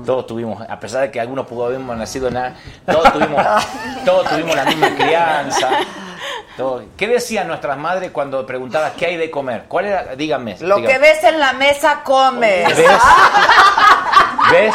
Todos 0.07 0.27
tuvimos, 0.27 0.62
a 0.67 0.81
pesar 0.81 1.03
de 1.03 1.11
que 1.11 1.21
algunos 1.21 1.47
pudo 1.47 1.67
haber 1.67 1.79
nacido 1.79 2.29
en 2.29 2.35
la- 2.35 2.55
todos 2.87 3.12
tuvimos, 3.12 3.45
todos 4.07 4.27
tuvimos 4.31 4.57
la 4.57 4.65
misma 4.65 4.95
crianza. 4.97 5.69
¿Qué 6.97 7.09
decían 7.09 7.49
nuestras 7.49 7.77
madres 7.77 8.11
cuando 8.12 8.45
preguntabas 8.47 8.93
qué 8.93 9.07
hay 9.07 9.16
de 9.16 9.31
comer? 9.31 9.64
¿Cuál 9.68 9.87
era? 9.87 10.14
Díganme. 10.16 10.57
Lo 10.61 10.77
díganme. 10.77 10.93
que 10.95 10.99
ves 11.01 11.25
en 11.25 11.39
la 11.41 11.53
mesa 11.53 12.03
comes. 12.05 12.68
¿Ves? 12.77 12.89
¿Ves? 14.51 14.75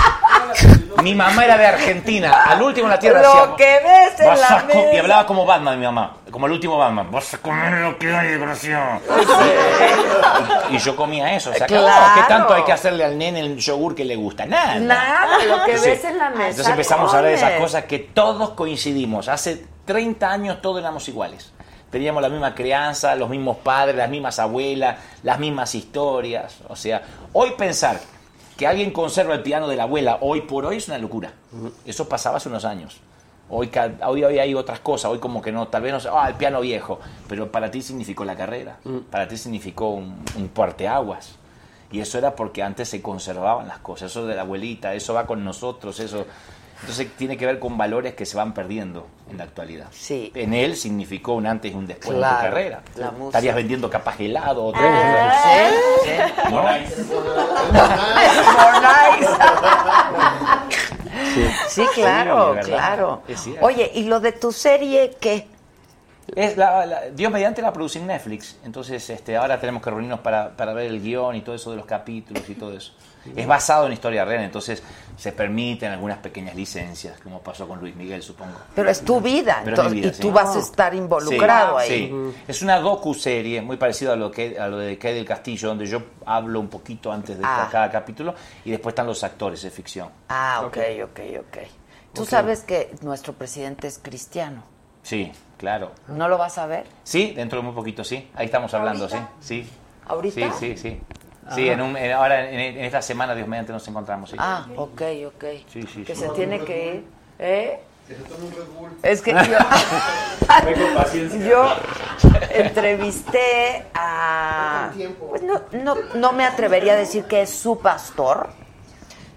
Mi 1.04 1.16
mamá 1.16 1.46
era 1.46 1.58
de 1.58 1.66
Argentina. 1.68 2.44
Al 2.46 2.62
último 2.62 2.88
en 2.88 2.92
la 2.92 3.00
tierra 3.00 3.22
Lo 3.22 3.56
que 3.56 3.64
ves 3.82 4.20
en 4.20 4.28
"Vas 4.28 4.40
la 4.40 4.58
a 4.58 4.62
co-" 4.68 4.72
Y 4.74 4.86
mesa. 4.88 5.00
hablaba 5.00 5.26
como 5.26 5.46
Batman, 5.46 5.80
mi 5.80 5.86
mamá. 5.86 6.18
Como 6.30 6.48
el 6.48 6.52
último 6.54 6.78
Batman. 6.78 7.10
Vas 7.12 7.34
a 7.36 7.38
comer 7.38 7.74
lo 7.80 7.98
que 7.98 8.14
hay, 8.14 8.28
desgraciado. 8.30 9.00
Y, 10.70 10.76
y 10.76 10.80
yo 10.80 10.96
comía 10.98 11.34
eso. 11.36 11.52
O 11.52 11.54
sea, 11.54 11.68
Claro. 11.68 12.16
¿qué 12.16 12.28
tanto 12.28 12.54
hay 12.54 12.64
que 12.64 12.74
hacerle 12.74 13.06
al 13.06 13.18
nene 13.18 13.40
el 13.40 13.58
yogur 13.58 13.96
que 13.96 14.04
le 14.04 14.16
gusta? 14.18 14.46
Nada. 14.46 14.76
Nada, 14.76 15.38
lo 15.48 15.64
que 15.64 15.72
Entonces- 15.72 16.02
ves 16.02 16.12
en 16.12 16.18
la 16.18 16.30
mesa. 16.32 16.50
Entonces 16.50 16.68
empezamos 16.70 17.14
a 17.14 17.18
hablar 17.18 17.32
de 17.32 17.38
esas 17.38 17.52
cosas 17.54 17.84
que 17.86 18.00
todos 18.00 18.50
coincidimos. 18.52 19.30
Hace 19.30 19.64
30 19.90 20.32
años 20.32 20.62
todos 20.62 20.78
éramos 20.82 21.10
iguales. 21.10 21.52
Teníamos 21.90 22.22
la 22.22 22.30
misma 22.30 22.54
crianza, 22.54 23.16
los 23.16 23.28
mismos 23.28 23.58
padres, 23.58 23.96
las 23.96 24.08
mismas 24.08 24.38
abuelas, 24.38 25.00
las 25.24 25.40
mismas 25.40 25.74
historias. 25.74 26.60
O 26.68 26.76
sea, 26.76 27.02
hoy 27.34 27.54
pensar 27.58 28.00
que 28.56 28.68
alguien 28.68 28.92
conserva 28.92 29.34
el 29.34 29.42
piano 29.42 29.68
de 29.68 29.76
la 29.76 29.84
abuela 29.84 30.20
hoy 30.22 30.42
por 30.42 30.64
hoy 30.68 30.78
es 30.78 30.88
una 30.90 31.00
locura. 31.00 31.34
Eso 31.88 32.08
pasaba 32.08 32.38
hace 32.38 32.50
unos 32.50 32.66
años. 32.66 33.00
Hoy, 33.50 33.72
hoy, 34.06 34.24
hoy 34.24 34.38
hay 34.38 34.54
otras 34.54 34.80
cosas, 34.80 35.10
hoy 35.10 35.18
como 35.18 35.42
que 35.42 35.52
no, 35.52 35.70
tal 35.70 35.82
vez 35.82 35.92
no 35.92 36.00
sé, 36.00 36.10
ah, 36.14 36.28
el 36.28 36.36
piano 36.36 36.62
viejo, 36.62 37.00
pero 37.28 37.52
para 37.52 37.72
ti 37.72 37.82
significó 37.82 38.24
la 38.24 38.36
carrera, 38.36 38.78
para 39.10 39.28
ti 39.28 39.38
significó 39.38 39.90
un, 39.90 40.24
un 40.38 40.50
parteaguas. 40.50 41.36
Y 41.92 42.00
eso 42.00 42.20
era 42.20 42.36
porque 42.36 42.62
antes 42.62 42.90
se 42.90 43.02
conservaban 43.02 43.68
las 43.68 43.80
cosas, 43.80 44.12
eso 44.12 44.28
de 44.28 44.36
la 44.36 44.42
abuelita, 44.44 44.94
eso 44.94 45.16
va 45.16 45.26
con 45.26 45.44
nosotros, 45.44 46.00
eso... 46.00 46.28
Entonces 46.82 47.10
tiene 47.18 47.36
que 47.38 47.46
ver 47.46 47.60
con 47.60 47.78
valores 47.78 48.14
que 48.16 48.26
se 48.26 48.38
van 48.38 48.54
perdiendo 48.54 49.06
en 49.30 49.38
la 49.38 49.44
actualidad. 49.44 49.88
Sí. 49.92 50.32
En 50.34 50.54
él 50.54 50.78
significó 50.78 51.34
un 51.34 51.46
antes 51.46 51.74
y 51.74 51.76
un 51.76 51.86
después 51.86 52.18
Claro, 52.18 52.38
de 52.38 52.44
tu 52.44 52.50
carrera. 52.56 52.82
la 52.96 53.12
música. 53.12 53.28
Estarías 53.28 53.56
vendiendo 53.56 53.90
capaz 53.90 54.18
helado 54.20 54.66
o 54.68 54.74
Ah, 54.76 55.72
sí, 56.04 56.06
sí. 56.06 56.12
¿no? 56.52 56.64
Sí, 61.70 61.86
claro, 61.94 62.50
de 62.50 62.56
verdad. 62.56 62.70
claro. 62.70 63.22
Cierto. 63.36 63.66
Oye, 63.66 63.92
¿y 63.94 64.04
lo 64.06 64.20
de 64.20 64.32
tu 64.32 64.52
serie 64.52 65.16
qué? 65.20 65.48
Es 66.36 66.58
la, 66.58 66.86
la- 66.86 67.10
Dios 67.10 67.32
mediante 67.32 67.62
la 67.62 67.74
produce 67.74 68.00
en 68.00 68.08
Netflix, 68.08 68.58
entonces 68.64 69.08
este, 69.10 69.36
ahora 69.36 69.60
tenemos 69.60 69.82
que 69.82 69.90
reunirnos 69.90 70.20
para, 70.20 70.56
para 70.56 70.74
ver 70.74 70.86
el 70.88 71.02
guion 71.02 71.36
y 71.36 71.42
todo 71.42 71.56
eso 71.56 71.72
de 71.72 71.78
los 71.78 71.86
capítulos 71.86 72.48
y 72.48 72.56
todo 72.56 72.74
eso. 72.74 72.94
Es 73.36 73.48
basado 73.48 73.86
en 73.88 73.94
historia 73.94 74.26
real, 74.26 74.44
entonces 74.44 74.82
se 75.18 75.32
permiten 75.34 75.92
algunas 75.92 76.20
pequeñas 76.20 76.56
licencias, 76.56 77.20
como 77.22 77.42
pasó 77.42 77.68
con 77.68 77.80
Luis 77.80 77.94
Miguel, 77.96 78.24
supongo. 78.24 78.54
Pero 78.74 78.90
es 78.90 79.02
tu 79.02 79.20
vida, 79.20 79.62
Pero 79.66 79.82
es 79.84 79.92
vida, 79.92 80.08
y 80.08 80.14
sí. 80.14 80.22
tú 80.22 80.32
vas 80.32 80.56
a 80.56 80.60
estar 80.60 80.94
involucrado 80.96 81.78
Sí, 81.82 81.92
ahí. 81.94 82.08
sí. 82.10 82.42
Es 82.48 82.62
una 82.62 82.80
docu-serie 82.80 83.62
muy 83.62 83.76
parecida 83.78 84.14
a 84.14 84.16
lo, 84.16 84.32
que, 84.32 84.58
a 84.58 84.68
lo 84.68 84.78
de 84.78 84.98
Kay 84.98 85.16
del 85.16 85.26
Castillo, 85.26 85.68
donde 85.70 85.86
yo 85.88 86.02
hablo 86.26 86.60
un 86.62 86.70
poquito 86.70 87.12
antes 87.12 87.38
de 87.38 87.44
Ah. 87.46 87.68
cada 87.70 87.92
capítulo 87.92 88.34
y 88.64 88.72
después 88.72 88.94
están 88.94 89.08
los 89.08 89.22
actores 89.24 89.62
de 89.62 89.70
ficción. 89.72 90.10
Ah, 90.30 90.62
ok, 90.66 90.78
ok, 91.04 91.20
ok. 91.42 91.58
Tú 92.14 92.26
sabes 92.26 92.62
que 92.62 92.96
nuestro 93.02 93.34
presidente 93.34 93.88
es 93.88 94.00
cristiano. 94.00 94.64
Sí, 95.04 95.32
claro. 95.58 95.92
¿No 96.08 96.28
lo 96.30 96.38
vas 96.38 96.58
a 96.58 96.66
ver? 96.66 96.86
Sí, 97.04 97.34
dentro 97.36 97.60
de 97.60 97.66
muy 97.66 97.74
poquito, 97.76 98.04
sí. 98.04 98.30
Ahí 98.36 98.46
estamos 98.46 98.74
hablando, 98.74 99.04
¿Ahorita? 99.04 99.30
sí. 99.42 99.64
Sí. 99.64 99.70
¿Ahorita? 100.08 100.52
Sí, 100.54 100.76
sí, 100.76 100.78
sí. 100.78 101.02
Sí, 101.56 101.68
en 101.70 101.82
un- 101.82 101.98
en- 101.98 102.12
ahora 102.12 102.48
en, 102.50 102.60
en 102.60 102.86
esta 102.86 103.02
semana, 103.02 103.34
Dios 103.34 103.48
mediante, 103.48 103.72
nos 103.74 103.88
encontramos. 103.88 104.30
Sí. 104.30 104.36
Ah, 104.40 104.68
ok, 104.76 105.02
ok. 105.28 105.44
Sí, 105.72 105.84
sí, 105.92 106.04
que 106.04 106.14
sí. 106.16 106.22
se 106.22 106.30
tiene 106.30 106.60
que 106.64 106.94
ir. 106.96 107.06
¿Eh? 107.40 107.80
Es 109.04 109.22
que 109.22 109.32
yo, 109.34 109.40
yo 111.48 111.66
entrevisté 112.52 113.86
a... 113.94 114.92
pues 115.30 115.42
no, 115.44 115.62
no, 115.74 115.96
no 116.16 116.32
me 116.34 116.46
atrevería 116.46 116.94
a 116.94 116.98
decir 116.98 117.26
que 117.26 117.42
es 117.44 117.50
su 117.52 117.80
pastor, 117.80 118.50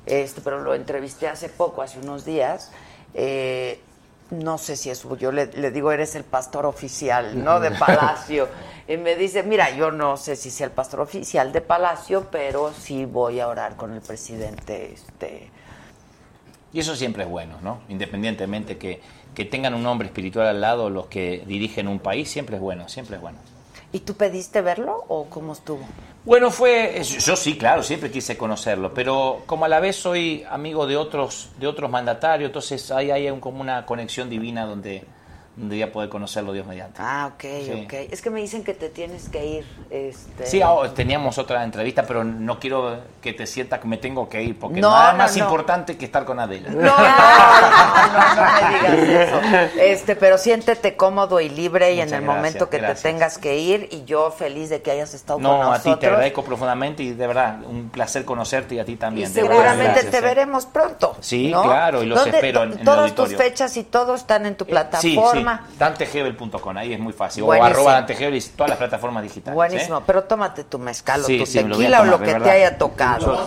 este, 0.07 0.41
pero 0.41 0.61
lo 0.61 0.75
entrevisté 0.75 1.29
hace 1.29 1.49
poco, 1.49 1.83
hace 1.83 1.99
unos 1.99 2.25
días. 2.25 2.71
Eh, 3.15 3.81
no 4.33 4.57
sé 4.57 4.77
si 4.77 4.89
es 4.91 5.07
yo 5.19 5.31
le, 5.31 5.47
le 5.47 5.71
digo, 5.71 5.93
eres 5.93 6.15
el 6.15 6.25
pastor 6.25 6.65
oficial, 6.67 7.43
¿no? 7.45 7.61
De 7.61 7.71
Palacio. 7.71 8.49
Y 8.89 8.97
me 8.97 9.15
dice, 9.15 9.43
mira, 9.43 9.71
yo 9.77 9.91
no 9.91 10.17
sé 10.17 10.37
si 10.37 10.51
sea 10.51 10.67
el 10.67 10.73
pastor 10.73 11.01
oficial 11.01 11.53
de 11.53 11.61
Palacio, 11.61 12.29
pero 12.31 12.73
sí 12.73 13.05
voy 13.05 13.41
a 13.41 13.49
orar 13.49 13.77
con 13.77 13.93
el 13.93 14.01
presidente, 14.01 14.93
este... 14.93 15.51
Y 16.73 16.81
eso 16.81 16.97
siempre 16.97 17.25
es 17.25 17.29
bueno, 17.29 17.59
¿no? 17.63 17.81
Independientemente 17.91 18.79
que, 18.79 19.03
que 19.35 19.45
tengan 19.45 19.75
un 19.75 19.85
hombre 19.85 20.09
espiritual 20.09 20.47
al 20.47 20.63
lado 20.63 20.89
los 20.89 21.07
que 21.07 21.45
dirigen 21.47 21.87
un 21.87 21.99
país, 21.99 22.31
siempre 22.31 22.57
es 22.57 22.63
bueno, 22.63 22.89
siempre 22.89 23.17
es 23.17 23.23
bueno. 23.23 23.39
¿Y 23.93 24.01
tú 24.01 24.15
pediste 24.15 24.63
verlo 24.63 25.05
o 25.09 25.27
cómo 25.27 25.53
estuvo? 25.53 25.81
Bueno, 26.25 26.51
fue, 26.51 27.03
yo 27.03 27.37
sí, 27.37 27.59
claro, 27.59 27.83
siempre 27.83 28.11
quise 28.11 28.39
conocerlo, 28.39 28.95
pero 28.95 29.43
como 29.45 29.65
a 29.65 29.69
la 29.69 29.81
vez 29.81 29.97
soy 29.97 30.45
amigo 30.49 30.87
de 30.87 30.97
otros, 30.97 31.51
de 31.59 31.67
otros 31.67 31.91
mandatarios, 31.91 32.49
entonces 32.49 32.91
ahí 32.91 33.11
hay 33.11 33.29
un- 33.29 33.41
como 33.41 33.61
una 33.61 33.85
conexión 33.85 34.31
divina 34.31 34.65
donde, 34.65 35.05
donde 35.55 35.77
voy 35.77 35.83
a 35.83 35.93
poder 35.93 36.09
conocerlo 36.09 36.53
Dios 36.55 36.67
mediante. 36.67 36.99
Ah, 37.03 37.31
ok, 37.35 37.41
Sí. 37.43 37.83
ok. 37.85 37.93
Es 38.11 38.23
que 38.23 38.31
me 38.31 38.41
dicen 38.41 38.65
que 38.65 38.73
te 38.73 38.89
tienes 38.89 39.29
que 39.29 39.45
ir. 39.45 39.67
Este... 39.91 40.47
Sí, 40.47 40.63
ah, 40.63 40.75
teníamos 40.95 41.37
otra 41.37 41.63
entrevista, 41.63 42.05
pero 42.07 42.25
no 42.25 42.59
quiero 42.59 43.01
que 43.21 43.35
te 43.35 43.47
sientas 43.47 43.79
que 43.81 43.87
me 43.87 43.99
tengo 43.99 44.29
que 44.31 44.43
ir, 44.43 44.59
porque 44.59 44.81
No, 44.81 44.91
nada 44.91 45.13
no, 45.13 45.19
más 45.19 45.37
no. 45.37 45.45
importante 45.45 45.99
que 45.99 46.07
estar 46.07 46.25
con 46.25 46.41
Adela. 46.41 46.71
No, 46.71 46.81
no, 46.81 46.89
no, 48.35 48.71
me 48.97 49.03
digas 49.03 49.29
eso. 49.29 49.41
Este, 49.79 50.17
pero 50.17 50.39
siéntete 50.39 50.97
cómodo 50.97 51.41
y 51.41 51.49
libre 51.49 51.93
y 51.93 51.97
Muchas 51.97 52.09
en 52.13 52.15
el 52.15 52.21
gracias, 52.23 52.37
momento 52.37 52.71
que 52.71 52.79
gracias. 52.79 53.03
te 53.03 53.09
tengas 53.11 53.39
que 53.39 53.59
ir 53.59 53.89
y 53.91 54.05
yo 54.05 54.31
feliz 54.31 54.71
de 54.71 54.81
que 54.83 54.91
hayas 54.91 55.15
estado 55.15 55.37
con 55.39 55.43
No, 55.45 55.63
a 55.63 55.65
nosotros. 55.77 55.95
ti 55.97 56.01
te 56.01 56.07
agradezco 56.07 56.45
profundamente 56.45 57.03
y 57.03 57.13
de 57.13 57.27
verdad, 57.27 57.59
un 57.69 57.91
placer 57.91 58.25
conocerte 58.25 58.77
y 58.77 58.79
a 58.79 58.85
ti 58.85 58.97
también. 58.97 59.31
seguramente 59.31 59.85
gracias, 59.93 60.11
te 60.11 60.19
eh. 60.19 60.21
veremos 60.23 60.67
pronto. 60.67 61.17
Sí, 61.21 61.53
claro, 61.53 62.03
y 62.03 62.07
los 62.07 62.19
¿Dónde- 62.19 62.39
espero 62.39 62.63
en- 62.63 62.73
en 62.73 62.79
el 62.79 62.85
Todas 62.85 63.01
auditorio. 63.01 63.37
tus 63.37 63.45
fechas 63.45 63.77
y 63.77 63.85
todo 63.85 64.15
están 64.15 64.47
en 64.47 64.57
tu 64.57 64.65
Sí, 65.01 65.15
plataforma. 65.45 65.69
sí, 65.71 65.77
dantegebel.com, 65.79 66.77
ahí 66.77 66.93
es 66.95 67.01
muy 67.01 67.13
fácil. 67.13 67.45
Buenísimo. 67.45 67.69
O 67.69 67.71
arroba 67.73 67.93
dantegebel 67.95 68.35
y 68.37 68.41
todas 68.41 68.71
las 68.71 68.79
plataformas 68.79 69.23
digitales. 69.23 69.55
Buenísimo, 69.55 69.99
¿eh? 69.99 70.03
pero 70.07 70.25
tómate 70.25 70.65
tu 70.65 70.79
mezcal 70.79 71.21
o 71.23 71.25
Sí, 71.25 71.39
tu 71.39 71.47
sí, 71.47 71.63
tequila 71.63 72.01
o 72.03 72.05
lo 72.05 72.19
que 72.21 72.35
te 72.35 72.51
haya 72.51 72.77
tocado. 72.79 73.47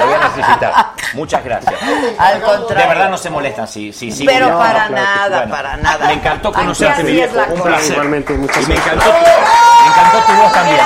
Lo 0.00 0.06
voy 0.06 0.14
a 0.14 0.28
necesitar. 0.28 0.72
Muchas 1.14 1.44
gracias. 1.44 1.74
Al 2.18 2.42
contrario. 2.42 2.82
De 2.82 2.88
verdad 2.94 3.10
no 3.10 3.16
se 3.18 3.30
molestan 3.30 3.68
si, 3.68 3.92
si 3.92 4.10
sigo 4.10 4.30
Pero 4.32 4.58
para 4.58 4.88
No, 4.88 4.96
sí. 4.96 5.02
nada, 5.02 5.36
Bueno, 5.38 5.52
para 5.54 5.76
nada. 5.76 6.06
Me 6.06 6.12
encantó 6.14 6.52
conocerte, 6.52 7.04
mi 7.04 7.12
viejo. 7.12 7.36
Un 7.38 7.44
cosa. 7.50 7.62
placer. 7.62 7.92
Igualmente, 7.92 8.34
muchas 8.34 8.62
y 8.64 8.66
me 8.66 8.74
encantó, 8.74 9.04
tu, 9.04 9.10
me 9.12 9.88
encantó 9.88 10.18
tu 10.26 10.32
voz 10.42 10.52
también, 10.52 10.76
¿eh? 10.78 10.80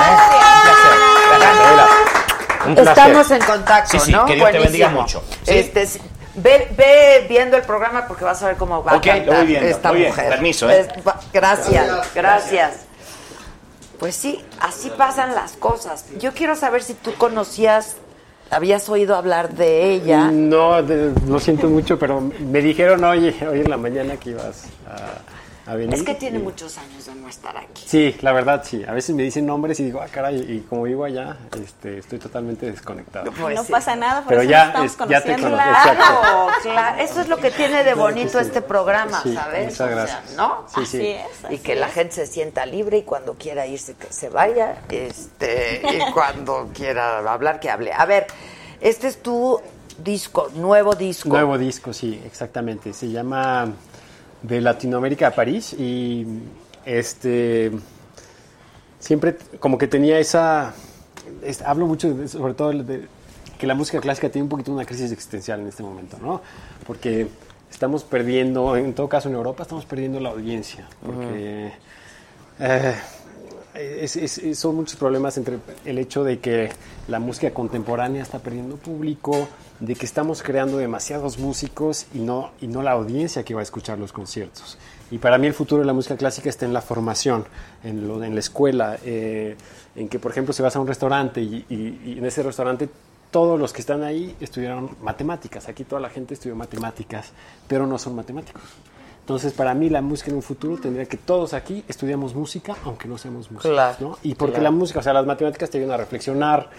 Un 2.67 2.75
placer. 2.75 2.85
Gracias. 2.85 2.97
Estamos 2.97 3.31
en 3.31 3.41
contacto, 3.41 3.89
Sí, 3.91 3.99
sí, 3.99 4.11
¿no? 4.11 4.25
que 4.25 4.35
Dios 4.35 4.51
te 4.51 4.57
Buenísimo. 4.59 4.63
bendiga 4.85 5.01
mucho. 5.01 5.23
¿sí? 5.43 5.57
Este, 5.57 5.87
sí, 5.87 5.99
ve, 6.35 6.67
ve 6.77 7.25
viendo 7.29 7.57
el 7.57 7.63
programa 7.63 8.07
porque 8.07 8.23
vas 8.23 8.41
a 8.43 8.47
ver 8.47 8.55
cómo 8.57 8.83
va 8.83 8.95
Ok, 8.97 9.07
a 9.07 9.15
lo 9.15 9.19
cantar 9.25 9.37
voy 9.37 9.45
viendo, 9.47 9.67
esta 9.67 9.89
muy 9.89 9.97
bien. 9.99 10.09
mujer. 10.11 10.29
Permiso, 10.29 10.69
¿eh? 10.69 10.79
Es- 10.95 11.07
va- 11.07 11.19
gracias, 11.33 12.13
gracias. 12.15 12.85
Pues 13.99 14.15
sí, 14.15 14.43
así 14.61 14.89
pasan 14.97 15.35
las 15.35 15.53
cosas. 15.53 16.05
Yo 16.19 16.33
quiero 16.33 16.55
saber 16.55 16.83
si 16.83 16.93
tú 16.93 17.13
conocías, 17.15 17.97
habías 18.49 18.87
oído 18.87 19.15
hablar 19.15 19.49
de 19.49 19.91
ella. 19.91 20.29
No, 20.31 20.81
de- 20.81 21.11
lo 21.27 21.39
siento 21.39 21.67
mucho, 21.67 21.99
pero 21.99 22.21
me 22.21 22.61
dijeron 22.61 23.03
hoy, 23.03 23.35
hoy 23.49 23.59
en 23.61 23.69
la 23.69 23.77
mañana 23.77 24.15
que 24.17 24.29
ibas 24.31 24.63
a, 24.87 25.19
a 25.69 25.75
venir. 25.75 25.93
Es 25.93 26.03
que 26.03 26.15
tiene 26.15 26.39
y- 26.39 26.41
muchos 26.41 26.77
años 26.77 27.05
de 27.05 27.15
no 27.15 27.27
estar 27.29 27.55
aquí. 27.55 27.83
Sí, 27.85 28.15
la 28.21 28.31
verdad 28.31 28.63
sí. 28.65 28.83
A 28.87 28.91
veces 28.93 29.15
me 29.15 29.23
dicen 29.23 29.45
nombres 29.45 29.79
y 29.79 29.83
digo, 29.83 30.01
ah, 30.01 30.07
caray, 30.11 30.39
y 30.51 30.61
como 30.61 30.83
vivo 30.83 31.03
allá, 31.05 31.37
este, 31.63 31.99
estoy 31.99 32.17
totalmente 32.19 32.65
desconectado. 32.71 33.31
Pues 33.31 33.55
no 33.55 33.63
sí. 33.63 33.71
pasa 33.71 33.95
nada, 33.95 34.21
por 34.21 34.29
Pero 34.29 34.41
eso 34.41 34.49
ya, 34.51 34.65
nos 34.73 34.85
es- 34.85 34.91
estamos 34.91 35.11
ya 35.11 35.21
te 35.21 35.33
conozco. 35.35 35.55
Claro, 35.57 36.47
claro. 36.63 37.01
Eso 37.03 37.21
es 37.21 37.27
lo 37.29 37.37
que 37.37 37.51
tiene 37.51 37.77
de 37.77 37.83
Claro 37.93 37.99
bonito 38.01 38.39
sí. 38.39 38.45
este 38.45 38.61
programa, 38.61 39.21
Sí, 39.21 39.33
¿sabes? 39.35 39.65
muchas 39.65 39.73
O 39.73 39.75
sea, 39.77 39.87
gracias. 39.87 40.35
¿no? 40.35 40.65
Sí, 40.67 40.81
Así 40.81 40.97
sí. 40.97 41.07
es. 41.07 41.41
y 41.43 41.45
así 41.45 41.57
que 41.59 41.75
la 41.75 41.87
gente 41.89 42.15
se 42.15 42.25
sienta 42.27 42.65
libre 42.65 42.97
y 42.97 43.03
cuando 43.03 43.35
quiera 43.35 43.65
irse 43.67 43.93
que 43.93 44.11
se 44.11 44.29
vaya, 44.29 44.81
este, 44.89 45.81
y 45.83 46.11
cuando 46.13 46.69
quiera 46.73 47.19
hablar 47.31 47.59
que 47.59 47.69
hable. 47.69 47.93
A 47.93 48.05
ver, 48.05 48.27
este 48.81 49.07
es 49.07 49.21
tu 49.21 49.59
disco, 50.03 50.49
nuevo 50.55 50.95
disco. 50.95 51.29
Nuevo 51.29 51.57
disco, 51.57 51.91
sí, 51.93 52.21
exactamente. 52.25 52.93
Se 52.93 53.09
llama 53.09 53.67
De 54.41 54.61
Latinoamérica 54.61 55.27
a 55.27 55.31
París 55.31 55.73
y 55.73 56.25
este 56.85 57.71
siempre 58.99 59.37
como 59.59 59.77
que 59.77 59.87
tenía 59.87 60.19
esa 60.19 60.73
es- 61.43 61.61
hablo 61.61 61.87
mucho 61.87 62.13
de- 62.13 62.27
sobre 62.27 62.53
todo 62.53 62.71
de 62.71 63.07
que 63.57 63.67
la 63.67 63.73
música 63.75 63.99
clásica 63.99 64.29
tiene 64.29 64.43
un 64.43 64.49
poquito 64.49 64.71
una 64.71 64.85
crisis 64.85 65.11
existencial 65.11 65.59
en 65.59 65.67
este 65.67 65.83
momento, 65.83 66.17
¿no? 66.21 66.41
Porque 66.87 67.27
estamos 67.69 68.03
perdiendo, 68.05 68.77
en 68.77 68.93
todo 68.93 69.09
caso 69.09 69.27
en 69.27 69.35
Europa 69.35 69.63
estamos 69.63 69.85
perdiendo 69.85 70.19
la 70.21 70.29
audiencia, 70.29 70.87
porque 71.05 71.73
eh, 72.59 72.95
son 74.55 74.75
muchos 74.75 74.95
problemas 74.97 75.37
entre 75.37 75.57
el 75.85 75.97
hecho 75.99 76.23
de 76.23 76.39
que 76.39 76.69
la 77.07 77.19
música 77.19 77.51
contemporánea 77.53 78.21
está 78.23 78.39
perdiendo 78.39 78.75
público, 78.77 79.47
de 79.79 79.95
que 79.95 80.05
estamos 80.05 80.41
creando 80.43 80.77
demasiados 80.77 81.37
músicos 81.39 82.05
y 82.13 82.19
no, 82.19 82.51
y 82.61 82.67
no 82.67 82.81
la 82.83 82.91
audiencia 82.91 83.43
que 83.43 83.53
va 83.53 83.61
a 83.61 83.63
escuchar 83.63 83.97
los 83.97 84.11
conciertos. 84.11 84.77
Y 85.11 85.17
para 85.19 85.37
mí 85.37 85.47
el 85.47 85.53
futuro 85.53 85.81
de 85.81 85.85
la 85.87 85.93
música 85.93 86.17
clásica 86.17 86.49
está 86.49 86.65
en 86.65 86.73
la 86.73 86.81
formación, 86.81 87.45
en, 87.83 88.07
lo- 88.07 88.23
en 88.23 88.33
la 88.33 88.39
escuela, 88.41 88.97
eh, 89.05 89.55
en 89.95 90.09
que, 90.09 90.19
por 90.19 90.31
ejemplo, 90.31 90.53
si 90.53 90.61
vas 90.61 90.75
a 90.75 90.79
un 90.79 90.87
restaurante 90.87 91.41
y, 91.41 91.65
y- 91.69 92.01
y 92.13 92.17
en 92.19 92.25
ese 92.25 92.43
restaurante 92.43 92.89
todos 93.31 93.59
los 93.59 93.71
que 93.73 93.81
están 93.81 94.03
ahí 94.03 94.35
estudiaron 94.41 94.89
matemáticas. 95.01 95.69
Aquí 95.69 95.83
toda 95.83 96.01
la 96.01 96.09
gente 96.09 96.33
estudió 96.33 96.55
matemáticas, 96.55 97.31
pero 97.67 97.85
no 97.87 97.97
son 97.97 98.15
matemáticos. 98.15 98.61
Entonces, 99.21 99.53
para 99.53 99.75
mí, 99.75 99.89
la 99.89 100.01
música 100.01 100.31
en 100.31 100.37
un 100.37 100.41
futuro 100.41 100.77
tendría 100.77 101.05
que 101.05 101.17
todos 101.17 101.53
aquí 101.53 101.83
estudiamos 101.87 102.33
música, 102.33 102.75
aunque 102.83 103.07
no 103.07 103.17
seamos 103.19 103.51
músicos. 103.51 103.71
Claro, 103.71 103.95
¿no? 103.99 104.17
Y 104.23 104.33
porque 104.33 104.53
claro. 104.55 104.63
la 104.63 104.71
música, 104.71 104.99
o 104.99 105.03
sea, 105.03 105.13
las 105.13 105.25
matemáticas 105.27 105.69
te 105.69 105.77
ayudan 105.77 105.93
a 105.93 105.97
reflexionar, 105.97 106.69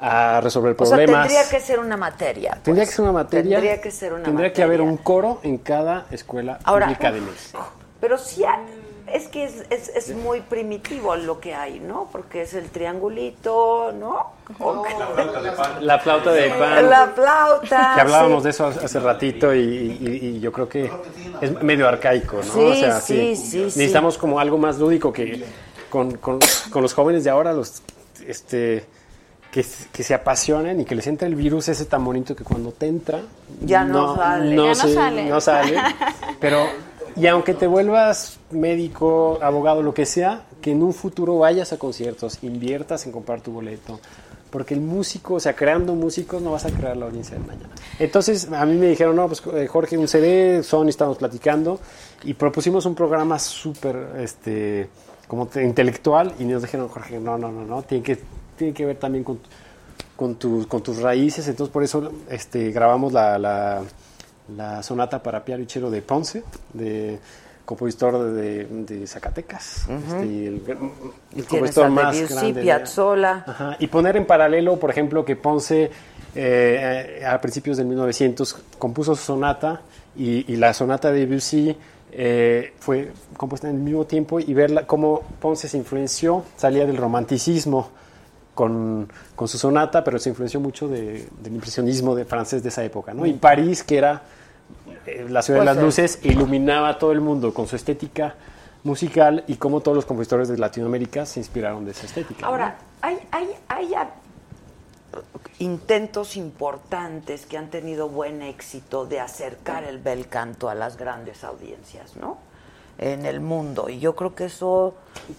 a 0.00 0.40
resolver 0.40 0.74
o 0.78 0.86
sea, 0.86 0.96
problemas. 0.96 1.26
tendría 1.28 1.48
que 1.50 1.60
ser 1.64 1.78
una 1.80 1.96
materia. 1.96 2.50
pues. 2.52 2.62
Tendría 2.62 2.84
que 2.86 2.92
ser 2.92 3.02
una 3.02 3.12
materia. 3.12 3.56
Tendría 3.56 3.80
que 3.80 3.90
ser 3.90 4.12
una 4.12 4.22
tendría 4.22 4.52
que 4.52 4.62
haber 4.62 4.80
un 4.80 4.96
coro 4.96 5.40
en 5.42 5.58
cada 5.58 6.06
escuela 6.10 6.58
Ahora, 6.64 6.86
pública 6.86 7.10
de 7.12 7.20
México. 7.20 7.68
Pero 8.00 8.16
sí, 8.16 8.44
es 9.12 9.26
que 9.28 9.44
es, 9.44 9.64
es, 9.70 9.88
es 9.88 10.14
muy 10.14 10.40
primitivo 10.42 11.16
lo 11.16 11.40
que 11.40 11.54
hay, 11.54 11.80
¿no? 11.80 12.08
Porque 12.12 12.42
es 12.42 12.54
el 12.54 12.68
triangulito, 12.70 13.92
¿no? 13.98 14.32
O- 14.60 14.84
La 15.80 15.98
flauta 15.98 16.30
de 16.32 16.50
pan. 16.50 16.88
La 16.90 17.06
flauta. 17.08 17.92
Que 17.96 18.00
hablábamos 18.02 18.38
sí. 18.42 18.44
de 18.44 18.50
eso 18.50 18.66
hace 18.66 19.00
ratito 19.00 19.54
y, 19.54 19.60
y- 19.60 20.26
y 20.36 20.40
yo 20.40 20.52
creo 20.52 20.68
que 20.68 20.90
es 21.40 21.60
medio 21.62 21.88
arcaico, 21.88 22.36
¿no? 22.36 22.42
Sí, 22.42 22.84
sí, 23.02 23.36
sí, 23.36 23.62
Necesitamos 23.64 24.16
como 24.18 24.38
algo 24.38 24.58
más 24.58 24.78
lúdico 24.78 25.12
que 25.12 25.44
con, 25.90 26.12
con- 26.18 26.38
con 26.70 26.82
los 26.82 26.94
jóvenes 26.94 27.24
de 27.24 27.30
ahora, 27.30 27.52
los 27.52 27.82
este 28.26 28.84
que, 29.50 29.64
que 29.92 30.02
se 30.02 30.14
apasionen 30.14 30.80
y 30.80 30.84
que 30.84 30.94
les 30.94 31.06
entre 31.06 31.26
el 31.28 31.34
virus 31.34 31.68
ese 31.68 31.84
tan 31.86 32.04
bonito 32.04 32.36
que 32.36 32.44
cuando 32.44 32.70
te 32.72 32.86
entra 32.86 33.20
Ya 33.62 33.84
no 33.84 34.14
sale. 34.16 34.50
Ya 34.56 34.56
no 34.56 34.74
sale. 34.74 35.24
no 35.30 35.40
sale. 35.40 35.76
Pero 36.40 36.66
y 37.16 37.26
aunque 37.26 37.54
te 37.54 37.66
vuelvas 37.66 38.38
médico, 38.50 39.38
abogado, 39.42 39.82
lo 39.82 39.92
que 39.92 40.06
sea, 40.06 40.42
que 40.60 40.70
en 40.72 40.82
un 40.82 40.92
futuro 40.94 41.38
vayas 41.38 41.72
a 41.72 41.78
conciertos, 41.78 42.38
inviertas 42.42 43.06
en 43.06 43.12
comprar 43.12 43.40
tu 43.40 43.50
boleto. 43.50 43.98
Porque 44.50 44.72
el 44.72 44.80
músico, 44.80 45.34
o 45.34 45.40
sea, 45.40 45.54
creando 45.54 45.94
músicos 45.94 46.40
no 46.40 46.52
vas 46.52 46.64
a 46.64 46.70
crear 46.70 46.96
la 46.96 47.06
audiencia 47.06 47.36
de 47.36 47.44
mañana. 47.44 47.68
Entonces, 47.98 48.48
a 48.52 48.64
mí 48.64 48.76
me 48.76 48.86
dijeron, 48.86 49.16
no, 49.16 49.26
pues 49.26 49.42
eh, 49.52 49.66
Jorge, 49.66 49.98
un 49.98 50.08
CD, 50.08 50.62
Sony, 50.62 50.88
estamos 50.88 51.18
platicando, 51.18 51.80
y 52.24 52.32
propusimos 52.34 52.86
un 52.86 52.94
programa 52.94 53.38
súper, 53.38 53.96
este, 54.20 54.88
como 55.26 55.46
te- 55.46 55.64
intelectual, 55.64 56.32
y 56.38 56.44
nos 56.44 56.62
dijeron, 56.62 56.88
Jorge, 56.88 57.18
no, 57.18 57.36
no, 57.36 57.52
no, 57.52 57.64
no, 57.66 57.82
tiene 57.82 58.02
que, 58.04 58.18
tiene 58.58 58.74
que 58.74 58.84
ver 58.84 58.96
también 58.98 59.24
con, 59.24 59.38
con, 60.16 60.34
tus, 60.34 60.66
con 60.66 60.82
tus 60.82 60.98
raíces, 61.00 61.48
entonces 61.48 61.72
por 61.72 61.82
eso 61.82 62.12
este, 62.28 62.70
grabamos 62.70 63.12
la, 63.12 63.38
la, 63.38 63.80
la 64.56 64.82
sonata 64.82 65.22
para 65.22 65.44
piano 65.44 65.62
y 65.62 65.66
cello 65.66 65.90
de 65.90 66.02
Ponce, 66.02 66.42
de 66.74 67.18
compositor 67.64 68.32
de, 68.32 68.64
de 68.66 69.06
Zacatecas, 69.06 69.86
este, 69.88 70.26
y 70.26 70.46
el, 70.46 70.62
compositor 71.46 71.90
más 71.90 72.14
Debussy, 72.16 72.34
grande 72.34 72.52
de- 72.54 72.62
Piazzolla. 72.62 73.44
Ajá, 73.46 73.76
Y 73.78 73.86
poner 73.88 74.16
en 74.16 74.26
paralelo, 74.26 74.76
por 74.78 74.90
ejemplo, 74.90 75.24
que 75.24 75.36
Ponce 75.36 75.90
eh, 76.34 77.22
a 77.26 77.38
principios 77.40 77.76
del 77.76 77.86
1900 77.86 78.56
compuso 78.78 79.14
su 79.14 79.22
sonata 79.22 79.82
y, 80.16 80.50
y 80.50 80.56
la 80.56 80.72
sonata 80.72 81.12
de 81.12 81.26
Debussy 81.26 81.76
eh, 82.12 82.72
fue 82.80 83.12
compuesta 83.36 83.68
en 83.68 83.76
el 83.76 83.82
mismo 83.82 84.06
tiempo 84.06 84.40
y 84.40 84.54
ver 84.54 84.70
la- 84.70 84.86
cómo 84.86 85.20
Ponce 85.38 85.68
se 85.68 85.76
influenció, 85.76 86.44
salía 86.56 86.86
del 86.86 86.96
romanticismo 86.96 87.90
con, 88.62 89.08
con 89.36 89.46
su 89.46 89.56
sonata, 89.56 90.02
pero 90.02 90.18
se 90.18 90.30
influenció 90.30 90.58
mucho 90.58 90.88
de- 90.88 91.28
del 91.40 91.54
impresionismo 91.54 92.16
de 92.16 92.24
francés 92.24 92.60
de 92.64 92.70
esa 92.70 92.82
época. 92.82 93.14
¿no? 93.14 93.24
Y 93.24 93.34
París, 93.34 93.84
que 93.84 93.96
era 93.98 94.22
eh, 95.06 95.26
la 95.28 95.42
ciudad 95.42 95.60
de 95.60 95.64
Pues, 95.66 95.76
las 95.76 95.84
luces, 95.84 96.18
iluminaba 96.24 96.88
a 96.88 96.98
todo 96.98 97.12
el 97.12 97.20
mundo 97.20 97.54
con 97.54 97.68
su 97.68 97.76
estética 97.76 98.34
musical 98.82 99.44
y 99.46 99.54
cómo 99.54 99.80
todos 99.80 99.94
los 99.94 100.04
compositores 100.06 100.48
de 100.48 100.58
Latinoamérica 100.58 101.24
se 101.24 101.38
inspiraron 101.38 101.84
de 101.84 101.92
esa 101.92 102.06
estética. 102.06 102.40
¿no? 102.40 102.48
Ahora, 102.48 102.78
hay, 103.00 103.18
hay, 103.30 103.48
hay 103.68 103.94
a- 103.94 104.10
intentos 105.60 106.36
importantes 106.36 107.46
que 107.46 107.58
han 107.58 107.70
tenido 107.70 108.08
buen 108.08 108.42
éxito 108.42 109.06
de 109.06 109.20
acercar 109.20 109.84
el 109.84 109.98
bel 109.98 110.26
canto 110.26 110.68
a 110.68 110.74
las 110.74 110.96
grandes 110.96 111.44
audiencias, 111.44 112.16
¿no? 112.16 112.38
En 112.98 113.24
el 113.24 113.38
mundo. 113.40 113.88
Y 113.88 114.00
yo 114.00 114.16
creo 114.16 114.34
que 114.34 114.46
eso 114.46 114.94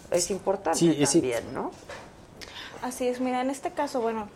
es 0.09 0.31
importante 0.31 0.79
Sí, 0.79 0.95
es- 0.97 1.11
también, 1.11 1.43
¿no? 1.53 1.71
Así 2.81 3.07
es, 3.07 3.19
mira, 3.19 3.41
en 3.41 3.49
este 3.49 3.72
caso, 3.72 4.01
bueno, 4.01 4.30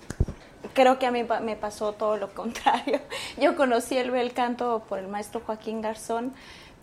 creo 0.74 0.99
que 0.99 1.06
a 1.06 1.11
mí 1.11 1.24
me 1.41 1.56
pasó 1.56 1.94
todo 1.94 2.18
lo 2.18 2.34
contrario. 2.34 2.99
Yo 3.40 3.56
conocí 3.56 3.98
el 3.98 4.11
bel 4.11 4.34
canto 4.34 4.84
por 4.90 4.99
el 4.99 5.07
maestro 5.07 5.41
Joaquín 5.45 5.82
Garzón, 5.82 6.34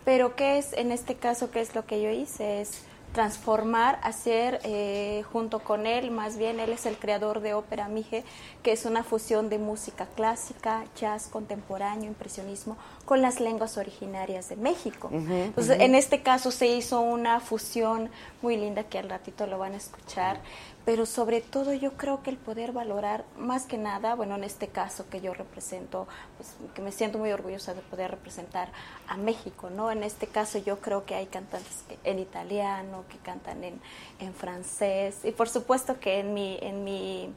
pero 0.04 0.36
¿qué 0.36 0.58
es 0.58 0.72
en 0.72 0.92
este 0.92 1.16
caso? 1.16 1.50
¿Qué 1.50 1.60
es 1.60 1.74
lo 1.74 1.86
que 1.86 2.00
yo 2.00 2.10
hice? 2.10 2.62
Es 2.62 2.84
transformar, 3.12 3.98
hacer 4.02 4.60
eh, 4.62 5.24
junto 5.32 5.58
con 5.60 5.86
él, 5.86 6.10
más 6.10 6.36
bien 6.38 6.60
él 6.60 6.70
es 6.70 6.86
el 6.86 6.96
creador 6.96 7.40
de 7.40 7.54
Ópera 7.54 7.88
Mije, 7.88 8.24
que 8.62 8.72
es 8.72 8.84
una 8.84 9.02
fusión 9.02 9.48
de 9.48 9.58
música 9.58 10.06
clásica, 10.14 10.84
jazz 10.96 11.26
contemporáneo, 11.26 12.06
impresionismo, 12.06 12.76
con 13.04 13.20
las 13.20 13.40
lenguas 13.40 13.78
originarias 13.78 14.48
de 14.48 14.56
México. 14.56 15.10
Entonces, 15.12 15.80
en 15.80 15.94
este 15.96 16.22
caso 16.22 16.52
se 16.52 16.68
hizo 16.68 17.00
una 17.00 17.40
fusión 17.40 18.10
muy 18.42 18.56
linda 18.56 18.84
que 18.84 18.98
al 18.98 19.08
ratito 19.08 19.46
lo 19.46 19.58
van 19.58 19.72
a 19.72 19.78
escuchar, 19.78 20.40
pero 20.84 21.06
sobre 21.06 21.40
todo 21.40 21.72
yo 21.72 21.92
creo 21.92 22.22
que 22.22 22.30
el 22.30 22.36
poder 22.36 22.72
valorar 22.72 23.24
más 23.36 23.64
que 23.64 23.78
nada, 23.78 24.14
bueno, 24.14 24.36
en 24.36 24.44
este 24.44 24.68
caso 24.68 25.08
que 25.10 25.20
yo 25.20 25.34
represento, 25.34 26.08
pues 26.36 26.54
que 26.74 26.82
me 26.82 26.92
siento 26.92 27.18
muy 27.18 27.32
orgullosa 27.32 27.74
de 27.74 27.82
poder 27.82 28.10
representar 28.10 28.70
a 29.06 29.16
México, 29.16 29.70
¿no? 29.70 29.90
En 29.90 30.02
este 30.02 30.26
caso 30.26 30.58
yo 30.58 30.80
creo 30.80 31.04
que 31.04 31.14
hay 31.14 31.26
cantantes 31.26 31.84
que, 31.88 31.98
en 32.04 32.18
italiano, 32.18 33.04
que 33.08 33.18
cantan 33.18 33.62
en, 33.64 33.80
en 34.18 34.34
francés, 34.34 35.18
y 35.24 35.32
por 35.32 35.48
supuesto 35.48 36.00
que 36.00 36.20
en 36.20 36.34
mi, 36.34 36.58
en 36.62 36.84
mi 36.84 37.32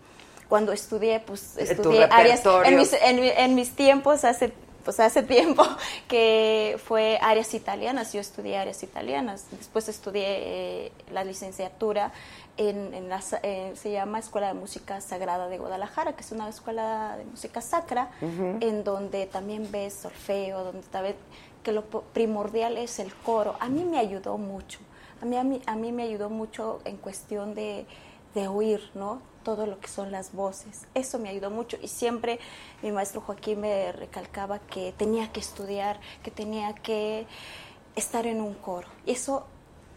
cuando 0.47 0.71
estudié, 0.71 1.19
pues 1.19 1.57
estudié 1.57 2.05
áreas, 2.05 2.43
en 2.65 2.75
mis, 2.77 2.93
en, 2.93 3.19
en 3.19 3.55
mis 3.55 3.75
tiempos, 3.75 4.23
hace 4.23 4.53
pues 4.83 4.99
hace 4.99 5.23
tiempo 5.23 5.65
que 6.07 6.79
fue 6.85 7.17
áreas 7.21 7.53
italianas, 7.53 8.13
yo 8.13 8.19
estudié 8.19 8.57
áreas 8.57 8.83
italianas, 8.83 9.45
después 9.51 9.87
estudié 9.89 10.25
eh, 10.27 10.91
la 11.11 11.23
licenciatura 11.23 12.11
en, 12.57 12.93
en 12.93 13.09
la, 13.09 13.21
eh, 13.41 13.73
se 13.75 13.91
llama 13.91 14.19
Escuela 14.19 14.47
de 14.47 14.53
Música 14.53 15.01
Sagrada 15.01 15.47
de 15.47 15.57
Guadalajara, 15.57 16.13
que 16.13 16.21
es 16.21 16.31
una 16.31 16.47
escuela 16.49 17.15
de 17.17 17.25
música 17.25 17.61
sacra, 17.61 18.11
en 18.21 18.83
donde 18.83 19.25
también 19.25 19.71
ves 19.71 19.93
solfeo, 19.93 20.63
donde 20.63 20.83
también, 20.87 21.15
que 21.63 21.71
lo 21.71 21.83
primordial 21.83 22.77
es 22.77 22.99
el 22.99 23.13
coro. 23.13 23.55
A 23.59 23.69
mí 23.69 23.83
me 23.83 23.97
ayudó 23.97 24.37
mucho, 24.37 24.79
a 25.21 25.25
mí, 25.25 25.37
a 25.37 25.43
mí, 25.43 25.61
a 25.65 25.75
mí 25.75 25.91
me 25.91 26.03
ayudó 26.03 26.29
mucho 26.29 26.81
en 26.85 26.97
cuestión 26.97 27.55
de, 27.55 27.85
de 28.35 28.47
oír, 28.47 28.91
¿no? 28.93 29.21
Todo 29.43 29.65
lo 29.65 29.79
que 29.79 29.87
son 29.87 30.11
las 30.11 30.33
voces. 30.33 30.85
Eso 30.93 31.19
me 31.19 31.29
ayudó 31.29 31.49
mucho 31.49 31.77
y 31.81 31.87
siempre 31.87 32.39
mi 32.81 32.91
maestro 32.91 33.21
Joaquín 33.21 33.61
me 33.61 33.91
recalcaba 33.91 34.59
que 34.59 34.93
tenía 34.95 35.31
que 35.31 35.39
estudiar, 35.39 35.99
que 36.23 36.31
tenía 36.31 36.73
que 36.75 37.25
estar 37.95 38.25
en 38.25 38.41
un 38.41 38.53
coro. 38.53 38.87
Y 39.05 39.11
eso 39.11 39.45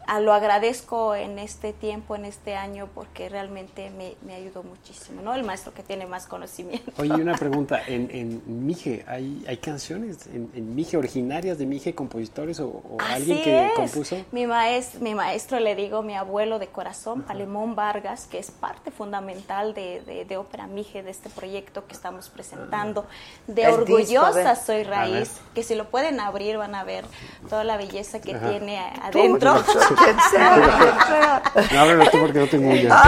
ah, 0.07 0.21
lo 0.21 0.33
agradezco 0.33 1.15
en 1.15 1.39
este 1.39 1.73
tiempo, 1.73 2.17
en 2.17 2.25
este 2.25 2.57
año, 2.57 2.89
porque 2.95 3.29
realmente 3.29 3.91
me, 3.91 4.15
me 4.25 4.35
ayudó 4.35 4.63
muchísimo, 4.63 5.21
¿no? 5.23 5.35
El 5.35 5.45
maestro 5.45 5.75
que 5.75 5.83
tiene 5.83 6.07
más 6.07 6.27
conocimiento. 6.27 6.91
Oye, 6.99 7.13
una 7.13 7.35
pregunta, 7.39 7.83
¿en, 7.87 8.09
en 8.11 8.67
Mije 8.67 9.05
¿hay, 9.07 9.45
hay 9.47 9.57
canciones 9.59 10.27
en, 10.27 10.51
en 10.55 10.75
Mije 10.75 10.97
originarias 10.97 11.59
de 11.59 11.67
Mije, 11.67 11.95
compositores 11.95 12.61
o, 12.61 12.69
o 12.69 12.97
alguien 13.01 13.43
que 13.43 13.67
es. 13.67 13.73
compuso? 13.73 14.17
Mi 14.33 14.47
maestro, 14.47 15.01
mi 15.01 15.15
maestro, 15.15 15.61
le 15.61 15.75
digo, 15.75 16.03
mi 16.03 16.15
abuelo 16.15 16.59
de 16.59 16.69
corazón, 16.69 17.23
Palemón 17.23 17.75
Vargas, 17.75 18.27
que 18.27 18.39
es 18.39 18.51
parte 18.51 18.91
fundamental 18.91 19.75
de, 19.75 20.01
de, 20.07 20.25
de 20.25 20.37
Ópera 20.37 20.67
Mije, 20.67 21.03
de 21.03 21.11
este 21.11 21.29
proyecto 21.29 21.87
que 21.87 21.93
estamos 21.93 22.31
presentando, 22.31 23.05
de 23.47 23.63
El 23.65 23.85
disco, 23.85 23.93
Orgullosa. 23.93 24.57
Soy. 24.57 24.87
Raíz, 24.87 25.41
que 25.55 25.63
si 25.63 25.75
lo 25.75 25.89
pueden 25.89 26.21
abrir 26.21 26.57
van 26.57 26.75
a 26.75 26.85
ver 26.85 27.05
toda 27.49 27.65
la 27.65 27.77
belleza 27.77 28.21
que 28.21 28.35
Ajá. 28.35 28.51
tiene 28.51 28.79
adentro. 28.79 29.55
Quien 29.97 30.17
sea, 30.31 30.55
quien 30.55 31.07
sea. 31.07 31.43
No, 31.73 31.81
ábrelo 31.81 32.11
tú 32.11 32.19
porque 32.21 32.39
no 32.41 32.47
tengo 32.47 32.71
uñas. 32.71 33.03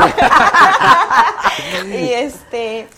y 1.87 2.13
este 2.13 2.89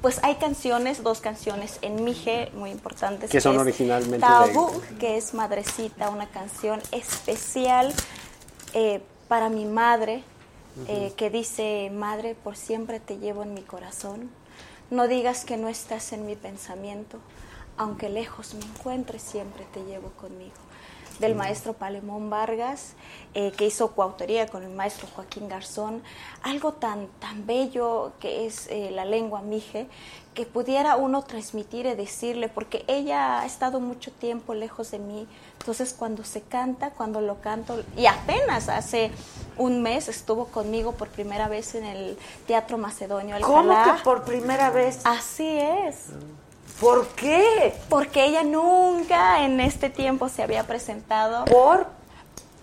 pues 0.00 0.18
hay 0.24 0.34
canciones, 0.36 1.04
dos 1.04 1.20
canciones 1.20 1.78
en 1.82 2.02
Mije 2.04 2.50
muy 2.54 2.70
importantes. 2.70 3.30
Que 3.30 3.40
son 3.40 3.54
es 3.54 3.60
originalmente 3.60 4.16
de- 4.16 4.20
Tabú, 4.20 4.82
que 4.98 5.16
es 5.16 5.34
Madrecita, 5.34 6.10
una 6.10 6.26
canción 6.26 6.80
especial 6.90 7.94
eh, 8.72 9.00
para 9.28 9.48
mi 9.48 9.64
madre, 9.66 10.24
eh, 10.88 11.12
que 11.16 11.30
dice, 11.30 11.90
Madre, 11.92 12.34
por 12.34 12.56
siempre 12.56 12.98
te 12.98 13.18
llevo 13.18 13.42
en 13.44 13.54
mi 13.54 13.62
corazón. 13.62 14.30
No 14.90 15.06
digas 15.06 15.44
que 15.44 15.56
no 15.56 15.68
estás 15.68 16.12
en 16.12 16.26
mi 16.26 16.34
pensamiento, 16.34 17.18
aunque 17.76 18.08
lejos 18.08 18.54
me 18.54 18.64
encuentres, 18.64 19.22
siempre 19.22 19.64
te 19.72 19.84
llevo 19.84 20.08
conmigo. 20.20 20.54
Del 21.18 21.34
maestro 21.34 21.72
Palemón 21.72 22.30
Vargas, 22.30 22.94
eh, 23.34 23.52
que 23.56 23.66
hizo 23.66 23.92
coautoría 23.92 24.46
con 24.46 24.62
el 24.62 24.70
maestro 24.70 25.08
Joaquín 25.14 25.48
Garzón, 25.48 26.02
algo 26.42 26.72
tan, 26.72 27.08
tan 27.18 27.46
bello 27.46 28.12
que 28.20 28.46
es 28.46 28.68
eh, 28.68 28.90
la 28.92 29.04
lengua 29.04 29.42
mije, 29.42 29.88
que 30.34 30.46
pudiera 30.46 30.96
uno 30.96 31.22
transmitir 31.22 31.86
y 31.86 31.94
decirle, 31.94 32.48
porque 32.48 32.84
ella 32.86 33.40
ha 33.40 33.46
estado 33.46 33.80
mucho 33.80 34.12
tiempo 34.12 34.54
lejos 34.54 34.92
de 34.92 35.00
mí, 35.00 35.26
entonces 35.58 35.92
cuando 35.92 36.22
se 36.22 36.42
canta, 36.42 36.90
cuando 36.90 37.20
lo 37.20 37.40
canto, 37.40 37.82
y 37.96 38.06
apenas 38.06 38.68
hace 38.68 39.10
un 39.56 39.82
mes 39.82 40.08
estuvo 40.08 40.46
conmigo 40.46 40.92
por 40.92 41.08
primera 41.08 41.48
vez 41.48 41.74
en 41.74 41.84
el 41.84 42.16
Teatro 42.46 42.78
Macedonio 42.78 43.36
¿Cómo 43.40 43.72
Alcalá. 43.72 43.96
que 43.96 44.04
por 44.04 44.22
primera 44.22 44.70
vez? 44.70 45.00
Así 45.04 45.58
es. 45.58 46.10
¿Por 46.80 47.08
qué? 47.08 47.74
Porque 47.88 48.24
ella 48.24 48.42
nunca 48.44 49.44
en 49.44 49.60
este 49.60 49.90
tiempo 49.90 50.28
se 50.28 50.42
había 50.42 50.64
presentado. 50.64 51.44
¿Por? 51.46 51.86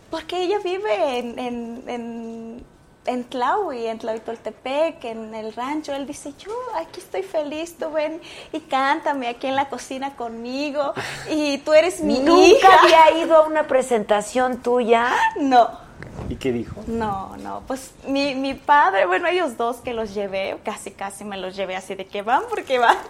Porque 0.09 0.41
ella 0.43 0.59
vive 0.63 1.19
en, 1.19 1.37
en, 1.39 1.83
en, 1.87 2.65
en 3.05 3.23
Tlaui, 3.25 3.87
en 3.87 3.97
Tlahuitoltepec, 3.99 5.03
en 5.03 5.35
el 5.35 5.53
rancho. 5.53 5.93
Él 5.93 6.07
dice, 6.07 6.33
yo 6.37 6.53
aquí 6.75 7.01
estoy 7.01 7.23
feliz, 7.23 7.77
tú 7.77 7.91
ven 7.91 8.21
y 8.53 8.61
cántame 8.61 9.27
aquí 9.27 9.47
en 9.47 9.55
la 9.55 9.67
cocina 9.67 10.15
conmigo. 10.15 10.93
Y 11.29 11.57
tú 11.59 11.73
eres 11.73 11.99
mi 11.99 12.19
¿Nunca 12.19 12.45
hija. 12.47 12.79
había 12.81 13.23
ido 13.23 13.35
a 13.35 13.41
una 13.47 13.67
presentación 13.67 14.61
tuya? 14.61 15.11
No. 15.37 15.84
¿Y 16.29 16.35
qué 16.35 16.51
dijo? 16.51 16.81
No, 16.87 17.37
no, 17.37 17.61
pues 17.67 17.91
mi, 18.07 18.33
mi 18.35 18.53
padre, 18.53 19.05
bueno, 19.05 19.27
ellos 19.27 19.57
dos 19.57 19.77
que 19.77 19.93
los 19.93 20.13
llevé, 20.13 20.57
casi 20.63 20.91
casi 20.91 21.23
me 21.23 21.37
los 21.37 21.55
llevé 21.55 21.75
así 21.75 21.95
de 21.95 22.05
que 22.05 22.21
van 22.21 22.43
porque 22.49 22.79
van. 22.79 22.97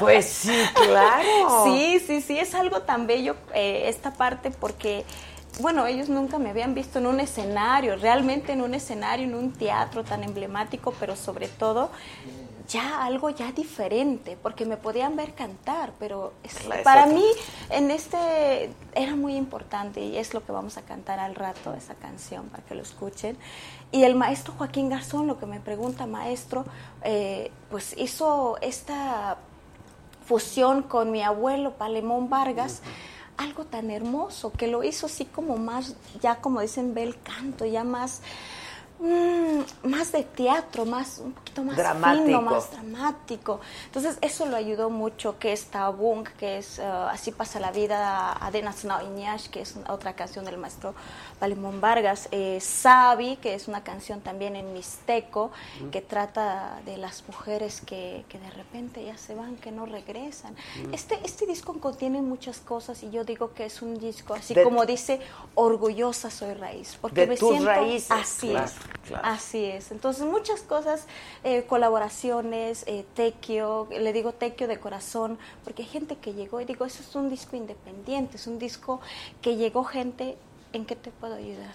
Pues 0.00 0.26
sí, 0.26 0.52
claro. 0.74 1.64
Sí, 1.64 2.00
sí, 2.04 2.20
sí, 2.20 2.36
es 2.36 2.52
algo 2.56 2.80
tan 2.80 3.06
bello 3.06 3.36
eh, 3.54 3.84
esta 3.86 4.12
parte 4.12 4.50
porque, 4.50 5.04
bueno, 5.60 5.86
ellos 5.86 6.08
nunca 6.08 6.38
me 6.38 6.50
habían 6.50 6.74
visto 6.74 6.98
en 6.98 7.06
un 7.06 7.20
escenario, 7.20 7.94
realmente 7.94 8.50
en 8.50 8.60
un 8.60 8.74
escenario, 8.74 9.24
en 9.24 9.36
un 9.36 9.52
teatro 9.52 10.02
tan 10.02 10.24
emblemático, 10.24 10.92
pero 10.98 11.14
sobre 11.14 11.46
todo 11.46 11.90
ya 12.68 13.04
algo 13.04 13.28
ya 13.30 13.52
diferente, 13.52 14.38
porque 14.42 14.64
me 14.64 14.76
podían 14.76 15.16
ver 15.16 15.34
cantar, 15.34 15.92
pero 15.98 16.32
es- 16.42 16.56
para 16.84 17.06
mí 17.06 17.24
en 17.70 17.90
este 17.90 18.70
era 18.94 19.16
muy 19.16 19.36
importante 19.36 20.00
y 20.00 20.16
es 20.16 20.32
lo 20.32 20.44
que 20.44 20.52
vamos 20.52 20.78
a 20.78 20.82
cantar 20.82 21.18
al 21.20 21.34
rato, 21.34 21.74
esa 21.74 21.94
canción, 21.94 22.48
para 22.48 22.62
que 22.64 22.74
lo 22.74 22.82
escuchen. 22.82 23.36
Y 23.92 24.04
el 24.04 24.14
maestro 24.14 24.54
Joaquín 24.56 24.88
Garzón, 24.88 25.26
lo 25.26 25.38
que 25.38 25.46
me 25.46 25.60
pregunta, 25.60 26.06
maestro, 26.06 26.64
eh, 27.02 27.50
pues 27.70 27.94
hizo 27.98 28.56
esta 28.62 29.36
fusión 30.26 30.82
con 30.82 31.10
mi 31.10 31.22
abuelo 31.22 31.72
Palemón 31.72 32.30
Vargas, 32.30 32.80
algo 33.36 33.64
tan 33.64 33.90
hermoso, 33.90 34.52
que 34.52 34.68
lo 34.68 34.82
hizo 34.84 35.06
así 35.06 35.24
como 35.26 35.56
más, 35.56 35.96
ya 36.22 36.36
como 36.36 36.60
dicen, 36.60 36.94
ve 36.94 37.02
el 37.02 37.20
canto, 37.20 37.66
ya 37.66 37.84
más, 37.84 38.22
mm, 39.08 39.88
más 39.88 40.12
de 40.12 40.22
teatro, 40.24 40.84
más, 40.84 41.18
un 41.18 41.32
poquito 41.32 41.62
más 41.62 41.76
Dramático. 41.76 42.24
fino, 42.26 42.42
más 42.42 42.70
dramático. 42.72 43.60
Entonces 43.86 44.18
eso 44.20 44.46
lo 44.46 44.56
ayudó 44.56 44.90
mucho, 44.90 45.38
que 45.38 45.52
es 45.52 45.66
Tabung, 45.66 46.24
que 46.38 46.58
es 46.58 46.78
eh, 46.78 46.82
Así 46.84 47.30
pasa 47.32 47.60
la 47.60 47.70
vida, 47.70 48.32
Adenas 48.32 48.84
Iñash, 48.84 49.48
que 49.48 49.60
es 49.60 49.74
otra 49.88 50.14
canción 50.14 50.44
del 50.44 50.56
maestro 50.58 50.94
Palemón 51.38 51.80
Vargas, 51.80 52.28
eh, 52.32 52.58
Sabi, 52.60 53.36
que 53.36 53.54
es 53.54 53.68
una 53.68 53.82
canción 53.84 54.20
también 54.20 54.56
en 54.56 54.72
mixteco, 54.72 55.50
que 55.92 56.00
trata 56.00 56.80
de 56.86 56.96
las 56.96 57.24
mujeres 57.28 57.80
que, 57.80 58.24
que 58.28 58.38
de 58.38 58.50
repente 58.50 59.04
ya 59.04 59.16
se 59.18 59.34
van, 59.34 59.56
que 59.56 59.70
no 59.70 59.84
regresan. 59.86 60.54
Este, 60.92 61.18
este 61.24 61.46
disco 61.46 61.74
contiene 61.80 62.22
muchas 62.22 62.58
cosas 62.58 63.02
y 63.02 63.10
yo 63.10 63.24
digo 63.24 63.52
que 63.52 63.66
es 63.66 63.82
un 63.82 63.98
disco, 63.98 64.34
así 64.34 64.54
De- 64.54 64.62
como 64.62 64.86
dice, 64.86 65.20
orgullosa 65.54 66.30
soy 66.30 66.54
raíz, 66.54 66.96
porque 67.00 67.22
De 67.22 67.26
me 67.28 67.36
tus 67.36 67.48
siento 67.50 67.66
raíces, 67.66 68.10
así 68.10 68.48
claro, 68.50 68.66
es, 68.66 68.74
claro. 69.06 69.26
así 69.26 69.64
es. 69.64 69.90
Entonces 69.90 70.24
muchas 70.24 70.62
cosas, 70.62 71.06
eh, 71.42 71.64
colaboraciones, 71.64 72.84
eh, 72.86 73.04
tequio, 73.14 73.88
le 73.90 74.12
digo 74.12 74.32
tequio 74.32 74.68
de 74.68 74.78
corazón, 74.78 75.38
porque 75.64 75.82
hay 75.82 75.88
gente 75.88 76.16
que 76.16 76.34
llegó 76.34 76.60
y 76.60 76.64
digo, 76.64 76.84
eso 76.84 77.02
es 77.02 77.14
un 77.14 77.30
disco 77.30 77.56
independiente, 77.56 78.36
es 78.36 78.46
un 78.46 78.58
disco 78.58 79.00
que 79.42 79.56
llegó 79.56 79.84
gente, 79.84 80.36
¿en 80.72 80.84
qué 80.86 80.96
te 80.96 81.10
puedo 81.10 81.34
ayudar? 81.34 81.74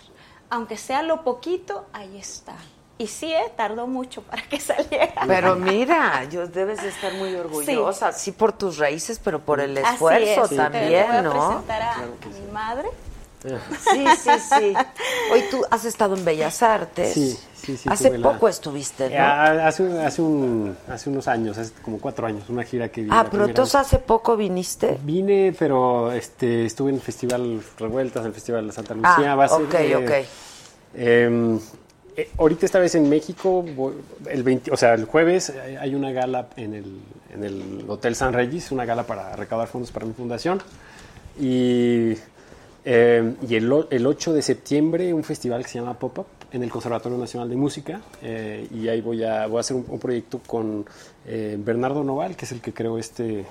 Aunque 0.49 0.77
sea 0.77 1.03
lo 1.03 1.23
poquito, 1.23 1.85
ahí 1.93 2.17
está. 2.17 2.55
Y 2.97 3.07
sí, 3.07 3.31
eh, 3.31 3.49
tardó 3.55 3.87
mucho 3.87 4.21
para 4.23 4.41
que 4.41 4.59
saliera. 4.59 5.13
Pero 5.25 5.55
mira, 5.55 6.25
yo 6.25 6.47
debes 6.47 6.81
de 6.81 6.89
estar 6.89 7.13
muy 7.13 7.33
orgullosa, 7.33 8.11
sí, 8.11 8.33
por 8.33 8.51
tus 8.51 8.77
raíces, 8.77 9.19
pero 9.23 9.39
por 9.39 9.61
el 9.61 9.77
Así 9.77 9.93
esfuerzo 9.93 10.43
es. 10.43 10.49
Te 10.49 10.55
voy 10.55 10.57
también, 10.57 11.09
a 11.09 11.21
¿no? 11.21 11.31
presentar 11.31 11.81
a, 11.81 11.93
a 11.93 12.05
mi 12.05 12.51
madre. 12.51 12.89
Sí, 13.41 14.05
sí, 14.21 14.29
sí. 14.49 14.73
Hoy 15.31 15.43
tú 15.49 15.63
has 15.71 15.85
estado 15.85 16.15
en 16.15 16.25
Bellas 16.25 16.61
Artes. 16.61 17.13
Sí, 17.13 17.37
sí, 17.55 17.77
sí, 17.77 17.89
Hace 17.89 18.17
la- 18.17 18.31
poco 18.33 18.49
estuviste, 18.49 19.09
¿no? 19.09 19.15
Ah, 19.17 19.67
hace, 19.67 20.01
hace, 20.03 20.21
un, 20.21 20.75
hace 20.89 21.09
unos 21.09 21.27
años, 21.27 21.57
hace 21.57 21.71
como 21.81 21.99
cuatro 21.99 22.27
años, 22.27 22.49
una 22.49 22.63
gira 22.63 22.89
que 22.89 23.01
vine. 23.01 23.15
ah, 23.15 23.25
pero 23.31 23.45
entonces 23.45 23.73
vez. 23.73 23.81
hace 23.87 23.99
poco 23.99 24.35
viniste. 24.35 24.97
Vine, 25.03 25.55
pero 25.57 26.11
este, 26.11 26.65
estuve 26.65 26.89
en 26.89 26.95
el 26.95 27.01
Festival 27.01 27.61
Revueltas, 27.77 28.21
en 28.21 28.27
el 28.27 28.33
Festival 28.33 28.67
de 28.67 28.73
Santa 28.73 28.93
Lucía. 28.93 29.31
Ah, 29.31 29.35
va 29.35 29.45
a 29.45 29.49
ser, 29.49 29.61
ok, 29.61 29.73
eh, 29.75 29.95
ok. 29.95 30.11
eh, 30.95 31.59
eh, 32.17 32.29
ahorita 32.37 32.65
esta 32.65 32.79
vez 32.79 32.95
en 32.95 33.07
México, 33.09 33.63
el 34.29 34.43
20, 34.43 34.71
o 34.71 34.75
sea, 34.77 34.93
el 34.95 35.05
jueves 35.05 35.49
eh, 35.49 35.77
hay 35.79 35.95
una 35.95 36.11
gala 36.11 36.47
en 36.57 36.73
el, 36.73 36.99
en 37.33 37.43
el 37.45 37.85
Hotel 37.87 38.15
San 38.15 38.33
Regis, 38.33 38.71
una 38.73 38.83
gala 38.83 39.03
para 39.03 39.33
recaudar 39.37 39.69
fondos 39.69 39.91
para 39.91 40.05
mi 40.05 40.11
fundación. 40.13 40.61
Y, 41.39 42.15
eh, 42.91 43.35
y 43.47 43.55
el, 43.55 43.71
el 43.91 44.07
8 44.07 44.33
de 44.33 44.41
septiembre 44.41 45.13
un 45.13 45.23
festival 45.23 45.61
que 45.63 45.69
se 45.69 45.77
llama 45.79 45.93
Pop-Up 45.99 46.25
en 46.51 46.63
el 46.63 46.71
Conservatorio 46.71 47.17
Nacional 47.19 47.47
de 47.47 47.55
Música. 47.55 48.01
eh, 48.23 48.67
y 48.73 48.87
ahí 48.87 49.01
voy 49.01 49.23
a, 49.23 49.45
voy 49.45 49.57
a 49.57 49.59
hacer 49.59 49.75
un, 49.77 49.85
un 49.87 49.99
proyecto 49.99 50.39
con 50.47 50.85
eh, 51.27 51.55
Bernardo 51.59 52.03
Noval, 52.03 52.35
que 52.35 52.45
es 52.45 52.51
el 52.51 52.61
que 52.61 52.73
creó 52.73 52.97
este, 52.97 53.45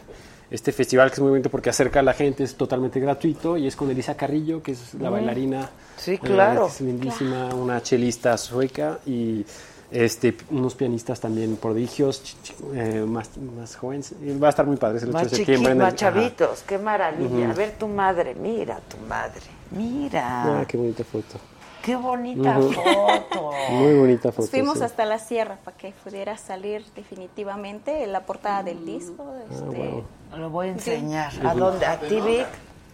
este 0.51 0.73
festival, 0.73 1.10
que 1.10 1.15
es 1.15 1.20
muy 1.20 1.31
bonito 1.31 1.51
porque 1.51 1.70
acerca 1.70 2.01
a 2.01 2.02
la 2.02 2.15
gente, 2.15 2.43
es 2.43 2.56
totalmente 2.56 2.98
gratuito. 2.98 3.56
Y 3.56 3.69
es 3.69 3.77
con 3.77 3.89
Elisa 3.90 4.16
Carrillo, 4.16 4.60
que 4.62 4.73
es 4.73 4.94
la 4.94 5.10
Mm. 5.10 5.12
bailarina. 5.12 5.70
Sí, 5.97 6.12
eh, 6.15 6.19
claro. 6.20 6.66
que 6.66 6.73
es 6.73 6.81
lindísima, 6.81 7.55
una 7.55 7.81
chelista 7.82 8.36
sueca 8.36 8.98
y 9.06 9.44
este, 9.90 10.36
unos 10.51 10.74
pianistas 10.74 11.20
también 11.20 11.56
prodigios, 11.56 12.23
ch- 12.23 12.36
ch- 12.44 12.74
eh, 12.74 13.05
más, 13.06 13.31
más 13.39 13.77
jóvenes. 13.77 14.12
Y 14.23 14.36
Va 14.39 14.48
a 14.48 14.51
estar 14.51 14.66
muy 14.66 14.77
padre, 14.77 14.98
el 14.98 15.05
8 15.09 15.12
Más 15.12 15.31
de 15.31 15.36
septiembre. 15.36 15.74
más 15.74 15.89
ajá. 15.89 15.97
chavitos, 15.97 16.62
qué 16.66 16.78
maravilla. 16.78 17.51
A 17.51 17.55
ver 17.55 17.73
tu 17.78 17.89
madre, 17.89 18.35
mira 18.35 18.81
tu 18.89 18.97
madre. 19.09 19.43
Mira. 19.70 20.60
Ah, 20.60 20.65
qué 20.66 20.77
bonita 20.77 21.05
foto. 21.05 21.39
Qué 21.82 21.97
bonita 21.97 22.55
foto. 22.59 23.51
Muy 23.70 23.94
bonita 23.98 24.31
foto. 24.31 24.43
Nos 24.43 24.51
fuimos 24.51 24.78
sí. 24.78 24.85
hasta 24.85 25.05
la 25.06 25.19
sierra 25.19 25.56
para 25.65 25.77
que 25.77 25.93
pudiera 26.05 26.36
salir 26.36 26.85
definitivamente 26.94 28.02
en 28.05 28.12
la 28.12 28.20
portada 28.27 28.62
del 28.62 28.85
disco. 28.85 29.24
este, 29.51 30.05
Lo 30.36 30.51
voy 30.51 30.69
a 30.69 30.70
enseñar. 30.73 31.32
¿A 31.47 31.55
dónde? 31.55 31.86
¿A 31.86 31.98
ti, 32.01 32.20
Vic? 32.20 32.47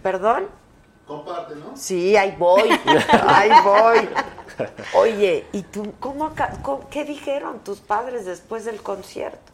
¿Perdón? 0.03 0.45
Comparte, 1.07 1.55
¿no? 1.57 1.77
Sí, 1.77 2.17
ahí 2.17 2.35
voy. 2.39 2.63
ahí 3.29 3.51
voy. 3.63 4.09
Oye, 4.95 5.47
¿y 5.53 5.63
tú 5.63 5.93
cómo, 6.01 6.33
cómo- 6.63 6.89
qué 6.89 7.05
dijeron 7.05 7.61
tus 7.61 7.81
padres 7.81 8.25
después 8.25 8.65
del 8.65 8.81
concierto? 8.83 9.53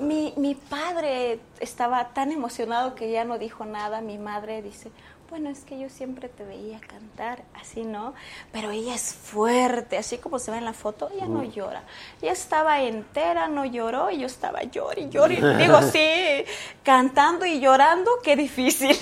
Mi, 0.00 0.34
mi 0.36 0.54
padre 0.54 1.38
estaba 1.60 2.08
tan 2.08 2.32
emocionado 2.32 2.94
que 2.94 3.10
ya 3.10 3.24
no 3.24 3.38
dijo 3.38 3.64
nada. 3.64 4.00
Mi 4.00 4.18
madre 4.18 4.60
dice, 4.62 4.90
bueno, 5.30 5.50
es 5.50 5.60
que 5.60 5.78
yo 5.78 5.90
siempre 5.90 6.28
te 6.28 6.42
veía 6.42 6.80
cantar, 6.80 7.42
así, 7.54 7.82
¿no? 7.82 8.14
Pero 8.50 8.70
ella 8.70 8.94
es 8.94 9.12
fuerte, 9.12 9.98
así 9.98 10.16
como 10.16 10.38
se 10.38 10.50
ve 10.50 10.58
en 10.58 10.64
la 10.64 10.72
foto, 10.72 11.10
ella 11.14 11.26
no 11.26 11.44
llora. 11.44 11.82
Ella 12.22 12.32
estaba 12.32 12.80
entera, 12.80 13.46
no 13.46 13.66
lloró, 13.66 14.10
y 14.10 14.20
yo 14.20 14.26
estaba 14.26 14.62
llorando 14.62 15.00
y 15.00 15.10
llorando. 15.10 15.58
Digo, 15.58 15.82
sí, 15.82 16.44
cantando 16.82 17.44
y 17.44 17.60
llorando, 17.60 18.10
qué 18.22 18.36
difícil. 18.36 18.96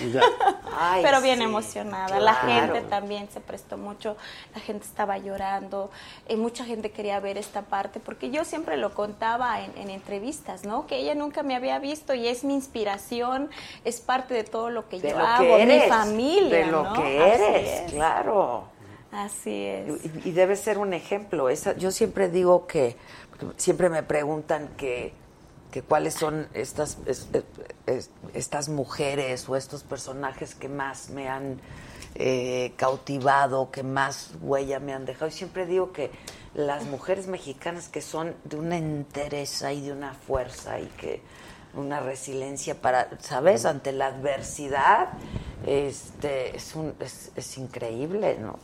Ay, 0.77 1.03
Pero 1.05 1.21
bien 1.21 1.39
sí, 1.39 1.45
emocionada. 1.45 2.19
La 2.19 2.35
gente 2.35 2.81
también 2.83 3.29
se 3.31 3.41
prestó 3.41 3.79
mucho, 3.79 4.17
la 4.53 4.61
gente 4.61 4.85
estaba 4.85 5.19
llorando, 5.19 5.91
y 6.29 6.35
mucha 6.35 6.65
gente 6.65 6.91
quería 6.91 7.21
ver 7.21 7.39
esta 7.39 7.63
parte, 7.63 8.01
porque 8.01 8.31
yo 8.31 8.45
siempre 8.45 8.77
lo 8.77 8.95
contaba 8.95 9.61
en, 9.61 9.77
en 9.79 9.91
entrevistas, 9.91 10.65
¿no? 10.65 10.89
Que 10.89 10.97
ella 10.97 11.15
nunca 11.15 11.45
me 11.45 11.55
había 11.55 11.79
visto 11.79 12.15
y 12.15 12.27
es 12.27 12.43
mi 12.43 12.55
inspiración, 12.55 13.49
es 13.85 14.01
parte 14.01 14.35
de 14.35 14.43
todo 14.43 14.71
lo 14.71 14.89
que 14.89 14.99
De 14.99 15.11
yo 15.11 15.19
lo 15.19 15.25
hago, 15.25 15.57
que 15.57 15.67
mi 15.67 15.81
familia. 15.89 16.16
De 16.51 16.67
lo 16.67 16.83
¿no? 16.85 16.93
que 16.95 17.17
eres, 17.35 17.81
es. 17.87 17.93
claro. 17.93 18.65
Así 19.13 19.65
es. 19.65 20.05
Y, 20.25 20.29
y 20.29 20.33
debe 20.33 20.57
ser 20.57 20.79
un 20.79 20.93
ejemplo. 20.93 21.49
Esa, 21.49 21.75
yo 21.77 21.91
siempre 21.91 22.29
digo 22.29 22.67
que, 22.67 22.97
siempre 23.57 23.89
me 23.89 24.03
preguntan 24.03 24.69
que, 24.77 25.13
que 25.71 25.83
cuáles 25.83 26.15
son 26.15 26.49
estas, 26.55 26.99
es- 27.07 27.29
es- 27.87 28.11
estas 28.35 28.69
mujeres 28.69 29.49
o 29.49 29.57
estos 29.57 29.83
personajes 29.85 30.55
que 30.55 30.69
más 30.69 31.11
me 31.11 31.29
han 31.29 31.61
eh, 32.17 32.73
cautivado, 32.77 33.71
que 33.71 33.83
más 33.83 34.31
huella 34.41 34.81
me 34.81 34.93
han 34.93 35.05
dejado. 35.05 35.29
Y 35.29 35.33
siempre 35.33 35.67
digo 35.67 35.93
que 35.93 36.11
las 36.55 36.85
mujeres 36.85 37.27
mexicanas 37.27 37.89
que 37.89 38.01
son 38.01 38.35
de 38.45 38.57
una 38.57 38.77
entereza 38.79 39.73
y 39.73 39.83
de 39.83 39.93
una 39.93 40.15
fuerza 40.15 40.81
y 40.81 40.87
que 40.99 41.21
una 41.77 42.01
resiliencia 42.01 42.75
para, 42.75 43.09
¿sabes? 43.21 43.65
Ante 43.67 43.93
la 43.93 44.07
adversidad, 44.07 45.09
este, 45.67 46.57
es, 46.57 46.75
un, 46.75 46.95
es, 47.01 47.31
es 47.37 47.59
increíble, 47.59 48.39
¿no? 48.41 48.59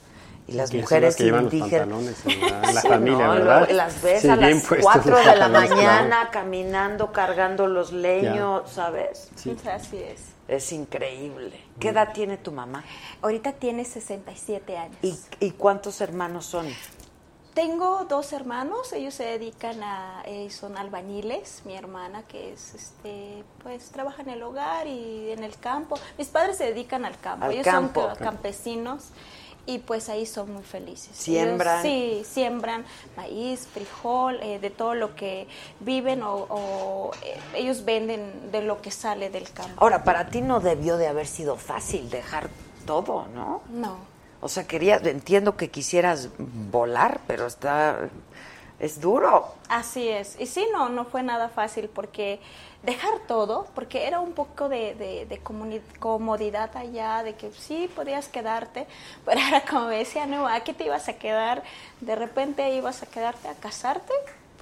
Y 0.48 0.52
las 0.52 0.74
mujeres 0.74 1.14
que 1.14 1.24
llevan 1.24 1.44
los 1.44 1.52
indígenas. 1.54 1.86
pantalones 1.88 2.26
en 2.26 2.40
la, 2.40 2.68
en 2.68 2.74
la 2.74 2.80
Sí, 2.82 2.88
familia, 2.88 3.26
¿no? 3.26 3.32
¿verdad? 3.34 3.58
Luego 3.60 3.72
Las 3.74 4.02
ves 4.02 4.22
Sí, 4.22 4.28
a 4.28 4.36
las 4.36 4.50
puestos 4.64 4.82
4 4.92 5.10
los 5.12 5.24
de 5.24 5.36
la 5.36 5.48
mañana 5.48 6.08
claro. 6.08 6.30
caminando, 6.32 7.12
cargando 7.12 7.66
los 7.68 7.92
leños, 7.92 8.70
¿sabes? 8.70 9.30
Sí. 9.36 9.56
Así 9.72 9.98
es. 9.98 10.20
Es 10.48 10.72
increíble. 10.72 11.60
¿Qué 11.78 11.90
edad 11.90 12.12
tiene 12.12 12.36
tu 12.36 12.50
mamá? 12.50 12.82
Ahorita 13.22 13.52
tiene 13.52 13.84
67 13.84 14.76
años. 14.76 14.96
¿Y, 15.02 15.16
y 15.38 15.50
cuántos 15.52 16.00
hermanos 16.00 16.44
son? 16.46 16.66
Tengo 17.54 18.06
dos 18.08 18.32
hermanos, 18.32 18.92
ellos 18.94 19.12
se 19.12 19.24
dedican 19.24 19.82
a, 19.82 20.22
eh, 20.24 20.48
son 20.50 20.78
albañiles, 20.78 21.62
mi 21.66 21.74
hermana 21.76 22.22
que 22.22 22.54
es, 22.54 22.74
este, 22.74 23.44
pues 23.62 23.90
trabaja 23.90 24.22
en 24.22 24.30
el 24.30 24.42
hogar 24.42 24.86
y 24.86 25.30
en 25.32 25.44
el 25.44 25.56
campo. 25.58 25.96
Mis 26.16 26.28
padres 26.28 26.56
se 26.56 26.64
dedican 26.64 27.04
al 27.04 27.18
campo, 27.20 27.44
Al 27.44 27.52
ellos 27.52 27.64
campo. 27.66 28.00
son 28.00 28.14
ca- 28.14 28.24
campesinos 28.24 29.08
y 29.66 29.78
pues 29.80 30.08
ahí 30.08 30.24
son 30.24 30.50
muy 30.54 30.62
felices. 30.62 31.14
Siembran. 31.14 31.84
Ellos, 31.84 32.26
sí, 32.26 32.32
siembran 32.32 32.86
maíz, 33.18 33.68
frijol, 33.70 34.40
eh, 34.42 34.58
de 34.58 34.70
todo 34.70 34.94
lo 34.94 35.14
que 35.14 35.46
viven 35.80 36.22
o, 36.22 36.34
o, 36.48 37.10
eh, 37.22 37.38
ellos 37.54 37.84
venden 37.84 38.50
de 38.50 38.62
lo 38.62 38.80
que 38.80 38.90
sale 38.90 39.28
del 39.28 39.52
campo. 39.52 39.74
Ahora, 39.76 40.04
para 40.04 40.28
ti 40.30 40.40
no 40.40 40.60
debió 40.60 40.96
de 40.96 41.06
haber 41.06 41.26
sido 41.26 41.56
fácil 41.56 42.08
dejar 42.08 42.48
todo, 42.86 43.26
¿no? 43.34 43.60
No. 43.68 44.10
O 44.42 44.48
sea, 44.48 44.66
querías, 44.66 45.06
entiendo 45.06 45.56
que 45.56 45.70
quisieras 45.70 46.28
volar, 46.36 47.20
pero 47.28 47.46
está, 47.46 48.10
es 48.80 49.00
duro. 49.00 49.54
Así 49.68 50.08
es. 50.08 50.36
Y 50.40 50.46
sí, 50.46 50.66
no, 50.72 50.88
no 50.88 51.04
fue 51.04 51.22
nada 51.22 51.48
fácil 51.48 51.88
porque 51.88 52.40
dejar 52.82 53.20
todo, 53.28 53.68
porque 53.72 54.08
era 54.08 54.18
un 54.18 54.32
poco 54.32 54.68
de, 54.68 54.96
de, 54.96 55.26
de 55.26 55.38
comodidad 56.00 56.76
allá, 56.76 57.22
de 57.22 57.34
que 57.34 57.52
sí 57.52 57.88
podías 57.94 58.26
quedarte, 58.26 58.88
pero 59.24 59.40
era 59.40 59.64
como 59.64 59.86
decía, 59.86 60.26
no, 60.26 60.48
¿a 60.48 60.58
qué 60.60 60.74
te 60.74 60.86
ibas 60.86 61.08
a 61.08 61.12
quedar? 61.12 61.62
De 62.00 62.16
repente 62.16 62.68
ibas 62.74 63.04
a 63.04 63.06
quedarte 63.06 63.46
a 63.46 63.54
casarte, 63.54 64.12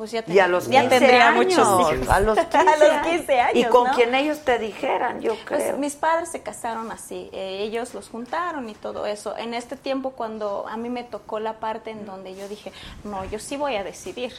pues 0.00 0.12
ya, 0.12 0.24
Y 0.26 0.38
a 0.38 0.48
los 0.48 0.64
15 0.64 0.82
ya 0.82 0.88
tendría 0.88 1.28
años, 1.28 1.44
muchos 1.44 1.92
hijos. 1.92 2.08
a 2.08 2.20
los 2.20 2.38
15, 2.38 2.58
A 2.58 2.76
los 2.78 3.06
15 3.06 3.40
años, 3.40 3.54
Y 3.54 3.64
con 3.64 3.88
¿no? 3.88 3.92
quien 3.94 4.14
ellos 4.14 4.38
te 4.38 4.58
dijeran, 4.58 5.20
yo 5.20 5.34
Pues 5.46 5.62
creo. 5.64 5.76
mis 5.76 5.94
padres 5.94 6.30
se 6.30 6.40
casaron 6.42 6.90
así, 6.90 7.28
eh, 7.34 7.58
ellos 7.60 7.92
los 7.92 8.08
juntaron 8.08 8.70
y 8.70 8.74
todo 8.74 9.04
eso. 9.04 9.36
En 9.36 9.52
este 9.52 9.76
tiempo 9.76 10.12
cuando 10.12 10.64
a 10.66 10.78
mí 10.78 10.88
me 10.88 11.04
tocó 11.04 11.38
la 11.38 11.60
parte 11.60 11.90
en 11.90 12.06
donde 12.06 12.34
yo 12.34 12.48
dije, 12.48 12.72
no, 13.04 13.26
yo 13.26 13.38
sí 13.38 13.58
voy 13.58 13.76
a 13.76 13.84
decidir. 13.84 14.32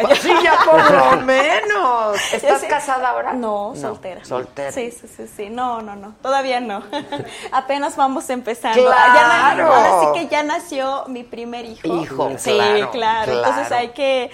Pues 0.00 0.18
sí, 0.22 0.32
ya 0.42 0.56
por 0.64 0.90
lo 0.90 1.22
menos. 1.24 2.16
¿Estás 2.32 2.60
sí- 2.62 2.66
casada 2.66 3.10
ahora? 3.10 3.34
No, 3.34 3.72
No, 3.74 3.80
soltera. 3.80 4.24
soltera. 4.24 4.72
Sí, 4.72 4.90
sí, 4.90 5.06
sí, 5.06 5.28
sí. 5.28 5.48
No, 5.48 5.80
no, 5.80 5.94
no. 5.94 6.16
Todavía 6.22 6.58
no. 6.58 6.82
Apenas 7.52 7.94
vamos 7.96 8.28
empezando. 8.30 8.82
¡Claro! 8.82 9.14
Ya 9.14 9.54
na- 9.54 9.64
ahora 9.64 10.00
sí 10.14 10.20
que 10.20 10.28
ya 10.28 10.42
nació 10.42 11.04
mi 11.06 11.22
primer 11.22 11.64
hijo. 11.66 11.86
Hijo, 11.86 12.30
Sí, 12.36 12.50
claro, 12.50 12.90
claro. 12.90 13.32
Entonces 13.32 13.68
claro. 13.68 13.82
hay 13.82 13.88
que 13.90 14.30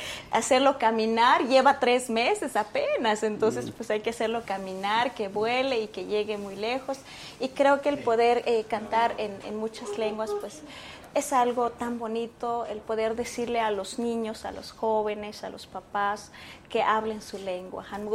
hacerlo 0.55 0.79
caminar. 0.79 1.49
Lleva 1.49 1.81
tres 1.81 2.09
meses 2.09 2.55
apenas. 2.55 3.25
Entonces, 3.25 3.71
pues 3.73 3.91
hay 3.91 4.01
que 4.01 4.11
hacerlo 4.11 4.43
caminar, 4.45 5.13
que 5.15 5.27
vuele 5.27 5.81
y 5.81 5.89
que 5.89 6.05
llegue 6.05 6.39
muy 6.39 6.55
lejos. 6.55 6.99
Y 7.41 7.49
creo 7.49 7.81
que 7.81 7.89
el 7.89 7.99
poder 7.99 8.45
eh, 8.47 8.65
cantar 8.69 9.15
en, 9.19 9.37
en 9.47 9.57
muchas 9.57 9.99
lenguas, 9.99 10.31
pues 10.41 10.63
es 11.15 11.33
algo 11.33 11.71
tan 11.71 11.99
bonito 11.99 12.67
el 12.67 12.79
poder 12.79 13.17
decirle 13.17 13.61
a 13.61 13.71
los 13.71 13.99
niños, 13.99 14.45
a 14.45 14.53
los 14.53 14.71
jóvenes, 14.73 15.43
a 15.43 15.51
los 15.51 15.67
papás 15.67 16.31
que 16.69 16.83
hablen 16.83 17.21
su 17.21 17.39
lengua. 17.39 17.85
Han 17.91 18.07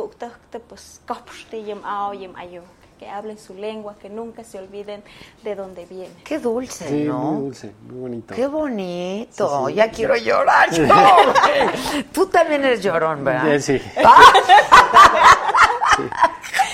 pues, 0.68 1.02
que 3.00 3.10
hablen 3.10 3.38
su 3.40 3.54
lengua, 3.56 3.96
que 4.00 4.10
nunca 4.10 4.44
se 4.44 4.60
olviden 4.60 5.02
de 5.42 5.56
dónde 5.56 5.86
vienen. 5.86 6.14
Qué 6.26 6.38
dulce, 6.38 6.88
Sí, 6.90 7.04
¿no? 7.06 7.18
muy 7.20 7.42
dulce, 7.46 7.74
muy 7.88 8.00
bonito. 8.02 8.36
Qué 8.36 8.46
bonito. 8.48 9.48
Sí, 9.66 9.70
sí. 9.70 9.74
Ya 9.76 9.90
quiero 9.90 10.16
llorar 10.18 10.70
yo. 10.72 10.86
güey. 10.86 12.04
Tú 12.12 12.26
también 12.28 12.64
eres 12.66 12.84
llorón, 12.84 13.24
¿verdad? 13.24 13.54
Eh, 13.54 13.60
sí. 13.62 13.82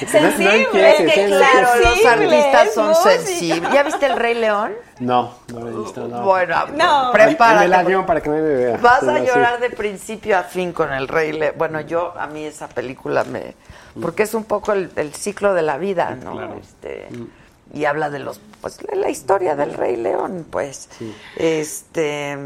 Sensible, 0.08 0.68
No 0.74 0.80
es 0.80 1.14
que 1.14 1.28
no 1.28 1.38
Claro, 1.38 1.70
los 1.80 2.06
artistas 2.06 2.74
son 2.74 2.88
música. 2.90 3.10
sensibles. 3.12 3.72
¿Ya 3.74 3.84
viste 3.84 4.06
el 4.06 4.18
Rey 4.18 4.34
León? 4.36 4.74
No, 5.00 5.32
no 5.54 5.60
lo 5.62 5.70
he 5.70 5.84
visto, 5.84 6.08
no. 6.08 6.22
Bueno, 6.24 6.66
No. 6.76 7.12
prepárate. 7.14 7.66
En 7.66 7.72
el 7.72 7.74
avión 7.74 8.06
para 8.06 8.22
que 8.22 8.30
nadie 8.30 8.42
me 8.42 8.56
vea. 8.56 8.78
Vas 8.78 9.04
a 9.04 9.18
sí. 9.20 9.26
llorar 9.26 9.60
de 9.60 9.70
principio 9.70 10.38
a 10.38 10.44
fin 10.44 10.74
con 10.74 10.92
el 10.92 11.08
Rey 11.08 11.32
León. 11.32 11.54
Bueno, 11.58 11.82
yo, 11.82 12.14
a 12.20 12.28
mí 12.28 12.44
esa 12.46 12.68
película 12.68 13.24
me... 13.24 13.56
Porque 14.02 14.24
es 14.24 14.34
un 14.34 14.44
poco 14.44 14.74
el, 14.74 14.92
el 14.96 15.14
ciclo 15.14 15.54
de 15.54 15.62
la 15.62 15.78
vida, 15.78 16.16
¿no? 16.22 16.34
Claro. 16.34 16.60
Este, 16.62 17.08
y 17.74 17.86
habla 17.86 18.10
de 18.10 18.20
los... 18.20 18.40
Pues 18.62 18.80
la- 18.94 19.10
historia 19.10 19.56
del 19.56 19.74
Rey 19.74 19.96
León, 19.96 20.46
pues. 20.50 20.90
Sí. 20.98 21.16
Este... 21.38 22.38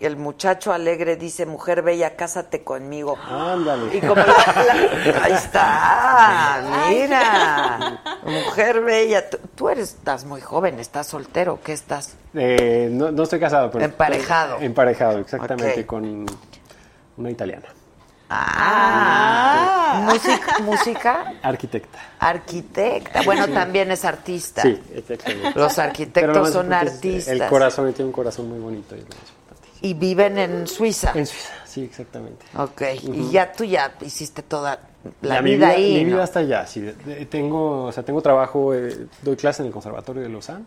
El 0.00 0.16
muchacho 0.16 0.72
alegre 0.72 1.16
dice, 1.16 1.46
mujer 1.46 1.80
bella, 1.82 2.16
cásate 2.16 2.62
conmigo. 2.64 3.16
Ándale. 3.30 3.96
Y 3.96 4.00
como 4.00 4.16
la- 4.16 4.26
la- 4.26 5.24
ahí 5.24 5.32
está, 5.32 6.88
mira, 6.90 8.02
mujer 8.24 8.80
bella, 8.82 9.30
tú, 9.30 9.38
tú 9.54 9.68
eres, 9.68 9.90
estás 9.90 10.24
muy 10.24 10.40
joven, 10.40 10.80
estás 10.80 11.06
soltero, 11.06 11.60
¿qué 11.64 11.72
estás? 11.72 12.16
Eh, 12.34 12.88
no, 12.90 13.12
no 13.12 13.22
estoy 13.22 13.38
casado, 13.38 13.70
pero... 13.70 13.84
Emparejado. 13.84 14.58
Emparejado, 14.60 15.20
exactamente, 15.20 15.86
con 15.86 16.26
una 17.16 17.30
italiana. 17.30 17.68
Ah, 18.28 20.00
música, 20.04 20.58
música, 20.60 21.34
Arquitecta. 21.42 21.98
arquitecta, 22.18 23.22
bueno, 23.22 23.48
también 23.48 23.90
es 23.90 24.04
artista. 24.04 24.62
Sí, 24.62 24.80
exactamente. 24.94 25.52
Los 25.58 25.78
arquitectos 25.78 26.50
son 26.52 26.72
artistas 26.72 27.28
El 27.28 27.46
corazón, 27.46 27.92
tiene 27.92 28.06
un 28.06 28.12
corazón 28.12 28.48
muy 28.48 28.58
bonito. 28.58 28.96
y 29.82 29.94
viven 29.94 30.38
en 30.38 30.66
Suiza. 30.66 31.12
En 31.14 31.26
Suiza, 31.26 31.52
sí, 31.66 31.82
exactamente. 31.84 32.46
Ok, 32.56 32.82
y 33.02 33.30
ya 33.30 33.52
tú 33.52 33.64
ya 33.64 33.92
hiciste 34.00 34.42
toda 34.42 34.78
la 35.20 35.34
Ya, 35.36 35.42
mi 35.42 35.54
vida 35.56 35.68
ahí, 35.68 35.94
Mi 35.98 36.04
¿no? 36.04 36.14
vida 36.16 36.24
hasta 36.24 36.40
allá, 36.40 36.66
sí. 36.66 36.90
Tengo, 37.30 37.84
o 37.84 37.92
sea, 37.92 38.02
tengo 38.02 38.22
trabajo, 38.22 38.72
eh, 38.74 39.06
doy 39.22 39.36
clase 39.36 39.62
en 39.62 39.66
el 39.66 39.72
Conservatorio 39.72 40.22
de 40.22 40.28
Lausanne 40.30 40.64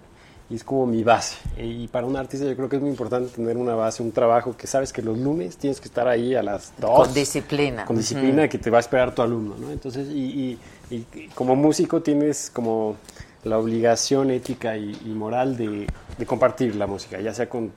y 0.50 0.56
es 0.56 0.64
como 0.64 0.86
mi 0.86 1.04
base. 1.04 1.36
Y 1.58 1.88
para 1.88 2.06
un 2.08 2.16
artista 2.16 2.46
yo 2.46 2.56
creo 2.56 2.70
que 2.70 2.78
es 2.78 2.82
muy 2.82 2.92
importante 2.92 3.30
tener 3.36 3.58
una 3.58 3.76
base, 3.76 4.02
un 4.02 4.12
trabajo 4.12 4.56
que 4.56 4.66
sabes 4.68 4.94
que 4.94 5.02
los 5.02 5.18
lunes 5.18 5.58
tienes 5.58 5.82
que 5.82 5.88
estar 5.88 6.08
ahí 6.08 6.36
a 6.36 6.44
las 6.44 6.72
dos. 6.80 7.06
Con 7.08 7.14
disciplina. 7.14 7.86
Con 7.86 7.98
disciplina 7.98 8.48
que 8.48 8.58
te 8.58 8.70
va 8.70 8.78
a 8.78 8.80
esperar 8.82 9.14
tu 9.14 9.22
alumno, 9.22 9.56
¿no? 9.60 9.72
Entonces, 9.72 10.08
y, 10.10 10.58
y- 10.90 10.96
y 10.96 11.28
como 11.36 11.56
músico 11.56 12.02
tienes 12.02 12.50
como 12.54 12.96
la 13.44 13.58
obligación 13.60 14.32
ética 14.32 14.78
y, 14.78 14.92
y 15.06 15.10
moral 15.10 15.58
de, 15.58 15.86
de 16.18 16.26
compartir 16.26 16.76
la 16.76 16.88
música, 16.88 17.20
ya 17.20 17.34
sea 17.34 17.50
con, 17.50 17.72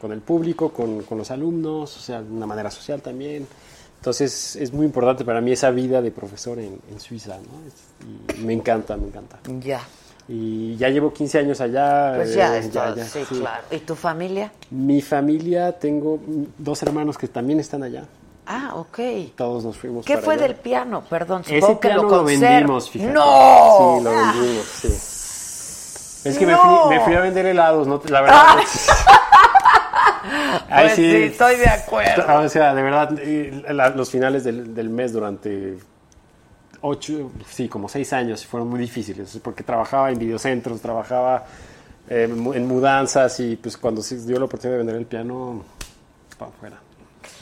con 0.00 0.10
el 0.12 0.20
público, 0.20 0.70
con, 0.72 1.02
con 1.02 1.18
los 1.18 1.30
alumnos, 1.30 1.96
o 1.96 2.00
sea, 2.00 2.22
de 2.22 2.30
una 2.32 2.46
manera 2.46 2.70
social 2.72 3.00
también. 3.02 3.46
Entonces 3.98 4.56
es 4.56 4.72
muy 4.72 4.84
importante 4.86 5.24
para 5.24 5.40
mí 5.40 5.52
esa 5.52 5.70
vida 5.70 6.02
de 6.02 6.10
profesor 6.10 6.58
en, 6.58 6.78
en 6.90 7.00
Suiza, 7.00 7.36
¿no? 7.38 7.66
Es- 7.66 8.36
y 8.38 8.44
me 8.44 8.52
encanta, 8.52 8.96
me 8.96 9.06
encanta. 9.08 9.38
Ya, 9.60 9.80
Y 10.28 10.76
ya 10.76 10.88
llevo 10.88 11.12
15 11.12 11.38
años 11.38 11.60
allá. 11.60 12.12
pues 12.16 12.30
eh, 12.32 12.36
ya, 12.36 12.56
esto, 12.58 12.94
ya, 12.96 13.04
sí, 13.04 13.20
sí. 13.28 13.36
claro. 13.38 13.62
¿Y 13.70 13.78
tu 13.78 13.94
familia? 13.94 14.50
Mi 14.70 15.00
familia, 15.00 15.72
tengo 15.78 16.18
dos 16.58 16.82
hermanos 16.82 17.16
que 17.16 17.28
también 17.28 17.60
están 17.60 17.82
allá. 17.84 18.04
Ah, 18.48 18.72
ok. 18.74 18.98
Todos 19.36 19.64
nos 19.64 19.76
fuimos 19.76 20.04
¿Qué 20.04 20.14
para 20.14 20.24
fue 20.24 20.34
allá. 20.34 20.42
del 20.44 20.54
piano? 20.56 21.02
Perdón, 21.08 21.42
Ese 21.42 21.60
supongo 21.60 21.80
que 21.80 21.88
piano 21.88 22.02
lo 22.04 22.24
vendimos, 22.24 22.90
fíjate. 22.90 23.12
¡No! 23.12 23.98
Sí, 23.98 24.04
lo 24.04 24.10
vendimos, 24.10 24.66
sí. 24.80 24.88
Es 26.28 26.38
que 26.38 26.46
me, 26.46 26.56
fui, 26.56 26.70
me 26.90 27.00
fui 27.04 27.14
a 27.14 27.20
vender 27.20 27.46
helados, 27.46 27.86
¿no? 27.86 28.00
La 28.08 28.20
verdad. 28.20 28.56
Ahí 30.68 30.84
Pues 30.86 30.94
sí, 30.96 31.14
estoy 31.24 31.56
de 31.56 31.68
acuerdo. 31.68 32.24
Ah, 32.28 32.40
O 32.40 32.48
sea, 32.48 32.74
de 32.74 32.82
verdad, 32.82 33.10
eh, 33.20 33.62
la- 33.70 33.90
los 33.90 34.10
finales 34.10 34.42
del, 34.44 34.74
del 34.74 34.90
mes 34.90 35.12
durante 35.12 35.78
ocho, 36.86 37.30
sí, 37.48 37.68
como 37.68 37.88
seis 37.88 38.12
años 38.12 38.46
fueron 38.46 38.68
muy 38.68 38.78
difíciles, 38.80 39.38
porque 39.42 39.62
trabajaba 39.62 40.10
en 40.10 40.18
videocentros, 40.18 40.80
trabajaba 40.80 41.44
eh, 42.08 42.24
en 42.30 42.66
mudanzas 42.68 43.40
y 43.40 43.56
pues 43.56 43.76
cuando 43.76 44.02
se 44.02 44.16
dio 44.24 44.38
la 44.38 44.44
oportunidad 44.44 44.74
de 44.74 44.78
vender 44.78 44.96
el 44.96 45.06
piano, 45.06 45.62
para 46.38 46.50
afuera. 46.50 46.76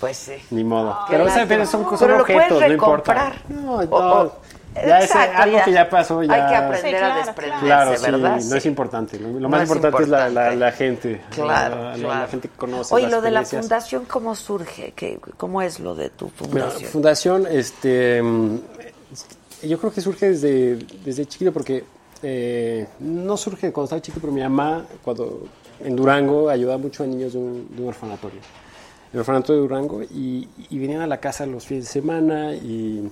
Pues 0.00 0.16
sí. 0.16 0.32
Ni 0.50 0.64
modo. 0.64 0.96
Qué 1.06 1.12
pero, 1.12 1.24
lástima. 1.24 1.46
pero 1.46 1.66
son, 1.66 1.82
son 1.84 1.98
Pero 1.98 2.16
lo 2.16 2.22
objetos, 2.22 2.60
no 2.60 2.72
importa. 2.72 3.14
recomprar. 3.14 3.42
No, 3.50 3.74
O- 3.76 3.84
no, 3.84 4.22
o- 4.22 4.40
ya 4.74 4.98
es 4.98 5.04
Exacto, 5.04 5.42
algo 5.42 5.56
ya. 5.58 5.64
que 5.64 5.72
ya 5.72 5.88
pasó. 5.88 6.22
Ya, 6.24 6.32
Hay 6.34 6.50
que 6.50 6.56
aprender 6.56 6.90
Sí, 6.90 6.96
a 6.96 6.98
claro, 6.98 7.14
desprenderse, 7.26 7.64
Claro, 7.66 7.96
sí, 7.96 8.10
¿verdad? 8.10 8.34
no 8.36 8.40
Sí. 8.40 8.56
es 8.56 8.66
importante. 8.66 9.18
Lo, 9.20 9.28
lo 9.30 9.40
No 9.40 9.48
más 9.48 9.62
es 9.62 9.68
importante, 9.68 10.02
es 10.02 10.08
la, 10.08 10.18
la- 10.18 10.26
importante. 10.28 10.56
la 10.56 10.72
gente. 10.72 11.20
Claro, 11.30 11.84
la, 11.84 11.92
claro. 11.94 12.28
gente 12.28 12.48
que 12.48 12.56
conoce. 12.56 12.92
Oye, 12.94 13.08
lo 13.08 13.20
de 13.20 13.30
la 13.30 13.44
fundación, 13.44 14.04
¿cómo 14.06 14.34
surge? 14.34 14.92
¿Qué, 14.96 15.20
¿Cómo 15.36 15.62
es 15.62 15.78
lo 15.78 15.94
de 15.94 16.10
tu 16.10 16.24
Mira, 16.26 16.64
fundación? 16.70 16.90
fundación, 16.90 17.46
este, 17.48 18.20
mm, 18.20 18.58
yo 19.66 19.78
creo 19.78 19.92
que 19.92 20.00
surge 20.00 20.30
desde, 20.30 20.76
desde 21.04 21.26
chiquito 21.26 21.52
porque 21.52 21.84
eh, 22.22 22.86
no 23.00 23.36
surge 23.36 23.72
cuando 23.72 23.84
estaba 23.84 24.00
chiquito, 24.00 24.20
pero 24.20 24.32
mi 24.32 24.40
mamá, 24.40 24.86
cuando 25.02 25.46
en 25.80 25.94
Durango, 25.94 26.48
ayudaba 26.48 26.78
mucho 26.78 27.04
a 27.04 27.06
niños 27.06 27.32
de 27.34 27.38
un, 27.38 27.76
de 27.76 27.82
un 27.82 27.88
orfanatorio. 27.88 28.40
El 29.12 29.20
orfanato 29.20 29.52
de 29.52 29.60
Durango 29.60 30.02
y, 30.02 30.48
venían 30.70 31.02
a 31.02 31.06
la 31.06 31.20
casa 31.20 31.46
los 31.46 31.66
fines 31.66 31.84
de 31.84 31.90
semana 31.90 32.54
y, 32.54 33.10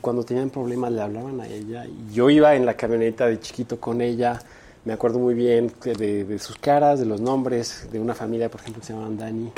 cuando 0.00 0.24
tenían 0.24 0.50
problemas 0.50 0.92
le 0.92 1.00
hablaban 1.00 1.40
a 1.40 1.46
ella. 1.46 1.86
Y 1.86 2.12
yo 2.12 2.28
iba 2.28 2.54
en 2.54 2.66
la 2.66 2.74
camioneta 2.74 3.26
de 3.26 3.40
chiquito 3.40 3.80
con 3.80 4.02
ella, 4.02 4.38
me 4.84 4.92
acuerdo 4.92 5.18
muy 5.18 5.32
bien 5.32 5.72
de, 5.82 6.24
de 6.24 6.38
sus 6.38 6.56
caras, 6.56 7.00
de 7.00 7.06
los 7.06 7.18
nombres, 7.18 7.88
de 7.90 7.98
una 7.98 8.14
familia, 8.14 8.50
por 8.50 8.60
ejemplo, 8.60 8.80
que 8.80 8.86
se 8.86 8.92
llamaban 8.92 9.16
Dani, 9.16 9.50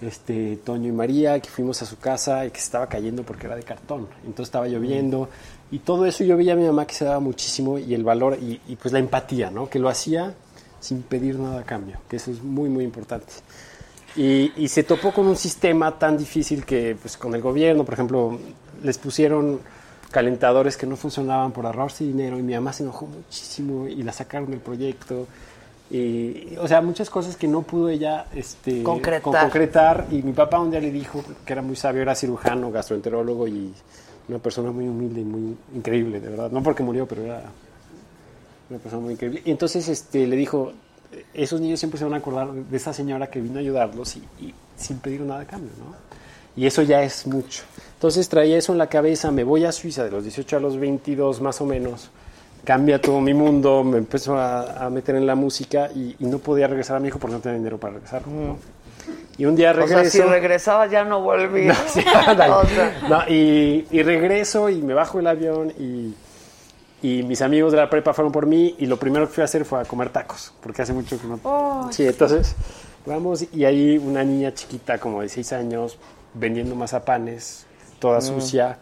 este, 0.00 0.56
Toño 0.64 0.88
y 0.88 0.92
María, 0.92 1.38
que 1.40 1.50
fuimos 1.50 1.82
a 1.82 1.86
su 1.86 1.98
casa 1.98 2.46
y 2.46 2.50
que 2.50 2.58
se 2.58 2.64
estaba 2.64 2.88
cayendo 2.88 3.22
porque 3.22 3.46
era 3.46 3.54
de 3.54 3.62
cartón. 3.62 4.08
Entonces 4.24 4.46
estaba 4.46 4.66
lloviendo 4.66 5.28
y 5.72 5.80
todo 5.80 6.06
eso 6.06 6.22
yo 6.22 6.36
veía 6.36 6.52
a 6.52 6.56
mi 6.56 6.64
mamá 6.66 6.86
que 6.86 6.94
se 6.94 7.04
daba 7.04 7.18
muchísimo 7.18 7.78
y 7.78 7.92
el 7.94 8.04
valor 8.04 8.38
y, 8.40 8.60
y 8.68 8.76
pues 8.76 8.92
la 8.92 9.00
empatía, 9.00 9.50
¿no? 9.50 9.68
Que 9.68 9.78
lo 9.80 9.88
hacía 9.88 10.32
sin 10.78 11.02
pedir 11.02 11.38
nada 11.38 11.60
a 11.60 11.64
cambio, 11.64 11.96
que 12.08 12.16
eso 12.16 12.30
es 12.30 12.40
muy, 12.42 12.68
muy 12.68 12.84
importante. 12.84 13.32
Y, 14.14 14.52
y 14.56 14.68
se 14.68 14.82
topó 14.82 15.10
con 15.12 15.26
un 15.26 15.36
sistema 15.36 15.98
tan 15.98 16.18
difícil 16.18 16.64
que, 16.66 16.96
pues, 17.00 17.16
con 17.16 17.34
el 17.34 17.40
gobierno, 17.40 17.82
por 17.84 17.94
ejemplo, 17.94 18.38
les 18.82 18.98
pusieron 18.98 19.60
calentadores 20.10 20.76
que 20.76 20.86
no 20.86 20.96
funcionaban 20.96 21.52
por 21.52 21.64
ahorrarse 21.64 22.04
dinero 22.04 22.38
y 22.38 22.42
mi 22.42 22.52
mamá 22.52 22.72
se 22.74 22.82
enojó 22.82 23.06
muchísimo 23.06 23.88
y 23.88 24.02
la 24.02 24.12
sacaron 24.12 24.50
del 24.50 24.60
proyecto. 24.60 25.26
Y, 25.90 26.56
o 26.58 26.68
sea, 26.68 26.80
muchas 26.82 27.08
cosas 27.08 27.36
que 27.36 27.48
no 27.48 27.62
pudo 27.62 27.88
ella 27.88 28.26
este, 28.34 28.82
Concretar. 28.82 29.22
con- 29.22 29.34
concretar. 29.34 30.06
Y 30.10 30.22
mi 30.22 30.32
papá 30.32 30.58
un 30.58 30.70
día 30.70 30.80
le 30.80 30.90
dijo 30.90 31.22
que 31.46 31.52
era 31.52 31.62
muy 31.62 31.76
sabio, 31.76 32.02
era 32.02 32.14
cirujano, 32.14 32.70
gastroenterólogo 32.70 33.46
y 33.48 33.72
una 34.28 34.38
persona 34.38 34.70
muy 34.70 34.88
humilde 34.88 35.20
y 35.20 35.24
muy 35.24 35.56
increíble, 35.74 36.20
de 36.20 36.28
verdad. 36.28 36.50
No 36.50 36.62
porque 36.62 36.82
murió, 36.82 37.06
pero 37.06 37.22
era 37.22 37.42
una 38.70 38.78
persona 38.78 39.02
muy 39.02 39.14
increíble. 39.14 39.42
Y 39.44 39.50
entonces 39.50 39.88
este, 39.88 40.26
le 40.26 40.36
dijo, 40.36 40.72
esos 41.34 41.60
niños 41.60 41.78
siempre 41.78 41.98
se 41.98 42.04
van 42.04 42.14
a 42.14 42.18
acordar 42.18 42.52
de 42.52 42.76
esa 42.76 42.92
señora 42.92 43.28
que 43.28 43.40
vino 43.40 43.56
a 43.56 43.60
ayudarlos 43.60 44.16
y, 44.16 44.54
sin 44.76 44.98
pedir 44.98 45.20
nada 45.22 45.40
a 45.40 45.44
cambio, 45.44 45.70
¿no? 45.78 45.94
Y 46.54 46.66
eso 46.66 46.82
ya 46.82 47.02
es 47.02 47.26
mucho. 47.26 47.62
Entonces 47.94 48.28
traía 48.28 48.58
eso 48.58 48.72
en 48.72 48.78
la 48.78 48.88
cabeza, 48.88 49.30
me 49.30 49.44
voy 49.44 49.64
a 49.64 49.72
Suiza 49.72 50.04
de 50.04 50.10
los 50.10 50.24
18 50.24 50.56
a 50.56 50.60
los 50.60 50.76
22 50.78 51.40
más 51.40 51.60
o 51.60 51.66
menos, 51.66 52.10
cambia 52.64 53.00
todo 53.00 53.20
mi 53.20 53.32
mundo, 53.32 53.82
me 53.84 53.98
empezó 53.98 54.36
a, 54.38 54.90
meter 54.90 55.16
en 55.16 55.26
la 55.26 55.34
música 55.34 55.90
y, 55.94 56.16
y 56.18 56.26
no 56.26 56.38
podía 56.38 56.66
regresar 56.66 56.96
a 56.96 57.00
mi 57.00 57.08
hijo 57.08 57.18
porque 57.18 57.36
no 57.36 57.40
tenía 57.40 57.58
dinero 57.58 57.78
para 57.78 57.94
regresar. 57.94 58.26
¿no? 58.26 58.56
Y 59.38 59.44
un 59.46 59.56
día 59.56 59.70
O 59.70 59.74
regreso... 59.74 59.98
sea, 60.10 60.10
si 60.10 60.20
regresaba 60.22 60.86
ya 60.86 61.04
no 61.04 61.20
volvía. 61.22 61.72
No, 61.72 61.78
sí. 61.88 62.00
O 62.50 62.66
sea, 62.66 63.00
No, 63.08 63.22
y, 63.28 63.86
y 63.90 64.02
regreso 64.02 64.68
y 64.68 64.82
me 64.82 64.94
bajo 64.94 65.18
el 65.20 65.26
avión 65.26 65.72
y, 65.78 66.14
y 67.02 67.22
mis 67.22 67.40
amigos 67.42 67.72
de 67.72 67.78
la 67.78 67.88
prepa 67.90 68.12
fueron 68.12 68.30
por 68.32 68.46
mí 68.46 68.74
y 68.78 68.86
lo 68.86 68.96
primero 68.98 69.26
que 69.26 69.34
fui 69.34 69.42
a 69.42 69.44
hacer 69.44 69.64
fue 69.64 69.80
a 69.80 69.84
comer 69.84 70.10
tacos, 70.10 70.52
porque 70.60 70.82
hace 70.82 70.92
mucho 70.92 71.18
que 71.20 71.26
no... 71.26 71.88
Sí, 71.92 72.06
entonces 72.06 72.54
vamos 73.06 73.44
y 73.52 73.64
hay 73.64 73.98
una 73.98 74.22
niña 74.22 74.52
chiquita 74.54 74.98
como 74.98 75.22
de 75.22 75.28
6 75.28 75.52
años 75.54 75.98
vendiendo 76.34 76.74
mazapanes, 76.76 77.66
toda 77.98 78.18
Mm. 78.18 78.22
sucia, 78.22 78.78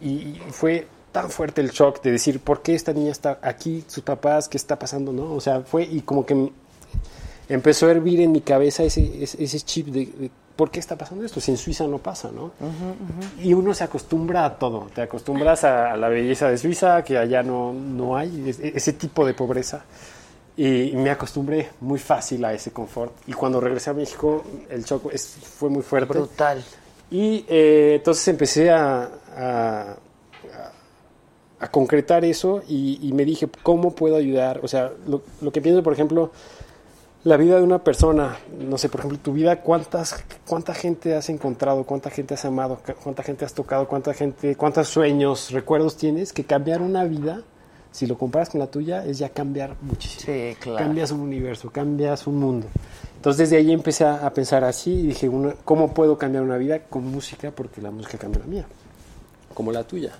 y, 0.00 0.08
y 0.08 0.42
fue 0.50 0.86
tan 1.12 1.28
fuerte 1.30 1.60
el 1.60 1.70
shock 1.70 2.00
de 2.02 2.12
decir, 2.12 2.40
¿por 2.40 2.62
qué 2.62 2.74
esta 2.74 2.92
niña 2.92 3.10
está 3.12 3.38
aquí? 3.42 3.84
¿Sus 3.88 4.02
papás? 4.04 4.48
¿Qué 4.48 4.56
está 4.56 4.78
pasando? 4.78 5.12
¿No? 5.12 5.32
O 5.34 5.40
sea, 5.40 5.60
fue 5.60 5.82
y 5.84 6.00
como 6.02 6.24
que 6.24 6.50
empezó 7.48 7.86
a 7.86 7.90
hervir 7.92 8.20
en 8.20 8.32
mi 8.32 8.40
cabeza 8.40 8.82
ese, 8.82 9.22
ese, 9.22 9.42
ese 9.42 9.60
chip 9.60 9.86
de, 9.88 10.06
de 10.06 10.30
por 10.56 10.70
qué 10.70 10.80
está 10.80 10.96
pasando 10.96 11.24
esto, 11.24 11.40
si 11.40 11.52
en 11.52 11.56
Suiza 11.56 11.86
no 11.86 11.98
pasa, 11.98 12.30
¿no? 12.32 12.50
Y 13.42 13.54
uno 13.54 13.72
se 13.74 13.84
acostumbra 13.84 14.44
a 14.44 14.58
todo, 14.58 14.88
te 14.94 15.02
acostumbras 15.02 15.62
a, 15.64 15.92
a 15.92 15.96
la 15.96 16.08
belleza 16.08 16.48
de 16.50 16.58
Suiza, 16.58 17.02
que 17.04 17.16
allá 17.16 17.42
no, 17.44 17.72
no 17.72 18.16
hay 18.16 18.48
es- 18.48 18.58
ese 18.60 18.92
tipo 18.94 19.24
de 19.24 19.34
pobreza. 19.34 19.84
Y 20.56 20.90
me 20.96 21.10
acostumbré 21.10 21.68
muy 21.80 22.00
fácil 22.00 22.44
a 22.44 22.52
ese 22.52 22.72
confort. 22.72 23.12
Y 23.28 23.32
cuando 23.32 23.60
regresé 23.60 23.90
a 23.90 23.94
México, 23.94 24.42
el 24.68 24.82
shock 24.82 25.12
es- 25.12 25.36
fue 25.40 25.70
muy 25.70 25.82
fuerte. 25.82 26.12
brutal. 26.12 26.64
Y 27.10 27.44
eh, 27.48 27.94
entonces 27.98 28.26
empecé 28.26 28.68
a, 28.70 29.08
a- 29.36 29.96
a- 30.52 30.72
a 31.60 31.70
concretar 31.70 32.24
eso 32.24 32.62
y, 32.68 32.98
y 33.08 33.12
me 33.12 33.24
dije, 33.24 33.48
¿cómo 33.62 33.92
puedo 33.94 34.16
ayudar? 34.16 34.58
O 34.64 34.68
sea, 34.68 34.90
lo, 35.06 35.22
lo 35.40 35.52
que 35.52 35.60
pienso, 35.60 35.82
por 35.84 35.92
ejemplo, 35.92 36.32
la 37.28 37.36
vida 37.36 37.56
de 37.56 37.62
una 37.62 37.78
persona, 37.84 38.36
no 38.58 38.78
sé, 38.78 38.88
por 38.88 39.00
ejemplo, 39.00 39.18
tu 39.18 39.32
vida, 39.34 39.60
¿cuántas, 39.60 40.24
¿cuánta 40.46 40.74
gente 40.74 41.14
has 41.14 41.28
encontrado? 41.28 41.84
¿Cuánta 41.84 42.08
gente 42.10 42.34
has 42.34 42.44
amado? 42.44 42.78
cu- 42.84 42.94
¿Cuánta 43.02 43.22
gente 43.22 43.44
has 43.44 43.52
tocado? 43.52 43.86
¿Cuánta 43.86 44.14
gente, 44.14 44.56
cuántos 44.56 44.88
sueños, 44.88 45.50
recuerdos 45.50 45.96
tienes? 45.96 46.32
Que 46.32 46.44
cambiar 46.44 46.80
una 46.80 47.04
vida, 47.04 47.42
si 47.92 48.06
lo 48.06 48.16
comparas 48.16 48.48
con 48.50 48.60
la 48.60 48.66
tuya, 48.68 49.04
es 49.04 49.18
ya 49.18 49.28
cambiar 49.28 49.76
muchísimo. 49.82 50.22
Sí, 50.32 50.56
claro. 50.58 50.78
Cambias 50.78 51.10
un 51.10 51.20
universo, 51.20 51.70
cambias 51.70 52.26
un 52.26 52.36
mundo. 52.40 52.66
Entonces 53.16 53.50
desde 53.50 53.56
ahí 53.58 53.72
empecé 53.72 54.04
a, 54.04 54.24
a 54.26 54.32
pensar 54.32 54.64
así 54.64 54.90
y 54.92 55.06
dije, 55.08 55.28
una- 55.28 55.52
¿cómo 55.64 55.92
puedo 55.92 56.16
cambiar 56.16 56.42
una 56.44 56.56
vida 56.56 56.78
con 56.88 57.04
música? 57.04 57.50
Porque 57.50 57.82
la 57.82 57.90
música 57.90 58.16
cambia 58.16 58.40
la 58.40 58.46
mía, 58.46 58.66
como 59.54 59.70
la 59.70 59.84
tuya. 59.84 60.12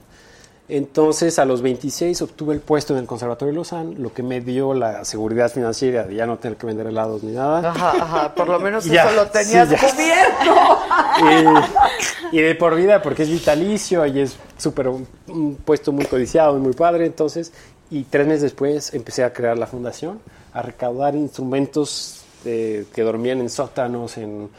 Entonces 0.68 1.38
a 1.38 1.46
los 1.46 1.62
26 1.62 2.20
obtuve 2.22 2.52
el 2.54 2.60
puesto 2.60 2.92
en 2.92 3.00
el 3.00 3.06
Conservatorio 3.06 3.52
de 3.52 3.56
Lausanne, 3.56 3.96
lo 3.98 4.12
que 4.12 4.22
me 4.22 4.40
dio 4.42 4.74
la 4.74 5.04
seguridad 5.06 5.50
financiera 5.50 6.04
de 6.04 6.14
ya 6.14 6.26
no 6.26 6.36
tener 6.36 6.58
que 6.58 6.66
vender 6.66 6.86
helados 6.88 7.22
ni 7.22 7.32
nada. 7.32 7.70
Ajá, 7.70 7.90
ajá, 8.02 8.34
por 8.34 8.48
lo 8.48 8.60
menos 8.60 8.84
Ya, 8.90 9.04
eso 9.06 9.14
lo 9.16 9.26
tenías 9.28 9.68
sí, 9.68 9.76
cubierto. 9.76 10.78
y, 12.32 12.36
y 12.36 12.40
de 12.42 12.54
por 12.54 12.74
vida, 12.74 13.00
porque 13.00 13.22
es 13.22 13.30
vitalicio 13.30 14.04
y 14.06 14.20
es 14.20 14.36
súper 14.58 14.88
un, 14.88 15.06
un 15.28 15.54
puesto 15.56 15.90
muy 15.92 16.04
codiciado 16.04 16.56
y 16.58 16.60
muy 16.60 16.74
padre. 16.74 17.06
Entonces, 17.06 17.52
y 17.90 18.04
tres 18.04 18.26
meses 18.26 18.42
después 18.42 18.92
empecé 18.92 19.24
a 19.24 19.32
crear 19.32 19.56
la 19.56 19.66
fundación, 19.66 20.20
a 20.52 20.60
recaudar 20.60 21.14
instrumentos 21.14 22.24
eh, 22.44 22.84
que 22.94 23.02
dormían 23.02 23.40
en 23.40 23.48
sótanos, 23.48 24.18
en. 24.18 24.50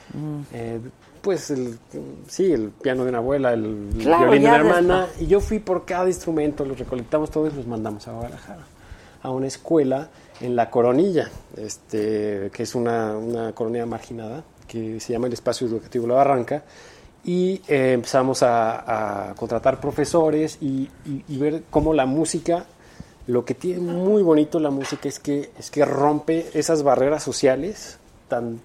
eh, 0.54 0.80
pues 1.22 1.52
el, 1.52 1.78
sí, 2.28 2.52
el 2.52 2.70
piano 2.70 3.04
de 3.04 3.10
una 3.10 3.18
abuela, 3.20 3.54
el 3.54 3.90
Claro, 4.02 4.26
violín 4.32 4.42
de 4.44 4.48
una 4.50 4.58
hermana, 4.58 5.02
después. 5.02 5.22
y 5.22 5.28
yo 5.28 5.40
fui 5.40 5.60
por 5.60 5.86
cada 5.86 6.08
instrumento, 6.08 6.66
los 6.66 6.78
recolectamos 6.80 7.30
todos 7.32 7.54
y 7.54 7.56
los 7.58 7.68
mandamos 7.68 8.08
a 8.08 8.14
Guadalajara, 8.14 8.64
a 9.22 9.30
una 9.32 9.48
escuela 9.48 10.10
en 10.42 10.56
La 10.56 10.70
Coronilla, 10.70 11.30
este, 11.58 12.50
que 12.54 12.64
es 12.64 12.76
una, 12.76 13.18
una 13.18 13.52
colonia 13.54 13.86
marginada, 13.86 14.44
que 14.68 15.00
se 15.00 15.14
llama 15.14 15.28
el 15.28 15.34
Espacio 15.34 15.68
Educativo 15.68 16.08
La 16.08 16.16
Barranca, 16.16 16.64
y 17.24 17.62
eh, 17.68 17.92
empezamos 17.94 18.44
a, 18.44 19.30
a 19.32 19.36
contratar 19.36 19.80
profesores 19.82 20.58
y, 20.62 20.90
y- 21.06 21.24
y 21.28 21.38
ver 21.38 21.64
cómo 21.70 21.94
la 21.94 22.06
música, 22.06 22.66
lo 23.28 23.44
que 23.46 23.54
tiene 23.54 23.82
muy 23.82 24.24
bonito 24.24 24.60
la 24.60 24.70
música 24.72 25.10
es 25.10 25.20
que, 25.20 25.52
es 25.60 25.70
que 25.70 25.84
rompe 25.86 26.50
esas 26.54 26.82
barreras 26.82 27.22
sociales 27.22 27.98
tan 28.30 28.62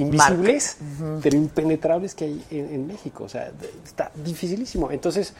invisibles, 0.00 0.78
pero 1.22 1.36
impenetrables 1.36 2.14
que 2.14 2.24
hay 2.24 2.44
en, 2.50 2.74
en 2.74 2.86
México. 2.86 3.24
O 3.24 3.28
sea, 3.28 3.50
está 3.84 4.10
dificilísimo. 4.14 4.90
Entonces, 4.90 5.34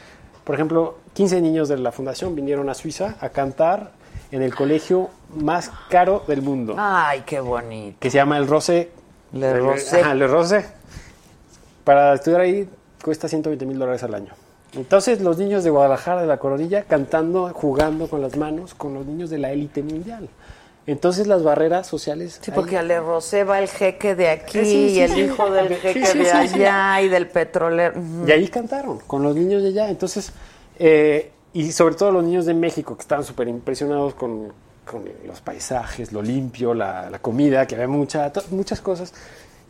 por 0.44 0.54
ejemplo, 0.54 0.98
15 1.14 1.40
niños 1.40 1.68
de 1.68 1.78
la 1.78 1.92
fundación 1.92 2.34
vinieron 2.34 2.68
a 2.68 2.74
Suiza 2.74 3.16
a 3.20 3.28
cantar 3.28 3.92
en 4.30 4.42
el 4.42 4.54
colegio 4.54 5.10
más 5.36 5.70
caro 5.88 6.24
del 6.26 6.42
mundo, 6.42 6.74
Ay, 6.78 7.22
qué 7.24 7.40
bonito. 7.40 7.96
que 8.00 8.10
se 8.10 8.16
llama 8.16 8.36
el. 8.38 8.44
Le 9.32 9.58
Rosé. 9.58 10.00
Ajá, 10.00 10.14
Le 10.14 10.26
Rosé. 10.26 10.64
Para 11.84 12.14
estudiar 12.14 12.40
ahí 12.42 12.68
cuesta 13.02 13.28
120 13.28 13.66
mil 13.66 13.78
dólares 13.78 14.02
al 14.02 14.14
año. 14.14 14.32
Entonces, 14.74 15.20
los 15.20 15.38
niños 15.38 15.64
de 15.64 15.70
Guadalajara, 15.70 16.20
de 16.20 16.26
la 16.26 16.38
Coronilla, 16.38 16.84
cantando, 16.84 17.50
jugando 17.54 18.08
con 18.08 18.20
las 18.20 18.36
manos 18.36 18.74
con 18.74 18.94
los 18.94 19.06
niños 19.06 19.30
de 19.30 19.38
la 19.38 19.50
élite 19.50 19.82
mundial. 19.82 20.28
Entonces, 20.88 21.26
las 21.26 21.42
barreras 21.42 21.86
sociales. 21.86 22.38
Sí, 22.42 22.50
ahí- 22.50 22.54
porque 22.54 22.76
a 22.78 22.82
Le 22.82 22.98
Rosé 23.00 23.44
va 23.44 23.58
el 23.60 23.68
jeque 23.68 24.14
de 24.14 24.30
aquí 24.30 24.58
Sí, 24.58 24.64
sí, 24.64 24.88
y 24.94 25.00
el 25.00 25.10
sí. 25.12 25.20
hijo 25.20 25.50
del 25.50 25.74
jeque 25.76 26.14
de 26.14 26.30
allá 26.30 27.00
y 27.02 27.08
del 27.08 27.28
petrolero. 27.28 28.00
Y 28.26 28.32
ahí 28.32 28.48
cantaron 28.48 28.98
con 29.06 29.22
los 29.22 29.36
niños 29.36 29.62
de 29.62 29.68
allá. 29.68 29.90
Entonces, 29.90 30.32
eh, 30.78 31.30
y 31.52 31.72
sobre 31.72 31.94
todo 31.94 32.10
los 32.10 32.24
niños 32.24 32.46
de 32.46 32.54
México 32.54 32.96
que 32.96 33.02
estaban 33.02 33.24
súper 33.24 33.48
impresionados 33.48 34.14
con, 34.14 34.52
con 34.90 35.04
los 35.26 35.40
paisajes, 35.40 36.12
lo 36.12 36.22
limpio, 36.22 36.72
la, 36.74 37.10
la 37.10 37.18
comida, 37.18 37.66
que 37.66 37.74
había 37.74 37.88
mucha, 37.88 38.32
muchas 38.50 38.80
cosas. 38.80 39.12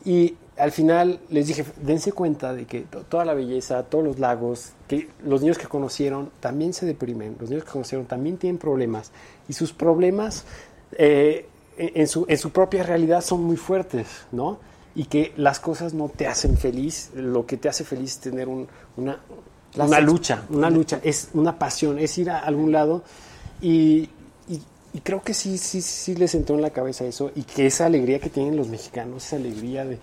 Y 0.05 0.37
al 0.57 0.71
final 0.73 1.19
les 1.29 1.47
dije, 1.49 1.65
dense 1.83 2.13
cuenta 2.13 2.53
de 2.55 2.65
que 2.67 2.81
to- 2.83 3.01
toda 3.03 3.25
la 3.25 3.35
belleza, 3.35 3.83
todos 3.85 4.05
los 4.05 4.19
lagos, 4.19 4.71
que 4.87 5.09
los 5.25 5.41
niños 5.41 5.59
que 5.59 5.67
conocieron 5.67 6.31
también 6.41 6.73
se 6.73 6.87
deprimen, 6.87 7.37
los 7.41 7.51
niños 7.51 7.65
que 7.65 7.71
conocieron 7.73 8.07
también 8.07 8.37
tienen 8.39 8.59
problemas. 8.59 9.11
Y 9.49 9.53
sus 9.55 9.73
problemas 9.73 10.45
eh, 10.93 11.47
en, 11.77 12.07
su, 12.09 12.25
en 12.29 12.39
su 12.39 12.51
propia 12.51 12.83
realidad 12.83 13.23
son 13.23 13.43
muy 13.45 13.57
fuertes, 13.57 14.07
¿no? 14.33 14.59
Y 14.95 15.05
que 15.05 15.33
las 15.37 15.61
cosas 15.61 15.95
no 15.95 16.09
te 16.09 16.27
hacen 16.27 16.57
feliz, 16.57 17.11
lo 17.15 17.47
que 17.47 17.57
te 17.57 17.69
hace 17.69 17.85
feliz 17.85 18.13
es 18.13 18.19
tener 18.19 18.49
un- 18.49 18.67
una, 18.97 19.21
Las 19.75 19.89
una 19.89 20.01
lucha, 20.01 20.43
una 20.51 20.71
lucha, 20.71 20.99
es 21.05 21.29
una 21.35 21.59
pasión, 21.59 21.99
es 21.99 22.17
ir 22.19 22.31
a 22.31 22.41
algún 22.41 22.73
lado 22.73 23.03
y, 23.61 24.09
y- 24.49 24.63
y 24.95 25.01
creo 25.03 25.23
que 25.23 25.35
sí, 25.35 25.59
sí, 25.59 25.81
sí 25.83 26.17
les 26.17 26.35
entró 26.35 26.57
en 26.57 26.63
la 26.63 26.71
cabeza 26.71 27.05
eso 27.05 27.31
y 27.37 27.43
que 27.43 27.67
esa 27.67 27.87
alegría 27.87 28.19
que 28.19 28.31
tienen 28.31 28.57
los 28.57 28.69
mexicanos, 28.69 29.27
esa 29.27 29.37
alegría 29.37 29.85
de 29.85 29.99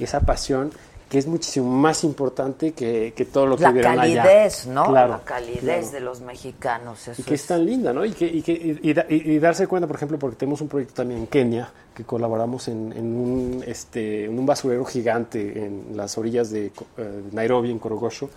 esa 0.00 0.20
pasión, 0.20 0.72
que 1.10 1.18
es 1.18 1.26
muchísimo 1.26 1.68
más 1.68 2.04
importante 2.04 2.70
que, 2.70 3.12
que 3.16 3.24
todo 3.24 3.44
lo 3.44 3.56
que 3.56 3.64
La 3.64 3.72
vieron 3.72 3.98
allá. 3.98 4.22
calidez, 4.22 4.66
¿no? 4.68 4.84
Claro, 4.86 5.10
la 5.14 5.24
calidez 5.24 5.60
claro. 5.62 5.90
de 5.90 6.00
los 6.00 6.20
mexicanos. 6.20 7.08
Y 7.18 7.22
que 7.24 7.34
es 7.34 7.40
es- 7.42 7.46
tan 7.48 7.66
linda, 7.66 7.92
¿no? 7.92 8.04
Y, 8.04 8.12
que, 8.12 8.26
y, 8.26 8.40
que- 8.42 8.52
y- 8.52 8.90
y 8.90 8.92
da- 8.94 9.06
y- 9.08 9.32
y 9.32 9.38
darse 9.40 9.66
cuenta, 9.66 9.88
por 9.88 9.96
ejemplo, 9.96 10.20
porque 10.20 10.36
tenemos 10.36 10.60
un 10.60 10.68
proyecto 10.68 10.94
también 10.94 11.20
en 11.22 11.26
Kenia, 11.26 11.68
que 11.92 12.04
colaboramos 12.04 12.68
en, 12.68 12.92
en 12.96 13.04
un, 13.16 13.64
este, 13.66 14.26
en 14.26 14.38
un 14.38 14.46
basurero 14.46 14.84
gigante 14.84 15.66
en 15.66 15.96
las 15.96 16.16
orillas 16.16 16.48
de 16.50 16.66
eh, 16.66 17.22
Nairobi, 17.32 17.72
en 17.72 17.80
Korogosho. 17.80 18.30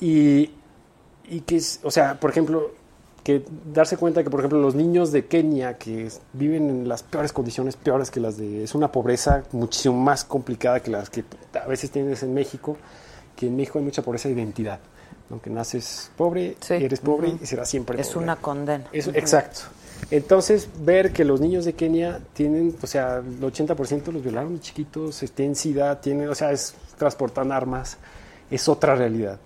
Y, 0.00 0.50
y 1.30 1.40
que 1.46 1.56
es, 1.56 1.78
o 1.84 1.90
sea, 1.92 2.18
por 2.18 2.30
ejemplo, 2.30 2.72
que 3.24 3.42
darse 3.72 3.96
cuenta 3.96 4.22
que, 4.22 4.30
por 4.30 4.40
ejemplo, 4.40 4.60
los 4.60 4.74
niños 4.74 5.10
de 5.10 5.24
Kenia 5.26 5.78
que 5.78 6.06
es- 6.06 6.20
viven 6.34 6.68
en 6.70 6.88
las 6.88 7.02
peores 7.02 7.32
condiciones, 7.32 7.74
peores 7.76 8.10
que 8.10 8.20
las 8.20 8.36
de... 8.36 8.62
Es 8.62 8.74
una 8.74 8.92
pobreza 8.92 9.42
muchísimo 9.52 9.96
más 9.96 10.24
complicada 10.24 10.80
que 10.80 10.90
las 10.90 11.08
que 11.10 11.24
a 11.60 11.66
veces 11.66 11.90
tienes 11.90 12.22
en 12.22 12.34
México, 12.34 12.76
que 13.34 13.46
en 13.48 13.56
México 13.56 13.78
hay 13.78 13.84
mucha 13.84 14.02
pobreza 14.02 14.28
de 14.28 14.34
identidad. 14.34 14.78
Aunque 15.30 15.48
naces 15.48 16.10
pobre, 16.18 16.56
eres 16.68 17.00
pobre 17.00 17.34
y 17.42 17.46
serás 17.46 17.70
siempre 17.70 17.98
Es 17.98 18.08
pobre. 18.08 18.24
una 18.24 18.36
condena. 18.36 18.84
Exacto. 18.92 19.60
Entonces, 20.10 20.68
ver 20.84 21.12
que 21.12 21.24
los 21.24 21.40
niños 21.40 21.64
de 21.64 21.72
Kenia 21.72 22.20
tienen, 22.34 22.76
o 22.82 22.86
sea, 22.86 23.16
el 23.26 23.40
80% 23.40 24.12
los 24.12 24.22
violaron 24.22 24.60
chiquitos, 24.60 25.24
tienen 25.34 25.56
sida, 25.56 25.98
tienen, 25.98 26.28
o 26.28 26.34
sea, 26.34 26.52
es, 26.52 26.74
transportan 26.98 27.52
armas, 27.52 27.96
es 28.50 28.68
otra 28.68 28.94
realidad. 28.96 29.40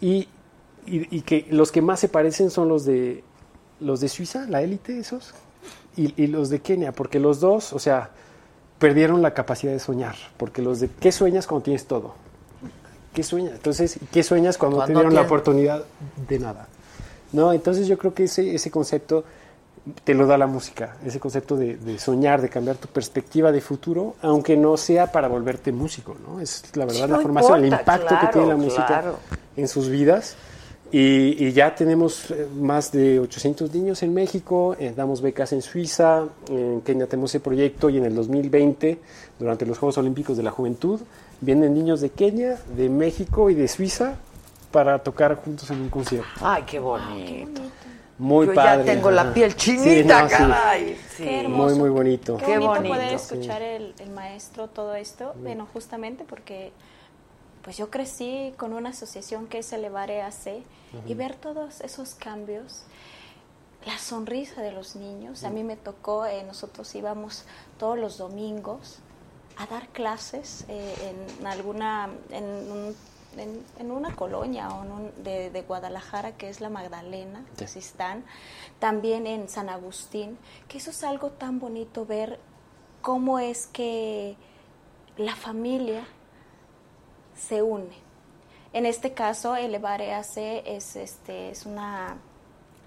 Y, 0.00 0.28
y- 0.86 1.16
y 1.16 1.20
que 1.22 1.46
los 1.50 1.72
que 1.72 1.82
más 1.82 2.00
se 2.00 2.08
parecen 2.08 2.50
son 2.50 2.68
los 2.68 2.84
de, 2.84 3.22
los 3.80 4.00
de 4.00 4.08
Suiza, 4.08 4.46
la 4.48 4.62
élite, 4.62 4.98
esos, 4.98 5.34
y, 5.96 6.20
y 6.22 6.26
los 6.26 6.48
de 6.50 6.60
Kenia, 6.60 6.92
porque 6.92 7.18
los 7.20 7.40
dos, 7.40 7.72
o 7.72 7.78
sea, 7.78 8.10
perdieron 8.78 9.22
la 9.22 9.34
capacidad 9.34 9.72
de 9.72 9.78
soñar, 9.80 10.14
porque 10.36 10.62
los 10.62 10.80
de, 10.80 10.88
¿qué 11.00 11.12
sueñas 11.12 11.46
cuando 11.46 11.64
tienes 11.64 11.86
todo? 11.86 12.14
¿Qué 13.14 13.22
sueñas? 13.22 13.54
Entonces, 13.54 13.98
¿qué 14.12 14.22
sueñas 14.22 14.58
cuando, 14.58 14.76
Cuando 14.76 14.92
te 14.92 14.98
dieron 14.98 15.14
la 15.14 15.22
oportunidad 15.22 15.84
de 16.28 16.38
nada? 16.38 16.68
¿no? 17.32 17.52
Entonces 17.52 17.86
yo 17.88 17.96
creo 17.98 18.14
que 18.14 18.24
ese, 18.24 18.54
ese 18.54 18.70
concepto 18.70 19.24
te 20.04 20.14
lo 20.14 20.26
da 20.26 20.36
la 20.36 20.46
música, 20.46 20.96
ese 21.04 21.18
concepto 21.20 21.56
de, 21.56 21.76
de 21.76 21.98
soñar, 21.98 22.42
de 22.42 22.48
cambiar 22.48 22.76
tu 22.76 22.88
perspectiva 22.88 23.52
de 23.52 23.60
futuro, 23.60 24.16
aunque 24.20 24.56
no 24.56 24.76
sea 24.76 25.10
para 25.12 25.28
volverte 25.28 25.72
músico, 25.72 26.16
¿no? 26.26 26.40
Es 26.40 26.64
la 26.74 26.84
verdad 26.84 27.08
la 27.08 27.20
formación, 27.20 27.64
el 27.64 27.72
impacto 27.72 28.14
que 28.20 28.26
tiene 28.32 28.48
la 28.48 28.56
música 28.56 28.86
claro. 28.86 29.18
en 29.56 29.68
sus 29.68 29.88
vidas. 29.88 30.36
Y, 30.92 31.44
y 31.44 31.52
ya 31.52 31.74
tenemos 31.74 32.30
eh, 32.30 32.46
más 32.60 32.92
de 32.92 33.18
800 33.18 33.74
niños 33.74 34.02
en 34.04 34.14
México, 34.14 34.76
eh, 34.78 34.92
damos 34.96 35.20
becas 35.20 35.52
en 35.52 35.60
Suiza, 35.60 36.24
en 36.48 36.80
Kenia 36.82 37.06
tenemos 37.06 37.30
ese 37.32 37.40
proyecto 37.40 37.90
y 37.90 37.96
en 37.98 38.04
el 38.04 38.14
2020, 38.14 38.98
durante 39.38 39.66
los 39.66 39.78
Juegos 39.78 39.98
Olímpicos 39.98 40.36
de 40.36 40.44
la 40.44 40.52
Juventud, 40.52 41.00
vienen 41.40 41.74
niños 41.74 42.00
de 42.00 42.10
Kenia, 42.10 42.58
de 42.76 42.88
México 42.88 43.50
y 43.50 43.54
de 43.54 43.66
Suiza 43.66 44.14
para 44.70 45.00
tocar 45.00 45.34
juntos 45.36 45.68
en 45.70 45.80
un 45.82 45.88
concierto. 45.88 46.28
Ay, 46.40 46.62
qué 46.66 46.78
bonito. 46.78 47.62
Muy 48.18 48.46
Yo 48.46 48.54
padre. 48.54 48.84
ya 48.86 48.92
tengo 48.94 49.10
la 49.10 49.34
piel 49.34 49.50
Sí, 49.52 49.76
chinita, 49.76 50.22
no, 50.22 50.28
sí. 50.28 50.34
caray. 50.36 50.96
Sí. 51.16 51.24
Qué. 51.24 51.48
Muy, 51.48 51.74
muy 51.74 51.90
bonito. 51.90 52.36
Qué, 52.38 52.46
Qué 52.46 52.52
bonito, 52.58 52.68
bonito, 52.70 52.94
poder 52.94 53.08
sí. 53.10 53.14
escuchar 53.16 53.60
el, 53.62 53.92
el 53.98 54.10
maestro 54.10 54.68
todo 54.68 54.94
esto. 54.94 55.34
Bueno, 55.42 55.66
justamente 55.72 56.24
porque 56.26 56.72
pues 57.66 57.76
yo 57.76 57.90
crecí 57.90 58.54
con 58.56 58.72
una 58.72 58.90
asociación 58.90 59.46
que 59.48 59.58
es 59.58 59.72
Elevar 59.72 60.10
EAC 60.10 60.46
y 60.46 60.96
Ujú. 60.98 61.14
ver 61.16 61.34
todos 61.34 61.80
esos 61.82 62.14
cambios, 62.14 62.84
la 63.84 63.98
sonrisa 63.98 64.62
de 64.62 64.70
los 64.72 64.94
niños. 64.96 65.42
A 65.44 65.50
mí 65.50 65.62
me 65.64 65.76
tocó, 65.76 66.26
eh, 66.26 66.44
nosotros 66.44 66.94
íbamos 66.94 67.44
todos 67.78 67.98
los 67.98 68.18
domingos 68.18 69.00
a 69.58 69.66
dar 69.66 69.88
clases 69.88 70.64
eh, 70.68 70.94
en 71.40 71.46
alguna, 71.46 72.08
en, 72.30 72.44
un- 72.44 72.96
en- 73.36 73.64
en 73.80 73.90
una 73.90 74.14
colonia 74.14 74.68
o 74.68 74.84
en 74.84 74.92
un- 74.92 75.24
de, 75.24 75.50
de 75.50 75.62
Guadalajara 75.62 76.36
que 76.36 76.48
es 76.48 76.60
la 76.60 76.70
Magdalena, 76.70 77.44
Sí. 77.58 77.64
así 77.64 77.78
están, 77.80 78.24
también 78.78 79.26
en 79.26 79.48
San 79.48 79.68
Agustín, 79.70 80.38
que 80.68 80.78
eso 80.78 80.90
es 80.90 81.02
algo 81.02 81.30
tan 81.30 81.58
bonito 81.58 82.06
ver 82.06 82.38
cómo 83.02 83.40
es 83.40 83.66
que 83.66 84.36
la 85.16 85.34
familia 85.34 86.06
se 87.36 87.62
une. 87.62 87.90
En 88.72 88.84
este 88.86 89.12
caso, 89.12 89.56
Elevar 89.56 90.00
EAC 90.02 90.36
es, 90.66 90.96
este, 90.96 91.50
es 91.50 91.64
una 91.66 92.16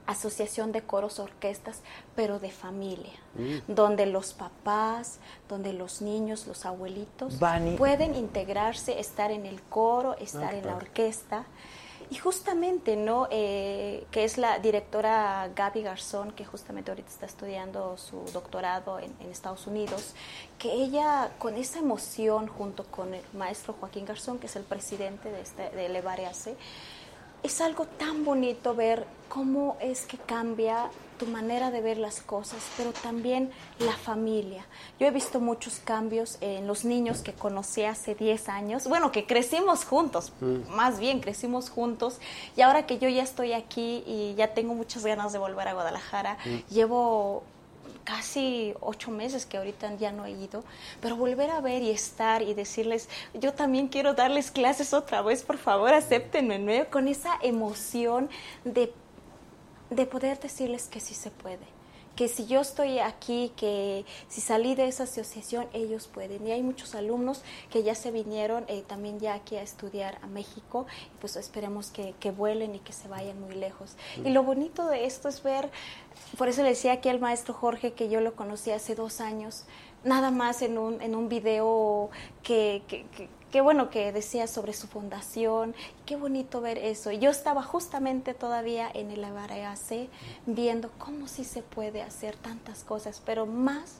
asociación 0.05 0.71
de 0.71 0.81
coros, 0.81 1.19
orquestas, 1.19 1.81
pero 2.15 2.39
de 2.39 2.49
familia, 2.51 3.13
Mm. 3.35 3.71
donde 3.73 4.07
los 4.07 4.33
papás, 4.33 5.19
donde 5.47 5.71
los 5.71 6.01
niños, 6.01 6.47
los 6.47 6.65
abuelitos 6.65 7.35
pueden 7.77 8.15
integrarse, 8.15 8.99
estar 8.99 9.29
en 9.31 9.45
el 9.45 9.61
coro, 9.61 10.15
estar 10.17 10.53
Ah, 10.53 10.57
en 10.57 10.65
la 10.65 10.75
orquesta. 10.75 11.45
Y 12.11 12.15
justamente, 12.15 12.95
¿no? 12.95 13.27
Eh, 13.29 14.05
que 14.09 14.23
es 14.23 14.39
la 14.39 14.57
directora 14.57 15.47
Gaby 15.55 15.83
Garzón, 15.83 16.31
que 16.31 16.43
justamente 16.43 16.89
ahorita 16.89 17.07
está 17.07 17.27
estudiando 17.27 17.97
su 17.97 18.23
doctorado 18.33 18.99
en, 18.99 19.13
Estados 19.29 19.67
Unidos, 19.67 20.15
que 20.57 20.73
ella 20.73 21.29
con 21.37 21.55
esa 21.55 21.77
emoción 21.77 22.47
junto 22.47 22.83
con 22.85 23.13
el 23.13 23.23
maestro 23.33 23.75
Joaquín 23.79 24.05
Garzón, 24.05 24.39
que 24.39 24.47
es 24.47 24.55
el 24.55 24.63
presidente 24.63 25.31
de, 25.31 25.41
este, 25.41 25.69
de 25.69 25.87
es 27.43 27.61
algo 27.61 27.85
tan 27.85 28.25
bonito 28.25 28.75
ver 28.75 29.05
cómo 29.29 29.77
es 29.81 30.05
que 30.05 30.17
cambia 30.17 30.89
tu 31.19 31.25
manera 31.27 31.69
de 31.69 31.81
ver 31.81 31.97
las 31.97 32.21
cosas, 32.21 32.63
pero 32.77 32.93
también 32.93 33.51
la 33.79 33.91
familia. 33.91 34.65
Yo 34.99 35.07
he 35.07 35.11
visto 35.11 35.41
muchos 35.41 35.79
cambios 35.83 36.37
en 36.39 36.65
los 36.65 36.85
niños 36.85 37.21
que 37.21 37.33
conocí 37.33 37.83
hace 37.83 38.15
10 38.15 38.47
años, 38.47 38.87
bueno, 38.87 39.11
que 39.11 39.25
crecimos 39.25 39.83
juntos, 39.83 40.31
Mm. 40.39 40.69
más 40.73 40.97
bien 40.99 41.19
crecimos 41.19 41.69
juntos, 41.69 42.19
y 42.55 42.61
ahora 42.61 42.85
que 42.85 42.99
yo 42.99 43.09
ya 43.09 43.21
estoy 43.23 43.51
aquí 43.51 44.01
y 44.07 44.33
ya 44.35 44.53
tengo 44.53 44.73
muchas 44.75 45.05
ganas 45.05 45.33
de 45.33 45.39
volver 45.39 45.67
a 45.67 45.73
Guadalajara, 45.73 46.37
Mm. 46.45 46.73
llevo 46.73 47.43
casi 48.09 48.73
ocho 48.79 49.11
meses 49.11 49.45
que 49.45 49.57
ahorita 49.57 49.95
ya 49.97 50.11
no 50.11 50.25
he 50.25 50.31
ido, 50.31 50.63
pero 50.99 51.15
volver 51.15 51.51
a 51.51 51.61
ver 51.61 51.83
y 51.83 51.91
estar 51.91 52.41
y 52.41 52.55
decirles, 52.55 53.07
yo 53.35 53.53
también 53.53 53.87
quiero 53.87 54.15
darles 54.15 54.49
clases 54.49 54.95
otra 54.95 55.21
vez, 55.21 55.43
por 55.43 55.59
favor, 55.59 55.93
acéptenme, 55.93 56.57
¿no? 56.57 56.89
con 56.89 57.07
esa 57.07 57.37
emoción 57.43 58.27
de, 58.65 58.91
de 59.91 60.05
poder 60.07 60.39
decirles 60.39 60.87
que 60.87 60.99
sí 60.99 61.13
se 61.13 61.29
puede. 61.29 61.78
Que 62.19 62.27
si 62.27 62.47
yo 62.47 62.59
estoy 62.59 62.99
aquí, 62.99 63.53
que 63.55 64.03
si 64.27 64.41
salí 64.41 64.75
de 64.75 64.89
esa 64.89 65.03
asociación, 65.03 65.67
ellos 65.71 66.09
pueden. 66.13 66.45
Y 66.45 66.51
hay 66.51 66.61
muchos 66.61 66.93
alumnos 66.93 67.43
que 67.71 67.81
ya 67.81 67.95
se 67.95 68.11
vinieron 68.11 68.65
eh, 68.67 68.83
también 68.85 69.21
ya 69.21 69.35
aquí 69.35 69.55
a 69.55 69.61
estudiar 69.61 70.17
a 70.21 70.27
México. 70.27 70.85
Y 71.15 71.17
pues 71.21 71.37
esperemos 71.37 71.91
que, 71.91 72.13
que 72.19 72.31
vuelen 72.31 72.75
y 72.75 72.79
que 72.79 72.91
se 72.91 73.07
vayan 73.07 73.39
muy 73.39 73.55
lejos. 73.55 73.95
Y 74.25 74.31
lo 74.31 74.43
bonito 74.43 74.85
de 74.87 75.05
esto 75.05 75.29
es 75.29 75.41
ver, 75.43 75.69
por 76.37 76.49
eso 76.49 76.61
le 76.61 76.69
decía 76.69 76.91
aquí 76.91 77.07
al 77.07 77.21
maestro 77.21 77.53
Jorge 77.53 77.93
que 77.93 78.09
yo 78.09 78.19
lo 78.19 78.35
conocí 78.35 78.71
hace 78.71 78.95
dos 78.95 79.21
años, 79.21 79.63
nada 80.03 80.29
más 80.29 80.61
en 80.61 80.77
un, 80.77 81.01
en 81.01 81.15
un 81.15 81.29
video 81.29 82.09
que, 82.43 82.83
que, 82.89 83.05
que- 83.15 83.29
que 83.51 83.61
bueno 83.61 83.89
que 83.89 84.11
decía 84.11 84.47
sobre 84.47 84.73
su 84.73 84.87
fundación, 84.87 85.75
qué 86.05 86.15
bonito 86.15 86.61
ver 86.61 86.77
eso. 86.77 87.11
Y 87.11 87.19
Yo 87.19 87.31
estaba 87.31 87.63
justamente 87.63 88.33
todavía 88.33 88.89
en 88.93 89.11
el 89.11 89.23
ABAC 89.23 90.09
viendo 90.45 90.91
cómo 90.97 91.27
sí 91.27 91.43
se 91.43 91.61
puede 91.61 92.01
hacer 92.01 92.35
tantas 92.35 92.83
cosas, 92.83 93.21
pero 93.25 93.45
más 93.45 93.97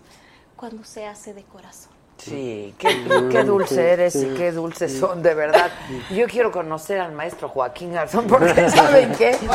cuando 0.55 0.83
se 0.83 1.07
hace 1.07 1.33
de 1.33 1.43
corazón. 1.43 1.91
Sí, 2.17 2.75
qué, 2.77 3.05
qué 3.31 3.43
dulce 3.43 3.91
eres 3.91 4.15
y 4.15 4.27
qué 4.35 4.51
dulces 4.51 4.91
sí. 4.91 4.99
son, 4.99 5.23
de 5.23 5.33
verdad. 5.33 5.71
Yo 6.11 6.27
quiero 6.27 6.51
conocer 6.51 6.99
al 6.99 7.13
maestro 7.13 7.49
Joaquín 7.49 7.93
Garzón 7.93 8.27
porque, 8.27 8.69
¿saben 8.69 9.13
qué? 9.15 9.37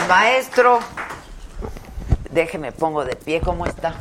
Este, 0.00 0.08
maestro, 0.08 0.80
déjeme, 2.30 2.72
pongo 2.72 3.04
de 3.04 3.14
pie, 3.14 3.40
¿cómo 3.40 3.66
está? 3.66 3.94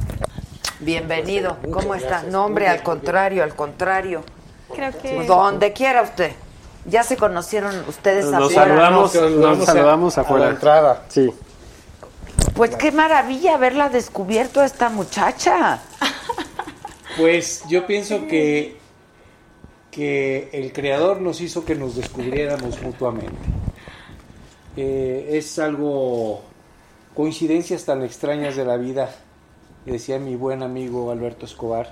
Bienvenido, 0.80 1.57
¿cómo 1.64 1.88
Muchas 1.88 1.95
está? 2.03 2.10
gracias. 2.10 2.31
No, 2.31 2.45
hombre, 2.45 2.68
al 2.68 2.81
contrario, 2.84 3.43
al 3.43 3.56
contrario. 3.56 4.23
Creo 4.73 4.91
que... 4.97 5.26
Donde 5.26 5.73
quiera 5.73 6.01
usted. 6.03 6.31
Ya 6.85 7.03
se 7.03 7.18
conocieron 7.18 7.76
ustedes 7.88 8.26
Nos 8.26 8.51
afuera. 8.51 8.64
saludamos, 8.69 9.01
nos 9.01 9.11
saludamos 9.14 9.57
nos 9.57 9.65
saludamos 9.65 10.18
a- 10.18 10.38
la 10.38 10.49
entrada. 10.49 11.03
Sí. 11.10 11.30
Pues 12.56 12.76
qué 12.76 12.91
maravilla 12.91 13.56
haberla 13.56 13.89
descubierto 13.89 14.61
a 14.61 14.65
esta 14.65 14.89
muchacha. 14.89 15.80
Pues 17.18 17.64
yo 17.69 17.85
pienso 17.85 18.27
que, 18.27 18.77
que 19.91 20.49
el 20.53 20.72
creador 20.72 21.19
nos 21.19 21.41
hizo 21.41 21.65
que 21.65 21.76
nos 21.76 21.95
descubriéramos 21.97 22.81
mutuamente. 22.81 23.35
Eh, 24.77 25.31
es 25.34 25.60
algo, 25.60 26.41
coincidencias 27.14 27.84
tan 27.84 28.03
extrañas 28.03 28.56
de 28.56 28.64
la 28.64 28.77
vida, 28.77 29.10
decía 29.85 30.19
mi 30.19 30.35
buen 30.35 30.64
amigo 30.64 31.11
Alberto 31.11 31.45
Escobar. 31.45 31.91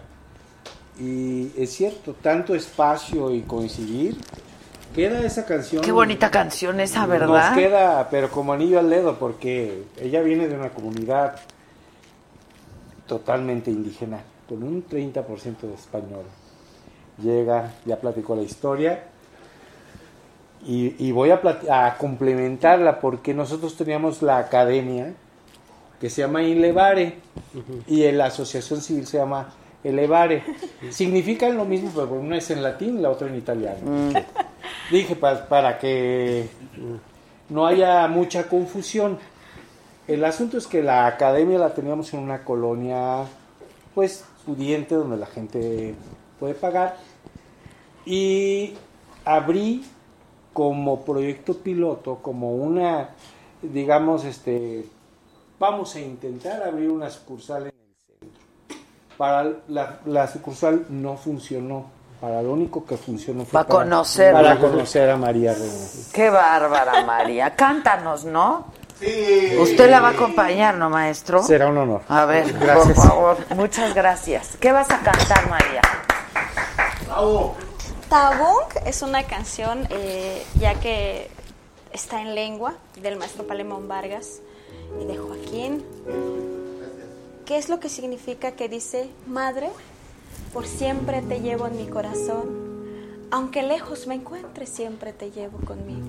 Y 0.99 1.51
es 1.57 1.73
cierto, 1.73 2.13
tanto 2.13 2.55
espacio 2.55 3.31
y 3.31 3.41
coincidir, 3.41 4.17
queda 4.95 5.19
esa 5.21 5.45
canción. 5.45 5.83
Qué 5.83 5.91
bonita 5.91 6.31
canción 6.31 6.79
esa, 6.79 7.05
¿verdad? 7.05 7.51
Nos 7.51 7.57
queda, 7.57 8.09
pero 8.09 8.31
como 8.31 8.53
anillo 8.53 8.79
al 8.79 8.89
dedo, 8.89 9.19
porque 9.19 9.83
ella 10.01 10.21
viene 10.21 10.47
de 10.47 10.55
una 10.55 10.69
comunidad 10.69 11.39
totalmente 13.05 13.69
indígena, 13.69 14.21
con 14.49 14.63
un 14.63 14.87
30% 14.87 15.61
de 15.61 15.73
español. 15.75 16.25
Llega, 17.21 17.73
ya 17.85 17.97
platicó 17.97 18.35
la 18.35 18.41
historia, 18.41 19.03
y, 20.65 20.95
y 20.97 21.11
voy 21.11 21.29
a, 21.29 21.39
a 21.69 21.97
complementarla 21.97 22.99
porque 22.99 23.33
nosotros 23.35 23.77
teníamos 23.77 24.23
la 24.23 24.39
academia 24.39 25.13
que 25.99 26.09
se 26.09 26.21
llama 26.21 26.43
Inlevare 26.43 27.19
y 27.87 28.03
en 28.03 28.17
la 28.17 28.25
asociación 28.25 28.81
civil 28.81 29.07
se 29.07 29.17
llama 29.17 29.49
Elevare. 29.83 30.43
Significan 30.91 31.57
lo 31.57 31.65
mismo, 31.65 31.91
pero 31.93 32.11
una 32.13 32.37
es 32.37 32.49
en 32.51 32.61
latín 32.63 32.99
y 32.99 33.01
la 33.01 33.09
otra 33.09 33.27
en 33.27 33.35
italiano. 33.35 33.79
Dije, 34.91 35.15
pa- 35.15 35.47
para 35.47 35.79
que 35.79 36.47
no 37.49 37.65
haya 37.65 38.07
mucha 38.07 38.47
confusión. 38.47 39.17
El 40.07 40.23
asunto 40.23 40.57
es 40.57 40.67
que 40.67 40.81
la 40.83 41.05
academia 41.07 41.57
la 41.59 41.73
teníamos 41.73 42.13
en 42.13 42.19
una 42.21 42.43
colonia, 42.45 43.25
pues, 43.93 44.23
pudiente, 44.45 44.95
donde 44.95 45.17
la 45.17 45.25
gente 45.25 45.95
puede 46.39 46.53
pagar. 46.53 46.95
Y 48.05 48.73
abrí 49.25 49.83
como 50.53 51.03
proyecto 51.03 51.57
piloto, 51.57 52.19
como 52.21 52.55
una, 52.55 53.09
digamos, 53.61 54.23
este, 54.23 54.85
vamos 55.59 55.95
a 55.95 55.99
intentar 55.99 56.63
abrir 56.63 56.89
una 56.89 57.09
sucursal 57.09 57.63
en 57.63 57.67
el 57.67 58.19
centro. 58.19 58.77
Para 59.17 59.51
la, 59.67 59.99
la 60.05 60.27
sucursal 60.27 60.85
no 60.89 61.17
funcionó. 61.17 61.95
Para 62.21 62.41
lo 62.41 62.53
único 62.53 62.83
que 62.83 62.97
funcionó 62.97 63.45
fue 63.45 63.61
Pa' 63.63 63.67
conocerla. 63.69 64.39
para 64.41 64.59
conocer 64.59 65.07
a 65.09 65.17
María 65.17 65.53
Reina. 65.53 65.85
Qué 66.11 66.29
bárbara, 66.31 67.03
María. 67.05 67.55
Cántanos, 67.55 68.25
¿no? 68.25 68.65
Sí. 68.99 69.55
Usted 69.59 69.87
la 69.91 69.99
va 70.01 70.07
a 70.07 70.11
acompañar, 70.13 70.73
¿no, 70.75 70.89
maestro? 70.89 71.43
Será 71.43 71.67
un 71.67 71.77
honor. 71.77 72.01
A 72.09 72.25
ver, 72.25 72.51
Gracias. 72.53 72.95
por 72.95 73.05
favor. 73.07 73.37
Muchas 73.55 73.93
gracias. 73.93 74.57
¿Qué 74.59 74.71
vas 74.71 74.89
a 74.89 74.99
cantar, 75.01 75.47
María? 75.47 75.81
Bravo. 77.05 77.55
Tabung 78.09 78.65
es 78.85 79.01
una 79.03 79.23
canción, 79.23 79.85
eh, 79.91 80.43
ya 80.59 80.73
que 80.79 81.29
está 81.91 82.21
en 82.21 82.33
lengua, 82.33 82.73
del 82.99 83.17
maestro 83.17 83.45
Palemón 83.45 83.87
Vargas 83.87 84.39
y 85.01 85.05
de 85.05 85.17
Joaquín. 85.17 85.83
¿Qué 87.45 87.57
es 87.57 87.69
lo 87.69 87.79
que 87.79 87.89
significa 87.89 88.51
que 88.51 88.67
dice, 88.67 89.09
Madre, 89.25 89.69
por 90.53 90.65
siempre 90.65 91.21
te 91.21 91.39
llevo 91.39 91.67
en 91.67 91.77
mi 91.77 91.87
corazón, 91.87 92.67
aunque 93.31 93.63
lejos 93.63 94.07
me 94.07 94.15
encuentre, 94.15 94.65
siempre 94.65 95.13
te 95.13 95.31
llevo 95.31 95.57
conmigo? 95.59 96.07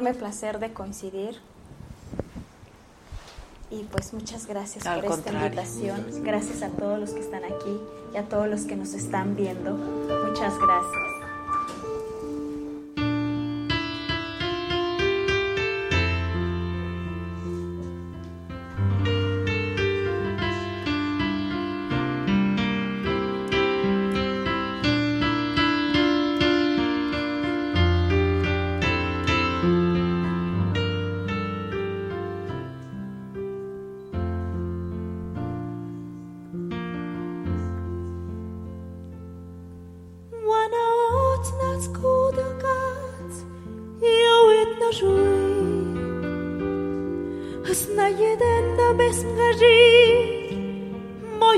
enorme 0.00 0.18
placer 0.18 0.58
de 0.58 0.72
coincidir. 0.72 1.36
Y 3.70 3.84
pues 3.84 4.12
muchas 4.12 4.46
gracias 4.46 4.82
por 4.82 5.04
esta 5.04 5.32
invitación. 5.32 6.24
Gracias 6.24 6.62
a 6.62 6.70
todos 6.70 6.98
los 6.98 7.10
que 7.10 7.20
están 7.20 7.44
aquí 7.44 7.78
y 8.12 8.16
a 8.16 8.24
todos 8.24 8.48
los 8.48 8.62
que 8.62 8.76
nos 8.76 8.94
están 8.94 9.36
viendo. 9.36 9.72
Muchas 9.74 10.58
gracias. 10.58 11.09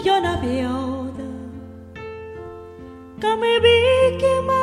jag 0.05 0.23
na 0.23 0.37
beoda 0.43 1.29
Ka 3.23 3.37
me 3.37 3.53
bi 3.63 3.77
ke 4.21 4.35
ma 4.49 4.62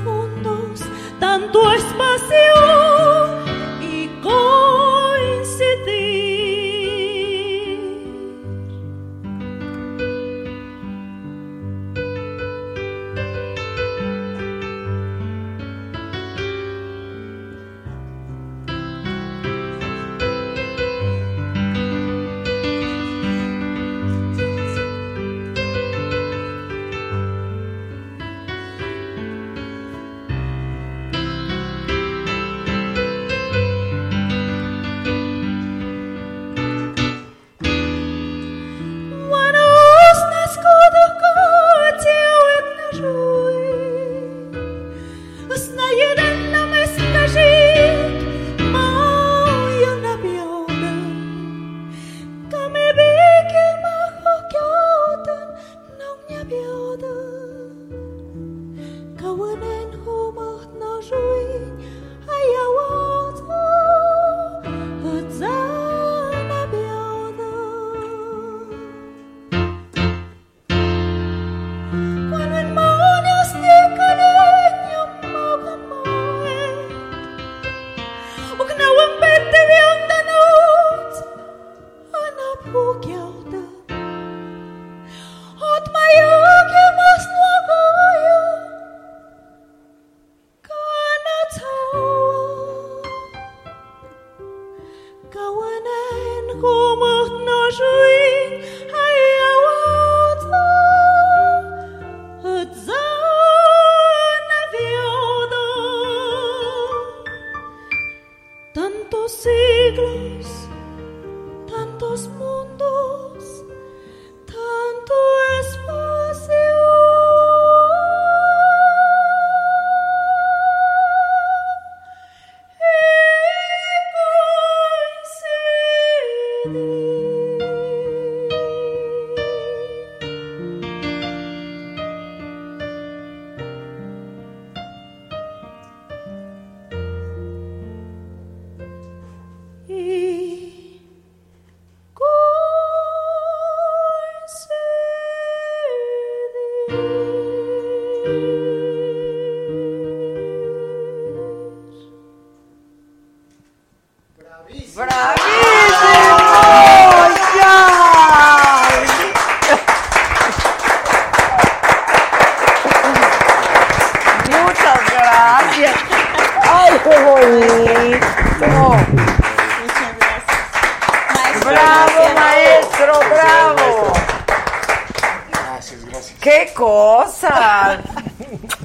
mundos, 0.00 0.80
tanto 1.18 1.72
espacio 1.72 2.77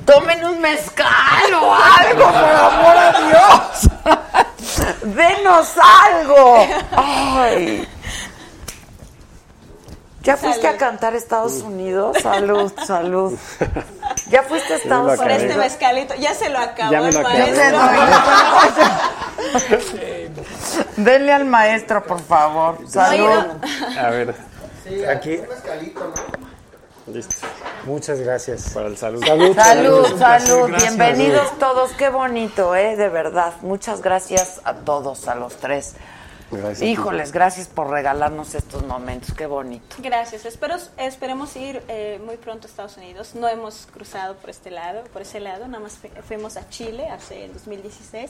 Tomen 0.05 0.43
un 0.45 0.59
mezcal 0.61 1.53
o 1.61 1.73
algo, 1.99 2.25
por 2.25 2.35
amor 2.35 2.97
a 2.97 3.13
Dios. 3.27 3.89
Denos 5.15 5.71
algo. 6.05 6.67
Ay. 6.95 7.87
¿Ya 10.21 10.37
fuiste 10.37 10.61
Salud. 10.61 10.75
a 10.75 10.77
cantar 10.77 11.13
a 11.13 11.17
Estados 11.17 11.53
Unidos? 11.55 12.17
Salud, 12.23 12.71
salud. 12.87 13.37
¿Ya 14.29 14.43
fuiste 14.43 14.73
a 14.73 14.77
Estados 14.77 15.17
Por 15.19 15.29
este 15.29 15.45
Unidos? 15.47 15.63
mezcalito, 15.65 16.15
ya 16.15 16.33
se 16.33 16.49
lo 16.49 16.59
acabó 16.59 16.91
Ya 16.93 17.01
me 17.01 17.09
el 17.09 17.13
lo 17.13 17.19
acabé. 17.19 17.39
maestro. 17.39 17.79
Denle 20.95 21.33
al 21.33 21.43
maestro, 21.45 22.03
por 22.05 22.21
favor. 22.21 22.77
Salud. 22.87 23.45
A 23.99 24.09
ver, 24.11 24.33
Aquí, 25.13 25.35
Un 25.37 25.47
mezcalito, 25.49 25.99
¿no? 26.15 26.52
Listo. 27.07 27.35
muchas 27.85 28.19
gracias. 28.19 28.69
Para 28.73 28.87
el 28.87 28.97
salud. 28.97 29.23
Salud. 29.25 29.55
Salud, 29.55 30.17
salud. 30.17 30.67
gracias. 30.69 30.95
Bienvenidos 30.97 31.57
todos. 31.59 31.91
Qué 31.93 32.09
bonito, 32.09 32.75
¿eh? 32.75 32.95
De 32.95 33.09
verdad. 33.09 33.53
Muchas 33.61 34.01
gracias 34.01 34.61
a 34.63 34.73
todos, 34.75 35.27
a 35.27 35.35
los 35.35 35.55
tres. 35.57 35.95
Gracias. 36.51 36.83
Híjoles, 36.83 37.31
gracias 37.31 37.67
por 37.67 37.89
regalarnos 37.89 38.53
estos 38.53 38.85
momentos. 38.85 39.33
Qué 39.35 39.47
bonito. 39.47 39.95
Gracias. 39.97 40.45
Espero, 40.45 40.75
esperemos 40.97 41.55
ir 41.55 41.81
eh, 41.87 42.21
muy 42.23 42.37
pronto 42.37 42.67
a 42.67 42.69
Estados 42.69 42.95
Unidos. 42.97 43.33
No 43.33 43.47
hemos 43.47 43.87
cruzado 43.91 44.35
por 44.35 44.51
este 44.51 44.69
lado, 44.69 45.03
por 45.11 45.23
ese 45.23 45.39
lado. 45.39 45.67
Nada 45.67 45.79
más 45.83 45.93
fu- 45.93 46.09
fuimos 46.27 46.55
a 46.57 46.69
Chile 46.69 47.09
hace 47.09 47.45
el 47.45 47.53
2016. 47.53 48.29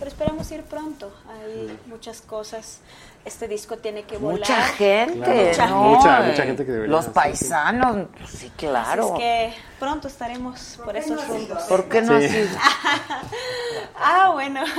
Pero 0.00 0.10
esperamos 0.10 0.50
ir 0.50 0.62
pronto. 0.64 1.12
Hay 1.28 1.78
muchas 1.86 2.20
cosas. 2.22 2.80
Este 3.24 3.48
disco 3.48 3.76
tiene 3.76 4.04
que 4.04 4.16
volar. 4.16 4.38
Mucha 4.40 4.62
gente, 4.68 5.48
Mucha 5.50 5.66
¿no? 5.66 5.82
Mucha- 5.82 6.20
mucha 6.22 6.42
gente 6.44 6.64
que 6.64 6.72
debería 6.72 6.96
Los 6.96 7.06
paisanos, 7.08 8.06
pues 8.18 8.30
sí, 8.30 8.50
claro. 8.56 9.02
Así 9.04 9.12
es 9.12 9.18
que 9.18 9.54
pronto 9.78 10.08
estaremos 10.08 10.80
por 10.84 10.96
esos 10.96 11.28
rumbos. 11.28 11.62
¿Por 11.64 11.84
qué 11.88 12.00
no 12.00 12.18
Sí. 12.18 12.24
así? 12.26 12.48
Ah, 13.98 14.30
bueno. 14.32 14.62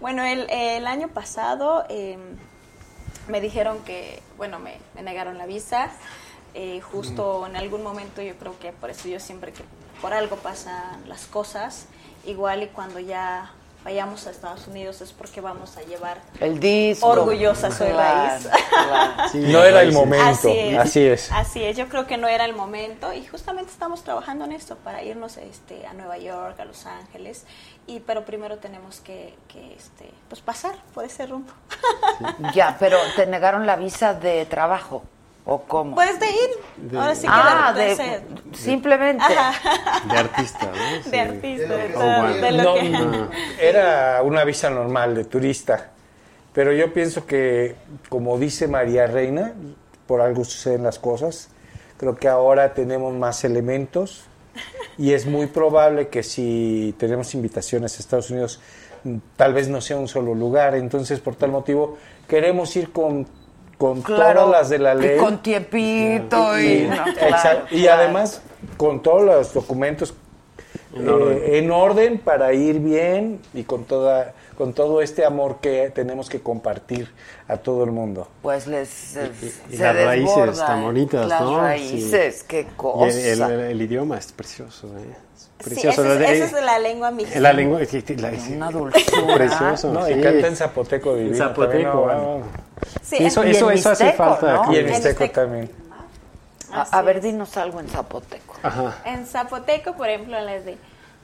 Bueno, 0.00 0.22
el, 0.24 0.48
el 0.48 0.86
año 0.86 1.08
pasado 1.08 1.84
eh, 1.90 2.16
me 3.28 3.42
dijeron 3.42 3.80
que, 3.84 4.22
bueno, 4.38 4.58
me, 4.58 4.78
me 4.94 5.02
negaron 5.02 5.36
la 5.36 5.44
visa. 5.44 5.90
Eh, 6.54 6.80
justo 6.80 7.46
en 7.46 7.54
algún 7.54 7.82
momento 7.82 8.22
yo 8.22 8.34
creo 8.36 8.58
que 8.58 8.72
por 8.72 8.88
eso 8.88 9.08
yo 9.08 9.20
siempre 9.20 9.52
que 9.52 9.62
por 10.00 10.14
algo 10.14 10.36
pasan 10.36 11.06
las 11.06 11.26
cosas, 11.26 11.84
igual 12.24 12.62
y 12.62 12.68
cuando 12.68 12.98
ya 12.98 13.52
vayamos 13.84 14.26
a 14.26 14.30
Estados 14.30 14.66
Unidos 14.66 15.00
es 15.00 15.12
porque 15.12 15.40
vamos 15.40 15.76
a 15.76 15.82
llevar 15.82 16.18
El 16.40 16.60
disco. 16.60 17.06
Orgullosa 17.06 17.70
soy 17.70 17.90
raíz. 17.90 18.48
claro. 18.68 19.28
Sí, 19.30 19.38
No 19.38 19.62
era 19.62 19.82
el 19.82 19.92
momento. 19.92 20.26
Así 20.26 20.50
es. 20.50 20.78
Así 20.78 21.00
es. 21.06 21.32
Así 21.32 21.64
es, 21.64 21.76
yo 21.76 21.88
creo 21.88 22.06
que 22.06 22.16
no 22.16 22.28
era 22.28 22.44
el 22.44 22.54
momento 22.54 23.12
y 23.12 23.24
justamente 23.26 23.70
estamos 23.70 24.02
trabajando 24.02 24.44
en 24.44 24.52
esto 24.52 24.76
para 24.76 25.02
irnos 25.02 25.36
este, 25.36 25.86
a 25.86 25.92
Nueva 25.94 26.18
York, 26.18 26.58
a 26.60 26.64
Los 26.64 26.86
Ángeles, 26.86 27.44
y 27.86 28.00
pero 28.00 28.24
primero 28.24 28.58
tenemos 28.58 29.00
que, 29.00 29.34
que, 29.48 29.74
este, 29.74 30.10
pues 30.28 30.40
pasar 30.40 30.74
por 30.94 31.04
ese 31.04 31.26
rumbo. 31.26 31.52
Ya, 32.54 32.76
pero 32.78 32.98
te 33.16 33.26
negaron 33.26 33.66
la 33.66 33.76
visa 33.76 34.14
de 34.14 34.46
trabajo. 34.46 35.02
¿O 35.46 35.62
cómo? 35.62 35.94
Pues 35.94 36.20
de 36.20 36.26
ir, 36.26 36.96
ahora 36.96 37.14
sí 37.14 37.22
que 37.22 37.28
ah, 37.30 37.72
de, 37.74 37.84
de, 37.96 38.22
simplemente. 38.56 39.24
Ajá, 39.24 40.06
De 40.06 40.16
artista, 40.18 40.66
¿no? 40.66 41.02
Sí. 41.02 41.10
de 41.10 41.20
artista, 41.20 41.76
de, 41.76 41.86
Oh, 41.96 41.98
todo- 41.98 42.20
bueno. 42.20 42.34
de 42.36 42.52
lo 42.52 42.62
No, 42.62 42.74
que... 42.74 42.88
no, 42.90 43.30
era 43.60 44.22
una 44.22 44.44
visa 44.44 44.70
normal 44.70 45.14
de 45.14 45.24
turista. 45.24 45.90
Pero 46.52 46.72
yo 46.72 46.92
pienso 46.92 47.26
que, 47.26 47.76
como 48.08 48.38
dice 48.38 48.68
María 48.68 49.06
Reina, 49.06 49.54
por 50.06 50.20
algo 50.20 50.44
suceden 50.44 50.82
las 50.82 50.98
cosas. 50.98 51.48
Creo 51.96 52.16
que 52.16 52.28
ahora 52.28 52.74
tenemos 52.74 53.14
más 53.14 53.42
elementos 53.44 54.24
y 54.98 55.12
es 55.12 55.26
muy 55.26 55.46
probable 55.46 56.08
que 56.08 56.22
si 56.22 56.94
tenemos 56.98 57.34
invitaciones 57.34 57.96
a 57.96 58.00
Estados 58.00 58.30
Unidos, 58.30 58.60
tal 59.36 59.54
vez 59.54 59.68
no 59.68 59.80
sea 59.80 59.96
un 59.96 60.08
solo 60.08 60.34
lugar. 60.34 60.74
Entonces, 60.74 61.20
por 61.20 61.36
tal 61.36 61.50
motivo, 61.50 61.96
queremos 62.28 62.74
ir 62.76 62.90
con, 62.92 63.26
con 63.80 64.02
Claro. 64.02 64.42
todas 64.42 64.60
las 64.60 64.68
de 64.68 64.78
la 64.78 64.94
ley. 64.94 65.16
Y 65.16 65.18
con 65.18 65.42
tiempito 65.42 66.60
y. 66.60 66.82
no, 66.86 67.02
claro, 67.02 67.10
Exacto. 67.28 67.66
Y 67.74 67.82
claro. 67.82 68.02
además 68.02 68.42
con 68.76 69.02
todos 69.02 69.22
los 69.22 69.54
documentos 69.54 70.12
En 70.94 71.06
eh, 71.06 71.10
orden. 71.10 71.54
en 71.54 71.70
orden 71.70 72.18
para 72.18 72.52
ir 72.52 72.78
bien 72.80 73.40
y 73.54 73.62
con 73.62 73.84
toda 73.84 74.34
con 74.58 74.74
todo 74.74 75.00
este 75.00 75.24
amor 75.24 75.56
que 75.62 75.90
tenemos 75.94 76.28
que 76.28 76.40
compartir 76.40 77.10
a 77.48 77.56
todo 77.56 77.82
el 77.84 77.90
mundo. 77.92 78.28
Pues 78.42 78.66
les. 78.66 79.16
Y- 79.16 79.46
y 79.72 79.76
se 79.78 79.82
las 79.82 79.96
raíces 79.96 80.36
desborda, 80.36 80.66
tan 80.66 80.80
¿eh? 80.80 80.82
bonitas, 80.82 81.26
Las 81.28 81.40
¿no? 81.40 81.60
raíces, 81.62 82.40
Sí. 82.40 82.44
qué 82.46 82.60
Y 82.60 82.64
cosa. 82.76 83.18
el, 83.18 83.40
el- 83.40 83.60
el 83.60 83.80
idioma 83.82 84.18
es 84.18 84.30
precioso, 84.32 84.88
¿eh? 84.98 85.00
Es 85.34 85.42
Sí, 85.44 85.48
precioso. 85.64 86.04
esa 86.04 86.30
es, 86.32 86.40
esa 86.42 86.58
es 86.58 86.64
la 86.66 86.78
lengua 86.78 87.10
mexicana. 87.10 87.40
la 87.40 87.52
lengua, 87.54 87.80
la- 87.80 88.32
Una 88.56 88.70
dulzura. 88.70 89.34
precioso. 89.34 89.92
No, 89.94 90.04
sí. 90.04 90.12
y 90.12 90.20
canta 90.20 90.46
en 90.48 90.56
zapoteco 90.56 91.12
En 91.12 91.18
divino. 91.24 91.36
zapoteco, 91.38 92.00
también, 92.02 92.22
¿no? 92.22 92.42
Sí, 93.02 93.16
Eso, 93.18 93.44
Y 93.44 93.50
eso, 93.50 93.70
eso 93.70 93.90
hace 93.90 94.12
falta. 94.12 94.52
¿no? 94.54 94.62
aquí. 94.62 94.74
Y 94.74 94.78
en 94.78 94.86
En 94.86 94.90
Mixteco 94.92 95.30
también. 95.30 95.70
A, 96.72 96.82
a 96.82 97.02
ver, 97.02 97.20
dinos 97.20 97.56
algo 97.56 97.80
en 97.80 97.88
zapoteco. 97.88 98.54
Ajá. 98.62 98.98
En 99.04 99.26
zapoteco, 99.26 99.94
por 99.94 100.08
ejemplo, 100.08 100.40
les 100.40 100.64
de 100.64 100.78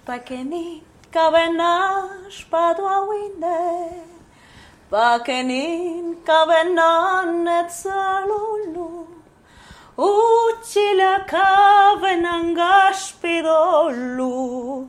Paquenin, 0.05 0.83
cabenash, 1.11 2.45
paduawinde, 2.51 4.03
Paquenin, 4.91 6.17
cabenan, 6.25 7.47
etzalulu, 7.49 9.07
Uchila 9.97 11.25
cabenangash 11.27 13.15
pidolu, 13.21 14.89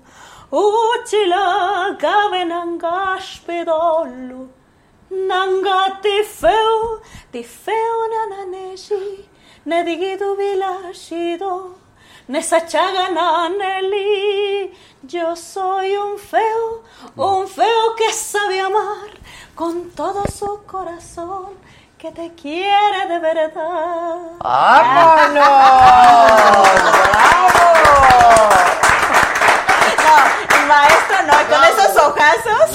Uchila 0.52 1.98
cabenangash 2.00 3.40
pidolu, 3.46 4.50
Nanga 5.10 6.00
ti 6.02 6.24
feu, 6.24 7.00
ti 7.32 7.42
feu 7.42 8.08
nananeshi, 8.12 9.26
nedigidu 9.66 10.36
vilashido, 10.36 11.76
naneli. 13.14 14.74
Yo 15.04 15.34
soy 15.36 15.96
un 15.96 16.18
feo, 16.18 16.84
un 17.16 17.48
feo 17.48 17.96
que 17.96 18.12
sabe 18.12 18.60
amar 18.60 19.10
con 19.56 19.92
todo 19.92 20.26
su 20.28 20.62
corazón, 20.66 21.54
que 21.98 22.12
te 22.12 22.34
quiere 22.34 23.08
de 23.08 23.20
verdad. 23.20 24.18
¡Vámonos! 24.40 25.38
¡Bravo! 27.08 28.87
No, 30.78 30.84
maestro 30.84 31.18
no, 31.26 31.34
con 31.50 31.64
esos 31.64 31.92
ojazos. 32.04 32.70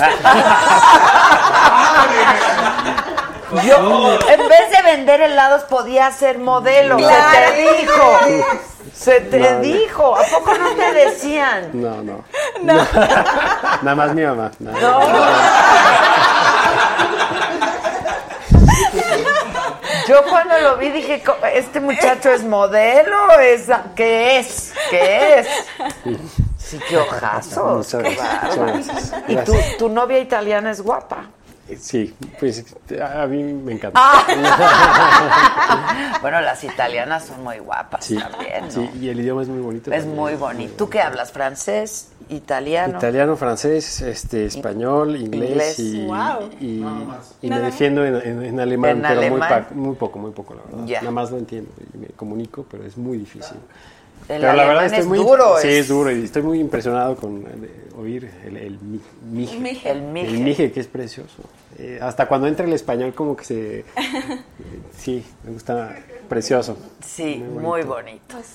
Yo, 3.66 4.18
en 4.30 4.48
vez 4.48 4.70
de 4.70 4.82
vender 4.82 5.20
helados, 5.20 5.62
podía 5.64 6.10
ser 6.10 6.38
modelo. 6.38 6.98
Se 6.98 7.04
te 7.04 7.52
dijo. 7.78 8.18
Se 8.94 9.20
te 9.20 9.38
No, 9.38 9.50
no. 9.50 9.60
dijo. 9.60 10.16
¿A 10.16 10.22
poco 10.24 10.54
no 10.54 10.70
te 10.70 10.92
decían? 10.94 11.68
No, 11.74 12.02
no. 12.02 12.24
Nada 12.62 13.94
más 13.94 14.14
mi 14.14 14.22
mamá. 14.22 14.50
nada. 14.58 14.78
Yo 20.08 20.22
cuando 20.28 20.58
lo 20.60 20.76
vi 20.76 20.90
dije, 20.90 21.22
"Co- 21.22 21.36
este 21.52 21.80
muchacho 21.80 22.30
es 22.32 22.42
modelo, 22.42 23.38
es 23.40 23.66
¿qué 23.94 24.38
es? 24.38 24.72
¿Qué 24.90 25.38
es? 25.40 25.48
Sí, 26.72 26.78
qué 26.88 26.96
ojazos. 26.96 27.94
Muchas 27.96 28.02
qué 28.02 28.14
gracias, 28.16 28.56
bárbaro. 28.56 28.78
muchas 28.78 29.10
gracias. 29.12 29.24
Y 29.28 29.36
tu, 29.44 29.52
tu 29.78 29.88
novia 29.88 30.18
italiana 30.18 30.70
es 30.70 30.80
guapa. 30.80 31.26
Sí, 31.78 32.14
pues 32.38 32.64
a 33.00 33.26
mí 33.26 33.42
me 33.44 33.72
encanta. 33.72 33.98
Ah. 34.02 36.18
bueno, 36.20 36.40
las 36.40 36.62
italianas 36.64 37.24
son 37.26 37.42
muy 37.44 37.58
guapas 37.60 38.04
Sí, 38.04 38.16
también, 38.18 38.64
¿no? 38.66 38.70
sí, 38.70 38.90
y 39.00 39.08
el 39.08 39.20
idioma 39.20 39.42
es 39.42 39.48
muy 39.48 39.60
bonito. 39.62 39.90
Es 39.90 40.00
también. 40.00 40.20
muy 40.20 40.34
bonito. 40.34 40.74
¿Tú 40.76 40.90
qué 40.90 41.00
hablas? 41.00 41.32
¿Francés? 41.32 42.08
¿Italiano? 42.28 42.98
Italiano, 42.98 43.36
francés, 43.36 44.00
este, 44.02 44.46
español, 44.46 45.16
inglés, 45.16 45.50
Inglés. 45.50 45.78
y, 45.78 46.06
Wow. 46.06 46.50
y, 46.60 46.84
y 47.42 47.48
Nada 47.50 47.62
me 47.62 47.66
defiendo 47.70 48.04
en, 48.04 48.16
en- 48.16 48.44
en 48.44 48.60
alemán, 48.60 48.90
En 48.90 49.02
pero 49.02 49.14
Muy, 49.14 49.24
alemán. 49.26 49.66
pa- 49.68 49.74
muy 49.74 49.94
poco, 49.96 50.18
muy 50.18 50.30
poco, 50.32 50.54
la 50.54 50.62
verdad. 50.62 50.86
Ya. 50.86 51.00
Nada 51.00 51.12
más 51.12 51.30
lo 51.30 51.38
entiendo 51.38 51.70
y 51.94 51.98
me 51.98 52.06
comunico, 52.08 52.66
pero 52.70 52.84
es 52.84 52.96
muy 52.96 53.18
difícil. 53.18 53.56
El 54.28 54.40
pero 54.40 54.52
la 54.54 54.64
verdad 54.66 54.84
estoy 54.86 55.00
es 55.00 55.06
muy 55.06 55.18
duro. 55.18 55.56
Sí, 55.60 55.68
es- 55.68 55.74
es 55.74 55.88
duro 55.88 56.10
y 56.10 56.24
estoy 56.24 56.42
muy 56.42 56.60
impresionado 56.60 57.16
con 57.16 57.44
eh, 57.46 57.88
oír 57.96 58.30
el, 58.44 58.56
el 58.56 58.78
mi- 58.80 59.00
mije. 59.30 59.58
Mije. 59.58 59.90
El 59.90 60.02
mije. 60.02 60.26
El 60.28 60.38
mije, 60.40 60.72
que 60.72 60.80
es 60.80 60.86
precioso. 60.86 61.42
Eh, 61.78 61.98
hasta 62.00 62.26
cuando 62.28 62.46
entra 62.46 62.64
el 62.66 62.72
español 62.72 63.14
como 63.14 63.36
que 63.36 63.44
se... 63.44 63.78
eh, 63.80 63.84
sí, 64.96 65.24
me 65.44 65.52
gusta, 65.52 65.96
precioso. 66.28 66.76
Sí, 67.04 67.36
Muy 67.36 67.62
muy 67.62 67.82
bonito. 67.82 68.22
Pues, 68.28 68.46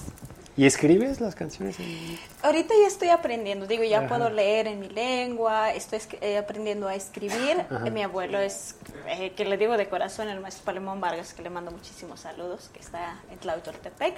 ¿Y 0.56 0.66
escribes 0.66 1.22
las 1.22 1.36
canciones? 1.36 1.80
en- 1.80 2.18
ahorita 2.42 2.74
ya 2.82 2.88
estoy 2.88 3.10
aprendiendo, 3.10 3.68
digo, 3.68 3.84
ya 3.84 4.08
puedo 4.08 4.32
leer 4.32 4.66
en 4.68 4.80
mi 4.80 4.90
lengua, 4.90 5.72
estoy 5.72 6.00
eh, 6.22 6.38
aprendiendo 6.40 6.88
a 6.88 6.96
escribir. 6.96 7.64
Mi 7.92 8.02
abuelo 8.02 8.40
es, 8.40 8.76
eh, 9.08 9.34
que 9.36 9.46
le 9.46 9.58
digo 9.58 9.78
de 9.78 9.88
corazón, 9.88 10.30
el 10.30 10.40
maestro 10.40 10.64
Palemón 10.66 11.00
Vargas, 11.00 11.34
que 11.36 11.44
le 11.44 11.52
mando 11.52 11.70
muchísimos 11.70 12.22
saludos, 12.22 12.72
que 12.74 12.80
está 12.80 13.20
en 13.32 13.38
Tlautoltepec. 13.38 14.16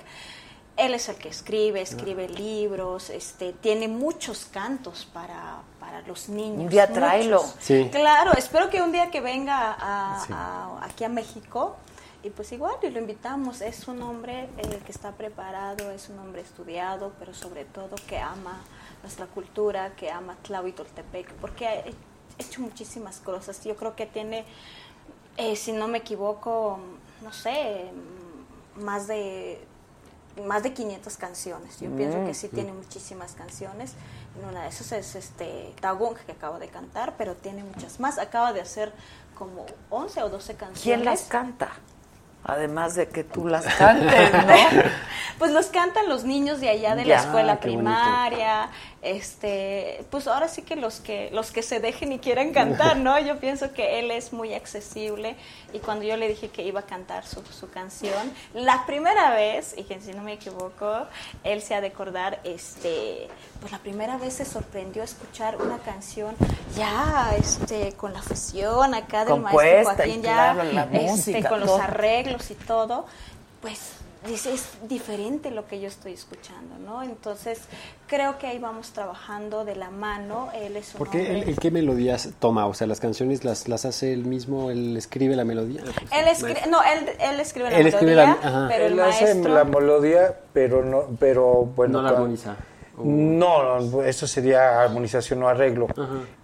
Él 0.79 0.93
es 0.93 1.09
el 1.09 1.15
que 1.17 1.29
escribe, 1.29 1.81
escribe 1.81 2.27
libros, 2.29 3.09
este, 3.09 3.53
tiene 3.53 3.87
muchos 3.87 4.45
cantos 4.45 5.05
para, 5.13 5.59
para 5.79 6.01
los 6.01 6.29
niños. 6.29 6.61
Un 6.63 6.69
día 6.69 6.87
tráelo. 6.91 7.43
Sí. 7.59 7.89
Claro, 7.91 8.31
espero 8.33 8.69
que 8.69 8.81
un 8.81 8.91
día 8.91 9.11
que 9.11 9.21
venga 9.21 9.73
a- 9.73 10.23
a- 10.31 10.85
aquí 10.85 11.03
a 11.03 11.09
México, 11.09 11.75
y 12.23 12.29
pues 12.31 12.51
igual 12.51 12.75
y 12.83 12.89
lo 12.89 12.99
invitamos, 12.99 13.61
es 13.61 13.87
un 13.87 14.01
hombre 14.01 14.49
eh, 14.57 14.81
que 14.85 14.91
está 14.91 15.11
preparado, 15.13 15.89
es 15.91 16.09
un 16.09 16.19
hombre 16.19 16.41
estudiado, 16.41 17.13
pero 17.19 17.33
sobre 17.33 17.63
todo 17.65 17.95
que 18.07 18.17
ama 18.17 18.59
nuestra 19.01 19.25
cultura, 19.27 19.91
que 19.95 20.11
ama 20.11 20.35
Tlahuitoltepec, 20.43 21.31
porque 21.35 21.67
ha 21.67 21.75
he- 21.75 21.93
hecho 22.37 22.61
muchísimas 22.61 23.19
cosas. 23.19 23.63
Yo 23.63 23.75
creo 23.77 23.95
que 23.95 24.05
tiene, 24.05 24.45
eh, 25.37 25.55
si 25.55 25.71
no 25.71 25.87
me 25.87 25.99
equivoco, 25.99 26.79
no 27.21 27.31
sé, 27.33 27.85
más 28.75 29.07
de 29.07 29.65
más 30.39 30.63
de 30.63 30.73
500 30.73 31.17
canciones. 31.17 31.79
Yo 31.79 31.89
pienso 31.95 32.23
que 32.25 32.33
sí 32.33 32.47
tiene 32.47 32.71
muchísimas 32.73 33.33
canciones. 33.33 33.93
En 34.37 34.47
una 34.47 34.63
de 34.63 34.69
esas 34.69 34.91
es 34.91 35.15
este 35.15 35.73
Tagung 35.81 36.15
que 36.15 36.31
acabo 36.31 36.59
de 36.59 36.67
cantar, 36.67 37.15
pero 37.17 37.35
tiene 37.35 37.63
muchas 37.63 37.99
más. 37.99 38.17
Acaba 38.17 38.53
de 38.53 38.61
hacer 38.61 38.93
como 39.37 39.65
11 39.89 40.23
o 40.23 40.29
12 40.29 40.53
canciones. 40.55 40.81
¿Quién 40.83 41.05
las 41.05 41.23
canta? 41.23 41.69
Además 42.43 42.95
de 42.95 43.09
que 43.09 43.23
tú 43.23 43.47
las 43.47 43.65
cantes, 43.77 44.33
¿no? 44.33 44.81
Pues 45.37 45.51
los 45.51 45.67
cantan 45.67 46.07
los 46.07 46.23
niños 46.23 46.59
de 46.61 46.69
allá 46.69 46.95
de 46.95 47.05
Ya, 47.05 47.15
la 47.15 47.21
escuela 47.21 47.55
bonito. 47.55 47.67
Este, 49.01 50.03
pues 50.09 50.27
ahora 50.27 50.47
sí 50.47 50.61
que 50.61 50.75
los 50.75 50.99
que 50.99 51.29
los 51.31 51.51
que 51.51 51.63
se 51.63 51.79
dejen 51.79 52.11
y 52.11 52.19
quieran 52.19 52.51
cantar, 52.51 52.97
¿no? 52.97 53.17
Yo 53.25 53.39
pienso 53.39 53.71
que 53.73 53.99
él 53.99 54.11
es 54.11 54.33
muy 54.33 54.53
accesible 54.53 55.35
y 55.73 55.79
cuando 55.79 56.03
yo 56.03 56.17
le 56.17 56.27
dije 56.27 56.49
que 56.49 56.63
iba 56.63 56.81
a 56.81 56.83
cantar 56.83 57.25
su, 57.25 57.43
su 57.45 57.69
canción, 57.69 58.33
la 58.53 58.85
primera 58.85 59.31
vez, 59.31 59.75
y 59.77 59.83
que 59.83 59.99
si 60.01 60.13
no 60.13 60.23
me 60.23 60.33
equivoco, 60.33 61.05
él 61.43 61.61
se 61.61 61.75
ha 61.75 61.81
de 61.81 61.87
acordar, 61.87 62.39
este, 62.43 63.27
pues 63.59 63.71
la 63.71 63.77
primera 63.79 64.17
vez 64.17 64.33
se 64.33 64.45
sorprendió 64.45 65.03
escuchar 65.03 65.57
una 65.57 65.77
canción 65.77 66.35
ya, 66.75 67.33
este, 67.37 67.93
con 67.93 68.13
la 68.13 68.21
fusión 68.21 68.93
acá 68.95 69.25
del 69.25 69.39
maestro 69.41 69.65
Compuesta 69.65 69.95
Joaquín, 69.95 70.21
ya, 70.23 70.53
claro, 70.53 70.63
la 70.63 70.83
este, 70.85 71.43
con 71.43 71.59
los 71.59 71.69
todo. 71.69 71.81
arreglos 71.81 72.49
y 72.51 72.55
todo, 72.55 73.05
pues 73.61 73.93
dice, 74.27 74.53
es 74.53 74.65
diferente 74.87 75.49
lo 75.51 75.65
que 75.67 75.79
yo 75.79 75.87
estoy 75.87 76.13
escuchando, 76.13 76.77
¿no? 76.85 77.03
Entonces, 77.03 77.59
creo 78.07 78.37
que 78.37 78.47
ahí 78.47 78.59
vamos 78.59 78.89
trabajando 78.91 79.63
de 79.65 79.75
la 79.75 79.89
mano. 79.91 80.49
Él 80.53 80.75
es 80.75 80.93
un 80.93 80.97
Porque 80.97 81.19
hombre- 81.19 81.41
él, 81.43 81.49
él 81.49 81.55
qué 81.59 81.71
melodías 81.71 82.29
toma, 82.39 82.65
o 82.67 82.73
sea, 82.73 82.85
las 82.87 82.99
canciones 82.99 83.43
las, 83.43 83.67
las 83.67 83.85
hace 83.85 84.11
él 84.13 84.25
mismo, 84.25 84.71
él 84.71 84.97
escribe 84.97 85.35
la 85.35 85.45
melodía. 85.45 85.81
Él 86.11 86.27
escribe, 86.27 86.61
no, 86.69 86.81
él, 86.83 87.09
él 87.19 87.39
escribe 87.39 87.69
la 87.71 87.77
Él 87.79 87.87
escribe 87.87 88.15
la- 88.15 88.25
melodía, 88.35 88.65
pero 88.69 88.85
el 88.87 88.93
Él 88.93 88.99
hace 88.99 89.23
maestro... 89.25 89.53
la 89.53 89.63
melodía, 89.63 90.39
pero 90.53 90.83
no, 90.83 91.03
pero 91.19 91.65
bueno. 91.65 92.01
no 92.01 92.03
la 92.03 92.09
armoniza. 92.17 92.57
o- 92.97 93.03
No, 93.05 93.79
no, 93.79 94.03
eso 94.03 94.27
sería 94.27 94.81
armonización 94.81 95.41
o 95.43 95.47
arreglo. 95.47 95.87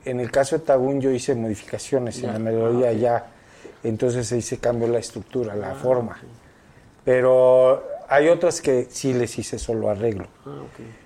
En 0.05 0.19
el 0.21 0.31
caso 0.31 0.57
de 0.57 0.63
Tagún 0.63 1.01
yo 1.01 1.11
hice 1.11 1.35
modificaciones 1.35 2.23
en 2.23 2.31
la 2.31 2.39
melodía 2.39 2.93
ya, 2.93 3.25
entonces 3.83 4.31
ahí 4.31 4.41
se 4.41 4.57
cambió 4.59 4.87
la 4.87 4.99
estructura, 4.99 5.53
Ah, 5.53 5.57
la 5.57 5.75
forma. 5.75 6.17
Pero 7.05 7.83
hay 8.09 8.27
otras 8.27 8.61
que 8.61 8.87
sí 8.89 9.13
les 9.13 9.37
hice 9.39 9.57
solo 9.59 9.89
arreglo. 9.89 10.25
Ah. 10.45 10.63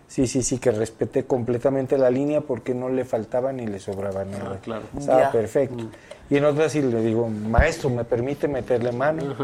Sí, 0.08 0.26
sí, 0.26 0.42
sí, 0.42 0.58
que 0.58 0.72
respeté 0.72 1.26
completamente 1.26 1.96
la 2.00 2.10
línea 2.10 2.42
porque 2.42 2.74
no 2.74 2.90
le 2.90 3.06
faltaba 3.06 3.54
ni 3.54 3.68
le 3.68 3.80
sobraba 3.80 4.26
nada. 4.26 4.54
Ah, 4.56 4.60
claro. 4.60 4.86
Estaba 4.98 5.22
Ya. 5.22 5.32
perfecto. 5.32 5.84
Y 6.30 6.38
en 6.38 6.46
otras 6.46 6.72
sí 6.74 6.82
le 6.82 7.02
digo, 7.02 7.28
maestro, 7.28 7.90
¿me 7.90 8.04
permite 8.04 8.48
meterle 8.48 8.92
mano? 8.92 9.36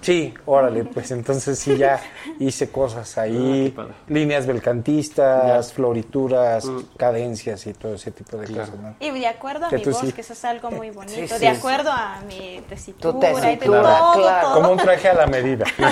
Sí, 0.00 0.32
órale, 0.46 0.84
pues 0.84 1.10
entonces 1.10 1.58
sí 1.58 1.76
ya 1.76 2.00
hice 2.38 2.70
cosas 2.70 3.18
ahí, 3.18 3.74
Ah, 3.76 3.86
líneas 4.08 4.46
belcantistas, 4.46 5.46
Ya. 5.46 5.58
Mm. 5.58 5.74
florituras, 5.74 6.66
cadencias 6.96 7.66
y 7.66 7.74
todo 7.74 7.94
ese 7.94 8.10
tipo 8.12 8.36
de 8.36 8.46
cosas, 8.46 8.70
¿no? 8.80 8.94
Y 9.00 9.10
de 9.10 9.26
acuerdo 9.26 9.66
a 9.66 9.68
Que 9.68 9.78
mi 9.78 9.84
voz, 9.84 9.98
sí. 9.98 10.12
que 10.12 10.20
eso 10.20 10.32
es 10.32 10.44
algo 10.44 10.70
muy 10.70 10.90
bonito, 10.90 11.14
Sí, 11.14 11.26
sí. 11.26 11.38
de 11.40 11.48
acuerdo 11.48 11.90
a 11.90 12.20
mi 12.26 12.62
tesitura, 12.68 13.12
Tu 13.12 13.18
y 13.18 13.20
de 13.40 13.40
tesitura, 13.56 13.82
todo, 13.98 14.12
claro. 14.22 14.46
todo. 14.48 14.54
Como 14.54 14.72
un 14.72 14.78
traje 14.78 15.08
a 15.08 15.14
la 15.14 15.26
medida. 15.26 15.66
Sí. 15.66 15.82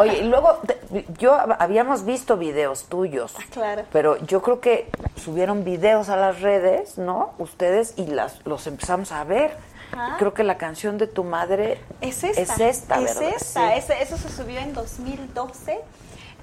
Oye, 0.00 0.18
y 0.18 0.24
luego 0.28 0.60
te- 0.66 0.76
yo 1.18 1.36
habíamos 1.58 2.04
visto 2.04 2.36
videos 2.36 2.84
tuyos, 2.84 3.34
Claro. 3.50 3.82
pero 3.92 4.18
yo 4.26 4.42
creo 4.42 4.60
que 4.60 4.88
subieron 5.16 5.64
videos 5.64 6.08
a 6.10 6.16
las 6.16 6.40
redes, 6.42 6.98
¿no? 6.98 7.32
Ustedes 7.38 7.94
y 7.96 8.06
las 8.06 8.44
los 8.46 8.66
empezamos 8.66 9.05
a 9.12 9.24
ver. 9.24 9.56
Ajá. 9.92 10.16
Creo 10.18 10.34
que 10.34 10.42
la 10.44 10.58
canción 10.58 10.98
de 10.98 11.06
tu 11.06 11.22
madre 11.24 11.80
Es 12.00 12.24
esta. 12.24 12.40
es 12.42 12.60
esta, 12.60 12.96
Es 13.00 13.04
¿verdad? 13.14 13.34
esta. 13.36 13.68
Sí. 13.72 13.78
Ese- 13.78 14.02
eso 14.02 14.16
se 14.16 14.28
subió 14.30 14.58
en 14.60 14.72
2012, 14.74 15.80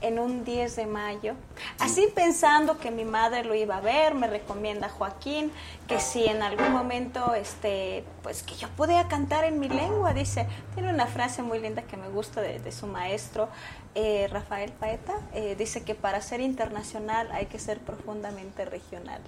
en 0.01 0.19
un 0.19 0.43
10 0.43 0.75
de 0.75 0.85
mayo. 0.85 1.35
Así 1.79 2.07
pensando 2.15 2.77
que 2.77 2.89
mi 2.91 3.05
madre 3.05 3.43
lo 3.45 3.53
iba 3.55 3.77
a 3.77 3.81
ver, 3.81 4.15
me 4.15 4.27
recomienda 4.27 4.89
Joaquín 4.89 5.51
que 5.87 5.99
si 5.99 6.25
en 6.25 6.41
algún 6.41 6.71
momento, 6.71 7.33
este, 7.35 8.03
pues 8.21 8.43
que 8.43 8.55
yo 8.55 8.67
podía 8.69 9.07
cantar 9.07 9.43
en 9.45 9.59
mi 9.59 9.69
lengua, 9.69 10.13
dice. 10.13 10.47
Tiene 10.73 10.89
una 10.93 11.05
frase 11.07 11.41
muy 11.41 11.59
linda 11.59 11.83
que 11.83 11.95
me 11.97 12.09
gusta 12.09 12.41
de, 12.41 12.59
de 12.59 12.71
su 12.71 12.87
maestro, 12.87 13.47
eh, 13.95 14.27
Rafael 14.31 14.71
Paeta. 14.71 15.13
eh, 15.33 15.55
dice 15.57 15.83
que 15.83 15.95
para 15.95 16.21
ser 16.21 16.41
internacional 16.41 17.29
hay 17.31 17.45
que 17.45 17.59
ser 17.59 17.79
profundamente 17.79 18.65
regional. 18.65 19.21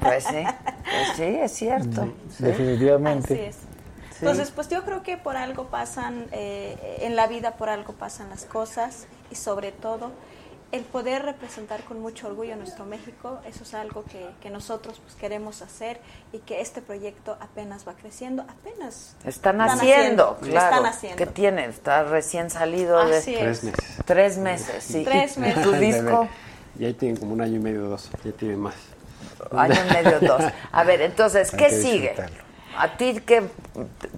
Pues 0.00 0.24
sí, 0.24 0.44
pues 0.84 1.16
sí, 1.16 1.22
es 1.24 1.52
cierto. 1.52 2.12
Sí. 2.36 2.44
Definitivamente. 2.44 3.34
Así 3.34 3.42
es. 3.42 3.56
Entonces, 4.20 4.50
pues 4.52 4.68
yo 4.68 4.84
creo 4.84 5.02
que 5.02 5.16
por 5.16 5.36
algo 5.36 5.66
pasan, 5.66 6.26
eh, 6.30 6.98
en 7.00 7.16
la 7.16 7.26
vida 7.26 7.56
por 7.56 7.68
algo 7.68 7.92
pasan 7.92 8.30
las 8.30 8.44
cosas 8.44 9.06
y 9.30 9.34
sobre 9.34 9.72
todo 9.72 10.12
el 10.70 10.84
poder 10.84 11.22
representar 11.22 11.82
con 11.84 12.00
mucho 12.00 12.28
orgullo 12.28 12.56
nuestro 12.56 12.86
México, 12.86 13.40
eso 13.46 13.62
es 13.62 13.74
algo 13.74 14.04
que, 14.04 14.26
que 14.40 14.48
nosotros 14.48 15.00
pues, 15.04 15.16
queremos 15.16 15.60
hacer 15.60 16.00
y 16.32 16.38
que 16.38 16.62
este 16.62 16.80
proyecto 16.80 17.36
apenas 17.40 17.86
va 17.86 17.92
creciendo, 17.94 18.42
apenas 18.42 19.14
Están 19.24 19.60
haciendo, 19.60 20.38
claro. 20.40 20.76
Están 20.76 20.86
haciendo. 20.86 21.16
¿Qué 21.18 21.26
tienen? 21.26 21.68
Está 21.70 22.04
recién 22.04 22.48
salido 22.48 23.04
de 23.04 23.20
Tres 23.20 23.28
es. 23.28 23.64
meses. 23.64 23.96
tres 24.06 24.38
meses, 24.38 24.84
sí. 24.84 25.04
Tres 25.04 25.36
¿Y 25.36 25.40
meses. 25.40 25.62
tu 25.62 25.72
disco? 25.72 26.28
Y 26.78 26.86
ahí 26.86 26.94
tienen 26.94 27.18
como 27.18 27.34
un 27.34 27.42
año 27.42 27.56
y 27.56 27.58
medio, 27.58 27.82
dos. 27.82 28.10
Ya 28.24 28.32
tienen 28.32 28.58
más. 28.58 28.74
Año 29.50 29.74
y 29.88 29.92
medio, 29.92 30.20
dos. 30.20 30.42
A 30.70 30.84
ver, 30.84 31.00
entonces, 31.02 31.50
¿qué 31.50 31.70
sigue? 31.82 32.14
¿A 32.74 32.96
ti 32.96 33.20
qué 33.20 33.42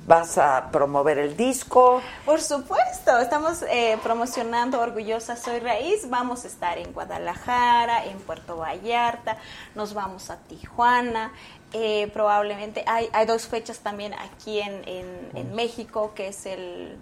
vas 0.07 0.39
a 0.39 0.69
promover 0.71 1.19
el 1.19 1.37
disco? 1.37 2.01
Por 2.25 2.41
supuesto, 2.41 3.19
estamos 3.19 3.63
eh, 3.69 3.99
promocionando 4.03 4.81
Orgullosa 4.81 5.35
Soy 5.35 5.59
Raíz. 5.59 6.09
Vamos 6.09 6.45
a 6.45 6.47
estar 6.47 6.79
en 6.79 6.93
Guadalajara, 6.93 8.05
en 8.05 8.19
Puerto 8.19 8.57
Vallarta, 8.59 9.39
nos 9.75 9.93
vamos 9.93 10.31
a 10.31 10.37
Tijuana. 10.37 11.33
eh, 11.73 12.09
probablemente 12.13 12.85
hay, 12.87 13.09
hay 13.13 13.27
dos 13.27 13.49
fechas 13.49 13.81
también 13.81 14.15
aquí 14.15 14.61
en, 14.61 14.83
en- 14.87 15.31
en 15.35 15.55
México, 15.57 16.13
que 16.15 16.29
es 16.29 16.47
el 16.47 16.97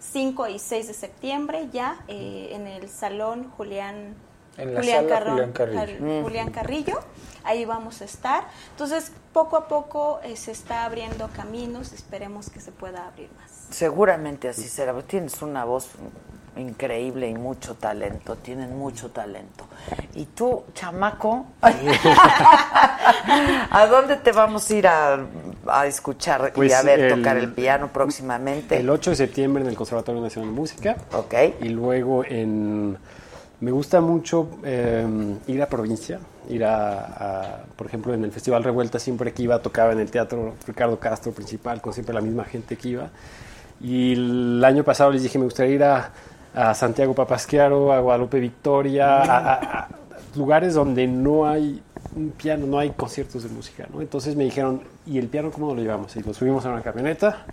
5 0.00 0.48
y 0.48 0.58
6 0.58 0.88
de 0.88 0.94
septiembre, 0.94 1.68
ya 1.72 1.96
eh, 2.08 2.50
en 2.52 2.66
el 2.66 2.88
Salón 2.90 3.50
Julián. 3.56 4.14
En 4.58 4.74
la 4.74 4.82
sala 4.82 5.08
Carrón- 5.08 5.30
Julián 5.32 5.52
Carrillo. 5.52 5.80
Car- 5.80 6.22
Julián 6.22 6.50
Carrillo, 6.50 6.98
ahí 7.44 7.64
vamos 7.64 8.02
a 8.02 8.04
estar. 8.04 8.44
Entonces, 8.72 9.12
poco 9.32 9.56
a 9.56 9.68
poco 9.68 10.20
eh, 10.24 10.36
se 10.36 10.50
está 10.52 10.84
abriendo 10.84 11.28
caminos, 11.34 11.92
esperemos 11.92 12.50
que 12.50 12.60
se 12.60 12.72
pueda 12.72 13.06
abrir 13.06 13.30
más. 13.40 13.50
Seguramente 13.70 14.48
así 14.48 14.68
será. 14.68 14.92
porque 14.92 15.08
Tienes 15.08 15.40
una 15.42 15.64
voz 15.64 15.88
increíble 16.56 17.28
y 17.28 17.34
mucho 17.34 17.74
talento. 17.76 18.34
Tienen 18.36 18.76
mucho 18.76 19.10
talento. 19.10 19.64
¿Y 20.14 20.24
tú, 20.24 20.64
chamaco? 20.74 21.46
¿A 23.70 23.86
dónde 23.88 24.16
te 24.16 24.32
vamos 24.32 24.68
a 24.70 24.74
ir 24.74 24.86
a, 24.88 25.18
a 25.68 25.86
escuchar 25.86 26.48
y 26.48 26.56
Pues, 26.56 26.74
a 26.74 26.82
ver 26.82 27.00
el- 27.00 27.14
tocar 27.16 27.36
el 27.36 27.52
piano 27.52 27.88
próximamente? 27.88 28.76
El 28.78 28.90
8 28.90 29.10
de 29.10 29.16
septiembre 29.16 29.62
en 29.62 29.68
el 29.68 29.76
Conservatorio 29.76 30.20
Nacional 30.20 30.50
de 30.50 30.56
Música. 30.56 30.96
Ok. 31.12 31.34
Y 31.60 31.68
luego 31.68 32.24
en... 32.24 32.98
Me 33.60 33.72
gusta 33.72 34.00
mucho 34.00 34.48
eh, 34.62 35.04
ir 35.48 35.62
a 35.62 35.68
provincia, 35.68 36.20
ir 36.48 36.64
a, 36.64 37.64
por 37.74 37.88
ejemplo, 37.88 38.14
en 38.14 38.22
el 38.22 38.30
Festival 38.30 38.62
Revuelta 38.62 39.00
siempre 39.00 39.32
que 39.32 39.42
iba 39.42 39.58
tocaba 39.60 39.92
en 39.92 39.98
el 39.98 40.10
Teatro 40.10 40.54
Ricardo 40.64 40.98
Castro 41.00 41.32
principal, 41.32 41.80
con 41.80 41.92
siempre 41.92 42.14
la 42.14 42.20
misma 42.20 42.44
gente 42.44 42.76
que 42.76 42.90
iba. 42.90 43.10
Y 43.80 44.12
el 44.12 44.64
año 44.64 44.84
pasado 44.84 45.10
les 45.10 45.24
dije, 45.24 45.38
me 45.38 45.44
gustaría 45.44 45.74
ir 45.74 45.82
a, 45.82 46.12
a 46.54 46.74
Santiago 46.74 47.14
Papasquiaro, 47.14 47.92
a 47.92 47.98
Guadalupe 47.98 48.38
Victoria, 48.38 49.22
a, 49.22 49.88
lugares 50.36 50.74
donde 50.74 51.08
no 51.08 51.48
hay 51.48 51.82
un 52.14 52.30
piano, 52.30 52.64
no 52.64 52.78
hay 52.78 52.90
conciertos 52.90 53.42
de 53.42 53.48
música. 53.48 53.88
Entonces 53.98 54.36
me 54.36 54.44
dijeron, 54.44 54.82
¿y 55.04 55.18
el 55.18 55.26
piano 55.26 55.50
cómo 55.50 55.74
lo 55.74 55.82
llevamos? 55.82 56.14
Y 56.14 56.22
lo 56.22 56.32
subimos 56.32 56.64
a 56.64 56.70
una 56.70 56.82
camioneta 56.82 57.44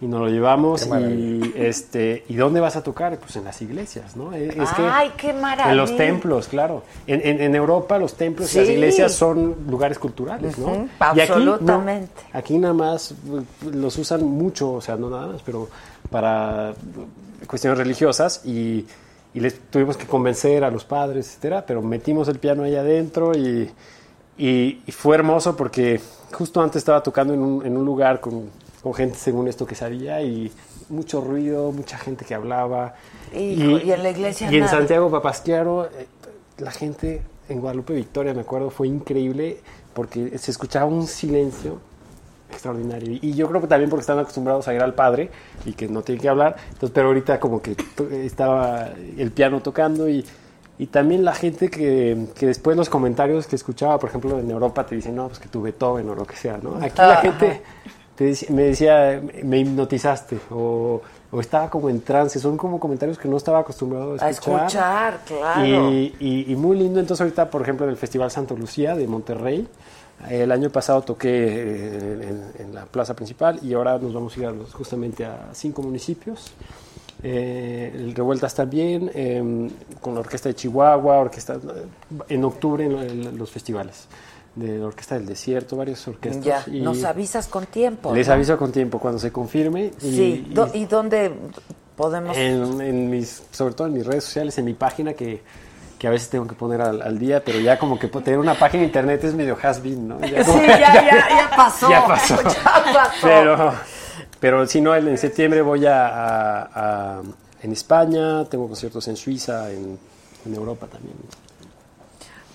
y 0.00 0.06
nos 0.06 0.20
lo 0.20 0.28
llevamos 0.28 0.86
y 0.86 1.52
este 1.56 2.24
y 2.28 2.36
dónde 2.36 2.60
vas 2.60 2.76
a 2.76 2.82
tocar 2.84 3.18
pues 3.18 3.34
en 3.36 3.44
las 3.44 3.60
iglesias 3.62 4.14
no 4.16 4.32
es 4.32 4.50
es 4.56 4.70
que 4.72 4.82
¡Ay, 4.82 5.10
qué 5.16 5.32
maravilla! 5.32 5.70
en 5.72 5.76
los 5.76 5.96
templos 5.96 6.46
claro 6.46 6.84
en, 7.06 7.20
en- 7.24 7.40
en 7.40 7.54
Europa 7.56 7.98
los 7.98 8.14
templos 8.14 8.54
y 8.54 8.58
las 8.58 8.68
iglesias 8.68 9.12
son 9.12 9.56
lugares 9.68 9.98
culturales 9.98 10.56
no 10.56 10.66
Ujú, 10.68 10.74
y 11.16 11.20
aquí 11.20 11.30
no. 11.44 11.54
absolutamente. 11.54 12.22
aquí 12.32 12.58
nada 12.58 12.74
más 12.74 13.10
eh, 13.10 13.14
los 13.72 13.98
usan 13.98 14.22
mucho 14.24 14.74
o 14.74 14.80
sea 14.80 14.94
no 14.96 15.10
nada 15.10 15.26
más 15.26 15.42
pero 15.44 15.68
para 16.10 16.74
cuestiones 17.48 17.76
religiosas 17.78 18.42
y, 18.44 18.86
y 19.34 19.40
les 19.40 19.58
tuvimos 19.70 19.96
que 19.96 20.06
convencer 20.06 20.64
a 20.64 20.70
los 20.70 20.84
padres, 20.84 21.26
etcétera, 21.28 21.64
pero 21.66 21.82
metimos 21.82 22.28
el 22.28 22.38
piano 22.38 22.62
ahí 22.62 22.74
adentro 22.76 23.36
y, 23.36 23.70
y- 24.38 24.80
y 24.86 24.92
fue 24.92 25.16
hermoso 25.16 25.56
porque 25.56 26.00
justo 26.32 26.60
antes 26.62 26.76
estaba 26.80 27.02
tocando 27.02 27.34
en 27.34 27.40
un, 27.40 27.66
en 27.66 27.76
un 27.76 27.84
lugar 27.84 28.20
con, 28.20 28.48
con 28.82 28.94
gente 28.94 29.18
según 29.18 29.48
esto 29.48 29.66
que 29.66 29.74
sabía 29.74 30.22
y 30.22 30.52
mucho 30.88 31.20
ruido, 31.20 31.72
mucha 31.72 31.98
gente 31.98 32.24
que 32.24 32.34
hablaba. 32.34 32.94
Hijo, 33.34 33.78
y 33.78 33.92
en 33.92 34.02
la 34.02 34.10
iglesia 34.10 34.50
Y 34.50 34.54
en 34.54 34.60
nada. 34.60 34.72
Santiago 34.72 35.10
Papasquiaro, 35.10 35.86
eh, 35.86 36.06
la 36.58 36.70
gente 36.70 37.22
en 37.48 37.60
Guadalupe 37.60 37.94
Victoria, 37.94 38.34
me 38.34 38.42
acuerdo, 38.42 38.70
fue 38.70 38.88
increíble 38.88 39.58
porque 39.94 40.38
se 40.38 40.50
escuchaba 40.50 40.86
un 40.86 41.06
silencio 41.06 41.80
extraordinario. 42.50 43.18
Y 43.20 43.34
yo 43.34 43.48
creo 43.48 43.60
que 43.60 43.66
también 43.66 43.90
porque 43.90 44.02
están 44.02 44.18
acostumbrados 44.18 44.68
a 44.68 44.74
ir 44.74 44.80
al 44.80 44.94
padre 44.94 45.30
y 45.64 45.72
que 45.72 45.88
no 45.88 46.02
tienen 46.02 46.22
que 46.22 46.28
hablar. 46.28 46.56
Entonces, 46.68 46.90
pero 46.94 47.08
ahorita 47.08 47.40
como 47.40 47.60
que 47.60 47.76
estaba 48.24 48.90
el 49.16 49.30
piano 49.32 49.60
tocando 49.60 50.08
y, 50.08 50.24
y 50.78 50.86
también 50.86 51.24
la 51.24 51.34
gente 51.34 51.70
que, 51.70 52.26
que 52.34 52.46
después 52.46 52.76
los 52.76 52.88
comentarios 52.88 53.46
que 53.46 53.56
escuchaba, 53.56 53.98
por 53.98 54.08
ejemplo, 54.08 54.38
en 54.38 54.50
Europa 54.50 54.86
te 54.86 54.94
dicen, 54.94 55.16
no, 55.16 55.28
pues 55.28 55.38
que 55.40 55.48
tu 55.48 55.62
Beethoven 55.62 56.08
o 56.08 56.14
lo 56.14 56.24
que 56.24 56.36
sea, 56.36 56.58
¿no? 56.62 56.76
Aquí 56.76 56.96
la 56.96 57.20
Ajá. 57.20 57.22
Te 58.18 58.34
me 58.50 58.64
decía, 58.64 59.22
me 59.44 59.58
hipnotizaste 59.60 60.38
o, 60.50 61.00
o 61.30 61.40
estaba 61.40 61.70
como 61.70 61.88
en 61.88 62.00
trance. 62.02 62.40
Son 62.40 62.56
como 62.56 62.80
comentarios 62.80 63.16
que 63.16 63.28
no 63.28 63.36
estaba 63.36 63.60
acostumbrado 63.60 64.16
a 64.20 64.24
A 64.24 64.30
escuchar. 64.30 64.60
escuchar, 64.66 65.20
claro. 65.24 65.92
Y, 65.92 66.16
y- 66.18 66.52
y 66.52 66.56
muy 66.56 66.76
lindo. 66.76 66.98
Entonces 66.98 67.20
ahorita, 67.22 67.48
por 67.48 67.62
ejemplo, 67.62 67.86
en 67.86 67.90
el 67.92 67.96
Festival 67.96 68.30
Santo 68.32 68.56
Lucía 68.56 68.96
de 68.96 69.06
Monterrey, 69.06 69.68
el 70.28 70.50
año 70.50 70.68
pasado 70.70 71.02
toqué 71.02 71.28
eh, 71.30 72.28
en, 72.58 72.66
en 72.66 72.74
la 72.74 72.86
plaza 72.86 73.14
principal 73.14 73.60
y 73.62 73.72
ahora 73.74 73.98
nos 73.98 74.12
vamos 74.12 74.36
a 74.36 74.40
ir 74.40 74.46
a 74.46 74.50
los- 74.50 74.74
justamente 74.74 75.24
a 75.24 75.50
cinco 75.52 75.80
municipios. 75.82 76.50
Eh, 77.22 77.92
el 77.94 78.14
Revueltas 78.14 78.54
también, 78.54 79.10
eh, 79.14 79.70
con 80.00 80.14
la 80.14 80.20
Orquesta 80.20 80.48
de 80.48 80.54
Chihuahua, 80.56 81.18
orquesta, 81.18 81.58
en 82.28 82.44
octubre 82.44 82.84
en, 82.84 82.92
en 82.98 83.38
los 83.38 83.50
festivales 83.50 84.06
de 84.58 84.78
la 84.78 84.86
Orquesta 84.86 85.14
del 85.14 85.26
Desierto, 85.26 85.76
varias 85.76 86.06
orquestas. 86.08 86.44
Ya, 86.44 86.64
y 86.72 86.80
nos 86.80 87.04
avisas 87.04 87.46
con 87.46 87.66
tiempo. 87.66 88.14
Les 88.14 88.26
¿no? 88.28 88.34
aviso 88.34 88.56
con 88.58 88.72
tiempo 88.72 88.98
cuando 88.98 89.18
se 89.18 89.30
confirme. 89.32 89.92
Y, 90.02 90.10
Sí, 90.10 90.46
y- 90.48 90.54
do- 90.54 90.70
¿y 90.74 90.84
dónde 90.86 91.32
podemos...? 91.96 92.36
en, 92.36 92.80
en 92.80 93.10
mis, 93.10 93.42
sobre 93.50 93.74
todo 93.74 93.86
en 93.86 93.94
mis 93.94 94.06
redes 94.06 94.24
sociales, 94.24 94.58
en 94.58 94.64
mi 94.64 94.74
página 94.74 95.12
que, 95.14 95.42
que 95.98 96.06
a 96.06 96.10
veces 96.10 96.28
tengo 96.30 96.46
que 96.46 96.54
poner 96.54 96.80
al, 96.80 97.02
al 97.02 97.18
día, 97.18 97.42
pero 97.44 97.58
ya 97.60 97.78
como 97.78 97.98
que 97.98 98.08
tener 98.08 98.38
una 98.38 98.54
página 98.54 98.80
de 98.82 98.86
internet 98.86 99.22
es 99.24 99.34
medio 99.34 99.56
has-been, 99.62 100.08
¿no? 100.08 100.20
Ya 100.20 100.44
como- 100.44 100.60
Sí, 100.60 100.66
ya, 100.66 100.78
ya, 100.78 101.28
ya 101.28 101.50
pasó. 101.56 101.88
Ya 101.90 102.06
pasó. 102.06 102.36
Ya 102.42 102.94
pasó. 102.94 103.10
Pero, 103.22 103.72
pero 104.40 104.66
si 104.66 104.80
no, 104.80 104.94
en 104.94 105.16
septiembre 105.18 105.62
voy 105.62 105.86
a, 105.86 106.06
a- 106.08 106.68
a- 107.18 107.22
en 107.62 107.72
España, 107.72 108.44
tengo 108.44 108.66
conciertos 108.68 109.06
en 109.08 109.16
Suiza, 109.16 109.70
en, 109.72 109.98
en 110.46 110.54
Europa 110.54 110.86
también. 110.86 111.14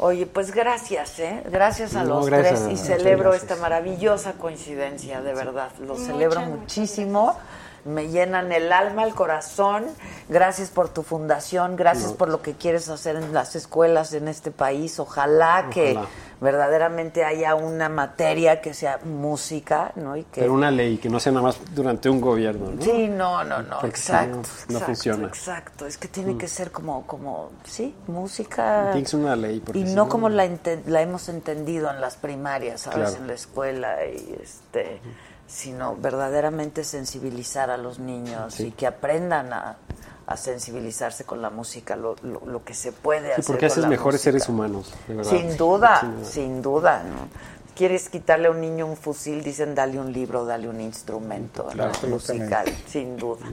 Oye, 0.05 0.25
pues 0.25 0.53
gracias, 0.53 1.17
¿eh? 1.19 1.43
Gracias 1.49 1.95
a 1.95 2.03
No, 2.03 2.15
los 2.15 2.25
gracias, 2.25 2.65
tres 2.65 2.73
y 2.73 2.75
celebro 2.75 3.29
gracias. 3.29 3.49
esta 3.51 3.61
maravillosa 3.61 4.33
coincidencia, 4.33 5.21
de 5.21 5.33
verdad. 5.33 5.69
Lo 5.79 5.95
celebro 5.95 6.41
muchísimo. 6.41 7.37
Me 7.85 8.07
llenan 8.09 8.51
el 8.51 8.71
alma, 8.71 9.03
el 9.03 9.13
corazón. 9.13 9.85
Gracias 10.29 10.69
por 10.69 10.89
tu 10.89 11.03
fundación, 11.03 11.75
gracias 11.75 12.11
No. 12.11 12.17
por 12.17 12.29
lo 12.29 12.41
que 12.41 12.53
quieres 12.53 12.87
hacer 12.89 13.15
en 13.17 13.33
las 13.33 13.55
escuelas 13.55 14.13
en 14.13 14.27
este 14.27 14.51
país. 14.51 14.99
Ojalá, 14.99 15.67
que 15.69 15.97
verdaderamente 16.39 17.23
haya 17.23 17.55
una 17.55 17.87
materia 17.89 18.59
que 18.59 18.73
sea 18.73 18.99
música, 19.05 19.91
¿no? 19.95 20.17
Y 20.17 20.23
que 20.23 20.41
Pero 20.41 20.53
una 20.53 20.71
ley, 20.71 20.97
que 20.97 21.09
no 21.09 21.19
sea 21.19 21.31
nada 21.31 21.43
más 21.43 21.57
durante 21.73 22.09
un 22.09 22.19
gobierno, 22.19 22.71
¿no? 22.71 22.81
Sí, 22.81 23.07
no, 23.07 23.43
no, 23.45 23.61
no, 23.63 23.83
exacto, 23.85 24.35
no, 24.37 24.41
exacto, 24.41 24.79
funciona. 24.85 25.27
Exacto, 25.27 25.85
es 25.85 25.97
que 25.97 26.07
tiene 26.09 26.33
Mm. 26.33 26.37
que 26.37 26.47
ser 26.49 26.71
como, 26.71 27.07
como, 27.07 27.51
sí, 27.63 27.95
música. 28.07 28.89
Tiene 28.91 29.03
que 29.03 29.09
ser 29.09 29.19
una 29.21 29.35
ley. 29.37 29.61
porque 29.61 29.79
Y 29.79 29.83
no 29.85 30.09
como 30.09 30.27
la, 30.29 30.49
la 30.87 31.01
hemos 31.01 31.29
entendido 31.29 31.89
en 31.89 32.01
las 32.01 32.15
primarias, 32.17 32.81
¿sabes? 32.81 32.99
Claro. 33.09 33.15
En 33.17 33.27
la 33.27 33.33
escuela, 33.33 34.05
y 34.05 34.37
este, 34.41 34.99
sino 35.47 35.95
verdaderamente 35.95 36.83
sensibilizar 36.83 37.69
a 37.69 37.77
los 37.77 37.99
niños 37.99 38.55
Sí. 38.55 38.67
y 38.67 38.71
que 38.71 38.87
aprendan 38.87 39.53
a, 39.53 39.77
a 40.25 40.37
sensibilizarse 40.37 41.25
con 41.25 41.41
la 41.41 41.49
música, 41.49 41.95
lo, 41.95 42.15
lo, 42.23 42.41
lo 42.45 42.63
que 42.63 42.73
se 42.73 42.91
puede 42.91 43.27
Sí, 43.27 43.31
hacer. 43.33 43.45
porque 43.45 43.59
con 43.67 43.71
haces 43.71 43.83
la 43.83 43.89
mejores 43.89 44.19
música. 44.21 44.31
seres 44.31 44.49
humanos, 44.49 44.93
de 45.07 45.13
verdad. 45.15 45.31
Sin 45.31 45.57
duda, 45.57 45.99
Sin 45.99 46.11
duda. 46.15 46.25
sin 46.25 46.61
duda, 46.61 47.03
¿no? 47.03 47.27
Quieres 47.75 48.07
quitarle 48.09 48.47
a 48.47 48.51
un 48.51 48.61
niño 48.61 48.85
un 48.85 48.95
fusil, 48.97 49.43
dicen 49.43 49.73
dale 49.75 49.99
un 49.99 50.13
libro, 50.13 50.45
dale 50.45 50.69
un 50.69 50.79
instrumento 50.79 51.65
Claro, 51.67 51.91
¿no? 52.03 52.07
musical, 52.09 52.65
sin 52.87 53.17
duda. 53.17 53.45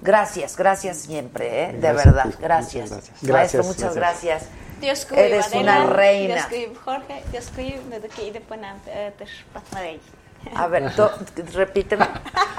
Gracias, 0.00 0.56
gracias 0.56 0.98
siempre, 0.98 1.64
¿eh? 1.64 1.72
de 1.72 1.92
verdad, 1.92 2.32
gracias. 2.40 2.90
muchas 2.90 3.10
gracias. 3.22 3.22
Maestro, 3.32 3.64
muchas 3.64 3.94
gracias. 3.94 4.42
gracias. 4.42 4.80
Dios 4.80 5.06
Eres 5.12 5.52
una 5.54 5.86
reina. 5.86 6.46
Jorge. 10.50 10.64
A 10.64 10.66
ver, 10.68 10.94
to- 10.94 11.12
repíteme. 11.54 12.06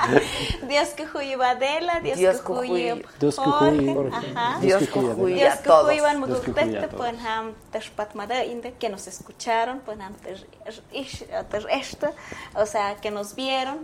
Dios 0.67 0.89
que 0.89 1.05
juye 1.07 1.35
Adela, 1.43 1.99
Dios 1.99 2.17
Dios 2.17 2.37
que 2.37 2.41
que 2.41 2.53
juye 2.53 2.93
juye- 2.93 3.05
Dios 3.19 3.35
que 3.35 3.41
Jorge, 3.41 3.77
juye- 3.93 4.11
ajá. 4.35 4.59
Dios 4.59 4.79
que 4.83 4.87
juye 5.01 5.35
Dios 5.35 5.53
a 5.53 5.57
que 5.57 5.63
todos. 5.63 5.85
juye 5.87 6.01
Van 6.01 6.17
Dios 6.25 6.39
que 6.39 6.47
Mudukte, 6.51 6.65
juye 6.65 6.79
a 6.79 6.87
pues 6.89 7.25
ham 7.25 7.53
Teshpatmadei, 7.71 8.51
inde, 8.51 8.73
que 8.73 8.89
nos 8.89 9.07
escucharon, 9.07 9.79
pues 9.85 9.99
ham 9.99 10.13
ter- 10.15 10.47
ish- 10.93 11.25
ter 11.49 11.65
esto, 11.71 12.09
o 12.55 12.65
sea, 12.65 12.95
que 12.95 13.11
nos 13.11 13.35
vieron, 13.35 13.79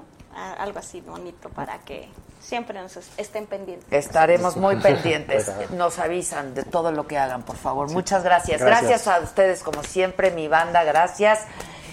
algo 0.57 0.80
así 0.80 1.01
bonito 1.01 1.49
para 1.49 1.80
que 1.80 2.09
siempre 2.41 2.81
nos 2.81 2.97
es- 2.97 3.09
estén 3.17 3.45
pendientes. 3.45 3.88
Estaremos 3.91 4.57
muy 4.57 4.75
pendientes. 4.77 5.51
Nos 5.71 5.97
avisan 5.99 6.53
de 6.55 6.63
todo 6.63 6.91
lo 6.91 7.05
que 7.07 7.17
hagan, 7.17 7.43
por 7.43 7.55
favor. 7.55 7.89
Muchas 7.91 8.23
gracias. 8.23 8.59
Gracias. 8.59 8.89
gracias. 9.05 9.07
a 9.07 9.19
ustedes, 9.21 9.63
como 9.63 9.84
siempre, 9.84 10.31
mi 10.31 10.47
banda, 10.47 10.84
gracias. 10.84 11.41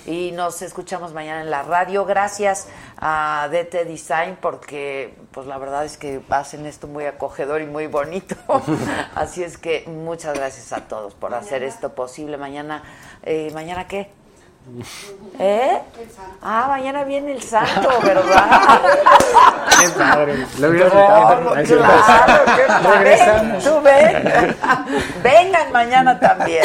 Y 0.07 0.33
nos 0.33 0.63
escuchamos 0.63 1.13
mañana 1.13 1.43
en 1.43 1.51
la 1.51 1.63
radio. 1.63 2.05
Gracias 2.05 2.69
a 2.99 3.49
DT 3.51 3.85
Design 3.85 4.39
porque, 4.41 5.15
pues 5.31 5.47
la 5.47 5.59
verdad 5.59 5.85
es 5.85 5.97
que 5.97 6.21
hacen 6.31 6.67
esto 6.67 6.87
muy 6.87 7.05
acogedor 7.05 7.61
y 7.61 7.67
muy 7.67 7.87
bonito. 7.87 8.35
Así 9.15 9.43
es 9.43 9.59
que 9.59 9.85
muchas 9.87 10.35
gracias 10.35 10.73
a 10.73 10.89
todos 10.89 11.15
por 11.15 11.35
hacer 11.35 11.63
esto 11.63 11.95
posible. 11.95 12.37
Mañana, 12.37 12.83
eh, 13.23 13.51
¿mañana 13.53 13.87
qué? 13.87 14.20
¿Eh? 15.39 15.81
Ah, 16.43 16.67
mañana 16.69 17.03
viene 17.05 17.33
el 17.33 17.43
santo, 17.43 17.89
¿verdad? 18.03 18.81
Qué 19.81 19.89
padre. 19.91 20.47
Lo 20.59 20.69
hubiera 20.69 20.91
Claro. 20.91 21.55
Tú 23.63 23.81
ven. 23.81 24.57
Vengan 25.23 25.73
mañana 25.73 26.21
también. 26.21 26.65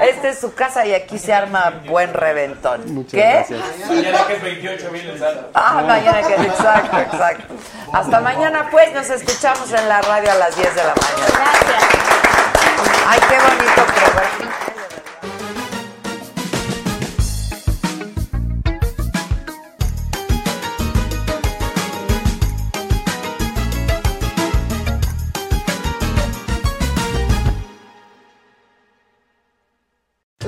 Esta 0.00 0.28
es 0.28 0.38
su 0.38 0.54
casa 0.54 0.86
y 0.86 0.94
aquí 0.94 1.18
se 1.18 1.34
arma 1.34 1.82
buen 1.86 2.14
reventón. 2.14 2.94
Muchas 2.94 3.12
¿Qué? 3.12 3.20
gracias. 3.48 3.60
Mañana 3.88 4.26
que 4.26 4.32
es 4.34 4.42
28 4.42 4.90
viene 4.92 5.10
el 5.10 5.18
santo. 5.18 5.50
Ah, 5.54 5.82
mañana 5.86 6.22
que 6.22 6.34
exacto, 6.34 6.98
exacto. 7.00 7.54
Hasta 7.92 8.20
mañana 8.20 8.68
pues 8.70 8.92
nos 8.94 9.10
escuchamos 9.10 9.70
en 9.72 9.88
la 9.88 10.00
radio 10.00 10.30
a 10.30 10.34
las 10.36 10.56
10 10.56 10.74
de 10.74 10.84
la 10.84 10.94
mañana. 10.94 11.26
Gracias. 11.28 11.84
Ay, 13.08 13.20
qué 13.28 13.36
bonito 13.36 13.84
programa. 13.94 14.71